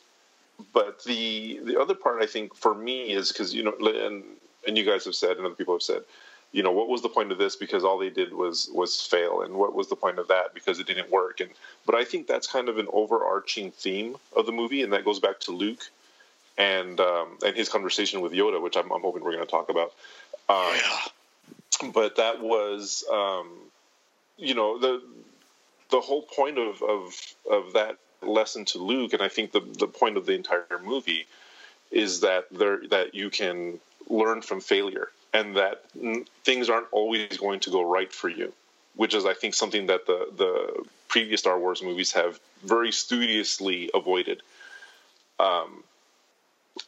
But 0.72 1.04
the 1.04 1.60
the 1.64 1.78
other 1.80 1.94
part 1.94 2.22
I 2.22 2.26
think 2.26 2.54
for 2.54 2.74
me 2.74 3.12
is 3.12 3.28
because 3.28 3.52
you 3.54 3.62
know 3.62 3.74
and 3.80 4.24
and 4.66 4.78
you 4.78 4.84
guys 4.84 5.04
have 5.04 5.14
said 5.14 5.36
and 5.36 5.44
other 5.44 5.54
people 5.54 5.74
have 5.74 5.82
said, 5.82 6.02
you 6.52 6.62
know 6.62 6.70
what 6.70 6.88
was 6.88 7.00
the 7.00 7.08
point 7.08 7.32
of 7.32 7.38
this 7.38 7.56
because 7.56 7.82
all 7.82 7.98
they 7.98 8.10
did 8.10 8.32
was 8.32 8.70
was 8.72 9.00
fail? 9.00 9.42
And 9.42 9.54
what 9.54 9.74
was 9.74 9.88
the 9.88 9.96
point 9.96 10.18
of 10.18 10.28
that 10.28 10.54
because 10.54 10.78
it 10.78 10.86
didn't 10.86 11.10
work? 11.10 11.40
And 11.40 11.50
but 11.86 11.94
I 11.94 12.04
think 12.04 12.26
that's 12.26 12.46
kind 12.46 12.68
of 12.68 12.78
an 12.78 12.86
overarching 12.92 13.70
theme 13.70 14.16
of 14.36 14.46
the 14.46 14.52
movie 14.52 14.82
and 14.82 14.92
that 14.92 15.04
goes 15.04 15.18
back 15.18 15.40
to 15.40 15.52
Luke 15.52 15.90
and 16.58 17.00
um, 17.00 17.38
and 17.44 17.56
his 17.56 17.68
conversation 17.70 18.20
with 18.20 18.32
Yoda 18.32 18.62
which 18.62 18.76
I'm, 18.76 18.90
I'm 18.92 19.00
hoping 19.00 19.24
we're 19.24 19.32
going 19.32 19.44
to 19.44 19.50
talk 19.50 19.70
about. 19.70 19.92
Um, 20.48 21.92
but 21.92 22.16
that 22.16 22.42
was 22.42 23.04
um, 23.10 23.48
you 24.36 24.54
know 24.54 24.78
the 24.78 25.02
the 25.90 26.00
whole 26.00 26.22
point 26.22 26.58
of, 26.58 26.82
of 26.82 27.14
of 27.50 27.72
that 27.72 27.96
lesson 28.20 28.66
to 28.66 28.78
Luke 28.78 29.14
and 29.14 29.22
I 29.22 29.28
think 29.28 29.52
the 29.52 29.60
the 29.60 29.88
point 29.88 30.18
of 30.18 30.26
the 30.26 30.34
entire 30.34 30.80
movie 30.84 31.26
is 31.90 32.20
that 32.20 32.44
there 32.50 32.82
that 32.90 33.14
you 33.14 33.30
can 33.30 33.80
learn 34.08 34.42
from 34.42 34.60
failure 34.60 35.08
and 35.32 35.56
that 35.56 35.84
things 36.44 36.68
aren't 36.68 36.86
always 36.90 37.36
going 37.36 37.60
to 37.60 37.70
go 37.70 37.82
right 37.82 38.12
for 38.12 38.28
you 38.28 38.52
which 38.96 39.14
is 39.14 39.24
i 39.24 39.34
think 39.34 39.54
something 39.54 39.86
that 39.86 40.06
the 40.06 40.28
the 40.36 40.84
previous 41.08 41.40
star 41.40 41.58
wars 41.58 41.82
movies 41.82 42.12
have 42.12 42.38
very 42.64 42.92
studiously 42.92 43.90
avoided 43.94 44.42
um, 45.40 45.82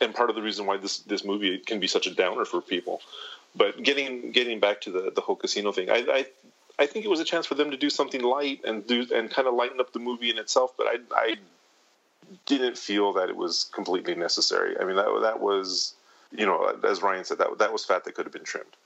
and 0.01 0.15
part 0.15 0.31
of 0.31 0.37
the 0.37 0.43
reason 0.43 0.67
why 0.67 0.77
this 0.77 0.99
this 0.99 1.25
movie 1.25 1.59
can 1.59 1.81
be 1.81 1.87
such 1.87 2.07
a 2.07 2.15
downer 2.15 2.45
for 2.45 2.61
people 2.61 3.01
but 3.57 3.83
getting 3.83 4.33
getting 4.33 4.61
back 4.61 4.81
to 4.81 4.91
the 4.91 5.13
the 5.15 5.21
whole 5.21 5.37
casino 5.37 5.73
thing 5.73 5.91
i 5.91 6.05
i 6.09 6.27
I 6.79 6.87
think 6.87 7.05
it 7.05 7.09
was 7.09 7.21
a 7.21 7.25
chance 7.25 7.47
for 7.47 7.55
them 7.55 7.71
to 7.71 7.77
do 7.77 7.89
something 7.89 8.23
light 8.23 8.61
and 8.65 8.87
do 8.87 9.07
and 9.15 9.31
kind 9.31 9.47
of 9.47 9.55
lighten 9.55 9.81
up 9.81 9.93
the 9.93 10.01
movie 10.01 10.31
in 10.31 10.39
itself, 10.39 10.73
but 10.77 10.87
I, 10.87 10.97
I 11.13 11.37
didn't 12.47 12.77
feel 12.77 13.13
that 13.15 13.29
it 13.29 13.37
was 13.37 13.71
completely 13.73 14.15
necessary. 14.15 14.79
I 14.79 14.85
mean, 14.85 14.97
that 14.97 15.07
that 15.23 15.41
was, 15.41 15.95
you 16.31 16.47
know, 16.47 16.79
as 16.85 17.03
Ryan 17.03 17.25
said, 17.25 17.39
that 17.39 17.59
that 17.59 17.73
was 17.73 17.85
fat 17.85 18.05
that 18.05 18.15
could 18.15 18.27
have 18.27 18.33
been 18.33 18.45
trimmed. 18.45 18.77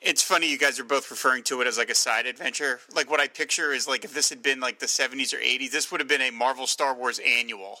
It's 0.00 0.22
funny 0.22 0.50
you 0.50 0.58
guys 0.58 0.80
are 0.80 0.84
both 0.84 1.10
referring 1.10 1.44
to 1.44 1.60
it 1.60 1.66
as 1.68 1.78
like 1.78 1.90
a 1.90 1.94
side 1.94 2.26
adventure. 2.26 2.80
Like 2.94 3.08
what 3.08 3.20
I 3.20 3.28
picture 3.28 3.72
is 3.72 3.86
like 3.86 4.04
if 4.04 4.12
this 4.12 4.30
had 4.30 4.42
been 4.42 4.58
like 4.58 4.80
the 4.80 4.86
70s 4.86 5.32
or 5.32 5.38
80s, 5.38 5.70
this 5.70 5.92
would 5.92 6.00
have 6.00 6.08
been 6.08 6.22
a 6.22 6.30
Marvel 6.30 6.66
Star 6.66 6.92
Wars 6.92 7.20
annual. 7.24 7.80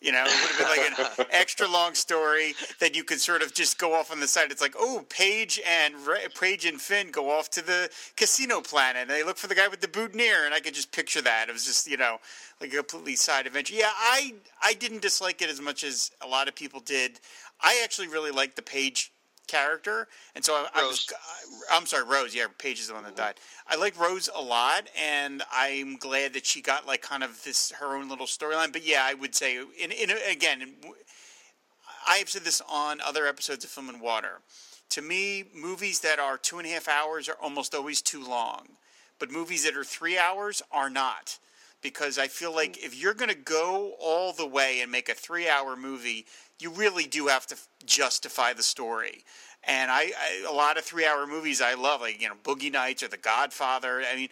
You 0.00 0.12
know, 0.12 0.22
it 0.24 0.30
would 0.30 0.66
have 0.66 0.96
been 0.96 1.08
like 1.08 1.18
an 1.18 1.26
extra 1.32 1.66
long 1.66 1.92
story 1.94 2.54
that 2.78 2.94
you 2.94 3.02
could 3.02 3.20
sort 3.20 3.42
of 3.42 3.52
just 3.52 3.78
go 3.78 3.94
off 3.94 4.12
on 4.12 4.20
the 4.20 4.28
side. 4.28 4.52
It's 4.52 4.62
like, 4.62 4.76
oh, 4.78 5.04
Paige 5.08 5.60
and 5.66 5.94
Re- 6.06 6.28
Paige 6.40 6.66
and 6.66 6.80
Finn 6.80 7.10
go 7.10 7.36
off 7.36 7.50
to 7.50 7.66
the 7.66 7.90
casino 8.16 8.60
planet, 8.60 9.02
and 9.02 9.10
they 9.10 9.24
look 9.24 9.38
for 9.38 9.48
the 9.48 9.56
guy 9.56 9.66
with 9.66 9.80
the 9.80 9.88
boutonniere, 9.88 10.44
and 10.44 10.54
I 10.54 10.60
could 10.60 10.74
just 10.74 10.92
picture 10.92 11.20
that. 11.22 11.48
It 11.48 11.52
was 11.52 11.64
just, 11.64 11.90
you 11.90 11.96
know, 11.96 12.18
like 12.60 12.72
a 12.72 12.76
completely 12.76 13.16
side 13.16 13.48
adventure. 13.48 13.74
Yeah, 13.74 13.90
I 13.92 14.34
I 14.62 14.74
didn't 14.74 15.02
dislike 15.02 15.42
it 15.42 15.50
as 15.50 15.60
much 15.60 15.82
as 15.82 16.12
a 16.20 16.28
lot 16.28 16.46
of 16.46 16.54
people 16.54 16.78
did. 16.78 17.18
I 17.60 17.80
actually 17.82 18.08
really 18.08 18.30
like 18.30 18.54
the 18.54 18.62
Paige 18.62 19.12
character, 19.48 20.06
and 20.34 20.44
so 20.44 20.52
I, 20.52 20.68
I 20.74 20.82
was. 20.86 21.12
I'm 21.72 21.86
sorry, 21.86 22.04
Rose. 22.04 22.34
Yeah, 22.34 22.46
Paige 22.58 22.80
is 22.80 22.88
the 22.88 22.94
one 22.94 23.02
that 23.04 23.16
mm-hmm. 23.16 23.22
died. 23.22 23.34
I 23.66 23.76
like 23.76 23.98
Rose 23.98 24.28
a 24.34 24.42
lot, 24.42 24.88
and 24.96 25.42
I'm 25.52 25.96
glad 25.96 26.34
that 26.34 26.46
she 26.46 26.60
got 26.60 26.86
like 26.86 27.02
kind 27.02 27.24
of 27.24 27.42
this 27.42 27.72
her 27.72 27.96
own 27.96 28.08
little 28.08 28.26
storyline. 28.26 28.72
But 28.72 28.86
yeah, 28.86 29.02
I 29.02 29.14
would 29.14 29.34
say, 29.34 29.56
in, 29.56 29.90
in 29.90 30.10
again, 30.30 30.62
in, 30.62 30.74
I 32.06 32.16
have 32.16 32.28
said 32.28 32.42
this 32.42 32.62
on 32.70 33.00
other 33.00 33.26
episodes 33.26 33.64
of 33.64 33.70
Film 33.70 33.88
and 33.88 34.00
Water. 34.00 34.40
To 34.90 35.02
me, 35.02 35.44
movies 35.54 36.00
that 36.00 36.18
are 36.18 36.38
two 36.38 36.58
and 36.58 36.66
a 36.66 36.70
half 36.70 36.88
hours 36.88 37.28
are 37.28 37.36
almost 37.42 37.74
always 37.74 38.00
too 38.00 38.24
long, 38.24 38.68
but 39.18 39.30
movies 39.30 39.64
that 39.64 39.76
are 39.76 39.84
three 39.84 40.16
hours 40.16 40.62
are 40.70 40.90
not. 40.90 41.38
Because 41.80 42.18
I 42.18 42.26
feel 42.26 42.52
like 42.52 42.72
mm. 42.72 42.84
if 42.84 43.00
you're 43.00 43.14
going 43.14 43.30
to 43.30 43.36
go 43.36 43.94
all 44.00 44.32
the 44.32 44.46
way 44.46 44.80
and 44.80 44.90
make 44.90 45.08
a 45.08 45.14
three 45.14 45.48
hour 45.48 45.76
movie, 45.76 46.26
you 46.58 46.70
really 46.70 47.04
do 47.04 47.28
have 47.28 47.46
to 47.48 47.56
justify 47.84 48.52
the 48.52 48.62
story. 48.62 49.24
And 49.64 49.90
I, 49.90 50.12
I 50.18 50.46
a 50.48 50.52
lot 50.52 50.78
of 50.78 50.84
three 50.84 51.06
hour 51.06 51.26
movies 51.26 51.60
I 51.60 51.74
love, 51.74 52.00
like, 52.00 52.20
you 52.20 52.28
know, 52.28 52.34
Boogie 52.42 52.72
Nights 52.72 53.02
or 53.02 53.08
The 53.08 53.16
Godfather. 53.16 54.02
I 54.10 54.16
mean, 54.16 54.28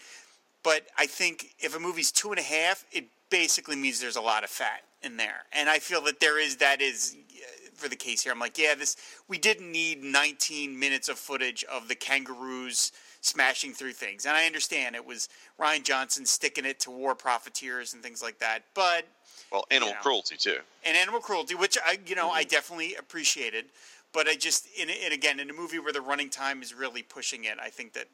but 0.63 0.87
I 0.99 1.07
think 1.07 1.55
if 1.59 1.77
a 1.77 1.81
movie's 1.81 2.11
two 2.11 2.31
and 2.31 2.39
a 2.39 2.43
half, 2.43 2.85
it 2.91 3.07
basically 3.31 3.77
means 3.77 4.01
there's 4.01 4.17
a 4.17 4.21
lot 4.21 4.45
of 4.45 4.51
fat 4.51 4.83
in 5.03 5.17
there. 5.17 5.45
And 5.53 5.69
I 5.69 5.79
feel 5.79 6.01
that 6.03 6.21
there 6.21 6.41
is, 6.41 6.57
that 6.57 6.81
is 6.81 7.17
uh, 7.33 7.71
for 7.75 7.89
the 7.89 7.97
case 7.97 8.23
here. 8.23 8.33
I'm 8.33 8.39
like, 8.39 8.59
yeah, 8.59 8.75
this, 8.75 8.97
we 9.29 9.39
didn't 9.39 9.71
need 9.71 10.03
19 10.03 10.79
minutes 10.79 11.09
of 11.09 11.19
footage 11.19 11.65
of 11.65 11.89
the 11.89 11.95
kangaroos 11.95 12.93
smashing 13.21 13.75
through 13.75 13.93
things. 13.93 14.27
And 14.27 14.37
I 14.37 14.47
understand 14.47 14.95
it 14.95 15.05
was 15.05 15.29
Rian 15.61 15.83
Johnson 15.83 16.25
sticking 16.25 16.65
it 16.65 16.81
to 16.81 16.91
war 16.91 17.15
profiteers 17.15 17.95
and 17.95 18.03
things 18.03 18.23
like 18.23 18.39
that. 18.39 18.61
But 18.75 19.07
Well, 19.53 19.65
animal 19.71 19.91
Yeah. 19.95 20.01
cruelty 20.01 20.37
too. 20.37 20.59
and 20.85 20.97
animal 20.97 21.21
cruelty, 21.21 21.55
which 21.55 21.77
I, 21.85 21.99
you 22.07 22.15
know, 22.15 22.31
I 22.31 22.45
definitely 22.45 22.95
appreciated. 22.97 23.67
But 24.13 24.29
I 24.29 24.35
just, 24.35 24.67
in, 24.77 24.89
in 24.89 25.13
again, 25.13 25.41
in 25.41 25.51
a 25.51 25.53
movie 25.53 25.79
where 25.79 25.93
the 25.93 26.01
running 26.01 26.31
time 26.31 26.63
is 26.63 26.73
really 26.73 27.03
pushing 27.03 27.45
it, 27.45 27.59
I 27.61 27.69
think 27.69 27.93
that, 27.95 28.07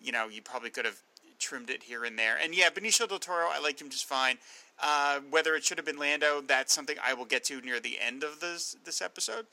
you 0.00 0.10
know, 0.12 0.28
you 0.28 0.40
probably 0.42 0.70
could 0.70 0.84
have 0.84 1.00
trimmed 1.38 1.70
it 1.70 1.82
here 1.82 2.04
and 2.04 2.18
there. 2.18 2.36
And 2.42 2.54
yeah, 2.54 2.70
Benicio 2.70 3.08
del 3.08 3.18
Toro, 3.18 3.48
I 3.52 3.58
liked 3.60 3.80
him 3.80 3.90
just 3.90 4.04
fine. 4.06 4.38
Uh, 4.82 5.20
whether 5.30 5.54
it 5.56 5.64
should 5.64 5.76
have 5.76 5.84
been 5.84 5.98
Lando, 5.98 6.40
that's 6.40 6.72
something 6.72 6.96
I 7.04 7.12
will 7.14 7.24
get 7.26 7.44
to 7.44 7.60
near 7.60 7.80
the 7.80 7.98
end 8.00 8.24
of 8.24 8.40
this 8.40 8.76
this 8.84 9.02
episode. 9.02 9.46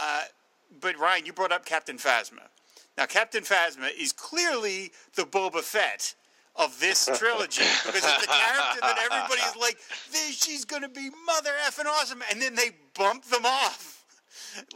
Uh, 0.00 0.22
but 0.80 0.98
Ryan, 0.98 1.26
you 1.26 1.32
brought 1.32 1.52
up 1.52 1.64
Captain 1.64 1.98
Phasma. 1.98 2.48
Now, 2.98 3.06
Captain 3.06 3.44
Phasma 3.44 3.90
is 3.96 4.12
clearly 4.12 4.92
the 5.14 5.22
Boba 5.22 5.60
Fett 5.60 6.14
of 6.56 6.78
this 6.80 7.08
trilogy 7.16 7.64
because 7.84 8.04
it's 8.04 8.20
the 8.20 8.26
character 8.26 8.80
that 8.80 8.98
everybody's 9.10 9.56
like, 9.60 9.76
this, 10.12 10.42
she's 10.42 10.64
going 10.64 10.82
to 10.82 10.88
be 10.88 11.10
mother 11.26 11.50
effing 11.66 11.86
awesome, 11.86 12.22
and 12.30 12.40
then 12.40 12.54
they 12.54 12.70
bump 12.96 13.24
them 13.24 13.44
off. 13.44 13.92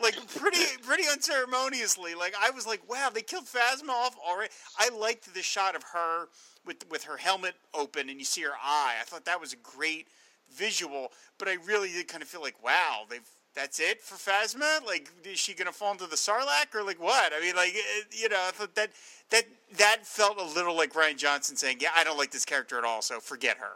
Like 0.02 0.14
pretty, 0.34 0.64
pretty 0.82 1.04
unceremoniously. 1.10 2.14
Like 2.16 2.34
I 2.40 2.50
was 2.50 2.66
like, 2.66 2.88
wow, 2.88 3.10
they 3.12 3.22
killed 3.22 3.46
Phasma 3.46 3.90
off 3.90 4.16
already. 4.18 4.52
I 4.76 4.88
liked 4.88 5.32
the 5.32 5.42
shot 5.42 5.76
of 5.76 5.84
her 5.94 6.26
with 6.66 6.84
with 6.90 7.04
her 7.04 7.16
helmet 7.16 7.54
open 7.74 8.08
and 8.08 8.18
you 8.18 8.24
see 8.24 8.42
her 8.42 8.56
eye. 8.60 8.96
I 9.00 9.04
thought 9.04 9.24
that 9.26 9.40
was 9.40 9.52
a 9.52 9.56
great 9.56 10.08
visual, 10.52 11.12
but 11.38 11.48
I 11.48 11.58
really 11.64 11.92
did 11.92 12.08
kind 12.08 12.22
of 12.22 12.28
feel 12.28 12.40
like, 12.40 12.62
wow, 12.62 13.04
they've 13.08 13.28
That's 13.58 13.80
it 13.80 14.00
for 14.00 14.14
Phasma? 14.14 14.86
Like, 14.86 15.10
is 15.24 15.40
she 15.40 15.52
gonna 15.52 15.72
fall 15.72 15.90
into 15.90 16.06
the 16.06 16.14
Sarlacc 16.14 16.72
or 16.76 16.84
like 16.84 17.02
what? 17.02 17.32
I 17.36 17.40
mean, 17.40 17.56
like, 17.56 17.74
uh, 17.74 18.04
you 18.12 18.28
know, 18.28 18.50
that 18.76 18.90
that 19.30 19.44
that 19.76 20.06
felt 20.06 20.38
a 20.38 20.44
little 20.44 20.76
like 20.76 20.92
Rian 20.92 21.16
Johnson 21.16 21.56
saying, 21.56 21.78
"Yeah, 21.80 21.90
I 21.96 22.04
don't 22.04 22.16
like 22.16 22.30
this 22.30 22.44
character 22.44 22.78
at 22.78 22.84
all, 22.84 23.02
so 23.02 23.18
forget 23.18 23.58
her." 23.58 23.72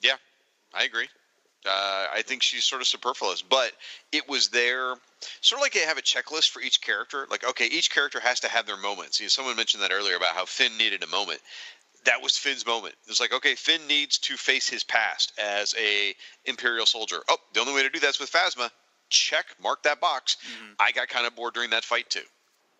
Yeah, 0.00 0.14
I 0.72 0.84
agree. 0.84 1.08
Uh, 1.66 2.06
I 2.14 2.22
think 2.22 2.40
she's 2.40 2.64
sort 2.64 2.80
of 2.80 2.86
superfluous, 2.86 3.42
but 3.42 3.72
it 4.12 4.28
was 4.28 4.48
there, 4.48 4.94
sort 5.40 5.58
of 5.58 5.62
like 5.62 5.72
they 5.72 5.80
have 5.80 5.98
a 5.98 6.02
checklist 6.02 6.50
for 6.50 6.62
each 6.62 6.80
character. 6.80 7.26
Like, 7.28 7.42
okay, 7.44 7.66
each 7.66 7.90
character 7.90 8.20
has 8.20 8.38
to 8.40 8.48
have 8.48 8.64
their 8.64 8.76
moments. 8.76 9.18
You 9.18 9.24
know, 9.24 9.30
someone 9.30 9.56
mentioned 9.56 9.82
that 9.82 9.90
earlier 9.90 10.14
about 10.14 10.36
how 10.36 10.44
Finn 10.44 10.78
needed 10.78 11.02
a 11.02 11.08
moment. 11.08 11.40
That 12.08 12.22
was 12.22 12.38
Finn's 12.38 12.64
moment. 12.64 12.94
It 13.04 13.10
was 13.10 13.20
like, 13.20 13.34
okay, 13.34 13.54
Finn 13.54 13.86
needs 13.86 14.16
to 14.20 14.38
face 14.38 14.66
his 14.66 14.82
past 14.82 15.38
as 15.38 15.74
a 15.78 16.14
Imperial 16.46 16.86
soldier. 16.86 17.18
Oh, 17.28 17.36
the 17.52 17.60
only 17.60 17.74
way 17.74 17.82
to 17.82 17.90
do 17.90 18.00
that's 18.00 18.18
with 18.18 18.32
Phasma. 18.32 18.70
Check, 19.10 19.44
mark 19.62 19.82
that 19.82 20.00
box. 20.00 20.38
Mm-hmm. 20.40 20.72
I 20.80 20.90
got 20.92 21.08
kind 21.08 21.26
of 21.26 21.36
bored 21.36 21.52
during 21.52 21.68
that 21.68 21.84
fight 21.84 22.08
too. 22.08 22.22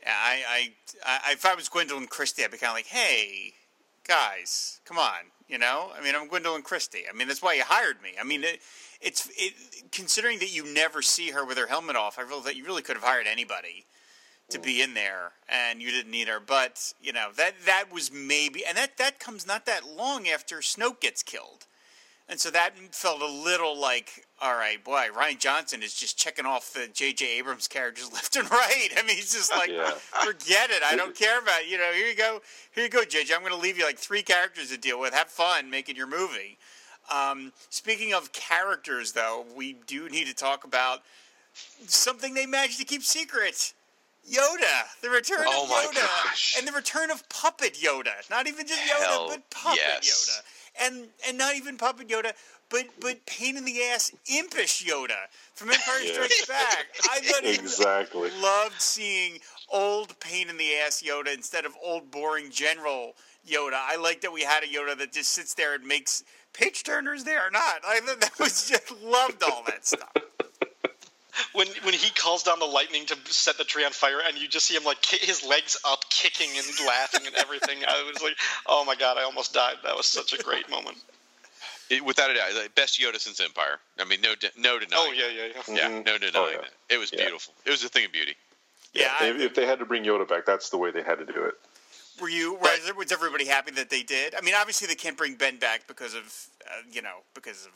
Yeah, 0.03 0.15
I, 0.17 0.73
I, 1.05 1.19
I, 1.27 1.33
if 1.33 1.45
I 1.45 1.55
was 1.55 1.69
Gwendoline 1.69 2.09
Christie, 2.09 2.43
I'd 2.43 2.53
be 2.53 2.57
kind 2.57 2.71
of 2.71 2.77
like, 2.77 2.87
"Hey, 2.87 3.53
guys, 4.07 4.81
come 4.87 4.97
on," 4.97 5.31
you 5.47 5.59
know. 5.59 5.91
I 5.95 6.03
mean, 6.03 6.15
I'm 6.15 6.31
Gwendoline 6.31 6.63
Christie. 6.63 7.05
I 7.07 7.15
mean, 7.15 7.29
that's 7.29 7.43
why 7.43 7.53
you 7.53 7.65
hired 7.65 8.01
me. 8.01 8.13
I 8.19 8.25
mean, 8.25 8.45
it, 8.45 8.61
it's 9.03 9.29
it, 9.37 9.53
considering 9.93 10.39
that 10.39 10.55
you 10.55 10.73
never 10.73 11.03
see 11.03 11.33
her 11.33 11.45
with 11.45 11.59
her 11.59 11.67
helmet 11.67 11.97
off. 11.97 12.19
I 12.19 12.23
really 12.23 12.45
that 12.45 12.57
you 12.57 12.65
really 12.65 12.83
could 12.83 12.97
have 12.97 13.05
hired 13.05 13.27
anybody 13.27 13.85
to 14.51 14.59
be 14.59 14.81
in 14.83 14.95
there, 14.95 15.33
and 15.49 15.83
you 15.83 15.91
didn't 15.91 16.11
need 16.11 16.29
her. 16.29 16.41
But 16.41 16.93
you 17.03 17.13
know 17.13 17.29
that 17.37 17.55
that 17.67 17.87
was 17.93 18.11
maybe, 18.13 18.65
and 18.65 18.77
that 18.77 18.97
that 18.99 19.19
comes 19.21 19.47
not 19.47 19.67
that 19.67 19.87
long 19.97 20.29
after 20.29 20.57
Snoke 20.59 21.01
gets 21.01 21.23
killed. 21.23 21.67
And 22.31 22.39
so 22.39 22.51
that 22.51 22.73
felt 22.95 23.23
a 23.23 23.27
little 23.27 23.75
like, 23.81 24.27
all 24.43 24.53
right, 24.53 24.85
boy, 24.85 25.07
Rian 25.17 25.39
Johnson 25.39 25.83
is 25.83 25.95
just 25.95 26.19
checking 26.19 26.45
off 26.45 26.75
the 26.75 26.87
J.J. 26.93 27.39
Abrams 27.39 27.67
characters 27.67 28.13
left 28.13 28.37
and 28.37 28.51
right. 28.51 28.91
I 28.99 29.03
mean, 29.03 29.17
he's 29.17 29.33
just 29.33 29.51
like, 29.51 29.71
Yeah. 29.71 29.93
forget 29.93 30.69
it. 30.69 30.83
I 30.85 30.95
don't 30.95 31.15
care 31.19 31.39
about 31.39 31.63
it. 31.63 31.69
You 31.71 31.79
know, 31.79 31.91
here 31.91 32.07
you 32.07 32.15
go. 32.15 32.43
Here 32.75 32.85
you 32.85 32.91
go, 32.91 33.03
J.J. 33.03 33.33
I'm 33.35 33.41
going 33.41 33.55
to 33.55 33.59
leave 33.59 33.79
you 33.79 33.87
like 33.87 33.97
three 33.97 34.21
characters 34.21 34.69
to 34.73 34.77
deal 34.77 35.01
with. 35.01 35.15
Have 35.15 35.29
fun 35.29 35.71
making 35.71 35.97
your 35.97 36.07
movie. 36.07 36.59
Um, 37.11 37.51
speaking 37.71 38.13
of 38.13 38.31
characters, 38.33 39.13
though, 39.13 39.47
we 39.57 39.77
do 39.87 40.11
need 40.11 40.27
to 40.27 40.35
talk 40.35 40.65
about 40.65 41.01
something 41.87 42.35
they 42.35 42.45
managed 42.45 42.79
to 42.79 42.85
keep 42.85 43.05
secret. 43.05 43.73
Yoda, 44.33 45.01
the 45.03 45.11
return 45.11 45.45
Oh 45.47 45.65
of 45.65 45.71
Yoda, 45.95 46.01
gosh. 46.25 46.55
and 46.59 46.67
the 46.67 46.73
return 46.73 47.11
of 47.11 47.29
Puppet 47.29 47.75
Yoda. 47.75 48.29
Not 48.31 48.47
even 48.47 48.67
just 48.67 48.81
Yoda, 48.83 49.05
Hell 49.05 49.29
but 49.29 49.51
Puppet 49.51 49.79
yes. 49.79 50.29
Yoda, 50.81 50.87
and 50.87 51.09
and 51.27 51.39
not 51.39 51.55
even 51.57 51.77
Puppet 51.77 52.09
Yoda, 52.09 52.33
but 52.71 52.87
but 53.01 53.25
pain 53.27 53.57
in 53.57 53.65
the 53.65 53.83
ass 53.85 54.13
impish 54.27 54.85
Yoda 54.85 55.17
from 55.55 55.71
Empire. 55.71 56.01
Strikes 56.13 56.47
Back. 56.47 56.87
I 57.11 57.19
thought 57.21 57.45
Exactly. 57.45 58.31
loved 58.41 58.81
seeing 58.81 59.39
old 59.71 60.19
pain 60.21 60.49
in 60.49 60.57
the 60.57 60.75
ass 60.87 61.03
Yoda 61.07 61.35
instead 61.35 61.65
of 61.65 61.73
old 61.83 62.11
boring 62.11 62.51
General 62.51 63.15
Yoda. 63.49 63.79
I 63.81 63.97
like 63.97 64.21
that 64.23 64.33
we 64.33 64.43
had 64.43 64.63
a 64.63 64.67
Yoda 64.67 64.97
that 64.99 65.13
just 65.13 65.31
sits 65.33 65.55
there 65.55 65.75
and 65.75 65.85
makes 65.87 66.23
page 66.53 66.83
turners 66.83 67.25
there 67.25 67.47
or 67.47 67.51
not. 67.51 67.81
I 67.87 68.01
that 68.21 68.39
was 68.39 68.69
just 68.69 68.91
loved 69.03 69.43
all 69.43 69.63
that 69.67 69.87
stuff. 69.87 70.13
When 71.53 71.67
when 71.83 71.95
he 71.95 72.11
calls 72.11 72.43
down 72.43 72.59
the 72.59 72.67
lightning 72.67 73.07
to 73.07 73.17
set 73.27 73.59
the 73.59 73.65
tree 73.65 73.85
on 73.85 73.93
fire, 73.93 74.19
and 74.27 74.37
you 74.39 74.49
just 74.49 74.67
see 74.67 74.75
him 74.77 74.85
like 74.85 75.01
ki- 75.03 75.25
his 75.25 75.45
legs 75.45 75.77
up, 75.87 76.09
kicking 76.11 76.51
and 76.57 76.67
laughing 76.87 77.27
and 77.27 77.35
everything. 77.37 77.79
I 77.87 78.11
was 78.13 78.23
like, 78.23 78.37
oh 78.67 78.85
my 78.85 78.95
god, 78.95 79.17
I 79.19 79.23
almost 79.23 79.53
died. 79.55 79.77
That 79.85 79.97
was 79.97 80.07
such 80.07 80.33
a 80.33 80.43
great 80.43 80.69
moment. 80.71 80.97
It, 81.91 82.05
without 82.05 82.31
a 82.31 82.35
doubt, 82.35 82.51
the 82.53 82.69
best 82.75 83.01
Yoda 83.01 83.19
since 83.19 83.41
Empire. 83.41 83.79
I 83.99 84.05
mean, 84.05 84.21
no, 84.21 84.35
de- 84.35 84.51
no 84.59 84.79
denying. 84.79 85.03
Oh 85.09 85.13
yeah, 85.13 85.29
yeah, 85.29 85.53
yeah. 85.69 85.75
yeah, 85.75 85.89
Mhm. 85.89 86.05
no 86.07 86.19
denying 86.19 86.35
Oh, 86.35 86.49
yeah. 86.51 86.57
that. 86.59 86.71
It 86.95 86.99
was 86.99 87.11
Yeah. 87.13 87.23
beautiful. 87.25 87.55
It 87.65 87.71
was 87.71 87.83
a 87.83 87.89
thing 87.89 88.05
of 88.05 88.13
beauty. 88.13 88.35
Yeah, 88.93 89.15
I- 89.21 89.27
if, 89.29 89.41
if 89.41 89.55
they 89.55 89.65
had 89.67 89.79
to 89.79 89.87
bring 89.87 90.05
Yoda 90.05 90.29
back, 90.29 90.45
that's 90.45 90.69
the 90.71 90.77
way 90.77 90.91
they 90.91 91.03
had 91.03 91.19
to 91.19 91.25
do 91.25 91.45
it. 91.45 91.55
Were 92.21 92.29
you? 92.29 92.55
Was, 92.55 92.93
was 92.97 93.13
everybody 93.13 93.47
happy 93.47 93.71
that 93.73 93.91
they 93.91 94.03
did? 94.03 94.35
I 94.35 94.41
mean, 94.41 94.55
obviously 94.55 94.87
they 94.89 94.97
can't 94.97 95.17
bring 95.17 95.37
Ben 95.37 95.57
back 95.59 95.87
because 95.87 96.15
of 96.15 96.25
uh, 96.67 96.81
you 96.91 97.01
know 97.01 97.19
because 97.33 97.65
of 97.65 97.73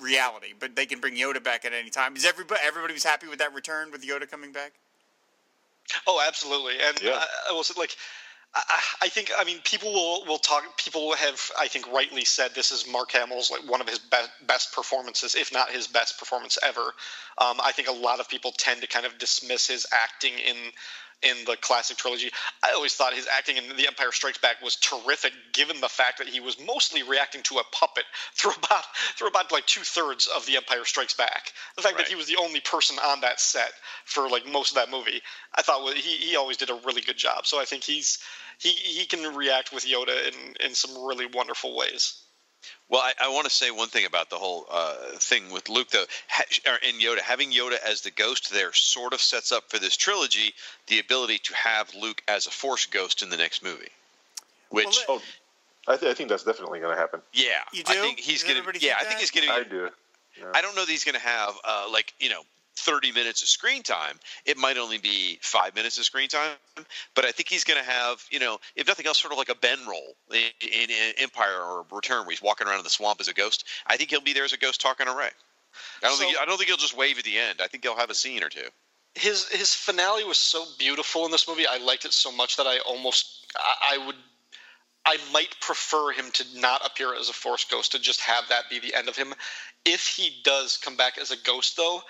reality, 0.00 0.54
but 0.58 0.76
they 0.76 0.86
can 0.86 1.00
bring 1.00 1.14
Yoda 1.14 1.42
back 1.42 1.64
at 1.64 1.72
any 1.72 1.90
time. 1.90 2.16
Is 2.16 2.24
everybody 2.24 2.60
everybody 2.64 2.94
was 2.94 3.04
happy 3.04 3.28
with 3.28 3.38
that 3.38 3.54
return 3.54 3.90
with 3.90 4.06
Yoda 4.06 4.30
coming 4.30 4.52
back? 4.52 4.72
Oh, 6.06 6.22
absolutely. 6.26 6.74
And 6.82 7.00
Yeah. 7.02 7.12
I, 7.14 7.26
I 7.50 7.52
will 7.52 7.64
say, 7.64 7.74
like, 7.78 7.96
I, 8.54 8.62
I 8.68 9.06
I 9.06 9.08
think, 9.08 9.30
I 9.38 9.44
mean, 9.44 9.60
people 9.64 9.92
will, 9.92 10.24
will 10.26 10.38
talk, 10.38 10.76
people 10.76 11.14
have, 11.14 11.40
I 11.58 11.68
think, 11.68 11.90
rightly 11.92 12.24
said 12.24 12.54
this 12.54 12.72
is 12.72 12.86
Mark 12.90 13.12
Hamill's, 13.12 13.50
like, 13.50 13.68
one 13.70 13.80
of 13.80 13.88
his 13.88 13.98
be- 13.98 14.16
best 14.46 14.74
performances, 14.74 15.34
if 15.34 15.52
not 15.52 15.70
his 15.70 15.86
best 15.86 16.18
performance 16.18 16.58
ever. 16.62 16.92
Um, 17.38 17.58
I 17.62 17.72
think 17.72 17.88
a 17.88 17.92
lot 17.92 18.20
of 18.20 18.28
people 18.28 18.52
tend 18.56 18.82
to 18.82 18.86
kind 18.86 19.06
of 19.06 19.16
dismiss 19.18 19.66
his 19.66 19.86
acting 19.92 20.34
in 20.38 20.56
in 21.22 21.36
the 21.46 21.56
classic 21.56 21.96
trilogy. 21.96 22.30
I 22.62 22.72
always 22.72 22.94
thought 22.94 23.14
his 23.14 23.26
acting 23.26 23.56
in 23.56 23.76
The 23.76 23.86
Empire 23.86 24.12
Strikes 24.12 24.38
Back 24.38 24.62
was 24.62 24.76
terrific, 24.76 25.32
given 25.52 25.80
the 25.80 25.88
fact 25.88 26.18
that 26.18 26.28
he 26.28 26.40
was 26.40 26.58
mostly 26.60 27.02
reacting 27.02 27.42
to 27.44 27.58
a 27.58 27.64
puppet 27.72 28.04
through 28.34 28.52
about 28.52 28.84
through 29.16 29.28
about 29.28 29.50
like 29.52 29.66
two 29.66 29.82
thirds 29.82 30.26
of 30.26 30.46
The 30.46 30.56
Empire 30.56 30.84
Strikes 30.84 31.14
Back. 31.14 31.52
The 31.76 31.82
fact 31.82 31.96
Right. 31.96 32.04
that 32.04 32.08
he 32.08 32.14
was 32.16 32.26
the 32.26 32.36
only 32.36 32.60
person 32.60 32.98
on 33.04 33.20
that 33.22 33.40
set 33.40 33.72
for 34.04 34.28
like 34.28 34.46
most 34.46 34.70
of 34.70 34.76
that 34.76 34.90
movie, 34.90 35.22
I 35.54 35.62
thought 35.62 35.94
he 35.94 36.16
he 36.16 36.36
always 36.36 36.56
did 36.56 36.70
a 36.70 36.80
really 36.84 37.02
good 37.02 37.16
job. 37.16 37.46
So 37.46 37.60
I 37.60 37.64
think 37.64 37.84
he's 37.84 38.18
he 38.58 38.70
he 38.70 39.06
can 39.06 39.34
react 39.34 39.72
with 39.72 39.84
Yoda 39.86 40.28
in 40.28 40.54
in 40.64 40.74
some 40.74 40.96
really 41.04 41.26
wonderful 41.26 41.76
ways. 41.76 42.22
Well, 42.88 43.02
I, 43.02 43.12
I 43.22 43.28
want 43.28 43.44
to 43.44 43.50
say 43.50 43.70
one 43.70 43.88
thing 43.88 44.06
about 44.06 44.30
the 44.30 44.36
whole 44.36 44.66
uh, 44.70 44.94
thing 45.16 45.50
with 45.50 45.68
Luke, 45.68 45.90
though, 45.90 46.04
ha- 46.28 46.44
or, 46.66 46.78
and 46.86 47.00
Yoda. 47.00 47.18
Having 47.20 47.50
Yoda 47.52 47.76
as 47.86 48.00
the 48.00 48.10
ghost 48.10 48.50
there 48.52 48.72
sort 48.72 49.12
of 49.12 49.20
sets 49.20 49.52
up 49.52 49.68
for 49.70 49.78
this 49.78 49.96
trilogy 49.96 50.54
the 50.86 50.98
ability 50.98 51.38
to 51.38 51.54
have 51.54 51.94
Luke 51.94 52.22
as 52.28 52.46
a 52.46 52.50
Force 52.50 52.86
ghost 52.86 53.22
in 53.22 53.28
the 53.30 53.36
next 53.36 53.62
movie. 53.62 53.88
Which, 54.70 54.98
Well, 55.06 55.20
Oh, 55.88 55.92
I, 55.92 55.96
th- 55.96 56.10
I 56.10 56.14
think 56.14 56.28
that's 56.28 56.44
definitely 56.44 56.80
going 56.80 56.94
to 56.94 57.00
happen. 57.00 57.20
yeah, 57.32 57.60
You 57.72 57.82
do. 57.82 57.92
I 57.92 57.96
think 57.96 58.20
he's 58.20 58.42
gonna. 58.44 58.60
Yeah, 58.60 58.62
think 58.62 58.94
I 59.00 59.04
think 59.04 59.20
he's 59.20 59.30
gonna. 59.30 59.52
I 59.52 59.62
do. 59.64 59.88
I 60.54 60.62
don't 60.62 60.74
know 60.76 60.84
that 60.84 60.90
he's 60.90 61.04
going 61.04 61.14
to 61.16 61.20
have 61.26 61.54
uh, 61.64 61.88
like 61.90 62.12
you 62.20 62.28
know 62.30 62.42
30 62.80 63.12
minutes 63.12 63.42
of 63.42 63.48
screen 63.48 63.82
time. 63.82 64.18
It 64.44 64.56
might 64.56 64.76
only 64.78 64.98
be 64.98 65.38
five 65.42 65.74
minutes 65.74 65.98
of 65.98 66.04
screen 66.04 66.28
time, 66.28 66.52
but 67.14 67.24
I 67.24 67.32
think 67.32 67.48
he's 67.48 67.64
going 67.64 67.78
to 67.82 67.88
have 67.90 68.24
you 68.30 68.38
know 68.38 68.58
if 68.76 68.86
nothing 68.86 69.06
else, 69.06 69.18
sort 69.18 69.32
of 69.32 69.38
like 69.38 69.48
a 69.48 69.54
Ben 69.54 69.78
role 69.88 70.14
in, 70.30 70.50
in, 70.60 70.90
in 70.90 71.12
Empire 71.18 71.60
or 71.60 71.84
Return, 71.90 72.20
where 72.20 72.30
he's 72.30 72.42
walking 72.42 72.66
around 72.66 72.78
in 72.78 72.84
the 72.84 72.90
swamp 72.90 73.20
as 73.20 73.28
a 73.28 73.34
ghost. 73.34 73.64
I 73.86 73.96
think 73.96 74.10
he'll 74.10 74.20
be 74.20 74.32
there 74.32 74.44
as 74.44 74.52
a 74.52 74.58
ghost 74.58 74.80
talking 74.80 75.06
to 75.06 75.12
Rey. 75.14 75.30
I 76.02 76.08
don't 76.08 76.16
So- 76.16 76.24
think 76.24 76.38
I 76.38 76.44
don't 76.44 76.56
think 76.56 76.68
he'll 76.68 76.76
just 76.76 76.96
wave 76.96 77.18
at 77.18 77.24
the 77.24 77.38
end. 77.38 77.60
I 77.62 77.66
think 77.68 77.84
he'll 77.84 77.96
have 77.96 78.10
a 78.10 78.14
scene 78.14 78.42
or 78.42 78.48
two. 78.48 78.68
his 79.14 79.48
his 79.48 79.74
finale 79.74 80.24
was 80.24 80.38
so 80.38 80.64
beautiful 80.78 81.24
in 81.24 81.30
this 81.30 81.48
movie. 81.48 81.66
I 81.66 81.78
liked 81.78 82.04
it 82.04 82.12
so 82.12 82.30
much 82.32 82.56
that 82.56 82.66
I 82.66 82.78
almost 82.80 83.46
I, 83.56 83.94
I 83.94 84.06
would 84.06 84.16
I 85.06 85.16
might 85.32 85.58
prefer 85.60 86.10
him 86.12 86.30
to 86.32 86.44
not 86.60 86.84
appear 86.84 87.14
as 87.14 87.28
a 87.30 87.32
force 87.32 87.64
ghost 87.64 87.92
to 87.92 87.98
just 87.98 88.20
have 88.20 88.44
that 88.50 88.68
be 88.68 88.78
the 88.78 88.94
end 88.94 89.08
of 89.08 89.16
him. 89.16 89.32
If 89.86 90.06
he 90.06 90.36
does 90.44 90.76
come 90.76 90.96
back 90.96 91.16
as 91.18 91.30
a 91.30 91.36
ghost 91.36 91.76
though, 91.78 92.02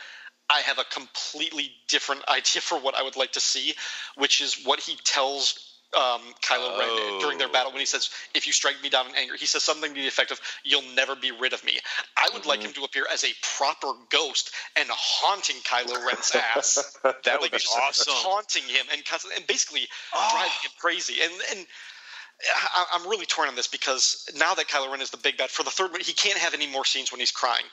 I 0.51 0.61
have 0.61 0.78
a 0.78 0.84
completely 0.84 1.72
different 1.88 2.28
idea 2.28 2.62
for 2.62 2.78
what 2.78 2.94
I 2.94 3.03
would 3.03 3.16
like 3.16 3.32
to 3.32 3.40
see, 3.40 3.74
which 4.16 4.40
is 4.40 4.55
what 4.64 4.80
he 4.80 4.96
tells 5.05 5.64
um, 5.96 6.20
Kylo 6.42 6.78
Ren 6.78 7.18
during 7.20 7.38
their 7.38 7.49
Oh. 7.49 7.53
battle 7.53 7.72
when 7.72 7.80
he 7.80 7.86
says, 7.86 8.11
"If 8.34 8.46
you 8.46 8.53
strike 8.53 8.82
me 8.82 8.90
down 8.90 9.07
in 9.09 9.14
anger," 9.14 9.36
he 9.36 9.46
says 9.46 9.64
something 9.64 9.94
to 9.94 10.01
the 10.01 10.07
effect 10.07 10.30
of, 10.30 10.38
"You'll 10.62 10.82
never 10.82 11.16
be 11.16 11.30
rid 11.30 11.55
of 11.55 11.64
me." 11.64 11.80
I 12.16 12.28
would 12.34 12.44
like 12.44 12.61
him 12.61 12.74
to 12.74 12.84
appear 12.84 13.07
as 13.11 13.24
a 13.24 13.32
proper 13.40 13.94
ghost 14.11 14.51
and 14.76 14.88
haunting 14.90 15.57
Kylo 15.62 16.05
Ren's 16.05 16.30
ass 16.32 16.76
That 17.03 17.40
would 17.40 17.53
like 17.53 17.62
be 17.62 17.68
awesome. 17.74 18.12
Haunting 18.16 18.64
him 18.64 18.86
and 18.92 19.03
constantly, 19.07 19.36
and 19.38 19.46
basically 19.46 19.88
driving 20.12 20.51
him 20.62 20.72
crazy. 20.78 21.22
And 21.22 21.32
and 21.53 21.66
I, 22.74 22.84
I'm 22.92 23.09
really 23.09 23.26
torn 23.26 23.49
on 23.49 23.57
this 23.57 23.66
because 23.66 24.28
now 24.36 24.55
that 24.55 24.68
Kylo 24.68 24.90
Ren 24.90 25.01
is 25.01 25.11
the 25.11 25.16
big 25.16 25.38
bad 25.38 25.51
for 25.51 25.62
the 25.62 25.70
third 25.70 25.90
one, 25.92 26.03
he 26.03 26.12
can't 26.12 26.38
have 26.38 26.53
any 26.53 26.66
more 26.66 26.84
scenes 26.84 27.11
when 27.11 27.18
he's 27.20 27.32
crying. 27.32 27.64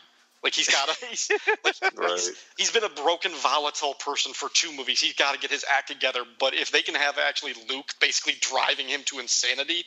Like 0.46 0.54
he's 0.54 0.70
got 0.70 0.88
to. 0.88 1.06
He's, 1.10 1.32
like, 1.64 1.98
Right. 1.98 2.12
he's, 2.12 2.32
he's 2.56 2.72
been 2.72 2.84
a 2.84 2.89
broken, 2.89 3.32
volatile 3.32 3.96
person 3.96 4.32
for 4.32 4.48
two 4.54 4.72
movies. 4.72 5.02
He's 5.02 5.16
got 5.16 5.34
to 5.34 5.39
get 5.39 5.50
his 5.50 5.66
act 5.76 5.88
together. 5.88 6.22
But 6.39 6.54
if 6.54 6.70
they 6.70 6.84
can 6.84 6.93
have 6.93 7.18
actually 7.18 7.54
Luke 7.68 7.96
basically 8.00 8.36
driving 8.41 8.88
him 8.88 9.02
to 9.06 9.18
insanity, 9.18 9.86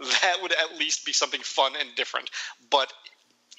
that 0.00 0.36
would 0.40 0.52
at 0.52 0.78
least 0.78 1.04
be 1.04 1.12
something 1.12 1.42
fun 1.42 1.72
and 1.78 1.90
different. 1.94 2.30
But 2.70 2.90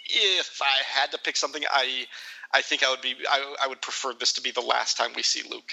if 0.09 0.59
I 0.59 0.99
had 0.99 1.11
to 1.11 1.19
pick 1.19 1.37
something, 1.37 1.63
I 1.69 2.07
I 2.51 2.63
think 2.63 2.83
I 2.83 2.89
would 2.89 3.01
be 3.01 3.13
I, 3.29 3.55
I 3.65 3.67
would 3.67 3.81
prefer 3.83 4.13
this 4.15 4.33
to 4.33 4.41
be 4.41 4.49
the 4.49 4.61
last 4.61 4.97
time 4.97 5.11
we 5.15 5.21
see 5.21 5.47
Luke. 5.47 5.71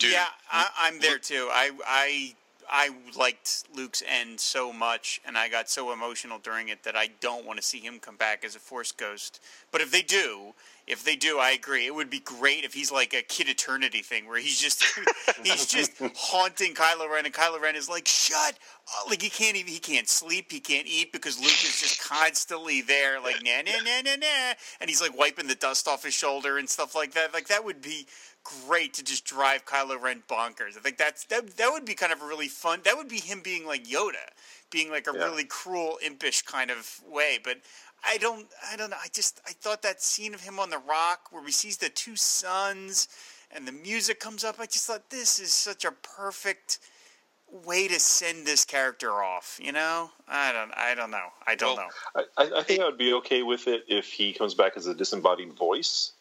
Dude. 0.00 0.10
Yeah, 0.10 0.26
I, 0.50 0.68
I'm 0.76 0.98
there 0.98 1.18
too. 1.18 1.48
I, 1.52 1.70
I 1.86 2.34
I 2.72 2.90
liked 3.18 3.64
Luke's 3.74 4.00
end 4.06 4.38
so 4.38 4.72
much, 4.72 5.20
and 5.26 5.36
I 5.36 5.48
got 5.48 5.68
so 5.68 5.92
emotional 5.92 6.38
during 6.38 6.68
it 6.68 6.84
that 6.84 6.96
I 6.96 7.08
don't 7.20 7.44
want 7.44 7.58
to 7.58 7.66
see 7.66 7.80
him 7.80 7.98
come 7.98 8.16
back 8.16 8.44
as 8.44 8.54
a 8.54 8.60
Force 8.60 8.92
ghost. 8.92 9.40
But 9.72 9.80
if 9.80 9.90
they 9.90 10.02
do, 10.02 10.54
if 10.86 11.02
they 11.04 11.16
do, 11.16 11.38
I 11.38 11.50
agree. 11.50 11.86
It 11.86 11.94
would 11.94 12.10
be 12.10 12.20
great 12.20 12.64
if 12.64 12.72
he's 12.72 12.92
like 12.92 13.12
a 13.12 13.22
Kid 13.22 13.48
Eternity 13.48 14.02
thing, 14.02 14.28
where 14.28 14.38
he's 14.38 14.60
just 14.60 14.84
he's 15.44 15.66
just 15.66 15.92
haunting 16.16 16.74
Kylo 16.74 17.10
Ren, 17.10 17.26
and 17.26 17.34
Kylo 17.34 17.60
Ren 17.60 17.74
is 17.74 17.88
like, 17.88 18.06
"Shut!" 18.06 18.54
Up. 19.00 19.08
Like 19.08 19.22
he 19.22 19.30
can't 19.30 19.56
even 19.56 19.72
he 19.72 19.78
can't 19.78 20.08
sleep, 20.08 20.50
he 20.50 20.60
can't 20.60 20.86
eat 20.86 21.12
because 21.12 21.38
Luke 21.38 21.48
is 21.48 21.80
just 21.80 22.00
constantly 22.00 22.82
there, 22.82 23.20
like 23.20 23.42
na 23.44 23.62
na 23.62 23.72
na 23.84 24.02
na 24.02 24.16
na, 24.16 24.54
and 24.80 24.88
he's 24.88 25.00
like 25.00 25.16
wiping 25.16 25.48
the 25.48 25.54
dust 25.54 25.86
off 25.88 26.04
his 26.04 26.14
shoulder 26.14 26.58
and 26.58 26.68
stuff 26.68 26.94
like 26.94 27.12
that. 27.14 27.32
Like 27.32 27.48
that 27.48 27.64
would 27.64 27.82
be 27.82 28.06
great 28.44 28.94
to 28.94 29.04
just 29.04 29.24
drive 29.24 29.64
Kylo 29.64 30.00
Ren 30.00 30.22
bonkers. 30.28 30.76
I 30.76 30.80
think 30.80 30.96
that's 30.98 31.24
that 31.26 31.56
that 31.56 31.70
would 31.72 31.84
be 31.84 31.94
kind 31.94 32.12
of 32.12 32.22
a 32.22 32.26
really 32.26 32.48
fun. 32.48 32.80
That 32.84 32.96
would 32.96 33.08
be 33.08 33.20
him 33.20 33.40
being 33.42 33.66
like 33.66 33.84
Yoda, 33.84 34.30
being 34.70 34.90
like 34.90 35.06
a 35.06 35.12
Yeah. 35.12 35.24
really 35.24 35.44
cruel, 35.44 35.98
impish 36.04 36.42
kind 36.42 36.70
of 36.70 37.00
way. 37.08 37.38
But 37.42 37.58
I 38.04 38.16
don't, 38.18 38.46
I 38.72 38.76
don't 38.76 38.90
know. 38.90 38.96
I 39.02 39.08
just 39.12 39.40
I 39.46 39.52
thought 39.52 39.82
that 39.82 40.02
scene 40.02 40.34
of 40.34 40.40
him 40.42 40.58
on 40.58 40.70
the 40.70 40.78
rock 40.78 41.28
where 41.30 41.44
he 41.44 41.52
sees 41.52 41.76
the 41.78 41.88
two 41.88 42.16
suns 42.16 43.08
and 43.50 43.66
the 43.66 43.72
music 43.72 44.20
comes 44.20 44.44
up. 44.44 44.56
I 44.58 44.66
just 44.66 44.86
thought 44.86 45.10
this 45.10 45.38
is 45.38 45.52
such 45.52 45.84
a 45.84 45.92
perfect 45.92 46.78
way 47.50 47.88
to 47.88 47.98
send 47.98 48.46
this 48.46 48.64
character 48.64 49.10
off. 49.22 49.58
You 49.62 49.72
know, 49.72 50.10
I 50.28 50.52
don't, 50.52 50.72
I 50.76 50.94
don't 50.94 51.10
know. 51.10 51.28
I 51.46 51.54
don't 51.56 51.76
Well, 51.76 51.86
know. 52.14 52.22
I, 52.36 52.44
I 52.44 52.60
I 52.60 52.62
think 52.62 52.80
I 52.80 52.84
would 52.86 52.98
be 52.98 53.12
okay 53.14 53.42
with 53.42 53.66
it 53.66 53.84
if 53.88 54.06
he 54.06 54.32
comes 54.32 54.54
back 54.54 54.74
as 54.76 54.86
a 54.86 54.94
disembodied 54.94 55.52
voice, 55.54 56.12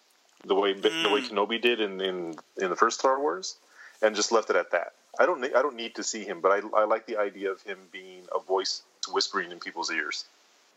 the 0.45 0.55
way 0.55 0.73
the 0.73 0.89
way 0.89 1.21
mm. 1.21 1.29
Kenobi 1.29 1.61
did 1.61 1.79
in, 1.79 2.01
in 2.01 2.35
in 2.57 2.69
the 2.69 2.75
first 2.75 2.99
Star 2.99 3.19
Wars, 3.19 3.57
and 4.01 4.15
just 4.15 4.31
left 4.31 4.49
it 4.49 4.55
at 4.55 4.71
that. 4.71 4.93
I 5.19 5.25
don't 5.25 5.43
I 5.43 5.61
don't 5.61 5.75
need 5.75 5.95
to 5.95 6.03
see 6.03 6.23
him, 6.23 6.41
but 6.41 6.51
I 6.51 6.61
I 6.77 6.85
like 6.85 7.05
the 7.05 7.17
idea 7.17 7.51
of 7.51 7.61
him 7.61 7.77
being 7.91 8.23
a 8.33 8.39
voice 8.39 8.81
whispering 9.11 9.51
in 9.51 9.59
people's 9.59 9.91
ears. 9.91 10.25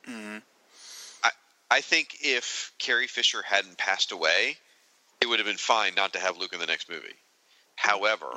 Mm-hmm. 0.09 0.39
I 1.25 1.31
I 1.71 1.81
think 1.81 2.19
if 2.23 2.73
Carrie 2.79 3.07
Fisher 3.07 3.43
hadn't 3.43 3.79
passed 3.79 4.13
away, 4.13 4.57
it 5.21 5.29
would 5.29 5.39
have 5.39 5.47
been 5.47 5.57
fine 5.57 5.95
not 5.95 6.13
to 6.15 6.19
have 6.19 6.39
Luke 6.39 6.53
in 6.53 6.61
the 6.61 6.67
next 6.67 6.91
movie. 6.91 7.15
However, 7.83 8.29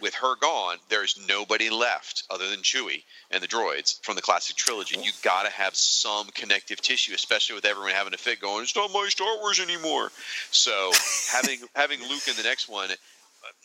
with 0.00 0.12
her 0.14 0.34
gone, 0.34 0.78
there's 0.88 1.16
nobody 1.28 1.70
left 1.70 2.24
other 2.30 2.50
than 2.50 2.62
Chewie 2.62 3.04
and 3.30 3.40
the 3.40 3.46
droids 3.46 4.02
from 4.02 4.16
the 4.16 4.22
classic 4.22 4.56
trilogy. 4.56 4.98
You 5.00 5.12
got 5.22 5.44
to 5.44 5.52
have 5.52 5.76
some 5.76 6.26
connective 6.34 6.80
tissue, 6.80 7.14
especially 7.14 7.54
with 7.54 7.64
everyone 7.64 7.92
having 7.92 8.12
a 8.12 8.16
fit 8.16 8.40
going, 8.40 8.64
"It's 8.64 8.74
not 8.74 8.90
my 8.90 9.06
Star 9.08 9.38
Wars 9.38 9.60
anymore." 9.60 10.10
So 10.50 10.90
having 11.30 11.60
having 11.76 12.00
Luke 12.08 12.26
in 12.26 12.34
the 12.34 12.42
next 12.42 12.68
one 12.68 12.90
uh, 12.90 12.94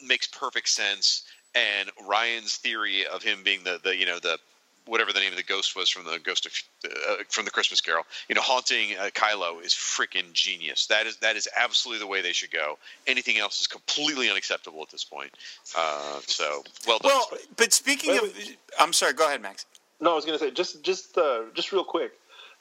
makes 0.05 0.27
perfect 0.27 0.69
sense. 0.69 1.23
And 1.55 1.89
Ryan's 2.07 2.57
theory 2.57 3.07
of 3.07 3.23
him 3.23 3.41
being 3.41 3.63
the, 3.63 3.79
the 3.83 3.95
you 3.95 4.05
know 4.05 4.19
the 4.19 4.37
whatever 4.85 5.13
the 5.13 5.19
name 5.19 5.31
of 5.31 5.37
the 5.37 5.43
ghost 5.43 5.75
was 5.75 5.89
from 5.89 6.05
the 6.05 6.19
ghost 6.19 6.45
of 6.45 6.53
uh, 6.85 7.23
from 7.29 7.45
the 7.45 7.51
Christmas 7.51 7.81
Carol, 7.81 8.05
you 8.27 8.35
know, 8.35 8.41
haunting 8.41 8.97
uh, 8.97 9.09
Kylo 9.13 9.63
is 9.63 9.73
freaking 9.73 10.31
genius. 10.33 10.87
That 10.87 11.07
is 11.07 11.17
that 11.17 11.35
is 11.35 11.47
absolutely 11.55 11.99
the 11.99 12.07
way 12.07 12.21
they 12.21 12.33
should 12.33 12.51
go. 12.51 12.77
Anything 13.07 13.37
else 13.37 13.61
is 13.61 13.67
completely 13.67 14.29
unacceptable 14.29 14.81
at 14.81 14.89
this 14.89 15.03
point. 15.03 15.31
Uh, 15.77 16.19
so 16.25 16.63
well 16.87 16.99
done. 16.99 17.11
Well, 17.11 17.39
but 17.55 17.73
speaking 17.73 18.11
Wait, 18.11 18.23
of, 18.23 18.57
I'm 18.79 18.93
sorry. 18.93 19.13
Go 19.13 19.27
ahead, 19.27 19.41
Max. 19.41 19.65
No, 19.99 20.11
I 20.11 20.15
was 20.15 20.25
going 20.25 20.37
to 20.37 20.43
say 20.43 20.51
just 20.51 20.83
just 20.83 21.17
uh, 21.17 21.43
just 21.53 21.71
real 21.71 21.83
quick 21.83 22.13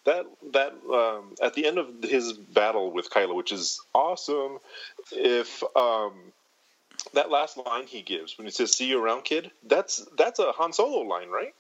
that 0.05 0.27
that 0.53 0.73
um, 0.93 1.35
at 1.43 1.55
the 1.55 1.67
end 1.67 1.79
of 1.79 1.89
his 2.03 2.33
battle 2.33 2.91
with 2.91 3.11
Kylo, 3.11 3.35
which 3.35 3.53
is 3.53 3.81
awesome. 3.95 4.59
If 5.13 5.63
um, 5.77 6.13
that 7.15 7.31
last 7.31 7.57
line 7.57 7.87
he 7.87 8.03
gives 8.03 8.37
when 8.39 8.47
he 8.47 8.51
says 8.51 8.75
"See 8.75 8.87
you 8.87 9.03
around, 9.03 9.25
kid," 9.25 9.51
that's 9.65 10.07
that's 10.17 10.39
a 10.39 10.53
Han 10.53 10.73
Solo 10.73 11.01
line, 11.01 11.29
right? 11.29 11.55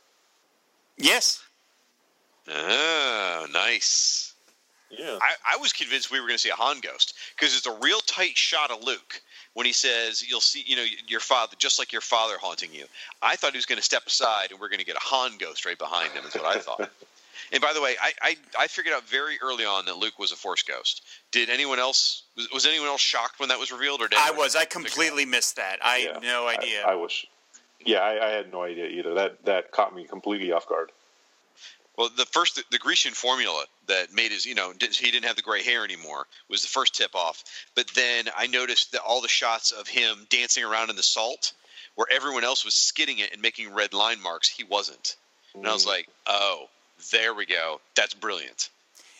Yes. 0.98 1.42
oh, 2.48 3.46
nice. 3.52 4.34
Yeah. 4.90 5.18
I, 5.22 5.54
I 5.54 5.56
was 5.56 5.72
convinced 5.72 6.10
we 6.10 6.20
were 6.20 6.26
going 6.26 6.36
to 6.36 6.42
see 6.42 6.50
a 6.50 6.54
Han 6.54 6.80
ghost 6.80 7.14
because 7.36 7.56
it's 7.56 7.66
a 7.66 7.78
real 7.80 8.00
tight 8.00 8.36
shot 8.36 8.70
of 8.70 8.84
Luke 8.84 9.22
when 9.54 9.64
he 9.64 9.72
says, 9.72 10.22
"You'll 10.28 10.40
see, 10.40 10.62
you 10.66 10.76
know, 10.76 10.84
your 11.08 11.20
father, 11.20 11.54
just 11.58 11.78
like 11.78 11.92
your 11.92 12.02
father 12.02 12.36
haunting 12.38 12.74
you." 12.74 12.84
I 13.22 13.36
thought 13.36 13.52
he 13.52 13.58
was 13.58 13.64
going 13.64 13.78
to 13.78 13.82
step 13.82 14.06
aside 14.06 14.50
and 14.50 14.60
we're 14.60 14.68
going 14.68 14.80
to 14.80 14.84
get 14.84 14.96
a 14.96 15.00
Han 15.00 15.38
ghost 15.38 15.64
right 15.64 15.78
behind 15.78 16.12
him. 16.12 16.24
Is 16.26 16.34
what 16.34 16.44
I 16.44 16.58
thought. 16.60 16.90
and 17.52 17.62
by 17.62 17.72
the 17.72 17.80
way, 17.80 17.94
I, 18.02 18.12
I 18.20 18.36
I 18.58 18.66
figured 18.66 18.94
out 18.94 19.08
very 19.08 19.38
early 19.42 19.64
on 19.64 19.86
that 19.86 19.96
Luke 19.96 20.18
was 20.18 20.30
a 20.30 20.36
Force 20.36 20.62
ghost. 20.62 21.00
Did 21.30 21.48
anyone 21.48 21.78
else 21.78 22.24
was, 22.36 22.48
was 22.52 22.66
anyone 22.66 22.88
else 22.88 23.00
shocked 23.00 23.40
when 23.40 23.48
that 23.48 23.58
was 23.58 23.72
revealed, 23.72 24.02
or 24.02 24.08
did 24.08 24.18
I 24.18 24.30
was. 24.32 24.54
I 24.54 24.60
figure 24.60 24.60
it 24.60 24.66
out? 24.66 24.70
completely 24.92 25.24
missed 25.24 25.56
that. 25.56 25.78
I 25.82 25.98
Yeah. 25.98 26.12
had 26.14 26.22
no 26.22 26.48
idea. 26.48 26.84
I, 26.86 26.92
I 26.92 26.94
was. 26.96 27.24
Yeah, 27.84 28.00
I, 28.00 28.26
I 28.26 28.30
had 28.30 28.52
no 28.52 28.62
idea 28.62 28.86
either. 28.86 29.14
That 29.14 29.44
that 29.44 29.70
caught 29.72 29.94
me 29.94 30.04
completely 30.04 30.52
off 30.52 30.68
guard. 30.68 30.90
Well, 31.96 32.08
the 32.16 32.24
first 32.26 32.56
the, 32.56 32.64
the 32.70 32.78
Grecian 32.78 33.12
formula 33.12 33.64
that 33.86 34.12
made 34.12 34.32
his, 34.32 34.46
you 34.46 34.54
know, 34.54 34.72
did, 34.72 34.94
he 34.94 35.10
didn't 35.10 35.26
have 35.26 35.36
the 35.36 35.42
gray 35.42 35.62
hair 35.62 35.84
anymore 35.84 36.26
was 36.48 36.62
the 36.62 36.68
first 36.68 36.94
tip 36.94 37.14
off. 37.14 37.44
But 37.74 37.88
then 37.94 38.28
I 38.36 38.46
noticed 38.46 38.92
that 38.92 39.02
all 39.02 39.20
the 39.20 39.28
shots 39.28 39.72
of 39.72 39.86
him 39.88 40.26
dancing 40.30 40.64
around 40.64 40.90
in 40.90 40.96
the 40.96 41.02
salt, 41.02 41.52
where 41.94 42.06
everyone 42.10 42.44
else 42.44 42.64
was 42.64 42.74
skidding 42.74 43.18
it 43.18 43.32
and 43.32 43.42
making 43.42 43.74
red 43.74 43.92
line 43.92 44.22
marks, 44.22 44.48
he 44.48 44.64
wasn't. 44.64 45.16
And 45.54 45.66
I 45.66 45.72
was 45.72 45.84
mm. 45.84 45.88
like, 45.88 46.08
oh, 46.26 46.68
there 47.10 47.34
we 47.34 47.44
go. 47.44 47.80
That's 47.94 48.14
brilliant. 48.14 48.70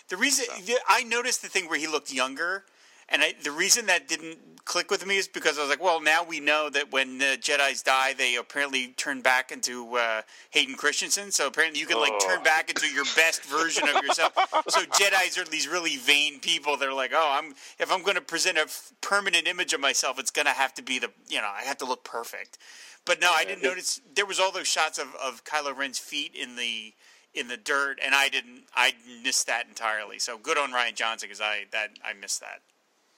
The 0.09 0.17
reason 0.17 0.47
the- 0.65 0.79
I 0.89 1.03
noticed 1.03 1.43
the 1.43 1.49
thing 1.49 1.69
where 1.69 1.79
he 1.79 1.87
looked 1.87 2.13
younger, 2.13 2.65
and 3.13 3.23
I, 3.23 3.35
the 3.43 3.51
reason 3.53 3.87
that 3.87 4.09
didn't 4.09 4.39
click 4.65 4.91
with 4.93 5.05
me 5.07 5.17
is 5.17 5.27
because 5.27 5.59
I 5.59 5.61
was 5.63 5.71
like, 5.71 5.83
well, 5.83 6.01
now 6.01 6.23
we 6.25 6.39
know 6.39 6.71
that 6.71 6.93
when 6.93 7.19
the 7.19 7.37
Jedi's 7.41 7.83
die, 7.83 8.13
they 8.13 8.37
apparently 8.37 8.89
turn 8.97 9.21
back 9.21 9.51
into 9.51 9.97
uh, 9.97 10.23
Hayden 10.51 10.77
Christensen. 10.77 11.33
So 11.33 11.49
apparently, 11.49 11.81
you 11.81 11.87
can 11.87 11.99
like 12.01 12.13
turn 12.21 12.39
Oh. 12.41 12.45
back 12.45 12.71
into 12.71 12.87
your 12.89 13.05
best 13.17 13.43
version 13.45 13.89
of 13.89 14.03
yourself. 14.05 14.33
so 14.69 14.83
Jedi's 14.83 15.37
are 15.37 15.45
these 15.45 15.67
really 15.69 15.97
vain 15.97 16.39
people. 16.41 16.77
They're 16.77 16.95
like, 16.95 17.11
oh, 17.15 17.39
I'm 17.41 17.55
if 17.79 17.91
I'm 17.93 18.03
going 18.03 18.15
to 18.15 18.21
present 18.23 18.57
a 18.57 18.63
f- 18.63 18.93
permanent 19.01 19.47
image 19.49 19.73
of 19.73 19.81
myself, 19.81 20.19
it's 20.19 20.31
going 20.31 20.47
to 20.47 20.53
have 20.53 20.73
to 20.75 20.83
be 20.83 20.99
the 20.99 21.11
you 21.29 21.41
know 21.41 21.51
I 21.53 21.63
have 21.63 21.79
to 21.79 21.85
look 21.85 22.05
perfect. 22.05 22.59
But 23.05 23.21
no, 23.21 23.33
I 23.33 23.45
didn't 23.45 23.65
notice. 23.65 24.01
There 24.15 24.27
was 24.27 24.39
all 24.39 24.53
those 24.53 24.69
shots 24.69 24.97
of, 24.99 25.09
of 25.17 25.43
Kylo 25.45 25.77
Ren's 25.77 25.99
feet 25.99 26.37
in 26.37 26.55
the 26.55 26.95
in 27.35 27.49
the 27.49 27.57
dirt, 27.57 27.99
and 28.05 28.15
I 28.15 28.29
didn't. 28.29 28.63
I 28.77 28.93
missed 29.25 29.49
that 29.49 29.67
entirely. 29.67 30.21
So 30.21 30.39
good 30.39 30.57
on 30.57 30.71
Rian 30.71 30.95
Johnson 30.95 31.27
because 31.29 31.41
I 31.41 31.65
that 31.73 31.91
I 32.05 32.13
missed 32.13 32.41
that. 32.43 32.61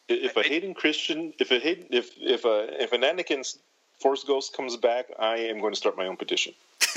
If 0.09 0.37
a 0.37 0.43
Hayden 0.43 0.75
Christensen, 0.75 1.33
if 1.39 1.51
a 1.51 1.59
Hayden, 1.59 1.87
if 1.91 2.11
if 2.19 2.45
a 2.45 2.83
if 2.83 2.93
an 2.93 3.03
Anakin's 3.03 3.59
Force 4.01 4.25
Ghost 4.25 4.55
comes 4.55 4.77
back, 4.77 5.07
I 5.19 5.37
am 5.37 5.61
going 5.61 5.73
to 5.73 5.79
start 5.79 5.97
my 5.97 6.07
own 6.07 6.17
petition. 6.17 6.53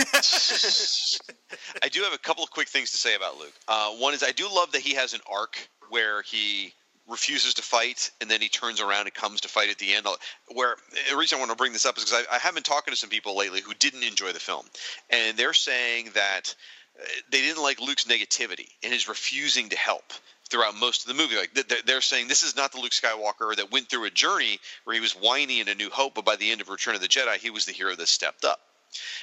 I 1.84 1.89
do 1.89 2.01
have 2.01 2.14
a 2.14 2.18
couple 2.18 2.43
of 2.43 2.51
quick 2.51 2.68
things 2.68 2.91
to 2.91 2.97
say 2.97 3.16
about 3.16 3.38
Luke. 3.38 3.53
Uh, 3.68 3.91
one 3.91 4.14
is 4.14 4.24
I 4.24 4.32
do 4.32 4.47
love 4.53 4.72
that 4.74 4.82
he 4.82 4.93
has 4.95 5.14
an 5.14 5.22
arc 5.32 5.70
where 5.89 6.22
he 6.24 6.74
refuses 7.08 7.53
to 7.53 7.62
fight 7.62 8.12
and 8.20 8.30
then 8.30 8.41
he 8.41 8.49
turns 8.49 8.82
around 8.82 9.05
and 9.05 9.14
comes 9.14 9.41
to 9.41 9.47
fight 9.47 9.70
at 9.70 9.78
the 9.78 9.93
end. 9.93 10.05
Where 10.49 10.76
the 11.10 11.16
reason 11.16 11.38
I 11.38 11.39
want 11.39 11.51
to 11.51 11.58
bring 11.58 11.74
this 11.74 11.86
up 11.86 11.97
is 11.97 12.05
because 12.05 12.26
I, 12.30 12.36
I 12.36 12.39
have 12.39 12.53
been 12.53 12.64
talking 12.64 12.91
to 12.91 12.97
some 12.97 13.10
people 13.10 13.38
lately 13.38 13.62
who 13.62 13.74
didn't 13.76 14.03
enjoy 14.03 14.34
the 14.34 14.39
film, 14.39 14.66
and 15.10 15.38
they're 15.38 15.53
saying 15.53 16.10
that 16.16 16.53
uh, 16.99 17.05
they 17.32 17.41
didn't 17.41 17.64
like 17.64 17.80
Luke's 17.80 18.05
negativity 18.05 18.68
and 18.84 18.91
his 18.91 19.08
refusing 19.08 19.70
to 19.70 19.78
help 19.78 20.12
throughout 20.48 20.76
most 20.76 21.02
of 21.02 21.08
the 21.08 21.22
movie. 21.22 21.36
Like 21.36 21.54
th- 21.54 21.68
th- 21.68 21.84
they're 21.84 22.02
saying 22.02 22.28
this 22.28 22.43
is 22.43 22.56
not 22.56 22.72
the 22.72 22.80
Luke 22.80 22.91
Skywalker 22.91 23.56
that 23.56 23.72
went 23.72 23.89
through 23.89 24.06
a 24.06 24.10
journey 24.10 24.60
where 24.84 24.93
he 24.93 25.02
was 25.02 25.14
whiny 25.14 25.60
in 25.60 25.68
A 25.68 25.76
New 25.76 25.89
Hope, 25.89 26.16
but 26.16 26.26
by 26.26 26.36
the 26.36 26.52
end 26.52 26.62
of 26.62 26.70
Return 26.70 26.95
of 26.95 27.02
the 27.02 27.08
Jedi, 27.08 27.38
he 27.38 27.50
was 27.50 27.66
the 27.66 27.72
hero 27.72 27.95
that 27.95 28.08
stepped 28.08 28.45
up. 28.45 28.60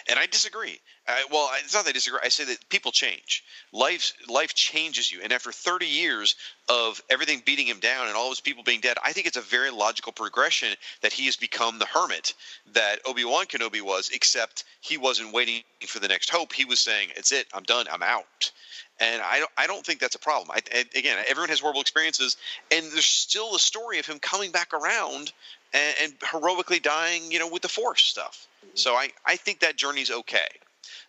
And 0.09 0.18
I 0.18 0.27
disagree. 0.27 0.79
I, 1.09 1.25
well, 1.31 1.51
it's 1.59 1.75
not 1.75 1.85
that 1.85 1.91
I 1.91 1.93
disagree. 1.93 2.20
I 2.22 2.29
say 2.29 2.45
that 2.45 2.68
people 2.68 2.93
change. 2.93 3.43
Life 3.72 4.12
life 4.29 4.55
changes 4.55 5.11
you. 5.11 5.20
And 5.22 5.33
after 5.33 5.53
30 5.53 5.87
years 5.87 6.37
of 6.68 7.03
everything 7.11 7.43
beating 7.45 7.66
him 7.66 7.81
down 7.81 8.07
and 8.07 8.16
all 8.16 8.29
his 8.29 8.41
people 8.41 8.62
being 8.62 8.81
dead, 8.81 8.99
I 9.03 9.12
think 9.12 9.27
it's 9.27 9.39
a 9.39 9.43
very 9.43 9.70
logical 9.70 10.12
progression 10.12 10.75
that 11.01 11.12
he 11.12 11.27
has 11.27 11.37
become 11.37 11.79
the 11.79 11.87
hermit 11.87 12.35
that 12.72 13.01
Obi 13.07 13.25
Wan 13.25 13.47
Kenobi 13.47 13.81
was. 13.81 14.11
Except 14.11 14.64
he 14.81 14.99
wasn't 14.99 15.33
waiting 15.33 15.62
for 15.87 15.99
the 15.99 16.09
next 16.09 16.31
hope. 16.31 16.53
He 16.53 16.66
was 16.66 16.81
saying, 16.81 17.11
"It's 17.16 17.33
it. 17.33 17.47
I'm 17.55 17.64
done. 17.64 17.87
I'm 17.91 18.03
out." 18.03 18.53
And 19.01 19.20
I 19.22 19.40
don't, 19.40 19.51
I 19.57 19.66
don't 19.66 19.84
think 19.84 19.99
that's 19.99 20.14
a 20.14 20.20
problem. 20.20 20.51
I, 20.53 20.61
I, 20.72 20.84
again, 20.97 21.18
everyone 21.28 21.49
has 21.49 21.61
horrible 21.61 21.80
experiences, 21.80 22.36
and 22.70 22.84
there's 22.92 23.05
still 23.05 23.57
a 23.57 23.59
story 23.59 23.99
of 23.99 24.07
him 24.07 24.20
coming 24.20 24.53
back 24.53 24.72
around 24.72 25.32
and, 25.72 25.95
and 26.03 26.12
heroically 26.30 26.78
dying, 26.78 27.32
you 27.32 27.40
know, 27.40 27.49
with 27.49 27.62
the 27.62 27.68
Force 27.68 28.05
stuff. 28.05 28.47
So 28.74 28.95
I, 28.95 29.11
I 29.26 29.36
think 29.36 29.61
that 29.61 29.76
journey's 29.76 30.11
okay. 30.11 30.47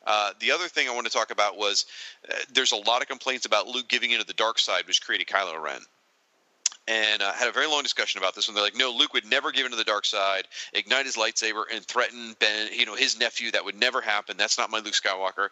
Uh, 0.06 0.32
the 0.40 0.52
other 0.52 0.68
thing 0.68 0.88
I 0.88 0.94
want 0.94 1.06
to 1.08 1.12
talk 1.12 1.32
about 1.32 1.58
was 1.58 1.86
uh, 2.30 2.34
there's 2.54 2.72
a 2.72 2.76
lot 2.76 3.02
of 3.02 3.08
complaints 3.08 3.46
about 3.46 3.68
Luke 3.68 3.88
giving 3.88 4.12
into 4.12 4.26
the 4.26 4.34
dark 4.34 4.60
side, 4.60 4.88
which 4.88 5.04
created 5.04 5.28
Kylo 5.28 5.62
Ren. 5.62 5.82
And 6.88 7.24
uh, 7.24 7.34
had 7.34 7.48
a 7.48 7.52
very 7.52 7.66
long 7.66 7.82
discussion 7.82 8.20
about 8.20 8.36
this. 8.36 8.48
And 8.48 8.56
they're 8.56 8.64
like, 8.64 8.78
no, 8.78 8.92
Luke 8.92 9.14
would 9.14 9.26
never 9.26 9.52
give 9.52 9.66
into 9.66 9.78
the 9.78 9.84
dark 9.84 10.06
side, 10.06 10.44
ignite 10.72 11.08
his 11.08 11.16
lightsaber, 11.16 11.64
and 11.74 11.84
threaten 11.84 12.36
Ben, 12.40 12.70
you 12.74 12.86
know, 12.86 12.94
his 12.94 13.20
nephew. 13.20 13.50
That 13.50 13.66
would 13.66 13.80
never 13.80 14.02
happen. 14.02 14.38
That's 14.38 14.60
not 14.60 14.70
my 14.70 14.78
Luke 14.78 14.94
Skywalker. 14.94 15.48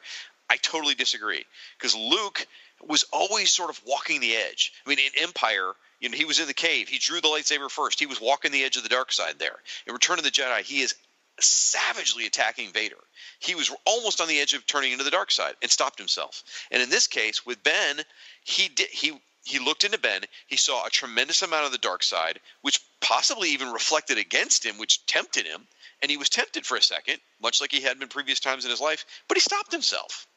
I 0.50 0.58
totally 0.58 0.96
disagree 0.96 1.46
because 1.78 1.96
Luke 1.96 2.46
was 2.82 3.06
always 3.12 3.52
sort 3.52 3.70
of 3.70 3.82
walking 3.86 4.20
the 4.20 4.36
edge. 4.36 4.74
I 4.86 4.90
mean, 4.90 5.00
in 5.00 5.24
Empire, 5.24 5.74
you 6.00 6.10
know, 6.10 6.18
he 6.18 6.26
was 6.26 6.40
in 6.40 6.48
the 6.48 6.54
cave. 6.54 6.90
He 6.90 7.00
drew 7.00 7.22
the 7.22 7.28
lightsaber 7.28 7.72
first. 7.72 8.00
He 8.00 8.06
was 8.06 8.20
walking 8.20 8.52
the 8.52 8.64
edge 8.64 8.78
of 8.78 8.84
the 8.84 8.90
dark 8.90 9.12
side 9.12 9.40
there. 9.40 9.56
In 9.88 9.94
Return 9.94 10.20
of 10.20 10.26
the 10.26 10.32
Jedi, 10.32 10.62
he 10.62 10.82
is 10.82 10.96
savagely 11.40 12.26
attacking 12.26 12.72
Vader. 12.72 12.98
He 13.40 13.56
was 13.56 13.72
almost 13.86 14.22
on 14.22 14.28
the 14.28 14.40
edge 14.40 14.54
of 14.54 14.66
turning 14.68 14.92
into 14.92 15.04
the 15.04 15.12
dark 15.12 15.32
side 15.32 15.56
and 15.62 15.72
stopped 15.72 15.98
himself. 15.98 16.44
And 16.72 16.82
in 16.82 16.90
this 16.90 17.08
case, 17.08 17.46
with 17.46 17.64
Ben, 17.64 18.02
he 18.44 18.68
did 18.68 18.90
he 18.90 19.20
he 19.46 19.60
looked 19.60 19.84
into 19.84 19.98
Ben. 19.98 20.24
He 20.48 20.58
saw 20.58 20.86
a 20.86 20.90
tremendous 20.90 21.42
amount 21.42 21.66
of 21.66 21.72
the 21.72 21.78
dark 21.78 22.04
side, 22.04 22.40
which 22.62 22.80
possibly 23.02 23.50
even 23.50 23.74
reflected 23.74 24.18
against 24.18 24.66
him, 24.66 24.78
which 24.78 25.06
tempted 25.06 25.46
him. 25.46 25.68
And 26.02 26.12
he 26.12 26.18
was 26.18 26.30
tempted 26.30 26.66
for 26.66 26.78
a 26.78 26.82
second, 26.82 27.20
much 27.42 27.62
like 27.62 27.72
he 27.72 27.82
had 27.82 28.00
been 28.00 28.10
previous 28.10 28.40
times 28.40 28.66
in 28.66 28.72
his 28.72 28.82
life, 28.82 29.06
but 29.28 29.38
he 29.38 29.42
stopped 29.42 29.72
himself. 29.72 30.28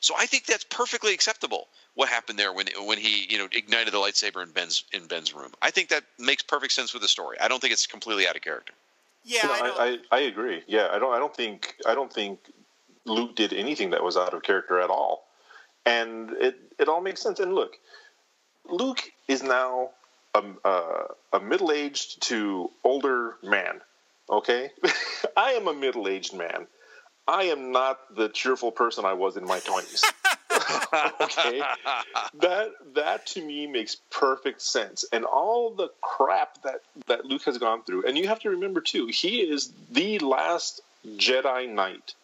So 0.00 0.14
I 0.18 0.26
think 0.26 0.46
that's 0.46 0.64
perfectly 0.64 1.14
acceptable. 1.14 1.68
What 1.94 2.08
happened 2.08 2.38
there 2.38 2.52
when 2.52 2.66
when 2.84 2.98
he 2.98 3.26
you 3.28 3.38
know 3.38 3.48
ignited 3.52 3.92
the 3.92 3.98
lightsaber 3.98 4.42
in 4.42 4.50
Ben's 4.50 4.84
in 4.92 5.06
Ben's 5.06 5.34
room? 5.34 5.52
I 5.62 5.70
think 5.70 5.88
that 5.88 6.04
makes 6.18 6.42
perfect 6.42 6.72
sense 6.72 6.92
with 6.92 7.02
the 7.02 7.08
story. 7.08 7.38
I 7.40 7.48
don't 7.48 7.60
think 7.60 7.72
it's 7.72 7.86
completely 7.86 8.26
out 8.28 8.36
of 8.36 8.42
character. 8.42 8.74
Yeah, 9.24 9.40
No, 9.42 9.52
I, 9.52 9.58
I, 9.58 9.68
I, 9.68 9.98
I 10.12 10.20
agree. 10.20 10.62
Yeah, 10.68 10.88
I 10.92 10.98
don't. 10.98 11.12
I 11.12 11.18
don't 11.18 11.34
think. 11.34 11.74
I 11.84 11.94
don't 11.94 12.12
think 12.12 12.38
Luke 13.04 13.34
did 13.34 13.52
anything 13.52 13.90
that 13.90 14.02
was 14.02 14.16
out 14.16 14.34
of 14.34 14.42
character 14.42 14.80
at 14.80 14.90
all, 14.90 15.26
and 15.84 16.30
it 16.32 16.56
it 16.78 16.88
all 16.88 17.00
makes 17.00 17.22
sense. 17.22 17.40
And 17.40 17.54
look, 17.54 17.76
Luke 18.68 19.10
is 19.26 19.42
now 19.42 19.90
a, 20.34 20.42
a, 20.64 21.06
a 21.34 21.40
middle 21.40 21.72
aged 21.72 22.22
to 22.28 22.70
older 22.84 23.36
man. 23.42 23.80
Okay, 24.30 24.70
I 25.36 25.52
am 25.52 25.66
a 25.66 25.74
middle 25.74 26.08
aged 26.08 26.34
man. 26.34 26.66
I 27.28 27.44
am 27.44 27.72
not 27.72 28.14
the 28.14 28.28
cheerful 28.28 28.70
person 28.70 29.04
I 29.04 29.14
was 29.14 29.36
in 29.36 29.44
my 29.44 29.58
twenties. 29.60 30.04
okay, 31.20 31.60
that 32.40 32.72
that 32.94 33.26
to 33.26 33.44
me 33.44 33.66
makes 33.66 33.96
perfect 34.10 34.62
sense. 34.62 35.04
And 35.12 35.24
all 35.24 35.70
the 35.70 35.90
crap 36.00 36.62
that 36.62 36.80
that 37.06 37.24
luke 37.24 37.42
has 37.44 37.58
gone 37.58 37.82
through 37.82 38.04
and 38.06 38.16
you 38.16 38.28
have 38.28 38.40
to 38.40 38.50
remember 38.50 38.80
too 38.80 39.06
he 39.06 39.40
is 39.40 39.72
the 39.90 40.18
last 40.20 40.80
jedi 41.16 41.68
knight. 41.68 42.14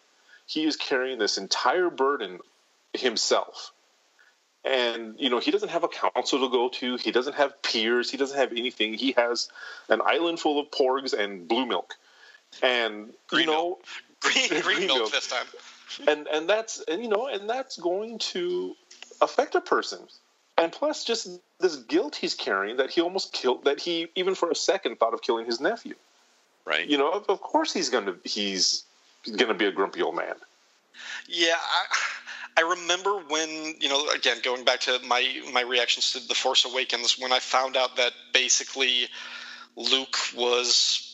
He 0.45 0.65
is 0.65 0.75
carrying 0.75 1.19
this 1.19 1.37
entire 1.37 1.89
burden 1.89 2.39
himself. 2.93 3.71
And 4.65 5.19
you 5.19 5.29
know 5.29 5.39
he 5.39 5.51
doesn't 5.51 5.69
have 5.69 5.83
a 5.83 5.89
council 5.89 6.39
to 6.39 6.49
go 6.49 6.69
to. 6.69 6.95
He 6.95 7.11
doesn't 7.11 7.35
have 7.35 7.61
peers. 7.61 8.09
He 8.09 8.17
doesn't 8.17 8.37
have 8.37 8.51
anything. 8.51 8.93
He 8.93 9.11
has 9.17 9.49
an 9.89 10.01
island 10.05 10.39
full 10.39 10.59
of 10.59 10.71
porgs 10.71 11.13
and 11.13 11.47
blue 11.47 11.65
milk. 11.65 11.95
And 12.61 13.13
Green 13.27 13.41
you 13.41 13.47
know 13.47 13.63
Green, 13.73 14.12
green, 14.23 14.61
Green 14.61 14.87
milk 14.87 14.97
milk. 14.99 15.11
this 15.11 15.27
time. 15.27 15.45
and 16.07 16.27
and 16.27 16.49
that's 16.49 16.81
and 16.87 17.01
you 17.03 17.09
know 17.09 17.27
and 17.27 17.49
that's 17.49 17.77
going 17.77 18.17
to 18.19 18.75
affect 19.21 19.55
a 19.55 19.61
person 19.61 19.99
and 20.57 20.71
plus 20.71 21.03
just 21.03 21.29
this 21.59 21.75
guilt 21.77 22.15
he's 22.15 22.35
carrying 22.35 22.77
that 22.77 22.89
he 22.89 23.01
almost 23.01 23.33
killed 23.33 23.63
that 23.65 23.79
he 23.79 24.07
even 24.15 24.35
for 24.35 24.49
a 24.49 24.55
second 24.55 24.97
thought 24.99 25.13
of 25.13 25.21
killing 25.21 25.45
his 25.45 25.59
nephew 25.61 25.95
Right? 26.65 26.87
you 26.87 26.97
know 26.97 27.11
of, 27.11 27.25
of 27.29 27.41
course 27.41 27.73
he's 27.73 27.89
going 27.89 28.05
to 28.05 28.15
he's 28.23 28.83
going 29.25 29.47
to 29.49 29.53
be 29.53 29.65
a 29.65 29.71
grumpy 29.71 30.01
old 30.01 30.15
man 30.15 30.35
Yeah, 31.27 31.55
I, 31.57 32.61
I 32.61 32.61
remember 32.61 33.17
when 33.29 33.75
you 33.79 33.89
know 33.89 34.09
again 34.09 34.37
going 34.43 34.63
back 34.63 34.81
to 34.81 34.99
my 35.07 35.41
my 35.53 35.61
reactions 35.61 36.11
to 36.13 36.27
the 36.27 36.35
Force 36.35 36.65
Awakens 36.65 37.17
when 37.19 37.31
I 37.31 37.39
found 37.39 37.75
out 37.77 37.95
that 37.97 38.13
basically 38.33 39.07
Luke 39.75 40.17
was 40.35 41.12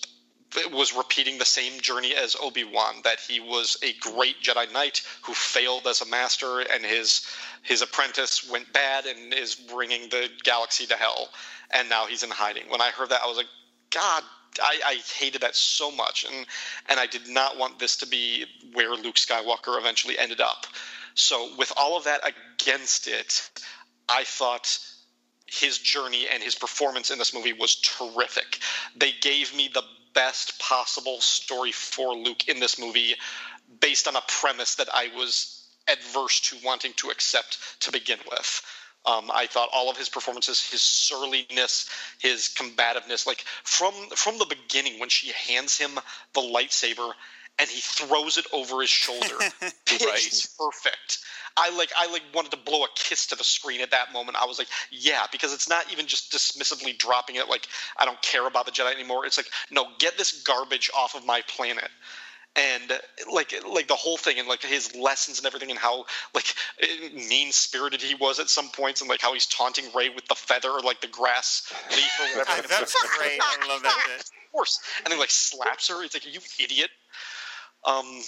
was 0.71 0.95
repeating 0.95 1.37
the 1.37 1.45
same 1.45 1.79
journey 1.79 2.15
as 2.15 2.35
Obi 2.41 2.63
Wan 2.63 2.95
that 3.03 3.19
he 3.19 3.39
was 3.39 3.77
a 3.83 3.93
great 3.93 4.41
Jedi 4.41 4.71
Knight 4.71 5.01
who 5.21 5.33
failed 5.33 5.85
as 5.87 6.01
a 6.01 6.07
master 6.07 6.59
and 6.59 6.83
his 6.83 7.25
his 7.61 7.81
apprentice 7.81 8.49
went 8.49 8.71
bad 8.73 9.05
and 9.05 9.33
is 9.33 9.55
bringing 9.55 10.09
the 10.09 10.29
galaxy 10.43 10.85
to 10.87 10.95
hell 10.95 11.29
and 11.71 11.89
now 11.89 12.05
he's 12.05 12.23
in 12.23 12.29
hiding. 12.29 12.63
When 12.69 12.81
I 12.81 12.89
heard 12.89 13.09
that, 13.09 13.21
I 13.23 13.27
was 13.27 13.37
like, 13.37 13.49
God. 13.89 14.23
I, 14.61 14.79
I 14.83 14.95
hated 15.15 15.41
that 15.41 15.55
so 15.55 15.91
much, 15.91 16.25
and 16.25 16.45
and 16.89 16.99
I 16.99 17.05
did 17.05 17.27
not 17.27 17.57
want 17.59 17.77
this 17.77 17.95
to 17.97 18.07
be 18.07 18.45
where 18.73 18.95
Luke 18.95 19.15
Skywalker 19.15 19.77
eventually 19.77 20.17
ended 20.17 20.41
up. 20.41 20.65
So, 21.13 21.51
with 21.55 21.71
all 21.77 21.95
of 21.95 22.05
that 22.05 22.21
against 22.27 23.07
it, 23.07 23.47
I 24.09 24.23
thought 24.23 24.79
his 25.45 25.77
journey 25.77 26.27
and 26.27 26.41
his 26.41 26.55
performance 26.55 27.11
in 27.11 27.19
this 27.19 27.33
movie 27.33 27.53
was 27.53 27.75
terrific. 27.75 28.59
They 28.95 29.13
gave 29.21 29.55
me 29.55 29.69
the 29.71 29.83
best 30.13 30.59
possible 30.59 31.19
story 31.21 31.71
for 31.71 32.15
Luke 32.15 32.47
in 32.47 32.59
this 32.59 32.79
movie 32.79 33.15
based 33.79 34.07
on 34.07 34.15
a 34.15 34.21
premise 34.27 34.75
that 34.75 34.89
I 34.93 35.09
was 35.15 35.67
adverse 35.87 36.39
to 36.41 36.57
wanting 36.63 36.93
to 36.97 37.09
accept 37.09 37.57
to 37.81 37.91
begin 37.91 38.19
with. 38.29 38.61
Um, 39.05 39.31
I 39.33 39.47
thought 39.47 39.69
all 39.73 39.89
of 39.89 39.97
his 39.97 40.09
performances, 40.09 40.61
his 40.69 40.81
surliness, 40.81 41.89
his 42.19 42.49
combativeness, 42.49 43.25
like 43.25 43.45
from 43.63 43.93
from 44.15 44.37
the 44.37 44.45
beginning 44.45 44.99
when 44.99 45.09
she 45.09 45.31
hands 45.31 45.77
him 45.77 45.91
the 46.33 46.41
lightsaber 46.41 47.13
and 47.57 47.69
he 47.69 47.81
throws 47.81 48.37
it 48.37 48.45
over 48.51 48.81
his 48.81 48.89
shoulder, 48.89 49.35
pitch 49.85 50.47
perfect. 50.57 51.19
I 51.59 51.75
like 51.77 51.91
I 51.97 52.09
like 52.11 52.23
wanted 52.33 52.51
to 52.51 52.57
blow 52.57 52.83
a 52.83 52.87
kiss 52.95 53.27
to 53.27 53.35
the 53.35 53.43
screen 53.43 53.81
at 53.81 53.91
that 53.91 54.13
moment. 54.13 54.37
I 54.41 54.45
was 54.45 54.57
like, 54.57 54.69
yeah, 54.91 55.25
because 55.31 55.53
it's 55.53 55.67
not 55.67 55.91
even 55.91 56.07
just 56.07 56.31
dismissively 56.31 56.97
dropping 56.97 57.35
it 57.35 57.49
like 57.49 57.67
I 57.97 58.05
don't 58.05 58.21
care 58.21 58.47
about 58.47 58.65
the 58.65 58.71
Jedi 58.71 58.93
anymore. 58.93 59.25
It's 59.25 59.37
like, 59.37 59.49
no, 59.69 59.87
get 59.99 60.17
this 60.17 60.41
garbage 60.43 60.89
off 60.97 61.15
of 61.15 61.25
my 61.25 61.41
planet. 61.47 61.89
And 62.55 62.91
like 63.31 63.53
like 63.69 63.87
the 63.87 63.95
whole 63.95 64.17
thing 64.17 64.39
and 64.39 64.47
like 64.47 64.63
his 64.63 64.95
lessons 64.95 65.37
and 65.37 65.45
everything 65.45 65.69
and 65.69 65.79
how 65.79 66.05
like 66.33 66.55
mean 67.13 67.51
spirited 67.51 68.01
he 68.01 68.15
was 68.15 68.39
at 68.39 68.49
some 68.49 68.69
points 68.69 69.01
and 69.01 69.09
like 69.09 69.21
how 69.21 69.33
he's 69.33 69.45
taunting 69.45 69.85
Rey 69.95 70.09
with 70.09 70.27
the 70.27 70.35
feather 70.35 70.69
or 70.69 70.79
like 70.79 71.01
the 71.01 71.07
grass 71.07 71.71
leaf 71.91 72.19
or 72.19 72.39
whatever. 72.39 72.67
That's 72.69 72.95
great. 73.17 73.39
I 73.39 73.67
love 73.67 73.83
that 73.83 74.03
bit. 74.07 74.21
Of 74.21 74.51
course. 74.51 74.79
And 75.03 75.11
then 75.11 75.19
like 75.19 75.29
slaps 75.29 75.89
her. 75.89 76.03
It's 76.03 76.15
like 76.15 76.25
you 76.25 76.39
idiot. 76.63 76.89
Um, 77.85 78.21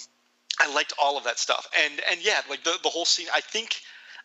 I 0.62 0.74
liked 0.74 0.94
all 1.02 1.18
of 1.18 1.24
that 1.24 1.40
stuff, 1.40 1.68
and 1.84 2.02
and 2.12 2.24
yeah, 2.24 2.42
like 2.50 2.64
the 2.64 2.78
the 2.84 2.90
whole 2.90 3.06
scene. 3.06 3.28
I 3.34 3.42
think 3.42 3.82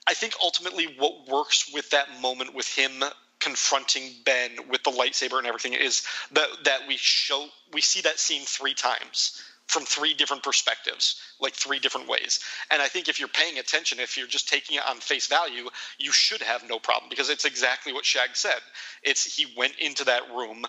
I 0.06 0.14
think 0.14 0.34
ultimately 0.42 0.94
what 0.98 1.28
works 1.28 1.70
with 1.72 1.90
that 1.90 2.20
moment 2.20 2.54
with 2.54 2.68
him 2.68 3.02
confronting 3.40 4.12
Ben 4.24 4.50
with 4.70 4.82
the 4.82 4.90
lightsaber 4.90 5.38
and 5.38 5.46
everything 5.46 5.74
is 5.74 6.02
that 6.32 6.48
that 6.64 6.80
we 6.88 6.96
show 6.96 7.46
we 7.72 7.80
see 7.80 8.00
that 8.02 8.18
scene 8.18 8.42
three 8.44 8.74
times 8.74 9.42
from 9.66 9.84
three 9.84 10.14
different 10.14 10.42
perspectives, 10.44 11.20
like 11.40 11.52
three 11.52 11.78
different 11.80 12.08
ways. 12.08 12.40
And 12.70 12.80
I 12.80 12.86
think 12.86 13.08
if 13.08 13.18
you're 13.18 13.28
paying 13.28 13.58
attention, 13.58 13.98
if 13.98 14.16
you're 14.16 14.28
just 14.28 14.48
taking 14.48 14.76
it 14.76 14.82
on 14.88 14.98
face 14.98 15.26
value, 15.26 15.68
you 15.98 16.12
should 16.12 16.40
have 16.40 16.68
no 16.68 16.78
problem 16.78 17.10
because 17.10 17.30
it's 17.30 17.44
exactly 17.44 17.92
what 17.92 18.04
Shag 18.04 18.36
said. 18.36 18.60
It's 19.02 19.24
he 19.24 19.46
went 19.56 19.74
into 19.80 20.04
that 20.04 20.22
room 20.34 20.64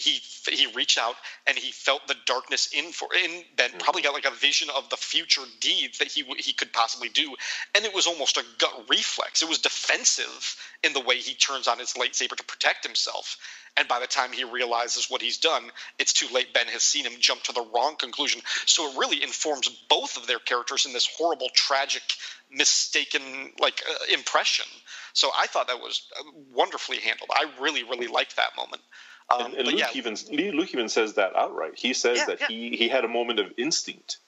he 0.00 0.20
he 0.50 0.66
reached 0.72 0.98
out 0.98 1.14
and 1.46 1.58
he 1.58 1.70
felt 1.72 2.06
the 2.06 2.16
darkness 2.26 2.68
in 2.72 2.92
for 2.92 3.08
in 3.24 3.42
Ben 3.56 3.70
probably 3.78 4.02
got 4.02 4.14
like 4.14 4.24
a 4.26 4.30
vision 4.30 4.68
of 4.76 4.88
the 4.90 4.96
future 4.96 5.42
deeds 5.60 5.98
that 5.98 6.08
he 6.08 6.24
he 6.38 6.52
could 6.52 6.72
possibly 6.72 7.08
do, 7.08 7.34
and 7.74 7.84
it 7.84 7.94
was 7.94 8.06
almost 8.06 8.36
a 8.36 8.44
gut 8.58 8.84
reflex. 8.88 9.42
It 9.42 9.48
was 9.48 9.58
defensive 9.58 10.56
in 10.82 10.92
the 10.92 11.00
way 11.00 11.16
he 11.16 11.34
turns 11.34 11.68
on 11.68 11.78
his 11.78 11.94
lightsaber 11.94 12.36
to 12.36 12.44
protect 12.44 12.86
himself. 12.86 13.36
And 13.76 13.86
by 13.86 14.00
the 14.00 14.06
time 14.08 14.32
he 14.32 14.42
realizes 14.42 15.08
what 15.08 15.22
he's 15.22 15.38
done, 15.38 15.70
it's 16.00 16.12
too 16.12 16.26
late. 16.34 16.52
Ben 16.52 16.66
has 16.66 16.82
seen 16.82 17.04
him 17.04 17.20
jump 17.20 17.44
to 17.44 17.52
the 17.52 17.64
wrong 17.72 17.94
conclusion. 17.96 18.42
So 18.66 18.90
it 18.90 18.98
really 18.98 19.22
informs 19.22 19.68
both 19.88 20.16
of 20.16 20.26
their 20.26 20.40
characters 20.40 20.84
in 20.84 20.92
this 20.92 21.08
horrible, 21.16 21.48
tragic, 21.54 22.02
mistaken 22.50 23.52
like 23.60 23.82
uh, 23.88 24.12
impression. 24.12 24.66
So 25.12 25.30
I 25.38 25.46
thought 25.46 25.68
that 25.68 25.78
was 25.78 26.02
uh, 26.18 26.22
wonderfully 26.52 26.98
handled. 26.98 27.30
I 27.32 27.46
really, 27.60 27.84
really 27.84 28.08
liked 28.08 28.36
that 28.36 28.56
moment. 28.56 28.82
Um, 29.30 29.46
and, 29.46 29.54
and 29.54 29.66
Luke 29.68 29.78
yeah, 29.78 29.88
even 29.94 30.16
Luke 30.56 30.72
even 30.72 30.88
says 30.88 31.14
that 31.14 31.36
outright. 31.36 31.72
He 31.76 31.92
says 31.92 32.18
Yeah, 32.18 32.26
that 32.26 32.40
yeah. 32.42 32.46
he 32.48 32.76
he 32.76 32.88
had 32.88 33.04
a 33.04 33.08
moment 33.08 33.40
of 33.40 33.52
instinct, 33.58 34.18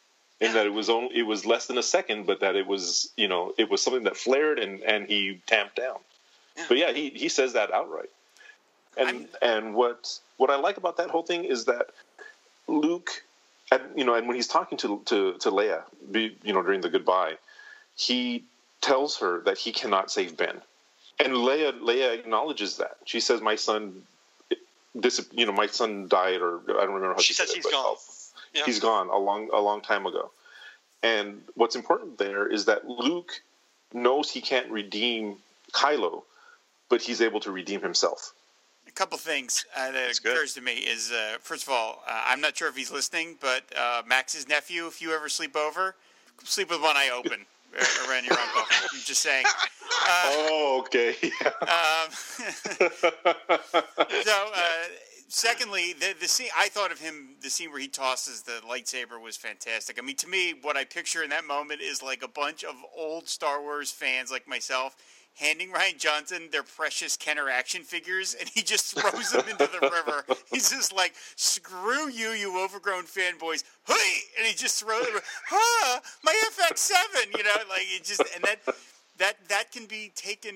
and 0.41 0.55
that 0.55 0.67
it 0.67 0.73
was 0.75 0.91
only 0.91 1.17
it 1.17 1.23
was 1.23 1.47
less 1.47 1.67
than 1.67 1.79
a 1.79 1.83
second, 1.83 2.27
but 2.27 2.41
that 2.41 2.55
it 2.55 2.67
was 2.67 3.11
you 3.17 3.29
know 3.29 3.55
it 3.57 3.71
was 3.71 3.81
something 3.81 4.05
that 4.05 4.17
flared 4.17 4.59
and 4.59 4.83
and 4.83 5.07
he 5.07 5.41
tamped 5.47 5.77
down. 5.77 5.99
But 6.69 6.77
yeah, 6.77 6.93
he 6.93 7.11
he 7.11 7.29
says 7.29 7.55
that 7.55 7.73
outright. 7.73 8.11
And 8.97 9.29
and 9.41 9.75
what 9.75 10.19
what 10.37 10.51
I 10.51 10.57
like 10.57 10.77
about 10.77 10.97
that 10.99 11.11
whole 11.11 11.23
thing 11.23 11.45
is 11.45 11.65
that 11.65 11.91
Luke, 12.67 13.23
and 13.73 13.83
you 13.97 14.05
know, 14.05 14.15
and 14.15 14.27
when 14.27 14.37
he's 14.37 14.49
talking 14.49 14.77
to 14.79 15.01
to 15.07 15.35
to 15.39 15.51
Leia, 15.51 15.83
you 16.13 16.53
know, 16.53 16.63
during 16.63 16.83
the 16.83 16.91
goodbye, 16.91 17.39
he 17.97 18.45
tells 18.81 19.19
her 19.19 19.41
that 19.43 19.57
he 19.59 19.73
cannot 19.73 20.11
save 20.11 20.37
Ben, 20.37 20.61
and 21.19 21.33
Leia 21.33 21.79
Leia 21.81 22.13
acknowledges 22.19 22.77
that. 22.77 22.99
She 23.07 23.21
says, 23.21 23.41
"My 23.41 23.55
son." 23.57 24.03
This, 24.95 25.25
you 25.33 25.47
know, 25.47 25.53
my 25.53 25.67
son 25.67 26.09
died, 26.09 26.41
or 26.41 26.61
I 26.69 26.85
don't 26.85 26.95
remember 26.95 27.15
how 27.15 27.21
she 27.21 27.33
said 27.33 27.47
says 27.47 27.57
it, 27.57 27.63
he's 27.63 27.73
gone. 27.73 27.97
Yeah. 28.55 28.63
He's 28.67 28.81
gone 28.81 29.09
a 29.09 29.19
long, 29.19 29.49
a 29.53 29.61
long 29.61 29.81
time 29.81 30.07
ago. 30.07 30.31
And 31.03 31.43
what's 31.55 31.77
important 31.77 32.19
there 32.19 32.47
is 32.47 32.65
that 32.67 32.89
Luke 32.89 33.41
knows 33.93 34.31
he 34.31 34.41
can't 34.41 34.69
redeem 34.71 35.37
Kylo, 35.73 36.25
but 36.89 37.01
he's 37.01 37.21
able 37.21 37.41
to 37.41 37.53
redeem 37.53 37.81
himself. 37.81 38.33
A 38.89 38.91
couple 38.91 39.17
things 39.19 39.65
uh, 39.77 39.93
that 39.93 40.21
good. 40.23 40.33
occurs 40.33 40.55
to 40.55 40.61
me 40.61 40.73
is 40.79 41.13
uh, 41.13 41.37
first 41.41 41.63
of 41.63 41.73
all, 41.73 42.03
uh, 42.09 42.25
I'm 42.27 42.41
not 42.41 42.57
sure 42.57 42.69
if 42.69 42.77
he's 42.77 42.91
listening, 42.91 43.37
but 43.41 43.63
uh, 43.79 44.03
Max's 44.07 44.49
nephew, 44.49 44.89
if 44.89 45.01
you 45.01 45.15
ever 45.15 45.29
sleep 45.29 45.57
over, 45.57 45.95
sleep 46.43 46.71
with 46.71 46.83
one 46.83 46.97
eye 46.97 47.11
open 47.15 47.47
around 48.09 48.25
your 48.25 48.39
uncle. 48.39 48.63
I'm 48.93 49.01
just 49.05 49.23
saying. 49.23 49.45
Uh, 49.47 49.71
Oh, 50.27 50.83
okay. 50.87 51.11
um, 51.45 52.11
so, 54.23 54.51
uh, 54.55 54.87
secondly, 55.29 55.95
the 55.95 56.15
the 56.21 56.29
scene 56.29 56.49
I 56.57 56.69
thought 56.69 56.93
of 56.93 57.01
him 57.01 57.37
the 57.43 57.51
scene 57.51 57.71
where 57.71 57.81
he 57.81 57.89
tosses 57.89 58.43
the 58.43 58.61
lightsaber 58.69 59.21
was 59.23 59.37
fantastic. 59.37 59.99
I 59.99 60.03
mean, 60.03 60.17
to 60.17 60.29
me, 60.29 60.55
what 60.61 60.77
I 60.77 60.85
picture 60.85 61.23
in 61.23 61.31
that 61.31 61.45
moment 61.45 61.81
is 61.81 62.03
like 62.03 62.23
a 62.23 62.29
bunch 62.29 62.65
of 62.65 62.75
old 62.97 63.29
Star 63.29 63.61
Wars 63.61 63.91
fans 63.91 64.31
like 64.31 64.49
myself 64.49 64.97
handing 65.41 65.73
Rian 65.73 65.99
Johnson 65.99 66.49
their 66.53 66.63
precious 66.63 67.17
Kenner 67.17 67.49
action 67.49 67.83
figures, 67.83 68.37
and 68.39 68.49
he 68.49 68.63
just 68.63 68.99
throws 68.99 69.31
them 69.31 69.49
into 69.49 69.67
the 69.67 69.81
river. 69.81 70.25
He's 70.53 70.71
just 70.71 70.95
like, 70.95 71.15
"Screw 71.37 72.11
you, 72.11 72.31
you 72.31 72.63
overgrown 72.63 73.05
fanboys!" 73.05 73.65
Hey, 73.87 74.19
and 74.39 74.47
he 74.47 74.55
just 74.55 74.83
throws 74.83 75.07
them. 75.07 75.21
Huh, 75.49 76.01
my 76.23 76.35
FX7, 76.53 77.37
you 77.37 77.43
know, 77.43 77.51
like 77.69 77.83
it 77.85 78.05
just 78.05 78.23
and 78.35 78.45
that 78.45 78.59
that 79.19 79.37
that 79.49 79.73
can 79.73 79.87
be 79.87 80.13
taken 80.15 80.55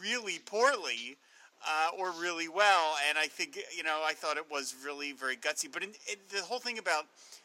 really 0.00 0.38
poorly. 0.38 1.16
Uh, 1.64 1.96
or 1.96 2.10
really 2.20 2.48
well, 2.48 2.96
and 3.08 3.16
I 3.16 3.28
think 3.28 3.56
you 3.76 3.84
know 3.84 4.02
I 4.04 4.14
thought 4.14 4.36
it 4.36 4.50
was 4.50 4.74
really 4.84 5.12
very 5.12 5.36
gutsy. 5.36 5.70
But 5.72 5.84
in, 5.84 5.90
in, 6.10 6.16
the 6.34 6.42
whole 6.42 6.58
thing 6.58 6.78
about 6.78 7.04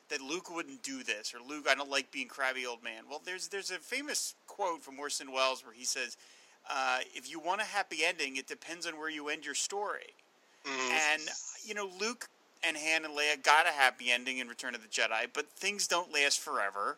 that 0.10 0.22
Luke 0.22 0.49
wouldn't 0.49 0.82
do 0.82 1.04
this, 1.04 1.36
or 1.36 1.48
Luke, 1.48 1.68
I 1.70 1.76
don't 1.76 1.91
like 1.91 2.12
being 2.12 2.28
crabby 2.28 2.66
old 2.66 2.84
man. 2.84 3.04
Well, 3.08 3.22
there's 3.24 3.48
there's 3.48 3.70
a 3.70 3.78
famous 3.78 4.34
quote 4.48 4.82
from 4.82 4.98
Orson 4.98 5.32
Welles 5.32 5.64
where 5.64 5.72
he 5.76 5.86
says, 5.86 6.18
uh, 6.69 6.99
if 7.14 7.30
you 7.30 7.39
want 7.39 7.61
a 7.61 7.65
happy 7.65 7.98
ending, 8.06 8.38
it 8.38 8.48
depends 8.48 8.85
on 8.85 8.98
where 8.98 9.10
you 9.10 9.30
end 9.30 9.45
your 9.45 9.56
story. 9.56 10.14
Mm. 10.65 10.91
And 11.14 11.22
you 11.65 11.73
know, 11.73 11.89
Luke 11.99 12.30
and 12.64 12.77
Han 12.77 13.06
and 13.06 13.14
Leia 13.14 13.41
got 13.41 13.68
a 13.68 13.72
happy 13.72 14.11
ending 14.11 14.39
in 14.39 14.48
Return 14.48 14.76
of 14.76 14.81
the 14.81 14.88
Jedi, 14.88 15.27
but 15.34 15.49
things 15.49 15.88
don't 15.88 16.14
last 16.14 16.39
forever. 16.39 16.98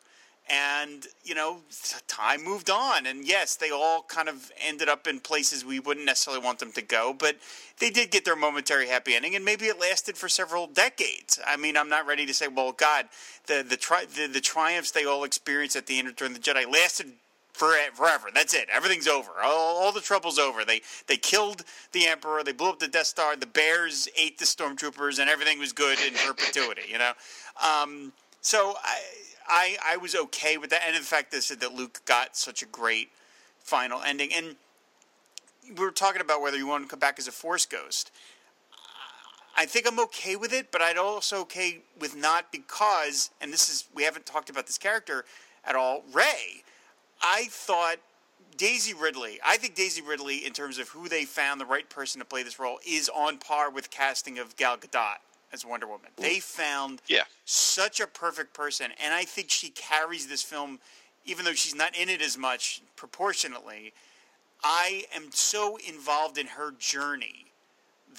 And 0.52 1.06
you 1.24 1.36
know, 1.36 1.60
time 2.08 2.44
moved 2.44 2.72
on, 2.72 3.06
and 3.06 3.28
yes, 3.28 3.56
they 3.56 3.70
all 3.70 4.02
kind 4.02 4.28
of 4.28 4.52
ended 4.60 4.90
up 4.90 5.06
in 5.06 5.20
places 5.20 5.64
we 5.64 5.80
wouldn't 5.80 6.08
necessarily 6.08 6.44
want 6.44 6.58
them 6.58 6.72
to 6.72 6.82
go, 6.82 7.14
but 7.18 7.36
they 7.78 7.92
did 7.92 8.10
get 8.10 8.26
their 8.26 8.36
momentary 8.36 8.88
happy 8.88 9.14
ending, 9.14 9.36
and 9.36 9.46
maybe 9.46 9.66
it 9.66 9.80
lasted 9.80 10.18
for 10.18 10.28
several 10.28 10.66
decades. 10.66 11.40
I 11.46 11.56
mean, 11.56 11.78
I'm 11.78 11.90
not 11.90 12.08
ready 12.08 12.26
to 12.26 12.34
say, 12.34 12.48
well, 12.48 12.72
God, 12.72 13.10
the 13.46 13.64
the 13.68 13.78
tri- 13.78 14.06
the, 14.06 14.26
the 14.26 14.42
triumphs 14.42 14.90
they 14.90 15.06
all 15.06 15.24
experienced 15.24 15.76
at 15.76 15.86
the 15.86 16.00
end 16.00 16.08
of 16.08 16.14
Return 16.14 16.36
of 16.36 16.42
the 16.42 16.52
Jedi 16.52 16.72
lasted 16.72 17.12
forever. 17.60 18.30
That's 18.34 18.54
it. 18.54 18.70
Everything's 18.72 19.08
over. 19.08 19.32
All, 19.44 19.78
all, 19.78 19.92
the 19.92 20.00
trouble's 20.00 20.40
over. 20.40 20.64
They 20.64 20.82
they 21.08 21.18
killed 21.18 21.66
the 21.92 22.08
emperor. 22.08 22.44
They 22.44 22.54
blew 22.54 22.70
up 22.70 22.80
the 22.80 22.88
Death 22.88 23.08
Star. 23.08 23.36
The 23.36 23.46
bears 23.46 24.08
ate 24.18 24.38
the 24.38 24.46
stormtroopers, 24.46 25.20
and 25.20 25.30
everything 25.30 25.60
was 25.60 25.74
good 25.74 26.00
in 26.00 26.14
perpetuity. 26.14 26.84
You 26.90 27.00
know, 27.00 27.12
um, 27.62 28.14
so 28.42 28.76
I, 28.84 29.00
I 29.48 29.78
I 29.94 29.98
was 29.98 30.16
okay 30.16 30.58
with 30.58 30.70
that. 30.70 30.84
And 30.88 30.96
in 30.96 31.04
fact, 31.04 31.32
they 31.32 31.42
said 31.42 31.60
that 31.60 31.74
Luke 31.74 32.02
got 32.06 32.38
such 32.38 32.64
a 32.64 32.66
great 32.66 33.10
final 33.60 34.02
ending. 34.02 34.30
And 34.34 34.56
we 35.78 35.84
were 35.84 35.92
talking 35.92 36.22
about 36.22 36.42
whether 36.42 36.58
you 36.58 36.66
want 36.66 36.86
to 36.86 36.90
come 36.90 37.00
back 37.00 37.20
as 37.20 37.28
a 37.28 37.32
Force 37.32 37.66
ghost. 37.66 38.12
I 39.58 39.66
think 39.66 39.86
I'm 39.86 40.00
okay 40.00 40.38
with 40.38 40.54
it, 40.54 40.72
but 40.72 40.82
I'd 40.82 40.98
also 40.98 41.42
okay 41.42 41.80
with 42.00 42.16
not 42.16 42.54
because, 42.54 43.32
and 43.42 43.52
this 43.52 43.68
is 43.68 43.84
we 43.94 44.04
haven't 44.04 44.26
talked 44.26 44.50
about 44.50 44.66
this 44.66 44.78
character 44.78 45.26
at 45.66 45.76
all. 45.76 46.04
Rey 46.14 46.64
I 47.22 47.48
thought 47.50 47.98
Daisy 48.58 48.94
Ridley. 48.94 49.40
I 49.46 49.58
think 49.58 49.76
Daisy 49.76 50.02
Ridley, 50.02 50.46
in 50.46 50.54
terms 50.54 50.78
of 50.78 50.90
who 50.90 51.08
they 51.08 51.26
found 51.26 51.62
the 51.62 51.66
right 51.66 51.90
person 51.90 52.20
to 52.20 52.26
play 52.26 52.44
this 52.44 52.60
role, 52.60 52.80
is 52.86 53.10
on 53.10 53.38
par 53.38 53.72
with 53.72 53.90
casting 53.90 54.38
of 54.38 54.56
Gal 54.58 54.78
Gadot 54.78 55.16
as 55.54 55.66
Wonder 55.66 55.88
Woman. 55.88 56.12
They 56.18 56.40
found 56.40 57.02
yeah. 57.08 57.24
such 57.46 58.00
a 58.00 58.08
perfect 58.08 58.54
person, 58.54 58.92
and 59.04 59.14
I 59.14 59.24
think 59.24 59.50
she 59.50 59.70
carries 59.70 60.28
this 60.28 60.44
film, 60.44 60.80
even 61.26 61.46
though 61.46 61.54
she's 61.54 61.76
not 61.76 61.96
in 61.96 62.10
it 62.10 62.22
as 62.22 62.38
much 62.38 62.82
proportionately. 62.96 63.94
I 64.64 65.06
am 65.16 65.32
so 65.32 65.78
involved 65.88 66.38
in 66.38 66.48
her 66.48 66.72
journey 66.78 67.46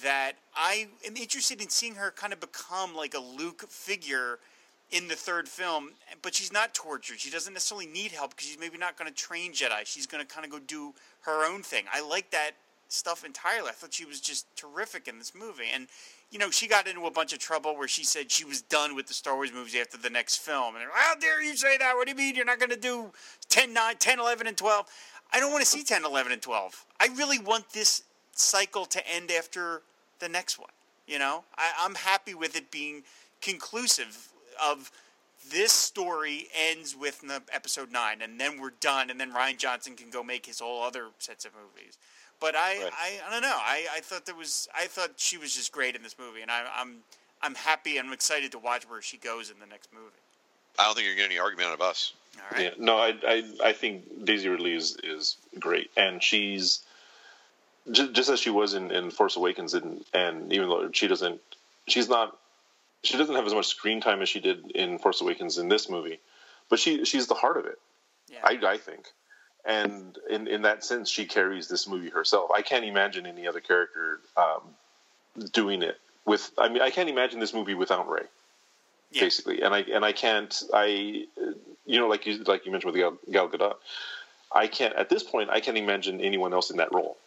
that 0.01 0.33
I 0.55 0.87
am 1.05 1.15
interested 1.15 1.61
in 1.61 1.69
seeing 1.69 1.95
her 1.95 2.11
kind 2.11 2.33
of 2.33 2.39
become 2.39 2.95
like 2.95 3.13
a 3.13 3.19
Luke 3.19 3.63
figure 3.69 4.39
in 4.91 5.07
the 5.07 5.15
third 5.15 5.47
film, 5.47 5.91
but 6.21 6.35
she's 6.35 6.51
not 6.51 6.73
tortured. 6.73 7.19
She 7.19 7.29
doesn't 7.29 7.53
necessarily 7.53 7.87
need 7.87 8.11
help 8.11 8.31
because 8.31 8.47
she's 8.47 8.59
maybe 8.59 8.77
not 8.77 8.97
going 8.97 9.09
to 9.09 9.15
train 9.15 9.53
Jedi. 9.53 9.85
She's 9.85 10.05
going 10.05 10.25
to 10.25 10.31
kind 10.31 10.45
of 10.45 10.51
go 10.51 10.59
do 10.59 10.93
her 11.21 11.49
own 11.49 11.61
thing. 11.63 11.85
I 11.91 12.01
like 12.01 12.31
that 12.31 12.51
stuff 12.89 13.23
entirely. 13.25 13.69
I 13.69 13.71
thought 13.71 13.93
she 13.93 14.05
was 14.05 14.19
just 14.19 14.45
terrific 14.57 15.07
in 15.07 15.17
this 15.17 15.33
movie. 15.33 15.67
And, 15.73 15.87
you 16.29 16.39
know, 16.39 16.51
she 16.51 16.67
got 16.67 16.87
into 16.87 17.05
a 17.05 17.11
bunch 17.11 17.31
of 17.31 17.39
trouble 17.39 17.77
where 17.77 17.87
she 17.87 18.03
said 18.03 18.31
she 18.31 18.43
was 18.43 18.61
done 18.61 18.95
with 18.95 19.07
the 19.07 19.13
Star 19.13 19.35
Wars 19.35 19.53
movies 19.53 19.75
after 19.79 19.97
the 19.97 20.09
next 20.09 20.37
film. 20.37 20.75
And, 20.75 20.85
how 20.93 21.15
dare 21.15 21.41
you 21.41 21.55
say 21.55 21.77
that? 21.77 21.95
What 21.95 22.05
do 22.05 22.11
you 22.11 22.17
mean 22.17 22.35
you're 22.35 22.45
not 22.45 22.59
going 22.59 22.71
to 22.71 22.77
do 22.77 23.11
10, 23.49 23.73
9, 23.73 23.95
10, 23.97 24.19
11, 24.19 24.47
and 24.47 24.57
12? 24.57 24.85
I 25.33 25.39
don't 25.39 25.51
want 25.51 25.63
to 25.63 25.69
see 25.69 25.83
10, 25.83 26.03
11, 26.03 26.33
and 26.33 26.41
12. 26.41 26.85
I 26.99 27.07
really 27.15 27.39
want 27.39 27.69
this 27.69 28.03
cycle 28.33 28.85
to 28.85 29.07
end 29.09 29.31
after 29.31 29.83
the 30.19 30.27
next 30.27 30.59
one. 30.59 30.69
You 31.07 31.19
know, 31.19 31.43
I, 31.57 31.71
I'm 31.79 31.95
happy 31.95 32.33
with 32.33 32.57
it 32.57 32.71
being 32.71 33.03
conclusive 33.41 34.30
of 34.63 34.91
this 35.49 35.71
story 35.71 36.47
ends 36.69 36.95
with 36.95 37.23
episode 37.51 37.91
nine, 37.91 38.21
and 38.21 38.39
then 38.39 38.59
we're 38.61 38.73
done, 38.79 39.09
and 39.09 39.19
then 39.19 39.33
Rian 39.33 39.57
Johnson 39.57 39.95
can 39.95 40.09
go 40.09 40.23
make 40.23 40.45
his 40.45 40.59
whole 40.59 40.83
other 40.83 41.07
sets 41.19 41.45
of 41.45 41.51
movies. 41.53 41.97
But 42.39 42.55
I, 42.55 42.83
right. 42.83 42.91
I, 42.93 43.27
I 43.27 43.31
don't 43.31 43.41
know. 43.41 43.57
I, 43.57 43.85
I 43.95 43.99
thought 43.99 44.25
there 44.25 44.35
was, 44.35 44.67
I 44.75 44.85
thought 44.85 45.11
she 45.17 45.37
was 45.37 45.55
just 45.55 45.71
great 45.71 45.95
in 45.95 46.03
this 46.03 46.15
movie, 46.17 46.41
and 46.41 46.49
I, 46.49 46.65
I'm, 46.75 46.97
I'm 47.41 47.55
happy 47.55 47.97
and 47.97 48.07
I'm 48.07 48.13
excited 48.13 48.51
to 48.53 48.59
watch 48.59 48.89
where 48.89 49.01
she 49.01 49.17
goes 49.17 49.49
in 49.49 49.59
the 49.59 49.65
next 49.67 49.93
movie. 49.93 50.05
I 50.79 50.85
don't 50.85 50.95
think 50.95 51.05
you're 51.05 51.15
getting 51.15 51.31
any 51.31 51.39
argument 51.39 51.69
out 51.69 51.73
of 51.73 51.81
us. 51.81 52.13
All 52.37 52.43
right. 52.51 52.63
Yeah, 52.63 52.69
no, 52.79 52.97
I, 52.97 53.13
I, 53.27 53.43
I 53.63 53.73
think 53.73 54.25
Daisy 54.25 54.47
Ridley 54.47 54.73
is, 54.73 54.97
is 55.03 55.37
great, 55.59 55.91
and 55.97 56.23
she's 56.23 56.79
just, 57.91 58.13
just 58.13 58.29
as 58.29 58.39
she 58.39 58.49
was 58.49 58.73
in, 58.73 58.89
in 58.89 59.11
Force 59.11 59.35
Awakens, 59.35 59.73
and 59.73 60.05
and 60.13 60.53
even 60.53 60.69
though 60.69 60.89
she 60.93 61.07
doesn't, 61.07 61.41
she's 61.87 62.07
not 62.07 62.37
she 63.03 63.17
doesn't 63.17 63.35
have 63.35 63.45
as 63.45 63.53
much 63.53 63.67
screen 63.67 64.01
time 64.01 64.21
as 64.21 64.29
she 64.29 64.39
did 64.39 64.71
in 64.71 64.99
Force 64.99 65.21
Awakens 65.21 65.57
in 65.57 65.69
this 65.69 65.89
movie, 65.89 66.19
but 66.69 66.79
she 66.79 67.05
she's 67.05 67.27
the 67.27 67.33
heart 67.33 67.57
of 67.57 67.65
it. 67.65 67.79
Yeah. 68.29 68.39
I, 68.43 68.59
I 68.65 68.77
think, 68.77 69.07
and 69.65 70.17
in 70.29 70.47
in 70.47 70.61
that 70.63 70.83
sense, 70.83 71.09
she 71.09 71.25
carries 71.25 71.67
this 71.67 71.87
movie 71.87 72.09
herself. 72.09 72.51
I 72.55 72.61
can't 72.61 72.85
imagine 72.85 73.25
any 73.25 73.47
other 73.47 73.59
character 73.59 74.19
um, 74.37 74.61
doing 75.51 75.81
it 75.81 75.99
with. 76.25 76.51
I 76.57 76.69
mean, 76.69 76.81
I 76.81 76.89
can't 76.89 77.09
imagine 77.09 77.39
this 77.39 77.53
movie 77.53 77.73
without 77.73 78.09
Rey. 78.09 78.23
Yeah. 79.11 79.21
Basically, 79.23 79.61
and 79.61 79.73
I 79.73 79.79
and 79.79 80.05
I 80.05 80.13
can't. 80.13 80.63
I 80.73 81.25
you 81.85 81.99
know, 81.99 82.07
like 82.07 82.25
you 82.25 82.37
like 82.43 82.65
you 82.65 82.71
mentioned 82.71 82.93
with 82.93 83.01
Gal, 83.01 83.17
Gal 83.31 83.49
Gadot, 83.49 83.75
I 84.53 84.67
can't 84.67 84.95
at 84.95 85.09
this 85.09 85.23
point. 85.23 85.49
I 85.49 85.59
can't 85.59 85.77
imagine 85.77 86.21
anyone 86.21 86.53
else 86.53 86.69
in 86.69 86.77
that 86.77 86.93
role. 86.93 87.17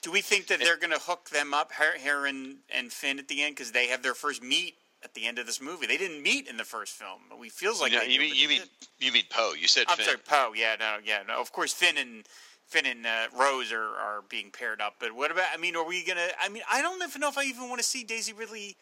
Do 0.00 0.12
we 0.12 0.20
think 0.20 0.46
that 0.46 0.60
they're 0.60 0.76
going 0.76 0.92
to 0.92 0.98
hook 0.98 1.30
them 1.30 1.52
up, 1.52 1.72
Hera 1.72 2.28
and 2.28 2.58
and 2.70 2.92
Finn, 2.92 3.18
at 3.18 3.28
the 3.28 3.42
end 3.42 3.56
because 3.56 3.72
they 3.72 3.88
have 3.88 4.02
their 4.02 4.14
first 4.14 4.42
meet 4.42 4.76
at 5.02 5.14
the 5.14 5.26
end 5.26 5.38
of 5.38 5.46
this 5.46 5.60
movie? 5.60 5.86
They 5.86 5.96
didn't 5.96 6.22
meet 6.22 6.48
in 6.48 6.56
the 6.56 6.64
first 6.64 6.92
film. 6.92 7.20
We 7.38 7.48
feels 7.48 7.80
like 7.80 7.92
you, 7.92 8.00
you 8.00 8.20
mean 8.20 8.34
you 8.34 8.48
mean 8.48 8.62
you 9.00 9.12
mean 9.12 9.24
Poe? 9.28 9.54
You 9.58 9.66
said 9.66 9.86
I'm 9.88 9.96
Finn. 9.96 10.06
sorry, 10.06 10.18
Poe. 10.18 10.52
Yeah, 10.54 10.76
no, 10.78 10.98
yeah, 11.04 11.22
no. 11.26 11.40
Of 11.40 11.52
course, 11.52 11.72
Finn 11.72 11.98
and 11.98 12.24
Finn 12.68 12.86
and 12.86 13.06
uh, 13.06 13.26
Rose 13.36 13.72
are, 13.72 13.82
are 13.96 14.22
being 14.28 14.50
paired 14.50 14.80
up. 14.80 14.96
But 15.00 15.14
what 15.14 15.30
about? 15.30 15.46
I 15.52 15.56
mean, 15.56 15.74
are 15.74 15.84
we 15.84 16.04
gonna? 16.04 16.28
I 16.40 16.48
mean, 16.48 16.62
I 16.70 16.82
don't 16.82 17.02
even 17.02 17.20
know 17.20 17.28
if 17.28 17.38
I 17.38 17.44
even 17.44 17.68
want 17.68 17.80
to 17.80 17.86
see 17.86 18.04
Daisy 18.04 18.32
Ridley, 18.32 18.76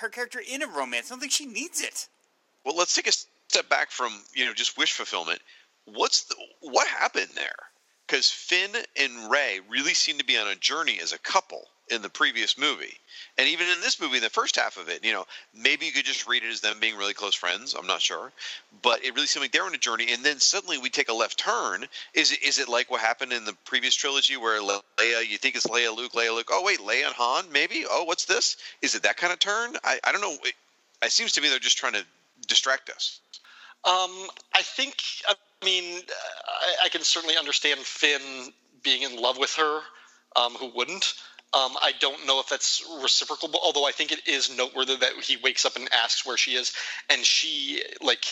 her 0.00 0.08
character 0.08 0.40
in 0.48 0.62
a 0.62 0.68
romance. 0.68 1.06
I 1.06 1.10
don't 1.10 1.20
think 1.20 1.32
she 1.32 1.44
needs 1.44 1.82
it. 1.82 2.08
Well, 2.64 2.76
let's 2.76 2.94
take 2.94 3.08
a 3.08 3.12
step 3.12 3.68
back 3.68 3.90
from 3.90 4.12
you 4.34 4.46
know 4.46 4.54
just 4.54 4.78
wish 4.78 4.92
fulfillment. 4.92 5.40
What's 5.84 6.24
the 6.24 6.36
what 6.60 6.86
happened 6.86 7.30
there? 7.34 7.56
Because 8.08 8.30
Finn 8.30 8.70
and 8.96 9.30
Rey 9.30 9.60
really 9.68 9.94
seem 9.94 10.18
to 10.18 10.24
be 10.24 10.38
on 10.38 10.48
a 10.48 10.56
journey 10.56 10.98
as 11.02 11.12
a 11.12 11.18
couple 11.18 11.68
in 11.90 12.02
the 12.02 12.08
previous 12.08 12.58
movie. 12.58 12.94
And 13.36 13.48
even 13.48 13.66
in 13.68 13.80
this 13.80 14.00
movie, 14.00 14.18
the 14.18 14.30
first 14.30 14.56
half 14.56 14.76
of 14.78 14.88
it, 14.88 15.04
you 15.04 15.12
know, 15.12 15.26
maybe 15.54 15.86
you 15.86 15.92
could 15.92 16.04
just 16.04 16.26
read 16.26 16.42
it 16.42 16.50
as 16.50 16.60
them 16.60 16.80
being 16.80 16.96
really 16.96 17.14
close 17.14 17.34
friends. 17.34 17.74
I'm 17.74 17.86
not 17.86 18.00
sure, 18.00 18.32
but 18.82 19.04
it 19.04 19.14
really 19.14 19.26
seemed 19.26 19.44
like 19.44 19.52
they're 19.52 19.64
on 19.64 19.74
a 19.74 19.78
journey. 19.78 20.12
And 20.12 20.24
then 20.24 20.40
suddenly 20.40 20.78
we 20.78 20.90
take 20.90 21.08
a 21.08 21.14
left 21.14 21.38
turn. 21.38 21.86
Is 22.14 22.32
it 22.32 22.42
is 22.42 22.58
it 22.58 22.68
like 22.68 22.90
what 22.90 23.00
happened 23.00 23.32
in 23.32 23.44
the 23.44 23.54
previous 23.64 23.94
trilogy 23.94 24.36
where 24.36 24.60
Leia, 24.60 25.28
you 25.28 25.38
think 25.38 25.54
it's 25.54 25.66
Leia, 25.66 25.94
Luke, 25.94 26.12
Leia, 26.12 26.34
Luke? 26.34 26.48
Oh 26.50 26.62
wait, 26.64 26.80
Leia 26.80 27.06
and 27.06 27.14
Han, 27.14 27.46
maybe. 27.52 27.84
Oh, 27.88 28.04
what's 28.04 28.24
this? 28.24 28.56
Is 28.82 28.94
it 28.94 29.02
that 29.04 29.16
kind 29.16 29.32
of 29.32 29.38
turn? 29.38 29.76
I 29.84 29.98
I 30.04 30.12
don't 30.12 30.20
know. 30.20 30.36
It, 30.44 30.54
it 31.02 31.12
seems 31.12 31.32
to 31.32 31.40
me 31.40 31.48
they're 31.48 31.58
just 31.58 31.78
trying 31.78 31.94
to 31.94 32.04
distract 32.46 32.90
us. 32.90 33.20
Um, 33.84 34.10
I 34.54 34.62
think. 34.62 34.96
Uh, 35.28 35.34
I 35.62 35.64
mean, 35.64 36.00
I, 36.48 36.84
I, 36.84 36.88
can 36.88 37.02
certainly 37.02 37.36
understand 37.36 37.80
Finn 37.80 38.52
being 38.82 39.02
in 39.02 39.16
love 39.16 39.38
with 39.38 39.54
her. 39.54 39.80
Um, 40.36 40.52
who 40.52 40.70
wouldn't? 40.74 41.14
Um, 41.54 41.76
I 41.80 41.92
don't 41.98 42.26
know 42.26 42.40
if 42.40 42.48
that's 42.48 42.84
reciprocal, 43.02 43.50
although 43.62 43.86
I 43.86 43.92
think 43.92 44.12
it 44.12 44.28
is 44.28 44.54
noteworthy 44.54 44.96
that 44.96 45.12
he 45.22 45.38
wakes 45.42 45.64
up 45.64 45.76
and 45.76 45.88
asks 45.92 46.26
where 46.26 46.36
she 46.36 46.52
is, 46.52 46.74
and 47.08 47.24
she 47.24 47.82
like 48.02 48.24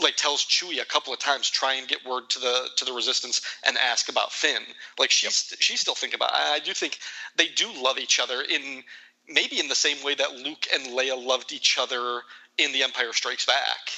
like 0.00 0.16
tells 0.16 0.44
Chewie 0.44 0.80
a 0.80 0.84
couple 0.84 1.12
of 1.12 1.18
times, 1.18 1.48
try 1.48 1.74
and 1.74 1.88
get 1.88 2.04
word 2.04 2.28
to 2.30 2.40
the 2.40 2.68
to 2.76 2.84
the 2.84 2.92
Resistance 2.92 3.40
and 3.64 3.76
ask 3.78 4.08
about 4.08 4.32
Finn. 4.32 4.62
Like 4.98 5.10
she's 5.10 5.48
yep. 5.50 5.60
she's 5.60 5.80
still 5.80 5.94
thinking 5.94 6.18
about. 6.18 6.32
I, 6.32 6.54
I 6.54 6.58
do 6.58 6.74
think 6.74 6.98
they 7.36 7.48
do 7.48 7.68
love 7.80 7.98
each 7.98 8.18
other 8.18 8.42
in 8.42 8.82
maybe 9.28 9.60
in 9.60 9.68
the 9.68 9.74
same 9.74 10.02
way 10.04 10.14
that 10.16 10.34
Luke 10.34 10.66
and 10.74 10.86
Leia 10.88 11.24
loved 11.24 11.52
each 11.52 11.78
other 11.78 12.22
in 12.58 12.72
The 12.72 12.82
Empire 12.82 13.12
Strikes 13.12 13.46
Back. 13.46 13.90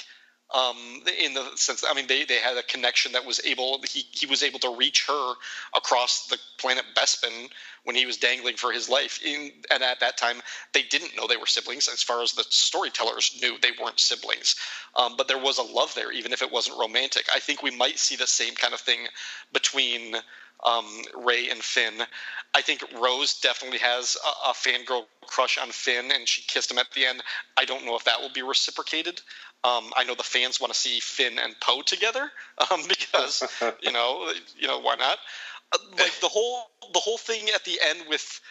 Um, 0.53 1.01
in 1.23 1.33
the 1.33 1.45
sense 1.55 1.83
I 1.87 1.93
mean 1.93 2.07
they, 2.07 2.25
they 2.25 2.37
had 2.37 2.57
a 2.57 2.63
connection 2.63 3.11
that 3.13 3.25
was 3.25 3.41
able 3.45 3.81
he, 3.87 4.05
he 4.11 4.25
was 4.25 4.43
able 4.43 4.59
to 4.59 4.75
reach 4.75 5.05
her 5.07 5.33
across 5.75 6.27
the 6.27 6.37
planet 6.57 6.83
Bespin 6.95 7.49
when 7.83 7.95
he 7.95 8.05
was 8.05 8.17
dangling 8.17 8.55
for 8.55 8.71
his 8.71 8.87
life. 8.87 9.19
In, 9.25 9.51
and 9.71 9.83
at 9.83 9.99
that 9.99 10.17
time 10.17 10.41
they 10.73 10.83
didn't 10.83 11.15
know 11.17 11.27
they 11.27 11.37
were 11.37 11.47
siblings 11.47 11.87
as 11.87 12.03
far 12.03 12.21
as 12.21 12.33
the 12.33 12.45
storytellers 12.49 13.37
knew 13.41 13.57
they 13.61 13.71
weren't 13.81 13.99
siblings. 13.99 14.55
Um, 14.95 15.15
but 15.17 15.27
there 15.27 15.39
was 15.39 15.57
a 15.57 15.63
love 15.63 15.93
there 15.95 16.11
even 16.11 16.31
if 16.31 16.41
it 16.41 16.51
wasn't 16.51 16.79
romantic. 16.79 17.25
I 17.33 17.39
think 17.39 17.63
we 17.63 17.71
might 17.71 17.99
see 17.99 18.15
the 18.15 18.27
same 18.27 18.55
kind 18.55 18.73
of 18.73 18.79
thing 18.79 19.07
between 19.51 20.15
um, 20.65 20.85
Rey 21.25 21.49
and 21.49 21.61
Finn. 21.61 21.93
I 22.55 22.61
think 22.61 22.83
Rose 22.99 23.39
definitely 23.39 23.79
has 23.79 24.15
a, 24.25 24.49
a 24.49 24.53
fangirl 24.53 25.05
crush 25.25 25.57
on 25.57 25.69
Finn, 25.71 26.11
and 26.11 26.27
she 26.27 26.41
kissed 26.43 26.71
him 26.71 26.77
at 26.77 26.91
the 26.91 27.05
end. 27.05 27.21
I 27.57 27.65
don't 27.65 27.85
know 27.85 27.95
if 27.95 28.03
that 28.05 28.21
will 28.21 28.31
be 28.33 28.41
reciprocated. 28.41 29.21
Um, 29.63 29.91
I 29.95 30.03
know 30.03 30.15
the 30.15 30.23
fans 30.23 30.59
want 30.59 30.73
to 30.73 30.79
see 30.79 30.99
Finn 30.99 31.39
and 31.39 31.55
Poe 31.59 31.81
together 31.81 32.29
um, 32.71 32.81
because 32.87 33.43
you 33.81 33.91
know, 33.91 34.31
you 34.57 34.67
know, 34.67 34.79
why 34.79 34.95
not? 34.95 35.17
Uh, 35.73 35.77
like 35.97 36.19
the 36.21 36.27
whole 36.27 36.69
the 36.93 36.99
whole 36.99 37.17
thing 37.17 37.49
at 37.53 37.63
the 37.65 37.79
end 37.89 38.01
with, 38.09 38.41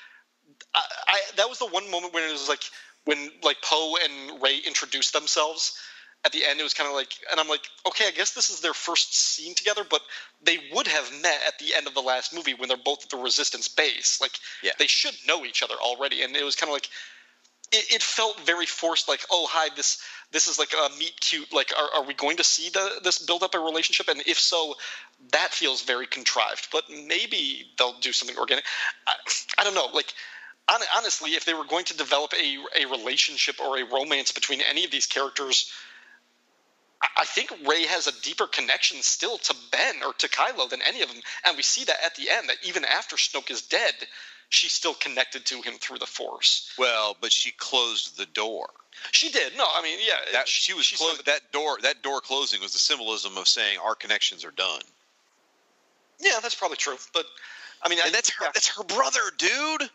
I, 0.75 0.83
I 1.09 1.21
that 1.37 1.49
was 1.49 1.59
the 1.59 1.67
one 1.67 1.91
moment 1.91 2.15
when 2.15 2.25
it 2.25 2.33
was 2.33 2.49
like 2.49 2.63
when 3.05 3.31
like 3.43 3.59
Poe 3.63 3.97
and 4.03 4.43
Rey 4.43 4.59
introduced 4.67 5.13
themselves 5.13 5.79
at 6.25 6.33
the 6.33 6.45
end 6.45 6.61
it 6.61 6.63
was 6.63 6.75
kind 6.75 6.89
of 6.89 6.95
like 6.95 7.15
and 7.31 7.41
i'm 7.41 7.49
like 7.49 7.67
okay 7.87 8.07
i 8.07 8.11
guess 8.11 8.33
this 8.33 8.49
is 8.51 8.61
their 8.61 8.75
first 8.75 9.15
scene 9.15 9.55
together 9.55 9.83
but 9.89 10.03
they 10.45 10.59
would 10.73 10.87
have 10.87 11.11
met 11.23 11.41
at 11.47 11.59
the 11.59 11.75
end 11.75 11.87
of 11.87 11.95
the 11.95 12.01
last 12.01 12.35
movie 12.35 12.55
when 12.55 12.69
they're 12.69 12.77
both 12.77 13.05
at 13.05 13.11
the 13.11 13.17
resistance 13.17 13.69
base. 13.69 14.21
Like 14.21 14.39
Yeah. 14.63 14.73
they 14.79 14.87
should 14.87 15.15
know 15.27 15.45
each 15.45 15.63
other 15.63 15.75
already 15.75 16.23
and 16.23 16.37
it 16.37 16.45
was 16.45 16.57
kind 16.57 16.69
of 16.69 16.75
like 16.75 16.89
it, 17.71 17.95
it 17.95 18.03
felt 18.03 18.39
very 18.41 18.67
forced 18.67 19.09
like 19.09 19.21
oh 19.31 19.47
hi 19.51 19.75
this 19.77 20.03
this 20.33 20.49
is 20.49 20.59
like 20.59 20.73
a 20.73 20.99
meet 20.99 21.19
cute 21.21 21.53
like 21.53 21.73
are, 21.79 22.01
are 22.01 22.07
we 22.07 22.15
going 22.15 22.37
to 22.39 22.45
see 22.45 22.71
the 22.71 23.01
this 23.03 23.19
build 23.19 23.43
up 23.43 23.55
a 23.55 23.59
relationship? 23.59 24.09
And 24.09 24.23
if 24.27 24.39
so 24.39 24.75
that 25.31 25.53
feels 25.53 25.83
very 25.83 26.07
contrived 26.07 26.69
but 26.73 26.85
maybe 26.91 27.67
they'll 27.79 27.99
do 28.01 28.13
something 28.13 28.37
organic. 28.37 28.65
I, 29.07 29.15
I 29.59 29.65
don't 29.65 29.75
know 29.75 29.89
like 29.95 30.13
honestly 30.97 31.33
if 31.33 31.45
they 31.45 31.55
were 31.55 31.65
going 31.65 31.85
to 31.85 31.97
develop 31.97 32.33
a, 32.35 32.83
a 32.83 32.87
relationship 32.87 33.61
or 33.61 33.79
a 33.79 33.85
romance 33.85 34.33
between 34.33 34.61
any 34.61 34.85
of 34.85 34.91
these 34.91 35.07
characters 35.07 35.71
I- 37.17 37.25
think 37.25 37.51
Rey 37.67 37.87
has 37.87 38.07
a 38.07 38.13
deeper 38.21 38.47
connection 38.47 39.03
still 39.03 39.39
to 39.39 39.55
Ben 39.71 40.03
or 40.03 40.13
to 40.15 40.29
Kylo 40.29 40.69
than 40.69 40.83
any 40.83 41.03
of 41.03 41.09
them, 41.09 41.21
and 41.45 41.57
we 41.57 41.63
see 41.63 41.85
that 41.85 42.05
at 42.05 42.15
the 42.17 42.29
end 42.31 42.49
that 42.49 42.59
even 42.63 42.85
after 42.85 43.17
Snoke 43.17 43.51
is 43.51 43.63
dead, 43.63 43.95
she's 44.51 44.73
still 44.73 44.95
connected 44.95 45.47
to 45.47 45.63
him 45.63 45.79
through 45.79 45.99
the 45.99 46.07
Force. 46.07 46.71
Well, 46.79 47.17
but 47.21 47.33
she 47.33 47.51
closed 47.53 48.17
the 48.17 48.27
door. 48.27 48.71
She 49.13 49.31
did. 49.31 49.57
No, 49.57 49.67
I 49.75 49.83
mean, 49.83 49.99
yeah, 50.07 50.19
That 50.33 50.47
she 50.49 50.75
was 50.75 50.85
she's 50.87 50.99
clo- 50.99 51.15
not- 51.15 51.25
that 51.25 51.51
door. 51.53 51.79
That 51.81 52.03
door 52.03 52.21
closing 52.21 52.61
was 52.61 52.73
the 52.73 52.79
symbolism 52.79 53.37
of 53.39 53.49
saying 53.49 53.79
our 53.79 53.95
connections 53.95 54.45
are 54.45 54.51
done. 54.53 54.83
Yeah, 56.21 56.39
that's 56.41 56.55
probably 56.55 56.77
true. 56.77 56.99
But 57.13 57.27
I 57.85 57.89
mean, 57.89 57.99
And 58.05 58.15
that's 58.15 58.31
her. 58.31 58.45
yeah. 58.45 58.51
That's 58.55 58.69
her 58.77 58.85
brother, 58.85 59.21
dude. 59.39 59.83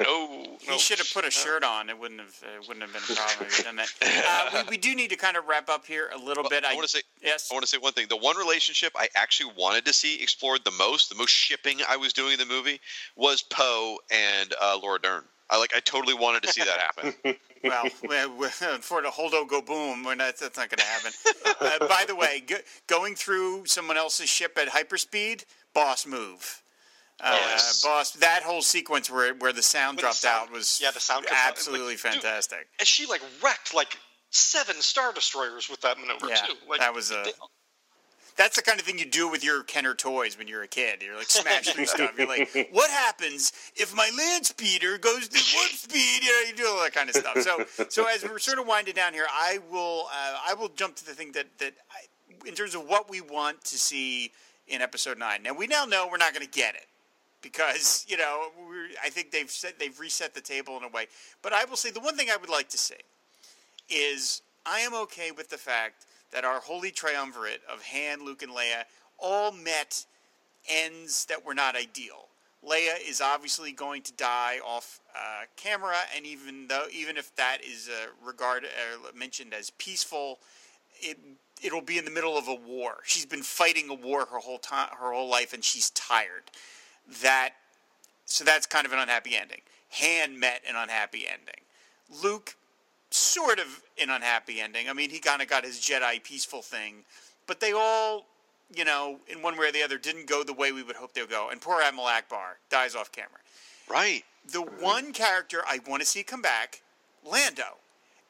no, 0.00 0.56
He 0.60 0.70
no. 0.70 0.78
should 0.78 0.98
have 0.98 1.10
put 1.12 1.24
a 1.24 1.30
shirt 1.30 1.64
on. 1.64 1.88
It 1.90 1.98
wouldn't 1.98 2.20
have. 2.20 2.34
It 2.42 2.68
wouldn't 2.68 2.82
have 2.82 2.92
been 2.92 3.02
a 3.16 3.18
problem 3.20 3.46
if 3.48 3.64
done 3.64 3.76
that. 3.76 3.92
Uh, 4.02 4.62
we, 4.64 4.70
we 4.70 4.76
do 4.76 4.94
need 4.94 5.10
to 5.10 5.16
kind 5.16 5.36
of 5.36 5.46
wrap 5.46 5.68
up 5.68 5.84
here 5.86 6.10
a 6.14 6.18
little 6.18 6.44
bit. 6.48 6.64
I 6.64 6.74
want 6.74 6.84
to 6.86 6.88
say. 6.88 7.02
yes. 7.22 7.48
I 7.50 7.54
want 7.54 7.64
to 7.64 7.68
say 7.68 7.78
one 7.78 7.92
thing. 7.92 8.06
The 8.08 8.16
one 8.16 8.36
relationship 8.36 8.92
I 8.96 9.08
actually 9.16 9.52
wanted 9.56 9.84
to 9.86 9.92
see 9.92 10.22
explored 10.22 10.60
the 10.64 10.70
most, 10.72 11.08
the 11.08 11.16
most 11.16 11.30
shipping 11.30 11.78
I 11.88 11.96
was 11.96 12.12
doing 12.12 12.32
in 12.34 12.38
the 12.38 12.46
movie, 12.46 12.80
was 13.16 13.42
Poe 13.42 13.98
and 14.10 14.54
uh, 14.60 14.78
Laura 14.82 15.00
Dern. 15.00 15.24
I 15.50 15.58
like. 15.58 15.74
I 15.76 15.80
totally 15.80 16.14
wanted 16.14 16.42
to 16.44 16.52
see 16.52 16.62
that 16.64 16.78
happen. 16.78 17.14
well, 17.64 17.84
we- 18.08 18.26
we- 18.38 18.48
for 18.48 19.02
the 19.02 19.08
holdo 19.08 19.46
go 19.48 19.60
boom, 19.60 20.04
we're 20.04 20.14
not, 20.14 20.36
that's 20.38 20.56
not 20.56 20.68
going 20.70 20.78
to 20.78 20.84
happen. 20.84 21.12
Uh, 21.60 21.86
by 21.88 22.04
the 22.06 22.14
way, 22.16 22.42
go, 22.46 22.56
going 22.86 23.14
through 23.14 23.66
someone 23.66 23.96
else's 23.98 24.28
ship 24.28 24.56
at 24.58 24.68
hyperspeed, 24.68 25.44
boss 25.74 26.06
move. 26.06 26.62
Uh, 27.20 27.36
Yes. 27.40 27.82
boss, 27.82 28.10
that 28.12 28.42
whole 28.42 28.62
sequence 28.62 29.08
where 29.08 29.34
where 29.34 29.52
the 29.52 29.62
sound 29.62 29.90
When 29.90 29.96
the 29.96 30.02
dropped 30.02 30.16
sound- 30.18 30.48
out 30.48 30.52
was 30.52 30.80
yeah, 30.80 30.90
the 30.90 31.00
sound 31.00 31.26
comes 31.26 31.38
out, 31.38 31.44
like, 31.44 31.50
absolutely 31.50 31.92
dude, 31.94 32.00
fantastic. 32.00 32.66
and 32.78 32.88
she 32.88 33.06
like 33.06 33.22
wrecked 33.42 33.72
like 33.72 33.96
seven 34.30 34.80
star 34.82 35.12
destroyers 35.12 35.68
with 35.68 35.80
that 35.82 35.98
maneuver 35.98 36.28
Yeah, 36.28 36.36
too. 36.46 36.54
Like 36.68 36.80
that 36.80 36.92
was 36.92 37.10
a- 37.12 37.22
they- 37.24 37.32
That's 38.36 38.56
the 38.56 38.62
kind 38.62 38.80
of 38.80 38.84
thing 38.84 38.98
you 38.98 39.04
do 39.04 39.28
with 39.28 39.44
your 39.44 39.62
Kenner 39.62 39.94
toys 39.94 40.36
when 40.36 40.48
you're 40.48 40.64
a 40.64 40.66
kid. 40.68 41.02
You're 41.02 41.14
like 41.16 41.30
smash 41.30 41.68
through 41.68 41.86
stuff. 41.96 42.18
You're 42.18 42.26
like, 42.26 42.68
what 42.72 42.90
happens 42.90 43.52
if 43.76 43.94
my 43.94 44.10
land 44.18 44.44
speeder 44.46 44.98
goes 44.98 45.28
to 45.28 45.40
warp 45.54 45.68
speed? 45.70 46.24
You 46.24 46.32
know, 46.32 46.48
you 46.48 46.56
do 46.56 46.66
all 46.66 46.82
that 46.82 46.92
kind 46.92 47.08
of 47.08 47.14
stuff. 47.14 47.40
So, 47.42 47.64
so 47.88 48.06
as 48.06 48.24
we're 48.24 48.40
sort 48.40 48.58
of 48.58 48.66
winding 48.66 48.94
down 48.94 49.12
here, 49.12 49.26
I 49.30 49.58
will, 49.70 50.08
uh, 50.12 50.38
I 50.48 50.54
will 50.54 50.68
jump 50.70 50.96
to 50.96 51.06
the 51.06 51.14
thing 51.14 51.30
that 51.32 51.46
that 51.58 51.74
I, 51.92 52.48
in 52.48 52.56
terms 52.56 52.74
of 52.74 52.88
what 52.88 53.08
we 53.08 53.20
want 53.20 53.62
to 53.66 53.78
see 53.78 54.32
in 54.68 54.82
episode 54.82 55.18
nine. 55.18 55.42
Now 55.42 55.54
we 55.54 55.66
now 55.66 55.84
know 55.84 56.08
we're 56.10 56.16
not 56.16 56.32
going 56.34 56.46
to 56.46 56.50
get 56.50 56.74
it 56.74 56.86
because 57.42 58.04
you 58.08 58.16
know 58.16 58.48
I 59.04 59.10
think 59.10 59.30
they've 59.30 59.50
said 59.50 59.74
they've 59.78 59.98
reset 59.98 60.34
the 60.34 60.40
table 60.40 60.76
in 60.76 60.84
a 60.84 60.88
way. 60.88 61.06
But 61.42 61.52
I 61.52 61.64
will 61.64 61.76
say 61.76 61.90
the 61.90 62.00
one 62.00 62.16
thing 62.16 62.28
I 62.30 62.36
would 62.36 62.50
like 62.50 62.68
to 62.70 62.78
say 62.78 62.98
is 63.88 64.42
I 64.66 64.80
am 64.80 64.94
okay 64.94 65.30
with 65.30 65.50
the 65.50 65.58
fact 65.58 66.06
that 66.32 66.44
our 66.44 66.60
holy 66.60 66.90
triumvirate 66.90 67.60
of 67.72 67.82
Han, 67.92 68.24
Luke, 68.24 68.42
and 68.42 68.52
Leia 68.52 68.84
all 69.18 69.52
met 69.52 70.04
ends 70.68 71.26
that 71.26 71.44
were 71.44 71.54
not 71.54 71.76
ideal. 71.76 72.28
Leia 72.66 72.94
is 73.06 73.20
obviously 73.20 73.72
going 73.72 74.02
to 74.02 74.12
die 74.14 74.58
off 74.64 75.00
uh, 75.14 75.42
camera, 75.56 75.96
and 76.16 76.24
even 76.24 76.66
though 76.68 76.86
even 76.90 77.16
if 77.16 77.34
that 77.36 77.58
is 77.62 77.88
uh, 77.88 78.06
regarded 78.24 78.70
uh, 78.70 79.10
mentioned 79.14 79.52
as 79.52 79.70
peaceful, 79.70 80.38
it 81.00 81.18
it'll 81.62 81.80
be 81.80 81.98
in 81.98 82.04
the 82.04 82.10
middle 82.10 82.36
of 82.36 82.48
a 82.48 82.54
war. 82.54 82.98
She's 83.04 83.26
been 83.26 83.42
fighting 83.42 83.88
a 83.90 83.94
war 83.94 84.26
her 84.26 84.38
whole 84.38 84.58
time, 84.58 84.88
her 84.98 85.12
whole 85.12 85.28
life, 85.30 85.52
and 85.52 85.64
she's 85.64 85.90
tired. 85.90 86.44
That 87.22 87.50
so 88.26 88.44
that's 88.44 88.66
kind 88.66 88.86
of 88.86 88.92
an 88.92 88.98
unhappy 88.98 89.36
ending. 89.36 89.60
Han 89.90 90.38
met 90.38 90.62
an 90.68 90.76
unhappy 90.76 91.26
ending. 91.30 91.60
Luke, 92.22 92.56
sort 93.10 93.58
of 93.58 93.82
an 94.00 94.10
unhappy 94.10 94.60
ending. 94.60 94.88
I 94.88 94.92
mean, 94.92 95.10
he 95.10 95.18
kind 95.18 95.42
of 95.42 95.48
got 95.48 95.64
his 95.64 95.78
Jedi 95.78 96.22
peaceful 96.22 96.62
thing, 96.62 97.04
but 97.46 97.60
they 97.60 97.72
all, 97.72 98.26
you 98.74 98.84
know, 98.84 99.18
in 99.28 99.42
one 99.42 99.56
way 99.56 99.68
or 99.68 99.72
the 99.72 99.82
other, 99.82 99.98
didn't 99.98 100.26
go 100.26 100.42
the 100.42 100.52
way 100.52 100.72
we 100.72 100.82
would 100.82 100.96
hope 100.96 101.14
they 101.14 101.20
would 101.20 101.30
go. 101.30 101.48
And 101.50 101.60
poor 101.60 101.80
Admiral 101.80 102.06
Ackbar 102.06 102.56
dies 102.70 102.94
off 102.94 103.12
camera. 103.12 103.30
right. 103.90 104.24
The 104.50 104.60
one 104.60 105.12
character 105.12 105.62
I 105.66 105.80
want 105.86 106.02
to 106.02 106.06
see 106.06 106.22
come 106.22 106.42
back, 106.42 106.82
Lando. 107.24 107.78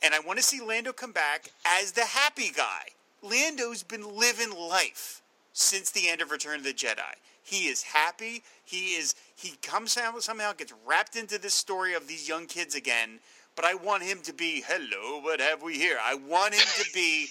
And 0.03 0.15
I 0.15 0.21
want 0.21 0.39
to 0.39 0.45
see 0.45 0.61
Lando 0.61 0.93
come 0.93 1.13
back 1.13 1.49
as 1.67 1.93
the 1.93 2.05
happy 2.05 2.51
guy. 2.55 2.89
Lando's 3.25 3.83
been 3.83 4.17
living 4.17 4.51
life 4.51 5.23
since 5.53 5.91
the 5.91 6.09
end 6.09 6.21
of 6.21 6.31
Return 6.31 6.59
of 6.59 6.65
the 6.65 6.75
Jedi. 6.75 7.15
He 7.43 7.67
is 7.67 7.83
happy. 7.83 8.43
He 8.65 8.95
is 8.95 9.15
he 9.35 9.57
comes 9.63 9.97
out 9.97 10.23
somehow 10.23 10.53
gets 10.53 10.75
wrapped 10.87 11.17
into 11.17 11.39
this 11.39 11.55
story 11.55 11.95
of 11.95 12.07
these 12.07 12.29
young 12.29 12.47
kids 12.47 12.75
again. 12.75 13.21
But 13.57 13.65
I 13.65 13.75
want 13.75 14.03
him 14.03 14.21
to 14.23 14.33
be 14.33 14.65
hello. 14.67 15.21
What 15.21 15.41
have 15.41 15.63
we 15.63 15.75
here? 15.75 15.99
I 16.03 16.17
want 16.17 16.55
him 16.55 16.67
to 16.83 16.91
be. 16.93 17.29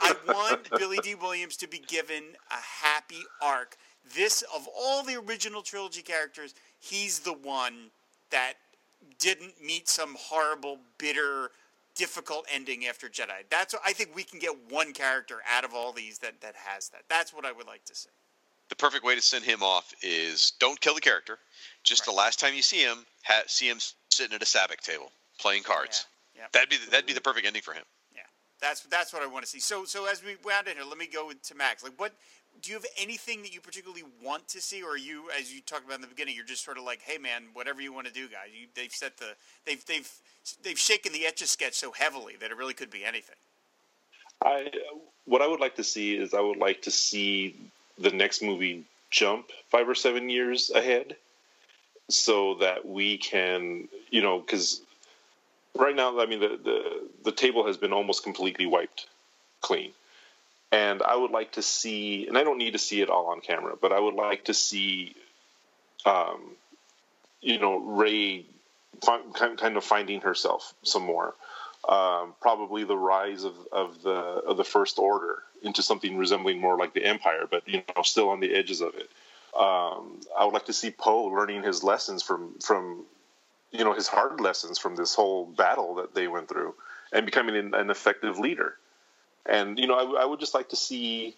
I 0.00 0.14
want 0.28 0.68
Billy 0.76 0.98
Dee 1.02 1.14
Williams 1.14 1.56
to 1.58 1.68
be 1.68 1.78
given 1.78 2.24
a 2.50 2.84
happy 2.84 3.22
arc. 3.40 3.76
This 4.14 4.42
of 4.54 4.68
all 4.76 5.02
the 5.02 5.16
original 5.16 5.62
trilogy 5.62 6.02
characters, 6.02 6.54
he's 6.78 7.20
the 7.20 7.32
one 7.32 7.90
that 8.30 8.54
didn't 9.18 9.64
meet 9.64 9.88
some 9.88 10.16
horrible, 10.18 10.78
bitter, 10.98 11.50
difficult 11.94 12.46
ending 12.52 12.86
after 12.86 13.08
Jedi. 13.08 13.44
That's 13.50 13.74
I 13.84 13.92
think 13.92 14.14
we 14.14 14.22
can 14.22 14.38
get 14.38 14.52
one 14.70 14.92
character 14.92 15.36
out 15.50 15.64
of 15.64 15.74
all 15.74 15.92
these 15.92 16.18
that 16.18 16.40
that 16.40 16.54
has 16.56 16.88
that. 16.90 17.02
That's 17.08 17.32
what 17.32 17.44
I 17.44 17.52
would 17.52 17.66
like 17.66 17.84
to 17.86 17.94
see. 17.94 18.10
The 18.68 18.76
perfect 18.76 19.04
way 19.04 19.14
to 19.14 19.20
send 19.20 19.44
him 19.44 19.62
off 19.62 19.92
is 20.02 20.52
don't 20.58 20.80
kill 20.80 20.94
the 20.94 21.00
character. 21.00 21.38
Just 21.84 22.04
the 22.04 22.12
last 22.12 22.40
time 22.40 22.54
you 22.54 22.62
see 22.62 22.82
him, 22.82 23.04
ha- 23.24 23.42
see 23.46 23.68
him 23.68 23.78
sitting 24.10 24.34
at 24.34 24.42
a 24.42 24.46
sabacc 24.46 24.80
table 24.80 25.12
playing 25.38 25.62
cards. 25.62 26.06
Yeah, 26.34 26.42
yeah. 26.42 26.46
That'd 26.52 26.70
be 26.70 26.76
the, 26.76 26.90
that'd 26.90 27.06
be 27.06 27.12
the 27.12 27.20
perfect 27.20 27.46
ending 27.46 27.62
for 27.62 27.74
him. 27.74 27.84
Yeah, 28.14 28.22
that's 28.60 28.82
that's 28.82 29.12
what 29.12 29.22
I 29.22 29.26
want 29.26 29.44
to 29.44 29.50
see. 29.50 29.60
So 29.60 29.84
so 29.84 30.06
as 30.06 30.24
we 30.24 30.36
round 30.44 30.68
in 30.68 30.76
here, 30.76 30.84
let 30.88 30.98
me 30.98 31.06
go 31.06 31.30
to 31.32 31.54
Max. 31.54 31.82
Like, 31.82 31.98
what 31.98 32.14
do 32.60 32.70
you 32.70 32.76
have 32.76 32.86
anything 33.00 33.42
that 33.42 33.52
you 33.54 33.60
particularly 33.60 34.04
want 34.22 34.46
to 34.48 34.60
see, 34.60 34.82
or 34.82 34.92
are 34.92 34.96
you, 34.96 35.24
as 35.38 35.52
you 35.52 35.60
talked 35.62 35.84
about 35.84 35.96
in 35.96 36.00
the 36.00 36.06
beginning, 36.06 36.36
you're 36.36 36.44
just 36.44 36.64
sort 36.64 36.78
of 36.78 36.84
like, 36.84 37.00
hey 37.02 37.18
man, 37.18 37.44
whatever 37.54 37.80
you 37.80 37.92
want 37.92 38.06
to 38.06 38.12
do, 38.12 38.28
guys. 38.28 38.48
You, 38.54 38.66
they've 38.74 38.92
set 38.92 39.16
the 39.16 39.34
they've 39.64 39.84
they've 39.86 40.10
they've 40.62 40.78
shaken 40.78 41.12
the 41.12 41.26
etch 41.26 41.42
a 41.42 41.46
sketch 41.46 41.74
so 41.74 41.92
heavily 41.92 42.34
that 42.40 42.50
it 42.50 42.56
really 42.56 42.74
could 42.74 42.90
be 42.90 43.04
anything. 43.04 43.36
I 44.44 44.70
what 45.24 45.42
I 45.42 45.46
would 45.46 45.60
like 45.60 45.76
to 45.76 45.84
see 45.84 46.16
is 46.16 46.34
I 46.34 46.40
would 46.40 46.58
like 46.58 46.82
to 46.82 46.90
see 46.90 47.56
the 47.98 48.10
next 48.10 48.42
movie 48.42 48.84
jump 49.10 49.50
five 49.70 49.88
or 49.88 49.94
seven 49.94 50.28
years 50.30 50.70
ahead, 50.70 51.16
so 52.08 52.54
that 52.54 52.86
we 52.86 53.18
can, 53.18 53.88
you 54.10 54.22
know, 54.22 54.40
because 54.40 54.80
right 55.76 55.94
now, 55.94 56.18
I 56.20 56.26
mean, 56.26 56.40
the, 56.40 56.58
the 56.62 57.08
the 57.24 57.32
table 57.32 57.66
has 57.66 57.76
been 57.76 57.92
almost 57.92 58.22
completely 58.22 58.66
wiped 58.66 59.06
clean, 59.60 59.92
and 60.72 61.02
I 61.02 61.14
would 61.14 61.30
like 61.30 61.52
to 61.52 61.62
see, 61.62 62.26
and 62.26 62.36
I 62.36 62.42
don't 62.42 62.58
need 62.58 62.72
to 62.72 62.78
see 62.78 63.00
it 63.00 63.10
all 63.10 63.26
on 63.26 63.40
camera, 63.40 63.74
but 63.80 63.92
I 63.92 64.00
would 64.00 64.14
like 64.14 64.46
to 64.46 64.54
see, 64.54 65.14
um, 66.04 66.56
you 67.40 67.58
know, 67.58 67.78
Rey 67.78 68.46
kind 69.34 69.76
of 69.76 69.84
finding 69.84 70.20
herself 70.22 70.74
some 70.82 71.02
more 71.02 71.34
um, 71.88 72.34
probably 72.40 72.84
the 72.84 72.96
rise 72.96 73.44
of, 73.44 73.54
of 73.72 74.02
the 74.02 74.10
of 74.10 74.56
the 74.56 74.64
First 74.64 74.98
Order 74.98 75.42
into 75.62 75.82
something 75.82 76.16
resembling 76.16 76.60
more 76.60 76.76
like 76.76 76.94
the 76.94 77.04
Empire, 77.04 77.46
but 77.50 77.66
you 77.68 77.82
know, 77.96 78.02
still 78.02 78.28
on 78.28 78.40
the 78.40 78.54
edges 78.54 78.80
of 78.80 78.94
it. 78.94 79.10
Um, 79.58 80.20
I 80.38 80.44
would 80.44 80.54
like 80.54 80.66
to 80.66 80.72
see 80.72 80.90
Poe 80.90 81.24
learning 81.24 81.62
his 81.62 81.82
lessons 81.82 82.22
from 82.22 82.54
from 82.60 83.04
you 83.72 83.84
know 83.84 83.94
his 83.94 84.06
hard 84.06 84.40
lessons 84.40 84.78
from 84.78 84.96
this 84.96 85.14
whole 85.14 85.44
battle 85.44 85.96
that 85.96 86.14
they 86.14 86.28
went 86.28 86.48
through, 86.48 86.74
and 87.12 87.26
becoming 87.26 87.56
an, 87.56 87.74
an 87.74 87.90
effective 87.90 88.38
leader. 88.38 88.76
And 89.46 89.78
you 89.78 89.86
know, 89.86 90.16
I, 90.16 90.22
I 90.22 90.24
would 90.24 90.40
just 90.40 90.54
like 90.54 90.68
to 90.70 90.76
see 90.76 91.36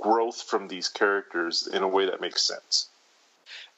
growth 0.00 0.42
from 0.42 0.68
these 0.68 0.88
characters 0.88 1.66
in 1.72 1.82
a 1.82 1.88
way 1.88 2.06
that 2.06 2.20
makes 2.20 2.42
sense. 2.42 2.88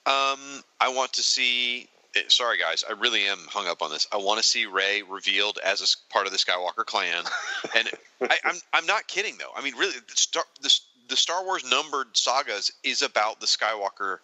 Um, 0.06 0.62
I 0.80 0.88
want 0.88 1.12
to 1.14 1.22
see. 1.22 1.88
eh, 2.16 2.22
Sorry, 2.28 2.56
guys, 2.58 2.84
I 2.88 2.92
really 2.94 3.24
am 3.24 3.38
hung 3.48 3.68
up 3.68 3.82
on 3.82 3.90
this. 3.90 4.06
I 4.12 4.16
want 4.16 4.38
to 4.38 4.42
see 4.44 4.66
Rey 4.66 5.02
revealed 5.08 5.58
as 5.64 5.80
a 5.82 6.12
part 6.12 6.26
of 6.26 6.32
the 6.32 6.38
Skywalker 6.38 6.86
clan, 6.86 7.24
and 7.76 7.90
I, 8.22 8.36
I'm 8.44 8.56
I'm 8.72 8.86
not 8.86 9.06
kidding 9.08 9.36
though. 9.38 9.50
I 9.56 9.62
mean, 9.62 9.76
really, 9.76 9.94
the 9.94 10.16
Star 10.16 10.44
the, 10.62 10.74
the 11.08 11.16
Star 11.16 11.44
Wars 11.44 11.68
numbered 11.70 12.08
sagas 12.16 12.72
is 12.82 13.02
about 13.02 13.40
the 13.40 13.46
Skywalker 13.46 14.18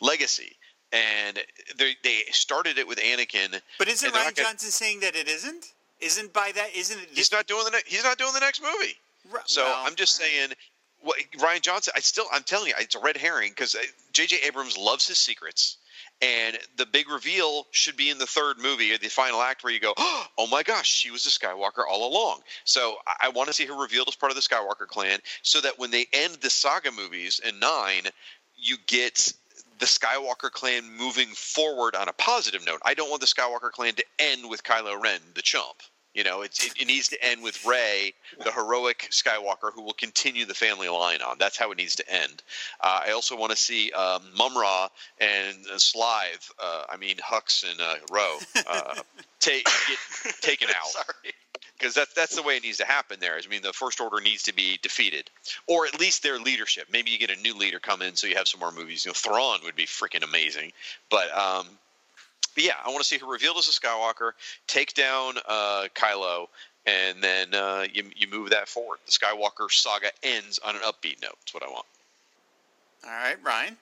legacy, 0.00 0.52
and 0.92 1.38
they 1.78 1.96
they 2.04 2.20
started 2.30 2.76
it 2.78 2.86
with 2.86 2.98
Anakin. 2.98 3.60
But 3.78 3.88
isn't 3.88 4.10
Rian 4.10 4.12
gonna- 4.24 4.32
Johnson 4.32 4.70
saying 4.70 5.00
that 5.00 5.16
it 5.16 5.28
isn't? 5.28 5.72
Isn't 6.02 6.32
by 6.32 6.52
that? 6.54 6.74
Isn't 6.74 6.98
it? 7.00 7.08
He's 7.12 7.32
not 7.32 7.46
doing 7.46 7.64
the 7.64 7.70
ne- 7.70 7.82
he's 7.86 8.04
not 8.04 8.18
doing 8.18 8.32
the 8.34 8.40
next 8.40 8.62
movie. 8.62 8.94
So 9.46 9.64
well, 9.64 9.82
I'm 9.86 9.94
just 9.94 10.16
saying, 10.16 10.50
what, 11.00 11.18
Rian 11.38 11.62
Johnson. 11.62 11.92
I 11.96 12.00
still, 12.00 12.26
I'm 12.32 12.42
telling 12.42 12.68
you, 12.68 12.74
it's 12.78 12.94
a 12.94 13.00
red 13.00 13.16
herring 13.16 13.50
because 13.50 13.76
J.J. 14.12 14.36
Uh, 14.36 14.46
Abrams 14.46 14.76
loves 14.76 15.06
his 15.06 15.18
secrets, 15.18 15.76
and 16.20 16.58
the 16.76 16.86
big 16.86 17.08
reveal 17.08 17.66
should 17.70 17.96
be 17.96 18.10
in 18.10 18.18
the 18.18 18.26
third 18.26 18.58
movie 18.58 18.96
the 18.96 19.08
final 19.08 19.40
act 19.42 19.64
where 19.64 19.72
you 19.72 19.80
go, 19.80 19.94
oh 19.98 20.48
my 20.50 20.62
gosh, 20.62 20.88
she 20.88 21.10
was 21.10 21.26
a 21.26 21.30
Skywalker 21.30 21.84
all 21.88 22.12
along. 22.12 22.40
So 22.64 22.96
I, 23.06 23.26
I 23.26 23.28
want 23.30 23.48
to 23.48 23.52
see 23.52 23.66
her 23.66 23.74
revealed 23.74 24.08
as 24.08 24.16
part 24.16 24.32
of 24.32 24.36
the 24.36 24.42
Skywalker 24.42 24.86
clan, 24.86 25.20
so 25.42 25.60
that 25.60 25.78
when 25.78 25.90
they 25.90 26.06
end 26.12 26.34
the 26.40 26.50
saga 26.50 26.90
movies 26.92 27.40
in 27.46 27.58
nine, 27.58 28.02
you 28.56 28.76
get 28.86 29.32
the 29.78 29.86
Skywalker 29.86 30.50
clan 30.50 30.84
moving 30.96 31.28
forward 31.28 31.96
on 31.96 32.08
a 32.08 32.12
positive 32.12 32.64
note. 32.64 32.80
I 32.84 32.94
don't 32.94 33.10
want 33.10 33.20
the 33.20 33.26
Skywalker 33.26 33.72
clan 33.72 33.94
to 33.94 34.04
end 34.18 34.48
with 34.48 34.62
Kylo 34.62 35.00
Ren, 35.02 35.20
the 35.34 35.42
chump. 35.42 35.82
You 36.14 36.24
know, 36.24 36.42
it, 36.42 36.58
it, 36.62 36.82
it 36.82 36.86
needs 36.86 37.08
to 37.08 37.24
end 37.24 37.42
with 37.42 37.64
Rey, 37.64 38.12
the 38.42 38.52
heroic 38.52 39.08
Skywalker, 39.10 39.72
who 39.72 39.82
will 39.82 39.94
continue 39.94 40.44
the 40.44 40.54
family 40.54 40.88
line 40.88 41.22
on. 41.22 41.36
That's 41.38 41.56
how 41.56 41.72
it 41.72 41.78
needs 41.78 41.96
to 41.96 42.12
end. 42.12 42.42
Uh, 42.80 43.00
I 43.06 43.12
also 43.12 43.36
want 43.36 43.50
to 43.50 43.56
see 43.56 43.90
um, 43.92 44.22
Mumm-Ra 44.36 44.88
and 45.18 45.56
uh, 45.72 45.78
Slive, 45.78 46.50
uh, 46.62 46.84
I 46.90 46.96
mean 46.98 47.16
Hux 47.16 47.64
and 47.70 47.80
uh, 47.80 47.94
Roe, 48.10 48.38
uh, 48.68 48.94
take, 49.40 49.64
get 49.64 50.34
taken 50.42 50.68
out 50.68 50.88
Sorry. 50.88 51.34
because 51.78 51.94
that's 51.94 52.12
that's 52.12 52.36
the 52.36 52.42
way 52.42 52.56
it 52.56 52.62
needs 52.62 52.78
to 52.78 52.84
happen. 52.84 53.18
There, 53.18 53.34
I 53.34 53.48
mean, 53.48 53.62
the 53.62 53.72
First 53.72 54.00
Order 54.00 54.20
needs 54.20 54.42
to 54.44 54.54
be 54.54 54.78
defeated, 54.82 55.30
or 55.66 55.86
at 55.86 55.98
least 55.98 56.22
their 56.22 56.38
leadership. 56.38 56.88
Maybe 56.92 57.10
you 57.10 57.18
get 57.18 57.30
a 57.30 57.40
new 57.40 57.56
leader 57.56 57.78
come 57.78 58.02
in, 58.02 58.16
so 58.16 58.26
you 58.26 58.36
have 58.36 58.48
some 58.48 58.60
more 58.60 58.72
movies. 58.72 59.06
You 59.06 59.10
know, 59.10 59.14
Thrawn 59.14 59.60
would 59.64 59.76
be 59.76 59.86
freaking 59.86 60.24
amazing. 60.24 60.72
But 61.10 61.34
um, 61.36 61.66
but 62.54 62.64
yeah, 62.64 62.74
I 62.84 62.88
want 62.88 63.02
to 63.02 63.08
see 63.08 63.18
her 63.18 63.26
revealed 63.26 63.56
as 63.58 63.68
a 63.68 63.72
Skywalker, 63.72 64.32
take 64.66 64.94
down 64.94 65.34
uh, 65.48 65.88
Kylo, 65.94 66.48
and 66.86 67.22
then 67.22 67.54
uh, 67.54 67.86
you 67.92 68.04
you 68.16 68.28
move 68.28 68.50
that 68.50 68.68
forward. 68.68 68.98
The 69.06 69.12
Skywalker 69.12 69.70
saga 69.70 70.10
ends 70.22 70.58
on 70.58 70.76
an 70.76 70.82
upbeat 70.82 71.22
note. 71.22 71.36
That's 71.40 71.54
what 71.54 71.62
I 71.62 71.68
want. 71.68 71.86
All 73.04 73.10
right, 73.10 73.36
Ryan. 73.42 73.76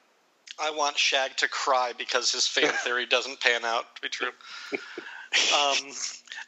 I 0.62 0.70
want 0.70 0.98
Shag 0.98 1.36
to 1.38 1.48
cry 1.48 1.92
because 1.96 2.30
his 2.30 2.46
fan 2.46 2.72
theory 2.84 3.06
doesn't 3.06 3.40
pan 3.40 3.64
out 3.64 3.94
to 3.96 4.02
be 4.02 4.08
true. 4.08 4.30
Um, 5.32 5.76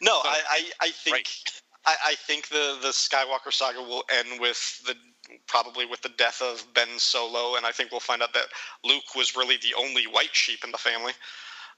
no, 0.00 0.10
I, 0.24 0.40
I, 0.50 0.70
I 0.80 0.90
think 0.90 1.14
Right. 1.14 1.62
I, 1.86 1.96
I 2.06 2.14
think 2.16 2.48
the 2.48 2.78
the 2.82 2.88
Skywalker 2.88 3.52
saga 3.52 3.80
will 3.80 4.04
end 4.12 4.40
with 4.40 4.82
the 4.84 4.96
probably 5.46 5.86
with 5.86 6.02
the 6.02 6.08
death 6.10 6.42
of 6.42 6.66
Ben 6.74 6.98
Solo, 6.98 7.56
and 7.56 7.64
I 7.64 7.72
think 7.72 7.90
we'll 7.90 8.00
find 8.00 8.22
out 8.22 8.34
that 8.34 8.46
Luke 8.84 9.14
was 9.14 9.36
really 9.36 9.56
the 9.56 9.74
only 9.78 10.04
white 10.04 10.34
sheep 10.34 10.64
in 10.64 10.72
the 10.72 10.78
family. 10.78 11.12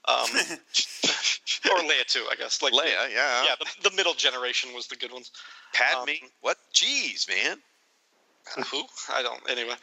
Um, 0.07 0.27
or 1.71 1.79
Leia 1.79 2.05
too, 2.05 2.25
I 2.31 2.35
guess. 2.37 2.61
Like 2.61 2.73
Leia, 2.73 3.11
yeah, 3.11 3.43
yeah, 3.43 3.55
the, 3.59 3.89
the 3.89 3.95
middle 3.95 4.13
generation 4.13 4.73
was 4.73 4.87
the 4.87 4.95
good 4.95 5.11
ones. 5.11 5.31
Padme. 5.73 6.09
um, 6.09 6.29
what? 6.41 6.57
Jeez, 6.73 7.27
man. 7.27 7.57
Who? 8.71 8.83
I 9.11 9.23
don't. 9.23 9.41
Anyway, 9.49 9.73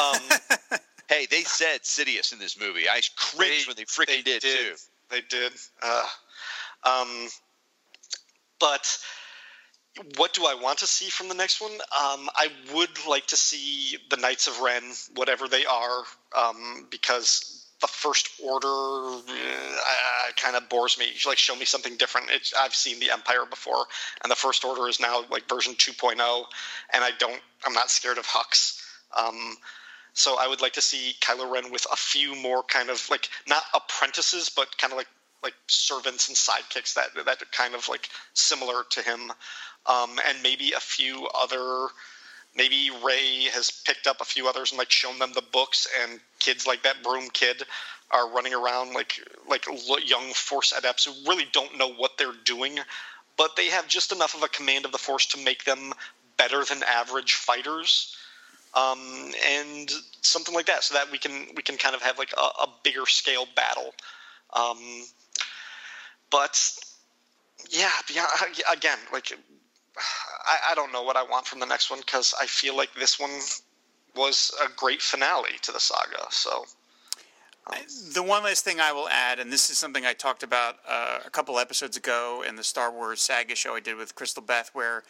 um, 0.00 0.78
Hey, 1.08 1.26
they 1.30 1.42
said 1.42 1.80
Sidious 1.82 2.34
in 2.34 2.38
this 2.38 2.60
movie. 2.60 2.86
I 2.88 3.00
cringed 3.16 3.66
when 3.66 3.76
they 3.76 3.84
freaking 3.84 4.24
did, 4.24 4.42
too. 4.42 4.74
They 5.10 5.22
did. 5.22 5.52
Uh, 5.82 6.04
um, 6.84 7.28
but 8.60 8.98
what 10.16 10.34
do 10.34 10.44
I 10.44 10.54
want 10.54 10.80
to 10.80 10.86
see 10.86 11.08
from 11.08 11.28
the 11.28 11.34
next 11.34 11.62
one? 11.62 11.72
Um, 11.72 12.28
I 12.36 12.48
would 12.74 12.90
like 13.08 13.26
to 13.28 13.36
see 13.36 13.96
the 14.10 14.18
Knights 14.18 14.48
of 14.48 14.60
Ren, 14.60 14.82
whatever 15.14 15.48
they 15.48 15.64
are, 15.64 16.02
um, 16.36 16.86
because 16.90 17.57
the 17.80 17.86
First 17.86 18.30
Order 18.42 18.66
uh, 18.68 20.32
kind 20.36 20.56
of 20.56 20.68
bores 20.68 20.98
me. 20.98 21.06
Like, 21.26 21.38
show 21.38 21.54
me 21.54 21.64
something 21.64 21.96
different. 21.96 22.30
It's, 22.30 22.52
I've 22.54 22.74
seen 22.74 22.98
the 23.00 23.10
Empire 23.10 23.46
before, 23.48 23.86
and 24.22 24.30
the 24.30 24.36
First 24.36 24.64
Order 24.64 24.88
is 24.88 25.00
now 25.00 25.24
like 25.30 25.48
version 25.48 25.74
2.0, 25.74 26.12
and 26.92 27.04
I 27.04 27.10
don't. 27.18 27.40
I'm 27.66 27.72
not 27.72 27.90
scared 27.90 28.18
of 28.18 28.26
Hux. 28.26 28.82
Um, 29.16 29.56
so 30.14 30.36
I 30.38 30.48
would 30.48 30.60
like 30.60 30.72
to 30.72 30.80
see 30.80 31.14
Kylo 31.20 31.50
Ren 31.50 31.70
with 31.70 31.86
a 31.92 31.96
few 31.96 32.34
more 32.34 32.62
kind 32.64 32.90
of 32.90 33.08
like 33.10 33.28
not 33.48 33.62
apprentices, 33.74 34.48
but 34.48 34.76
kind 34.78 34.92
of 34.92 34.96
like 34.96 35.08
like 35.42 35.54
servants 35.68 36.28
and 36.28 36.36
sidekicks 36.36 36.94
that 36.94 37.24
that 37.24 37.40
are 37.40 37.46
kind 37.52 37.74
of 37.74 37.88
like 37.88 38.08
similar 38.34 38.84
to 38.90 39.02
him, 39.02 39.30
um, 39.86 40.18
and 40.26 40.42
maybe 40.42 40.72
a 40.72 40.80
few 40.80 41.28
other. 41.40 41.88
Maybe 42.58 42.90
Rey 43.02 43.44
has 43.54 43.70
picked 43.70 44.06
up 44.06 44.20
a 44.20 44.24
few 44.24 44.48
others 44.48 44.72
and 44.72 44.78
like 44.78 44.90
shown 44.90 45.18
them 45.18 45.32
the 45.32 45.44
books, 45.52 45.86
and 46.02 46.20
kids 46.40 46.66
like 46.66 46.82
that 46.82 47.02
Broom 47.02 47.30
Kid 47.32 47.62
are 48.10 48.28
running 48.30 48.52
around 48.52 48.94
like 48.94 49.12
like 49.48 49.64
young 50.04 50.32
Force 50.34 50.72
adepts 50.76 51.04
who 51.04 51.12
really 51.30 51.46
don't 51.52 51.78
know 51.78 51.92
what 51.92 52.18
they're 52.18 52.32
doing, 52.44 52.78
but 53.36 53.54
they 53.56 53.68
have 53.68 53.86
just 53.88 54.12
enough 54.12 54.34
of 54.34 54.42
a 54.42 54.48
command 54.48 54.84
of 54.84 54.92
the 54.92 54.98
Force 54.98 55.26
to 55.26 55.44
make 55.44 55.64
them 55.64 55.94
better 56.36 56.64
than 56.64 56.82
average 56.82 57.34
fighters 57.34 58.16
um, 58.74 59.30
and 59.46 59.90
something 60.22 60.54
like 60.54 60.66
that, 60.66 60.82
so 60.84 60.94
that 60.94 61.10
we 61.10 61.18
can 61.18 61.32
we 61.56 61.62
can 61.62 61.76
kind 61.76 61.94
of 61.94 62.02
have 62.02 62.18
like 62.18 62.32
a, 62.36 62.40
a 62.40 62.68
bigger 62.82 63.06
scale 63.06 63.46
battle. 63.54 63.94
Um, 64.52 64.78
but 66.30 66.58
yeah, 67.70 67.90
yeah, 68.12 68.26
again, 68.72 68.98
like 69.12 69.32
I, 70.46 70.72
I 70.72 70.74
don't 70.74 70.92
know 70.92 71.02
what 71.02 71.16
I 71.16 71.22
want 71.22 71.46
from 71.46 71.60
the 71.60 71.66
next 71.66 71.90
one 71.90 72.00
because 72.00 72.34
I 72.40 72.46
feel 72.46 72.76
like 72.76 72.94
this 72.94 73.18
one 73.18 73.30
was 74.16 74.52
a 74.64 74.68
great 74.76 75.02
finale 75.02 75.58
to 75.62 75.72
the 75.72 75.80
saga. 75.80 76.26
So 76.30 76.64
The 78.14 78.22
one 78.22 78.44
last 78.44 78.64
thing 78.64 78.80
I 78.80 78.92
will 78.92 79.08
add, 79.08 79.38
and 79.38 79.52
this 79.52 79.68
is 79.70 79.78
something 79.78 80.06
I 80.06 80.14
talked 80.14 80.42
about 80.42 80.76
uh, 80.88 81.18
a 81.24 81.30
couple 81.30 81.58
episodes 81.58 81.96
ago 81.96 82.42
in 82.46 82.56
the 82.56 82.64
Star 82.64 82.90
Wars 82.90 83.20
saga 83.20 83.54
show 83.54 83.74
I 83.74 83.80
did 83.80 83.96
with 83.96 84.14
Crystal 84.14 84.42
Beth, 84.42 84.70
where 84.72 85.04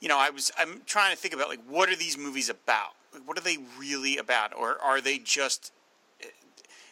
you 0.00 0.08
know 0.08 0.18
I 0.18 0.30
was 0.30 0.52
I'm 0.58 0.82
trying 0.86 1.12
to 1.12 1.16
think 1.16 1.32
about 1.34 1.48
like 1.48 1.62
what 1.66 1.88
are 1.88 1.96
these 1.96 2.18
movies 2.18 2.48
about? 2.50 2.92
Like, 3.12 3.26
what 3.26 3.38
are 3.38 3.42
they 3.42 3.58
really 3.78 4.18
about, 4.18 4.54
or 4.54 4.78
are 4.82 5.00
they 5.00 5.18
just 5.18 5.72
uh, 6.22 6.26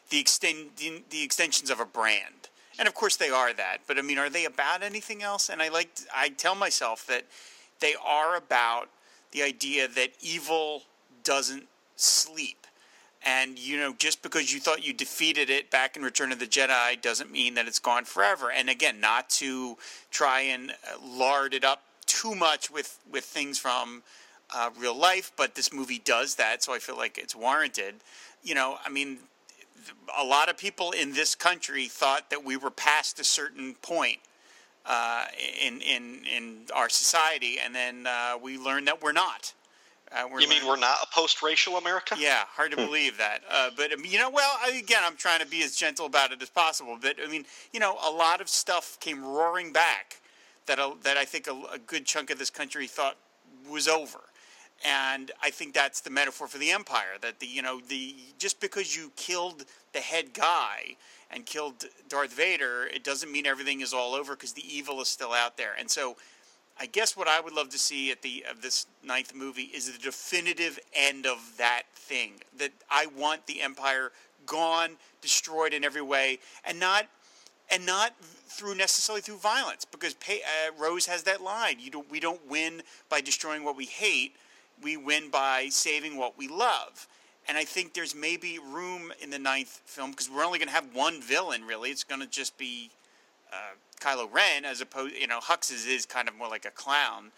the 0.09 0.19
extend 0.19 0.71
the 0.77 1.23
extensions 1.23 1.71
of 1.71 1.81
a 1.81 1.87
brand? 1.87 2.50
And 2.81 2.89
of 2.89 2.95
course 2.95 3.17
they 3.17 3.29
are 3.29 3.53
that, 3.53 3.83
but 3.87 3.99
I 3.99 4.03
mean, 4.03 4.17
are 4.17 4.31
they 4.31 4.47
about 4.47 4.83
anything 4.83 5.23
else? 5.23 5.51
And 5.51 5.61
I 5.61 5.69
like 5.69 5.91
I 6.15 6.31
tell 6.31 6.55
myself 6.55 7.07
that 7.09 7.27
they 7.81 7.95
are 8.03 8.37
about 8.37 8.89
the 9.33 9.43
idea 9.43 9.87
that 9.87 10.13
evil 10.23 10.85
doesn't 11.23 11.65
sleep. 11.97 12.67
And 13.23 13.59
you 13.59 13.77
know, 13.77 13.93
just 13.93 14.23
because 14.23 14.51
you 14.55 14.61
thought 14.61 14.83
you 14.83 14.95
defeated 14.95 15.51
it 15.51 15.71
back 15.71 15.95
in 15.95 16.03
Return 16.03 16.33
of 16.33 16.39
the 16.39 16.47
Jedi 16.47 16.99
doesn't 17.03 17.31
mean 17.31 17.53
that 17.53 17.69
it's 17.69 17.79
gone 17.79 18.07
forever. 18.07 18.51
And 18.51 18.71
again, 18.71 18.99
not 18.99 19.29
to 19.41 19.77
try 20.11 20.41
and 20.41 20.71
uh, 20.71 21.07
lard 21.07 21.53
it 21.53 21.65
up 21.65 21.83
too 22.07 22.35
much 22.35 22.71
with 22.71 22.99
with 23.13 23.25
things 23.27 23.59
from 23.59 24.03
uh, 24.55 24.71
real 24.79 24.97
life, 24.97 25.33
but 25.37 25.55
this 25.55 25.71
movie 25.71 26.01
does 26.03 26.37
that, 26.37 26.63
so 26.63 26.73
I 26.73 26.79
feel 26.79 26.97
like 26.97 27.19
it's 27.19 27.37
warranted. 27.37 27.97
You 28.43 28.55
know, 28.55 28.79
I 28.83 28.89
mean, 28.89 29.19
a 30.19 30.25
lot 30.25 30.49
of 30.49 30.57
people 30.57 30.91
in 30.93 31.13
this 31.13 31.35
country 31.35 31.87
thought 31.87 32.31
that 32.31 32.45
we 32.45 32.57
were 32.57 32.71
past 32.71 33.21
a 33.21 33.25
certain 33.25 33.75
point 33.83 34.19
uh, 34.87 35.27
in 35.61 35.81
in 35.81 36.25
in 36.25 36.57
our 36.75 36.89
society, 36.89 37.59
and 37.63 37.75
then 37.75 38.07
uh, 38.07 38.37
we 38.41 38.59
learned 38.59 38.87
that 38.89 39.03
we're 39.03 39.13
not. 39.13 39.53
Uh, 40.13 40.27
we're 40.31 40.41
you 40.41 40.49
mean 40.49 40.59
learning- 40.59 40.69
we're 40.69 40.77
not 40.77 40.97
a 41.03 41.07
post-racial 41.15 41.77
America? 41.77 42.17
yeah, 42.19 42.43
hard 42.49 42.73
to 42.73 42.77
believe 42.77 43.17
that. 43.17 43.43
Uh, 43.49 43.71
but 43.77 43.91
you 44.05 44.19
know, 44.19 44.29
well, 44.29 44.59
again, 44.69 45.03
I'm 45.05 45.17
trying 45.17 45.39
to 45.41 45.47
be 45.47 45.63
as 45.63 45.77
gentle 45.77 46.07
about 46.07 46.33
it 46.33 46.43
as 46.43 46.51
possible. 46.51 46.99
But 47.01 47.17
I 47.25 47.29
mean, 47.31 47.45
you 47.73 47.79
know, 47.79 47.97
a 48.05 48.11
lot 48.11 48.41
of 48.41 48.49
stuff 48.49 48.99
came 49.01 49.25
roaring 49.25 49.73
back 49.73 50.21
that 50.67 50.79
a, 50.79 50.95
that 51.03 51.17
I 51.17 51.25
think 51.25 51.47
a, 51.47 51.53
a 51.73 51.79
good 51.79 52.07
chunk 52.07 52.31
of 52.31 52.39
this 52.39 52.51
country 52.51 52.87
thought 52.89 53.17
was 53.71 53.87
over, 53.87 54.19
and 54.85 55.31
I 55.43 55.51
think 55.51 55.75
that's 55.75 56.01
the 56.01 56.11
metaphor 56.11 56.47
for 56.47 56.59
the 56.59 56.71
Empire. 56.71 57.19
That 57.21 57.41
the 57.41 57.47
you 57.47 57.63
know 57.63 57.81
the 57.81 58.15
just 58.39 58.61
because 58.61 58.97
you 58.97 59.13
killed 59.17 59.65
the 59.93 60.01
head 60.01 60.33
guy 60.33 60.97
and 61.31 61.47
killed 61.47 61.85
Darth 62.09 62.33
Vader, 62.33 62.89
it 62.93 63.05
doesn't 63.05 63.31
mean 63.31 63.47
everything 63.47 63.81
is 63.81 63.93
all 63.93 64.15
over 64.15 64.35
because 64.35 64.53
the 64.53 64.65
evil 64.67 65.01
is 65.01 65.09
still 65.09 65.33
out 65.33 65.57
there. 65.57 65.75
And 65.79 65.91
so, 65.91 66.17
I 66.79 66.87
guess 66.87 67.17
what 67.17 67.29
I 67.29 67.41
would 67.41 67.53
love 67.53 67.69
to 67.71 67.79
see 67.79 68.11
at 68.11 68.23
the 68.23 68.45
of 68.51 68.63
this 68.63 68.87
ninth 69.05 69.35
movie 69.35 69.71
is 69.75 69.91
the 69.91 69.99
definitive 69.99 70.79
end 70.95 71.27
of 71.27 71.55
that 71.59 71.83
thing. 71.95 72.41
That 72.59 72.73
I 72.91 73.07
want 73.17 73.47
the 73.47 73.61
Empire 73.61 74.13
gone, 74.47 74.97
destroyed 75.21 75.75
in 75.75 75.85
every 75.85 76.03
way, 76.03 76.39
and 76.65 76.81
not 76.81 77.07
and 77.71 77.87
not 77.87 78.15
through 78.21 78.75
necessarily 78.75 79.21
through 79.21 79.37
violence 79.37 79.85
because 79.85 80.15
uh, 80.29 80.73
Rose 80.79 81.07
has 81.07 81.23
that 81.23 81.41
line. 81.41 81.77
You 81.79 81.91
don't, 81.91 82.11
we 82.11 82.19
don't 82.21 82.45
win 82.49 82.83
by 83.09 83.21
destroying 83.21 83.65
what 83.65 83.77
we 83.77 83.87
hate. 83.87 84.35
We 84.83 84.97
win 84.97 85.31
by 85.31 85.69
saving 85.71 86.17
what 86.17 86.39
we 86.39 86.49
love. 86.49 87.09
And 87.49 87.59
I 87.59 87.65
think 87.65 87.95
there's 87.95 88.15
maybe 88.15 88.59
room 88.59 89.13
in 89.21 89.31
the 89.31 89.39
ninth 89.39 89.81
film 89.85 90.11
because 90.11 90.31
we're 90.31 90.45
only 90.45 90.59
going 90.59 90.69
to 90.69 90.75
have 90.75 90.95
one 90.95 91.21
villain. 91.21 91.65
Really, 91.65 91.91
it's 91.91 92.05
going 92.05 92.21
to 92.21 92.27
just 92.27 92.57
be 92.59 92.91
uh, 93.53 93.75
Kylo 94.01 94.33
Ren, 94.33 94.65
as 94.65 94.81
opposed, 94.81 95.17
you 95.17 95.27
know, 95.27 95.41
Hux's 95.41 95.87
is 95.87 96.07
kind 96.07 96.29
of 96.29 96.37
more 96.37 96.49
like 96.49 96.65
a 96.65 96.71
clown. 96.71 97.33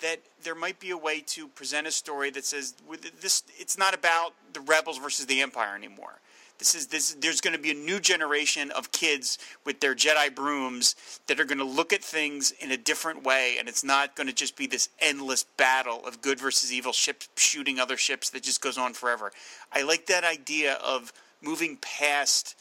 That 0.00 0.20
there 0.42 0.54
might 0.54 0.78
be 0.78 0.90
a 0.90 0.96
way 0.96 1.20
to 1.26 1.48
present 1.48 1.86
a 1.86 1.90
story 1.90 2.30
that 2.30 2.44
says 2.44 2.74
this, 3.20 3.42
it's 3.58 3.76
not 3.76 3.94
about 3.94 4.32
the 4.52 4.60
rebels 4.60 4.96
versus 4.98 5.26
the 5.26 5.40
Empire 5.40 5.74
anymore 5.74 6.20
this 6.58 6.74
is 6.74 6.88
this. 6.88 7.14
There's 7.14 7.40
going 7.40 7.54
to 7.54 7.62
be 7.62 7.70
a 7.70 7.74
new 7.74 8.00
generation 8.00 8.70
of 8.72 8.90
kids 8.90 9.38
with 9.64 9.80
their 9.80 9.94
Jedi 9.94 10.34
brooms 10.34 10.96
that 11.28 11.38
are 11.38 11.44
going 11.44 11.58
to 11.58 11.64
look 11.64 11.92
at 11.92 12.02
things 12.02 12.52
in 12.60 12.72
a 12.72 12.76
different 12.76 13.22
way, 13.22 13.56
and 13.58 13.68
it's 13.68 13.84
not 13.84 14.16
going 14.16 14.26
to 14.26 14.32
just 14.32 14.56
be 14.56 14.66
this 14.66 14.88
endless 14.98 15.44
battle 15.44 16.04
of 16.04 16.20
good 16.20 16.40
versus 16.40 16.72
evil 16.72 16.92
ships 16.92 17.28
shooting 17.36 17.78
other 17.78 17.96
ships 17.96 18.30
that 18.30 18.42
just 18.42 18.60
goes 18.60 18.76
on 18.76 18.92
forever. 18.92 19.30
I 19.72 19.82
like 19.82 20.06
that 20.06 20.24
idea 20.24 20.74
of 20.84 21.12
moving 21.40 21.76
past 21.76 22.56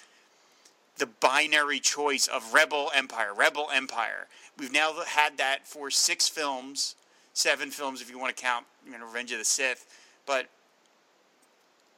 the 0.97 1.07
binary 1.07 1.79
choice 1.79 2.27
of 2.27 2.53
rebel 2.53 2.91
empire, 2.95 3.33
rebel 3.33 3.67
empire. 3.73 4.27
We've 4.57 4.73
now 4.73 4.93
had 5.07 5.37
that 5.37 5.67
for 5.67 5.89
six 5.89 6.27
films, 6.27 6.95
seven 7.33 7.71
films 7.71 8.01
if 8.01 8.09
you 8.09 8.19
want 8.19 8.35
to 8.35 8.41
count, 8.41 8.65
you 8.85 8.97
know, 8.97 9.05
Revenge 9.05 9.31
of 9.31 9.39
the 9.39 9.45
Sith. 9.45 9.85
But 10.25 10.47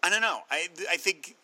I 0.03 0.09
don't 0.09 0.21
know. 0.21 0.39
I 0.49 0.67
I 0.89 0.97
think 0.97 1.35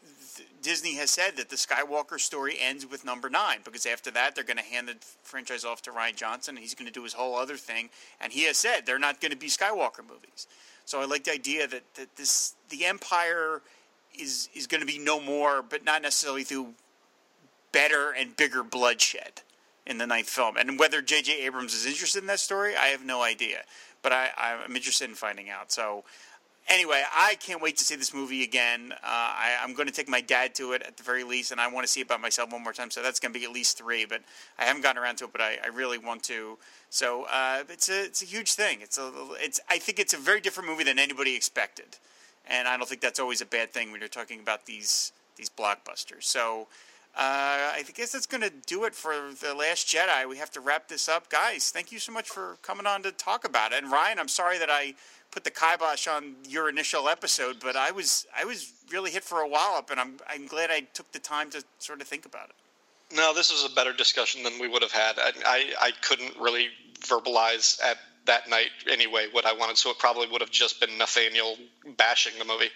Disney 0.66 0.96
has 0.96 1.12
said 1.12 1.38
that 1.38 1.50
the 1.50 1.58
Skywalker 1.58 2.20
story 2.20 2.58
ends 2.60 2.88
with 2.90 3.06
number 3.06 3.30
nine 3.30 3.60
because 3.64 3.86
after 3.86 4.10
that 4.10 4.34
they're 4.34 4.44
going 4.44 4.58
to 4.58 4.64
hand 4.64 4.88
the 4.88 4.96
franchise 5.22 5.64
off 5.64 5.84
to 5.84 5.92
Rian 5.92 6.16
Johnson 6.16 6.56
and 6.56 6.64
he's 6.64 6.74
going 6.74 6.88
to 6.88 6.92
do 6.92 7.04
his 7.04 7.14
whole 7.14 7.36
other 7.36 7.56
thing. 7.56 7.92
And 8.20 8.34
he 8.34 8.46
has 8.46 8.58
said 8.58 8.84
they're 8.84 8.98
not 8.98 9.22
going 9.22 9.32
to 9.32 9.38
be 9.38 9.46
Skywalker 9.46 10.02
movies. 10.02 10.48
So 10.86 11.00
I 11.00 11.06
like 11.06 11.26
the 11.26 11.34
idea 11.34 11.68
that, 11.68 11.84
that 11.94 12.16
this 12.16 12.56
the 12.70 12.84
Empire 12.84 13.62
is 14.20 14.50
is 14.56 14.66
going 14.66 14.82
to 14.82 14.88
be 14.88 14.98
no 14.98 15.20
more, 15.20 15.62
but 15.62 15.86
not 15.86 16.02
necessarily 16.02 16.44
through 16.44 16.74
better 17.72 18.10
and 18.10 18.36
bigger 18.36 18.64
bloodshed 18.64 19.42
in 19.86 20.00
the 20.00 20.08
ninth 20.08 20.30
film. 20.30 20.58
And 20.58 20.80
whether 20.80 21.00
J.J. 21.00 21.46
Abrams 21.46 21.76
is 21.76 21.86
interested 21.86 22.24
in 22.24 22.28
that 22.28 22.40
story, 22.40 22.76
I 22.76 22.88
have 22.88 23.06
no 23.06 23.22
idea. 23.22 23.62
But 24.02 24.14
I, 24.14 24.30
I'm 24.36 24.76
interested 24.76 25.08
in 25.08 25.16
finding 25.16 25.52
out. 25.52 25.72
So 25.72 26.06
anyway, 26.68 27.04
I 27.14 27.36
can't 27.36 27.62
wait 27.62 27.78
to 27.78 27.84
see 27.84 27.96
this 27.96 28.14
movie 28.14 28.44
again. 28.44 28.92
Uh, 28.92 28.98
I, 29.04 29.58
am 29.62 29.74
going 29.74 29.88
to 29.88 29.94
take 29.94 30.10
my 30.10 30.22
dad 30.22 30.56
to 30.56 30.74
it 30.74 30.82
at 30.82 30.98
the 30.98 31.04
very 31.04 31.24
least, 31.24 31.52
and 31.52 31.62
I 31.62 31.68
want 31.68 31.86
to 31.86 31.92
see 31.92 32.02
it 32.02 32.08
by 32.08 32.18
myself 32.18 32.52
one 32.52 32.64
more 32.64 32.74
time. 32.74 32.92
So 32.92 33.02
that's 33.02 33.20
going 33.20 33.34
to 33.34 33.40
be 33.40 33.46
at 33.46 33.52
least 33.52 33.78
three. 33.78 34.06
But 34.06 34.22
I 34.58 34.66
haven't 34.66 34.82
gotten 34.82 35.02
around 35.02 35.18
to 35.18 35.26
it, 35.26 35.32
but 35.32 35.42
I, 35.42 35.58
I 35.64 35.68
really 35.68 35.98
want 35.98 36.24
to. 36.24 36.58
So 36.90 37.26
uh, 37.32 37.64
it's 37.70 37.90
a 37.90 38.06
it's 38.06 38.22
a 38.22 38.26
huge 38.26 38.54
thing. 38.54 38.80
It's 38.82 38.98
a 38.98 39.12
it's 39.36 39.60
I 39.70 39.78
think 39.78 40.00
it's 40.00 40.14
a 40.14 40.18
very 40.18 40.42
different 40.42 40.70
movie 40.70 40.84
than 40.84 41.00
anybody 41.00 41.36
expected, 41.36 41.98
and 42.48 42.68
I 42.68 42.78
don't 42.78 42.88
think 42.88 43.02
that's 43.02 43.20
always 43.20 43.42
a 43.42 43.46
bad 43.46 43.72
thing 43.72 43.92
when 43.92 44.00
you're 44.00 44.08
talking 44.08 44.40
about 44.40 44.66
these 44.66 45.12
these 45.36 45.50
blockbusters. 45.50 46.24
So. 46.24 46.68
Uh, 47.18 47.72
I 47.72 47.86
guess 47.96 48.12
that's 48.12 48.26
going 48.26 48.44
to 48.44 48.50
do 48.50 48.84
it 48.84 48.94
for 48.94 49.14
the 49.40 49.54
Last 49.54 49.88
Jedi. 49.88 50.28
We 50.28 50.36
have 50.36 50.52
to 50.52 50.60
wrap 50.60 50.90
this 50.90 51.08
up, 51.08 51.30
guys. 51.30 51.72
Thank 51.72 51.94
you 51.94 51.98
so 51.98 52.12
much 52.12 52.28
for 52.28 52.58
coming 52.62 52.86
on 52.86 53.04
to 53.04 53.12
talk 53.14 53.46
about 53.46 53.72
it. 53.72 53.82
And 53.82 53.90
Ryan, 53.90 54.20
I'm 54.20 54.28
sorry 54.28 54.58
that 54.58 54.70
I 54.70 54.96
put 55.36 55.44
the 55.44 55.52
kibosh 55.52 56.08
on 56.08 56.34
your 56.48 56.70
initial 56.70 57.10
episode, 57.10 57.58
but 57.60 57.76
I 57.76 57.92
was 57.92 58.26
I 58.36 58.46
was 58.46 58.72
really 58.90 59.12
hit 59.12 59.24
for 59.24 59.42
a 59.42 59.48
wallop, 59.48 59.92
and 59.92 60.00
I'm 60.00 60.18
I'm 60.30 60.48
glad 60.48 60.72
I 60.72 60.80
took 60.94 61.12
the 61.12 61.20
time 61.20 61.50
to 61.52 61.64
sort 61.78 62.00
of 62.00 62.08
think 62.08 62.26
about 62.26 62.50
it. 62.50 62.56
No, 63.16 63.34
this 63.34 63.52
was 63.52 63.70
a 63.70 63.76
better 63.76 63.92
discussion 63.92 64.44
than 64.44 64.58
we 64.60 64.70
would 64.70 64.82
have 64.82 64.94
had. 64.94 65.20
I 65.20 65.32
I, 65.46 65.74
I 65.82 65.92
couldn't 66.02 66.40
really 66.40 66.70
verbalize 67.02 67.84
at 67.84 67.98
that 68.28 68.50
night 68.50 68.70
anyway 68.90 69.28
what 69.34 69.46
I 69.46 69.52
wanted, 69.52 69.78
so 69.78 69.90
it 69.90 70.00
probably 70.00 70.28
would 70.30 70.40
have 70.40 70.52
just 70.52 70.80
been 70.80 70.98
Nathaniel 70.98 71.58
bashing 71.98 72.40
the 72.40 72.46
movie. 72.46 72.70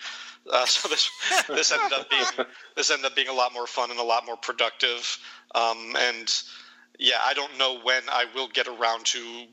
Uh, 0.51 0.65
so 0.65 0.89
this 0.89 1.09
this 1.47 1.71
ended 1.71 1.97
up 1.97 2.09
being 2.09 2.45
this 2.75 2.91
ended 2.91 3.05
up 3.05 3.15
being 3.15 3.29
a 3.29 3.33
lot 3.33 3.53
more 3.53 3.67
fun 3.67 3.89
and 3.89 4.01
a 4.01 4.03
lot 4.03 4.25
more 4.25 4.37
productive. 4.37 5.17
Um, 5.55 5.95
and 5.97 6.29
yeah, 6.99 7.19
I 7.23 7.33
don't 7.33 7.57
know 7.57 7.79
when 7.79 8.03
I 8.11 8.25
will 8.35 8.49
get 8.49 8.67
around 8.67 9.05
to 9.05 9.45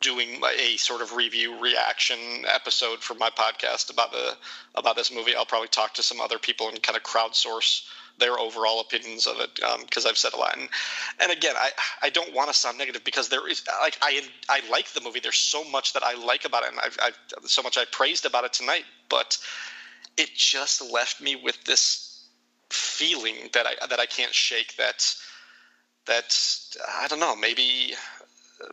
doing 0.00 0.40
a 0.58 0.76
sort 0.76 1.02
of 1.02 1.14
review 1.14 1.60
reaction 1.60 2.18
episode 2.52 3.00
for 3.00 3.14
my 3.14 3.30
podcast 3.30 3.92
about 3.92 4.12
the 4.12 4.36
about 4.74 4.96
this 4.96 5.12
movie. 5.12 5.34
I'll 5.34 5.44
probably 5.44 5.68
talk 5.68 5.94
to 5.94 6.02
some 6.02 6.20
other 6.20 6.38
people 6.38 6.68
and 6.68 6.82
kind 6.82 6.96
of 6.96 7.02
crowdsource 7.02 7.86
their 8.18 8.38
overall 8.38 8.80
opinions 8.80 9.26
of 9.26 9.40
it 9.40 9.54
because 9.84 10.04
um, 10.04 10.10
I've 10.10 10.18
said 10.18 10.34
a 10.34 10.36
lot. 10.36 10.56
And, 10.56 10.68
and 11.20 11.32
again, 11.32 11.54
I 11.56 11.70
I 12.02 12.10
don't 12.10 12.34
want 12.34 12.48
to 12.48 12.54
sound 12.54 12.78
negative 12.78 13.02
because 13.04 13.28
there 13.28 13.48
is 13.48 13.62
like 13.80 13.98
I 14.00 14.22
I 14.48 14.60
like 14.70 14.88
the 14.92 15.00
movie. 15.00 15.20
There's 15.20 15.36
so 15.36 15.64
much 15.64 15.92
that 15.94 16.02
I 16.02 16.14
like 16.14 16.44
about 16.44 16.62
it, 16.64 16.70
and 16.70 16.78
I've, 16.80 16.96
I've 17.02 17.50
so 17.50 17.62
much 17.62 17.76
I 17.76 17.84
praised 17.90 18.24
about 18.24 18.44
it 18.44 18.52
tonight. 18.52 18.84
But 19.08 19.38
it 20.16 20.30
just 20.34 20.80
left 20.90 21.20
me 21.20 21.36
with 21.36 21.62
this 21.64 22.26
feeling 22.70 23.50
that 23.54 23.66
I 23.66 23.86
that 23.86 23.98
I 24.00 24.06
can't 24.06 24.34
shake. 24.34 24.76
That 24.76 25.14
that 26.06 26.36
I 27.00 27.08
don't 27.08 27.20
know. 27.20 27.34
Maybe 27.34 27.94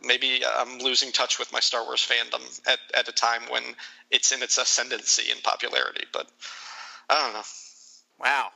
maybe 0.02 0.42
I'm 0.46 0.78
losing 0.78 1.12
touch 1.12 1.38
with 1.38 1.52
my 1.52 1.60
Star 1.60 1.84
Wars 1.84 2.06
fandom 2.06 2.60
at, 2.66 2.78
at 2.96 3.08
a 3.08 3.12
time 3.12 3.42
when 3.50 3.62
it's 4.10 4.32
in 4.32 4.42
its 4.42 4.58
ascendancy 4.58 5.30
in 5.30 5.38
popularity. 5.42 6.04
But 6.12 6.28
I 7.10 7.22
don't 7.22 7.32
know. 7.34 7.42
Wow, 8.20 8.48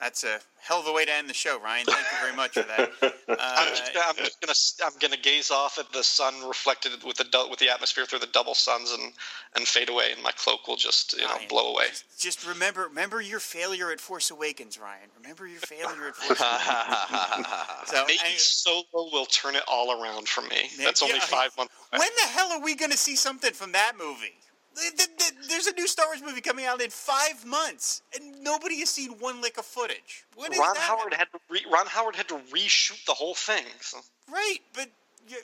that's 0.00 0.24
a 0.24 0.40
hell 0.62 0.80
of 0.80 0.86
a 0.86 0.92
way 0.92 1.04
to 1.04 1.12
end 1.12 1.28
the 1.28 1.34
show, 1.34 1.60
Ryan. 1.60 1.84
Thank 1.86 1.98
you 1.98 2.18
very 2.20 2.36
much 2.36 2.52
for 2.52 2.62
that. 2.62 2.90
Uh, 3.02 3.10
I'm, 3.38 3.68
just, 3.68 3.92
I'm 3.96 4.16
just 4.16 4.40
gonna 4.40 4.90
I'm 4.90 4.98
gonna 4.98 5.20
gaze 5.20 5.50
off 5.50 5.78
at 5.78 5.92
the 5.92 6.02
sun 6.02 6.46
reflected 6.46 6.92
with 7.04 7.16
the 7.18 7.46
with 7.50 7.58
the 7.58 7.68
atmosphere 7.70 8.06
through 8.06 8.20
the 8.20 8.26
double 8.28 8.54
suns 8.54 8.92
and 8.92 9.12
and 9.56 9.66
fade 9.66 9.88
away, 9.88 10.12
and 10.12 10.22
my 10.22 10.32
cloak 10.32 10.66
will 10.66 10.76
just 10.76 11.12
you 11.12 11.22
know 11.22 11.34
Ryan, 11.34 11.48
blow 11.48 11.72
away. 11.72 11.88
Just, 11.88 12.20
just, 12.20 12.48
remember 12.48 12.84
remember 12.84 13.20
your 13.20 13.40
failure 13.40 13.90
at 13.90 14.00
Force 14.00 14.30
Awakens, 14.30 14.78
Ryan. 14.78 15.10
Remember 15.20 15.46
your 15.46 15.60
failure 15.60 16.08
at 16.08 16.16
Force 16.16 16.40
Awakens. 16.40 17.48
so 17.86 18.04
maybe 18.06 18.20
I, 18.24 18.36
Solo 18.36 18.84
will 19.12 19.26
turn 19.26 19.56
it 19.56 19.62
all 19.68 20.02
around 20.02 20.28
for 20.28 20.42
me. 20.42 20.70
That's 20.78 21.02
only 21.02 21.20
five 21.20 21.56
months. 21.56 21.74
Away. 21.92 22.00
When 22.00 22.10
the 22.22 22.28
hell 22.28 22.52
are 22.52 22.62
we 22.62 22.74
gonna 22.74 22.96
see 22.96 23.16
something 23.16 23.52
from 23.52 23.72
that 23.72 23.92
movie? 23.98 24.34
There's 25.48 25.66
a 25.66 25.72
new 25.72 25.88
Star 25.88 26.06
Wars 26.06 26.22
movie 26.22 26.40
coming 26.40 26.64
out 26.64 26.80
in 26.80 26.90
five 26.90 27.44
months, 27.44 28.02
and 28.14 28.42
nobody 28.42 28.78
has 28.80 28.90
seen 28.90 29.10
one 29.18 29.40
lick 29.40 29.58
of 29.58 29.64
footage. 29.64 30.24
What 30.34 30.56
Ron 30.56 30.76
Howard 30.76 31.14
had 31.14 31.28
to 31.32 31.38
re- 31.48 31.66
Ron 31.70 31.86
Howard 31.86 32.16
had 32.16 32.28
to 32.28 32.38
reshoot 32.52 33.04
the 33.04 33.14
whole 33.14 33.34
thing. 33.34 33.64
So. 33.80 33.98
Right, 34.30 34.58
but 34.74 34.88
you, 35.28 35.38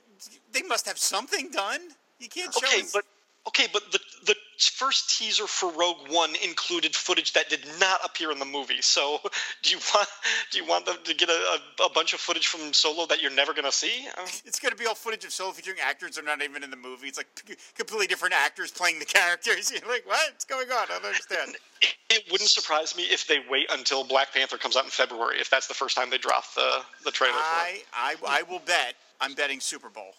they 0.53 0.63
must 0.63 0.87
have 0.87 0.99
something 0.99 1.51
done. 1.51 1.81
You 2.19 2.29
can't 2.29 2.53
show. 2.53 2.67
Okay, 2.67 2.83
but 2.93 3.05
Okay, 3.49 3.67
but 3.73 3.93
the 3.93 4.01
the 4.25 4.35
first 4.59 5.17
teaser 5.19 5.47
for 5.47 5.71
Rogue 5.71 6.09
One 6.09 6.35
included 6.43 6.97
footage 6.97 7.33
that 7.35 7.49
did 7.49 7.61
not 7.79 8.01
appear 8.05 8.33
in 8.33 8.39
the 8.39 8.45
movie. 8.45 8.81
So, 8.81 9.21
do 9.63 9.71
you 9.71 9.79
want 9.95 10.09
do 10.51 10.59
you 10.59 10.67
want 10.67 10.87
them 10.87 10.97
to 11.05 11.15
get 11.15 11.29
a, 11.29 11.61
a, 11.85 11.91
bunch 11.91 12.13
of 12.13 12.21
footage 12.21 12.47
from 12.49 12.73
Solo 12.73 13.07
that 13.07 13.23
you're 13.23 13.31
never 13.31 13.53
going 13.53 13.65
to 13.65 13.73
see? 13.73 14.09
It's 14.45 14.61
going 14.61 14.73
to 14.73 14.77
be 14.77 14.87
all 14.87 14.95
footage 14.95 15.25
of 15.25 15.33
Solo 15.33 15.53
featuring 15.53 15.79
actors 15.83 16.15
that 16.15 16.23
are 16.23 16.27
not 16.27 16.43
even 16.43 16.63
in 16.63 16.71
the 16.71 16.77
movie. 16.77 17.09
It's 17.09 17.19
like 17.19 17.29
completely 17.77 18.07
different 18.07 18.35
actors 18.35 18.71
playing 18.71 18.99
the 18.99 19.05
characters. 19.19 19.71
You're 19.71 19.89
like, 19.89 20.07
what's 20.07 20.45
going 20.45 20.71
on? 20.71 20.85
I 20.85 20.95
don't 20.95 21.05
understand. 21.05 21.57
It, 21.83 21.95
it, 22.11 22.33
wouldn't 22.33 22.51
surprise 22.51 22.97
me 22.97 23.05
if 23.05 23.27
they 23.27 23.39
wait 23.51 23.67
until 23.71 24.05
Black 24.05 24.33
Panther 24.33 24.57
comes 24.57 24.77
out 24.77 24.85
in 24.85 24.91
February. 24.91 25.39
If 25.39 25.51
that's 25.51 25.67
the 25.67 25.75
first 25.75 25.97
time 25.97 26.11
they 26.11 26.19
drop 26.19 26.45
the 26.55 26.83
the 27.05 27.11
trailer. 27.11 27.35
I 27.35 27.83
I, 27.93 28.15
I 28.27 28.43
will 28.43 28.61
bet. 28.61 28.95
I'm 29.21 29.35
betting 29.35 29.61
Super 29.61 29.89
Bowl. 29.89 30.15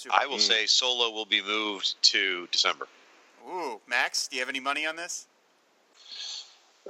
Super 0.00 0.16
I 0.18 0.24
will 0.24 0.38
mm. 0.38 0.40
say 0.40 0.64
Solo 0.64 1.10
will 1.10 1.26
be 1.26 1.42
moved 1.42 1.94
to 2.04 2.48
December. 2.50 2.88
Ooh, 3.46 3.78
Max, 3.86 4.28
do 4.28 4.36
you 4.36 4.40
have 4.40 4.48
any 4.48 4.58
money 4.58 4.86
on 4.86 4.96
this? 4.96 5.26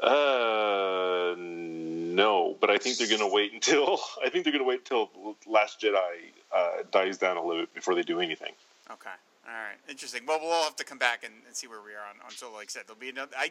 Uh, 0.01 1.35
no, 1.37 2.57
but 2.61 2.71
I 2.71 2.79
think 2.79 2.99
they're 2.99 3.09
going 3.09 3.19
to 3.19 3.27
wait 3.27 3.53
until 3.53 3.99
I 4.25 4.29
think 4.29 4.45
they're 4.45 4.53
going 4.53 4.63
to 4.63 4.69
wait 4.69 4.89
until 4.89 5.11
Last 5.45 5.81
Jedi 5.81 6.31
uh, 6.55 6.85
dies 6.93 7.19
down 7.19 7.37
a 7.37 7.45
little 7.45 7.63
bit 7.63 7.75
before 7.75 7.97
they 7.97 8.03
do 8.03 8.21
anything. 8.21 8.53
Okay, 8.89 9.11
all 9.45 9.55
right, 9.55 9.77
interesting. 9.89 10.23
Well, 10.25 10.39
we'll 10.41 10.53
all 10.53 10.63
have 10.63 10.77
to 10.77 10.85
come 10.85 10.99
back 10.99 11.25
and, 11.25 11.35
and 11.49 11.57
see 11.57 11.67
where 11.67 11.81
we 11.85 11.91
are 11.91 12.07
on, 12.09 12.25
on 12.25 12.31
Solo. 12.31 12.55
Like 12.55 12.69
I 12.69 12.71
said, 12.71 12.83
there'll 12.87 13.01
be 13.01 13.09
another. 13.09 13.33
I, 13.37 13.47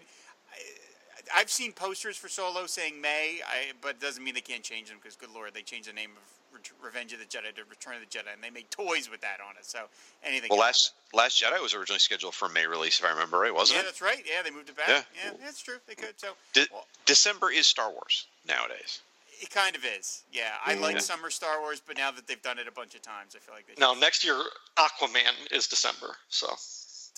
I 0.54 0.58
I've 1.36 1.50
seen 1.50 1.72
posters 1.72 2.18
for 2.18 2.28
Solo 2.30 2.66
saying 2.66 3.00
May, 3.02 3.40
I, 3.48 3.72
but 3.82 3.92
it 3.92 4.00
doesn't 4.02 4.24
mean 4.24 4.34
they 4.36 4.42
can't 4.42 4.64
change 4.64 4.90
them 4.90 4.98
because, 5.02 5.16
good 5.16 5.32
lord, 5.34 5.54
they 5.54 5.62
changed 5.62 5.90
the 5.90 5.94
name 5.94 6.12
of 6.12 6.24
Re- 6.54 6.62
Revenge 6.88 7.14
of 7.14 7.20
the 7.20 7.26
Jedi 7.26 7.54
to 7.56 7.62
Return 7.70 7.96
of 7.96 8.02
the 8.02 8.06
Jedi, 8.08 8.34
and 8.34 8.44
they 8.44 8.50
make 8.50 8.70
toys 8.70 9.10
with 9.10 9.22
that 9.22 9.38
on 9.48 9.56
it. 9.58 9.66
So 9.66 9.82
anything. 10.24 10.50
Well, 10.50 10.60
last 10.60 10.94
Last 11.14 11.42
Jedi 11.42 11.62
was 11.62 11.74
originally 11.74 12.00
scheduled 12.00 12.34
for 12.36 12.50
May 12.50 12.66
release, 12.68 13.00
if 13.00 13.06
I 13.06 13.10
remember 13.10 13.40
right, 13.40 13.54
wasn't 13.54 13.76
yeah, 13.78 13.82
it? 13.82 13.84
Yeah, 13.84 13.88
that's 13.90 14.02
right. 14.02 14.24
Yeah, 14.26 14.42
they 14.44 14.52
moved 14.52 14.70
it 14.70 14.78
back. 14.78 14.88
Yeah. 14.90 15.02
Yeah, 15.26 15.32
that's 15.44 15.62
true. 15.62 15.76
They 15.88 15.96
could. 15.96 16.14
So 16.18 16.30
De- 16.54 16.68
well, 16.72 16.86
December 17.06 17.52
is 17.52 17.66
Star 17.68 17.90
Wars 17.92 18.26
nowadays. 18.48 19.02
it 19.42 19.50
kind 19.52 19.76
of 19.76 19.86
is. 19.86 20.24
Yeah, 20.34 20.52
I 20.66 20.74
like 20.76 20.96
Yeah. 20.96 21.00
summer 21.02 21.30
Star 21.30 21.62
Wars, 21.62 21.82
but 21.86 21.96
now 21.98 22.12
that 22.12 22.28
they've 22.28 22.42
done 22.42 22.60
it 22.60 22.68
a 22.68 22.72
bunch 22.72 22.94
of 22.94 23.02
times, 23.02 23.36
I 23.36 23.40
feel 23.40 23.56
like 23.56 23.66
they 23.68 23.74
No, 23.80 23.94
should- 23.94 24.02
next 24.02 24.24
year 24.26 24.44
Aquaman 24.78 25.50
is 25.52 25.66
December. 25.68 26.18
So 26.30 26.48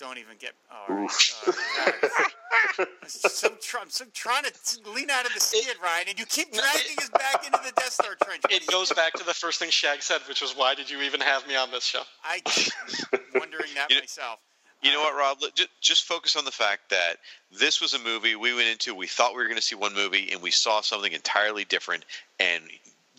don't 0.02 0.18
even 0.18 0.36
get. 0.38 0.52
Oh, 0.70 0.92
all 0.92 0.96
right. 0.96 1.34
Uh, 1.46 1.52
God. 2.78 2.88
I'm 3.02 3.08
so, 3.08 3.48
tr- 3.60 3.78
I'm 3.80 3.90
so 3.90 4.04
trying 4.12 4.44
to 4.44 4.90
lean 4.90 5.10
out 5.10 5.24
of 5.26 5.32
the 5.32 5.40
skid, 5.40 5.76
Ryan, 5.82 6.06
and 6.10 6.18
you 6.18 6.26
keep 6.26 6.52
dragging 6.52 6.98
us 6.98 7.08
back 7.10 7.46
into 7.46 7.58
the 7.64 7.72
Death 7.76 7.92
Star 7.92 8.14
trench. 8.24 8.42
It 8.50 8.66
goes 8.66 8.92
back 8.92 9.12
to 9.14 9.24
the 9.24 9.32
first 9.34 9.58
thing 9.58 9.70
Shag 9.70 10.02
said, 10.02 10.20
which 10.28 10.42
was, 10.42 10.56
"Why 10.56 10.74
did 10.74 10.90
you 10.90 11.00
even 11.02 11.20
have 11.20 11.46
me 11.46 11.54
on 11.56 11.70
this 11.70 11.84
show?" 11.84 12.02
I 12.24 12.40
wondering 13.34 13.70
that 13.76 13.88
You 13.90 13.96
know- 13.96 14.02
myself. 14.02 14.38
You 14.84 14.90
know 14.90 15.00
what, 15.02 15.14
Rob? 15.14 15.38
Just, 15.54 15.68
just 15.80 16.04
focus 16.06 16.34
on 16.34 16.44
the 16.44 16.50
fact 16.50 16.90
that 16.90 17.18
this 17.56 17.80
was 17.80 17.94
a 17.94 18.00
movie 18.00 18.34
we 18.34 18.52
went 18.52 18.66
into. 18.66 18.96
We 18.96 19.06
thought 19.06 19.30
we 19.30 19.36
were 19.36 19.44
going 19.44 19.54
to 19.54 19.62
see 19.62 19.76
one 19.76 19.94
movie, 19.94 20.30
and 20.32 20.42
we 20.42 20.50
saw 20.50 20.80
something 20.80 21.12
entirely 21.12 21.64
different. 21.64 22.04
And 22.40 22.64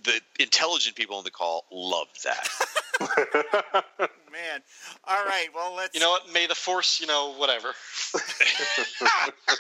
the 0.04 0.20
intelligent 0.40 0.96
people 0.96 1.18
on 1.18 1.24
the 1.24 1.32
call 1.32 1.66
loved 1.72 2.24
that. 2.24 2.50
Man. 4.32 4.62
All 5.06 5.24
right. 5.26 5.48
Well, 5.54 5.76
let's. 5.76 5.94
You 5.94 6.02
know 6.02 6.12
what? 6.12 6.32
May 6.34 6.48
the 6.48 6.56
Force, 6.56 7.00
you 7.00 7.08
know, 7.08 7.34
whatever. 7.34 7.74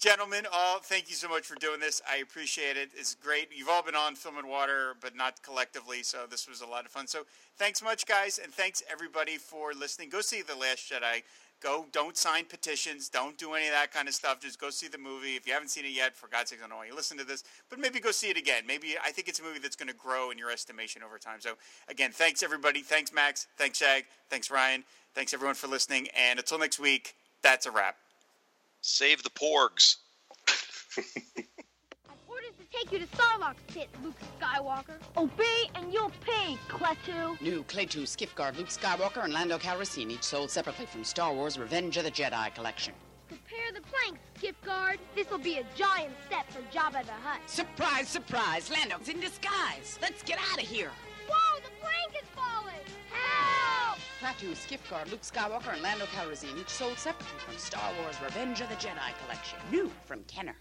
Gentlemen, 0.00 0.46
all 0.50 0.78
thank 0.78 1.10
you 1.10 1.14
so 1.14 1.28
much 1.28 1.44
for 1.46 1.56
doing 1.56 1.78
this. 1.78 2.00
I 2.10 2.16
appreciate 2.18 2.78
it. 2.78 2.88
It's 2.96 3.14
great. 3.14 3.48
You've 3.54 3.68
all 3.68 3.82
been 3.82 3.94
on 3.94 4.14
Film 4.14 4.38
and 4.38 4.48
Water, 4.48 4.94
but 4.98 5.14
not 5.14 5.42
collectively, 5.42 6.02
so 6.02 6.24
this 6.28 6.48
was 6.48 6.62
a 6.62 6.66
lot 6.66 6.86
of 6.86 6.90
fun. 6.90 7.06
So 7.06 7.24
thanks 7.58 7.82
much, 7.82 8.06
guys, 8.06 8.40
and 8.42 8.50
thanks 8.50 8.82
everybody 8.90 9.36
for 9.36 9.74
listening. 9.74 10.08
Go 10.08 10.22
see 10.22 10.40
The 10.40 10.54
Last 10.54 10.90
Jedi. 10.90 11.22
Go, 11.60 11.84
don't 11.92 12.16
sign 12.16 12.46
petitions. 12.46 13.10
Don't 13.10 13.36
do 13.36 13.52
any 13.52 13.66
of 13.66 13.72
that 13.72 13.92
kind 13.92 14.08
of 14.08 14.14
stuff. 14.14 14.40
Just 14.40 14.58
go 14.58 14.70
see 14.70 14.88
the 14.88 14.96
movie. 14.96 15.36
If 15.36 15.46
you 15.46 15.52
haven't 15.52 15.68
seen 15.68 15.84
it 15.84 15.92
yet, 15.92 16.16
for 16.16 16.26
God's 16.26 16.50
sake, 16.50 16.60
I 16.60 16.62
don't 16.62 16.70
know 16.70 16.76
why 16.76 16.86
you 16.86 16.94
listen 16.94 17.18
to 17.18 17.24
this, 17.24 17.44
but 17.68 17.78
maybe 17.78 18.00
go 18.00 18.10
see 18.10 18.30
it 18.30 18.38
again. 18.38 18.62
Maybe 18.66 18.94
I 19.04 19.10
think 19.10 19.28
it's 19.28 19.40
a 19.40 19.42
movie 19.42 19.58
that's 19.58 19.76
going 19.76 19.88
to 19.88 19.94
grow 19.94 20.30
in 20.30 20.38
your 20.38 20.50
estimation 20.50 21.02
over 21.02 21.18
time. 21.18 21.40
So 21.40 21.54
again, 21.88 22.12
thanks 22.12 22.42
everybody. 22.42 22.80
Thanks 22.80 23.12
Max. 23.12 23.46
Thanks 23.58 23.76
Shag. 23.78 24.06
Thanks 24.30 24.50
Ryan. 24.50 24.84
Thanks 25.14 25.34
everyone 25.34 25.54
for 25.54 25.66
listening. 25.66 26.08
And 26.16 26.38
until 26.38 26.58
next 26.58 26.78
week, 26.78 27.14
that's 27.42 27.66
a 27.66 27.70
wrap. 27.70 27.96
Save 28.80 29.22
the 29.22 29.30
porgs. 29.30 29.96
Take 32.80 32.92
you 32.92 32.98
to 33.00 33.06
Sarlacc's 33.08 33.60
pit, 33.66 33.90
Luke 34.02 34.14
Skywalker. 34.40 34.96
Obey 35.14 35.68
and 35.74 35.92
you'll 35.92 36.12
pay, 36.24 36.56
Klaatu. 36.66 37.38
New 37.42 37.62
Klaatu 37.64 38.06
Skiffguard 38.06 38.56
Luke 38.56 38.68
Skywalker 38.68 39.22
and 39.22 39.34
Lando 39.34 39.58
Calrissian, 39.58 40.10
each 40.10 40.22
sold 40.22 40.50
separately 40.50 40.86
from 40.86 41.04
Star 41.04 41.34
Wars 41.34 41.58
Revenge 41.58 41.98
of 41.98 42.04
the 42.04 42.10
Jedi 42.10 42.54
collection. 42.54 42.94
Prepare 43.28 43.72
the 43.74 43.82
planks, 43.82 44.20
skiff 44.38 44.54
guard. 44.64 44.98
This'll 45.14 45.36
be 45.36 45.58
a 45.58 45.64
giant 45.76 46.14
step 46.26 46.50
for 46.50 46.62
Jabba 46.74 47.04
the 47.04 47.12
Hutt. 47.12 47.42
Surprise, 47.50 48.08
surprise! 48.08 48.70
Lando's 48.70 49.10
in 49.10 49.20
disguise! 49.20 49.98
Let's 50.00 50.22
get 50.22 50.38
out 50.50 50.62
of 50.62 50.66
here! 50.66 50.90
Whoa, 51.28 51.60
the 51.60 51.70
plank 51.82 52.14
is 52.14 52.28
falling! 52.34 52.80
Help! 53.12 53.98
Klaatu 54.22 54.56
Skiffguard 54.56 55.10
Luke 55.10 55.20
Skywalker 55.20 55.74
and 55.74 55.82
Lando 55.82 56.06
Calrissian, 56.06 56.58
each 56.58 56.70
sold 56.70 56.96
separately 56.98 57.38
from 57.40 57.58
Star 57.58 57.92
Wars 58.00 58.16
Revenge 58.24 58.62
of 58.62 58.70
the 58.70 58.76
Jedi 58.76 59.12
collection. 59.22 59.58
New 59.70 59.92
from 60.06 60.24
Kenner. 60.24 60.56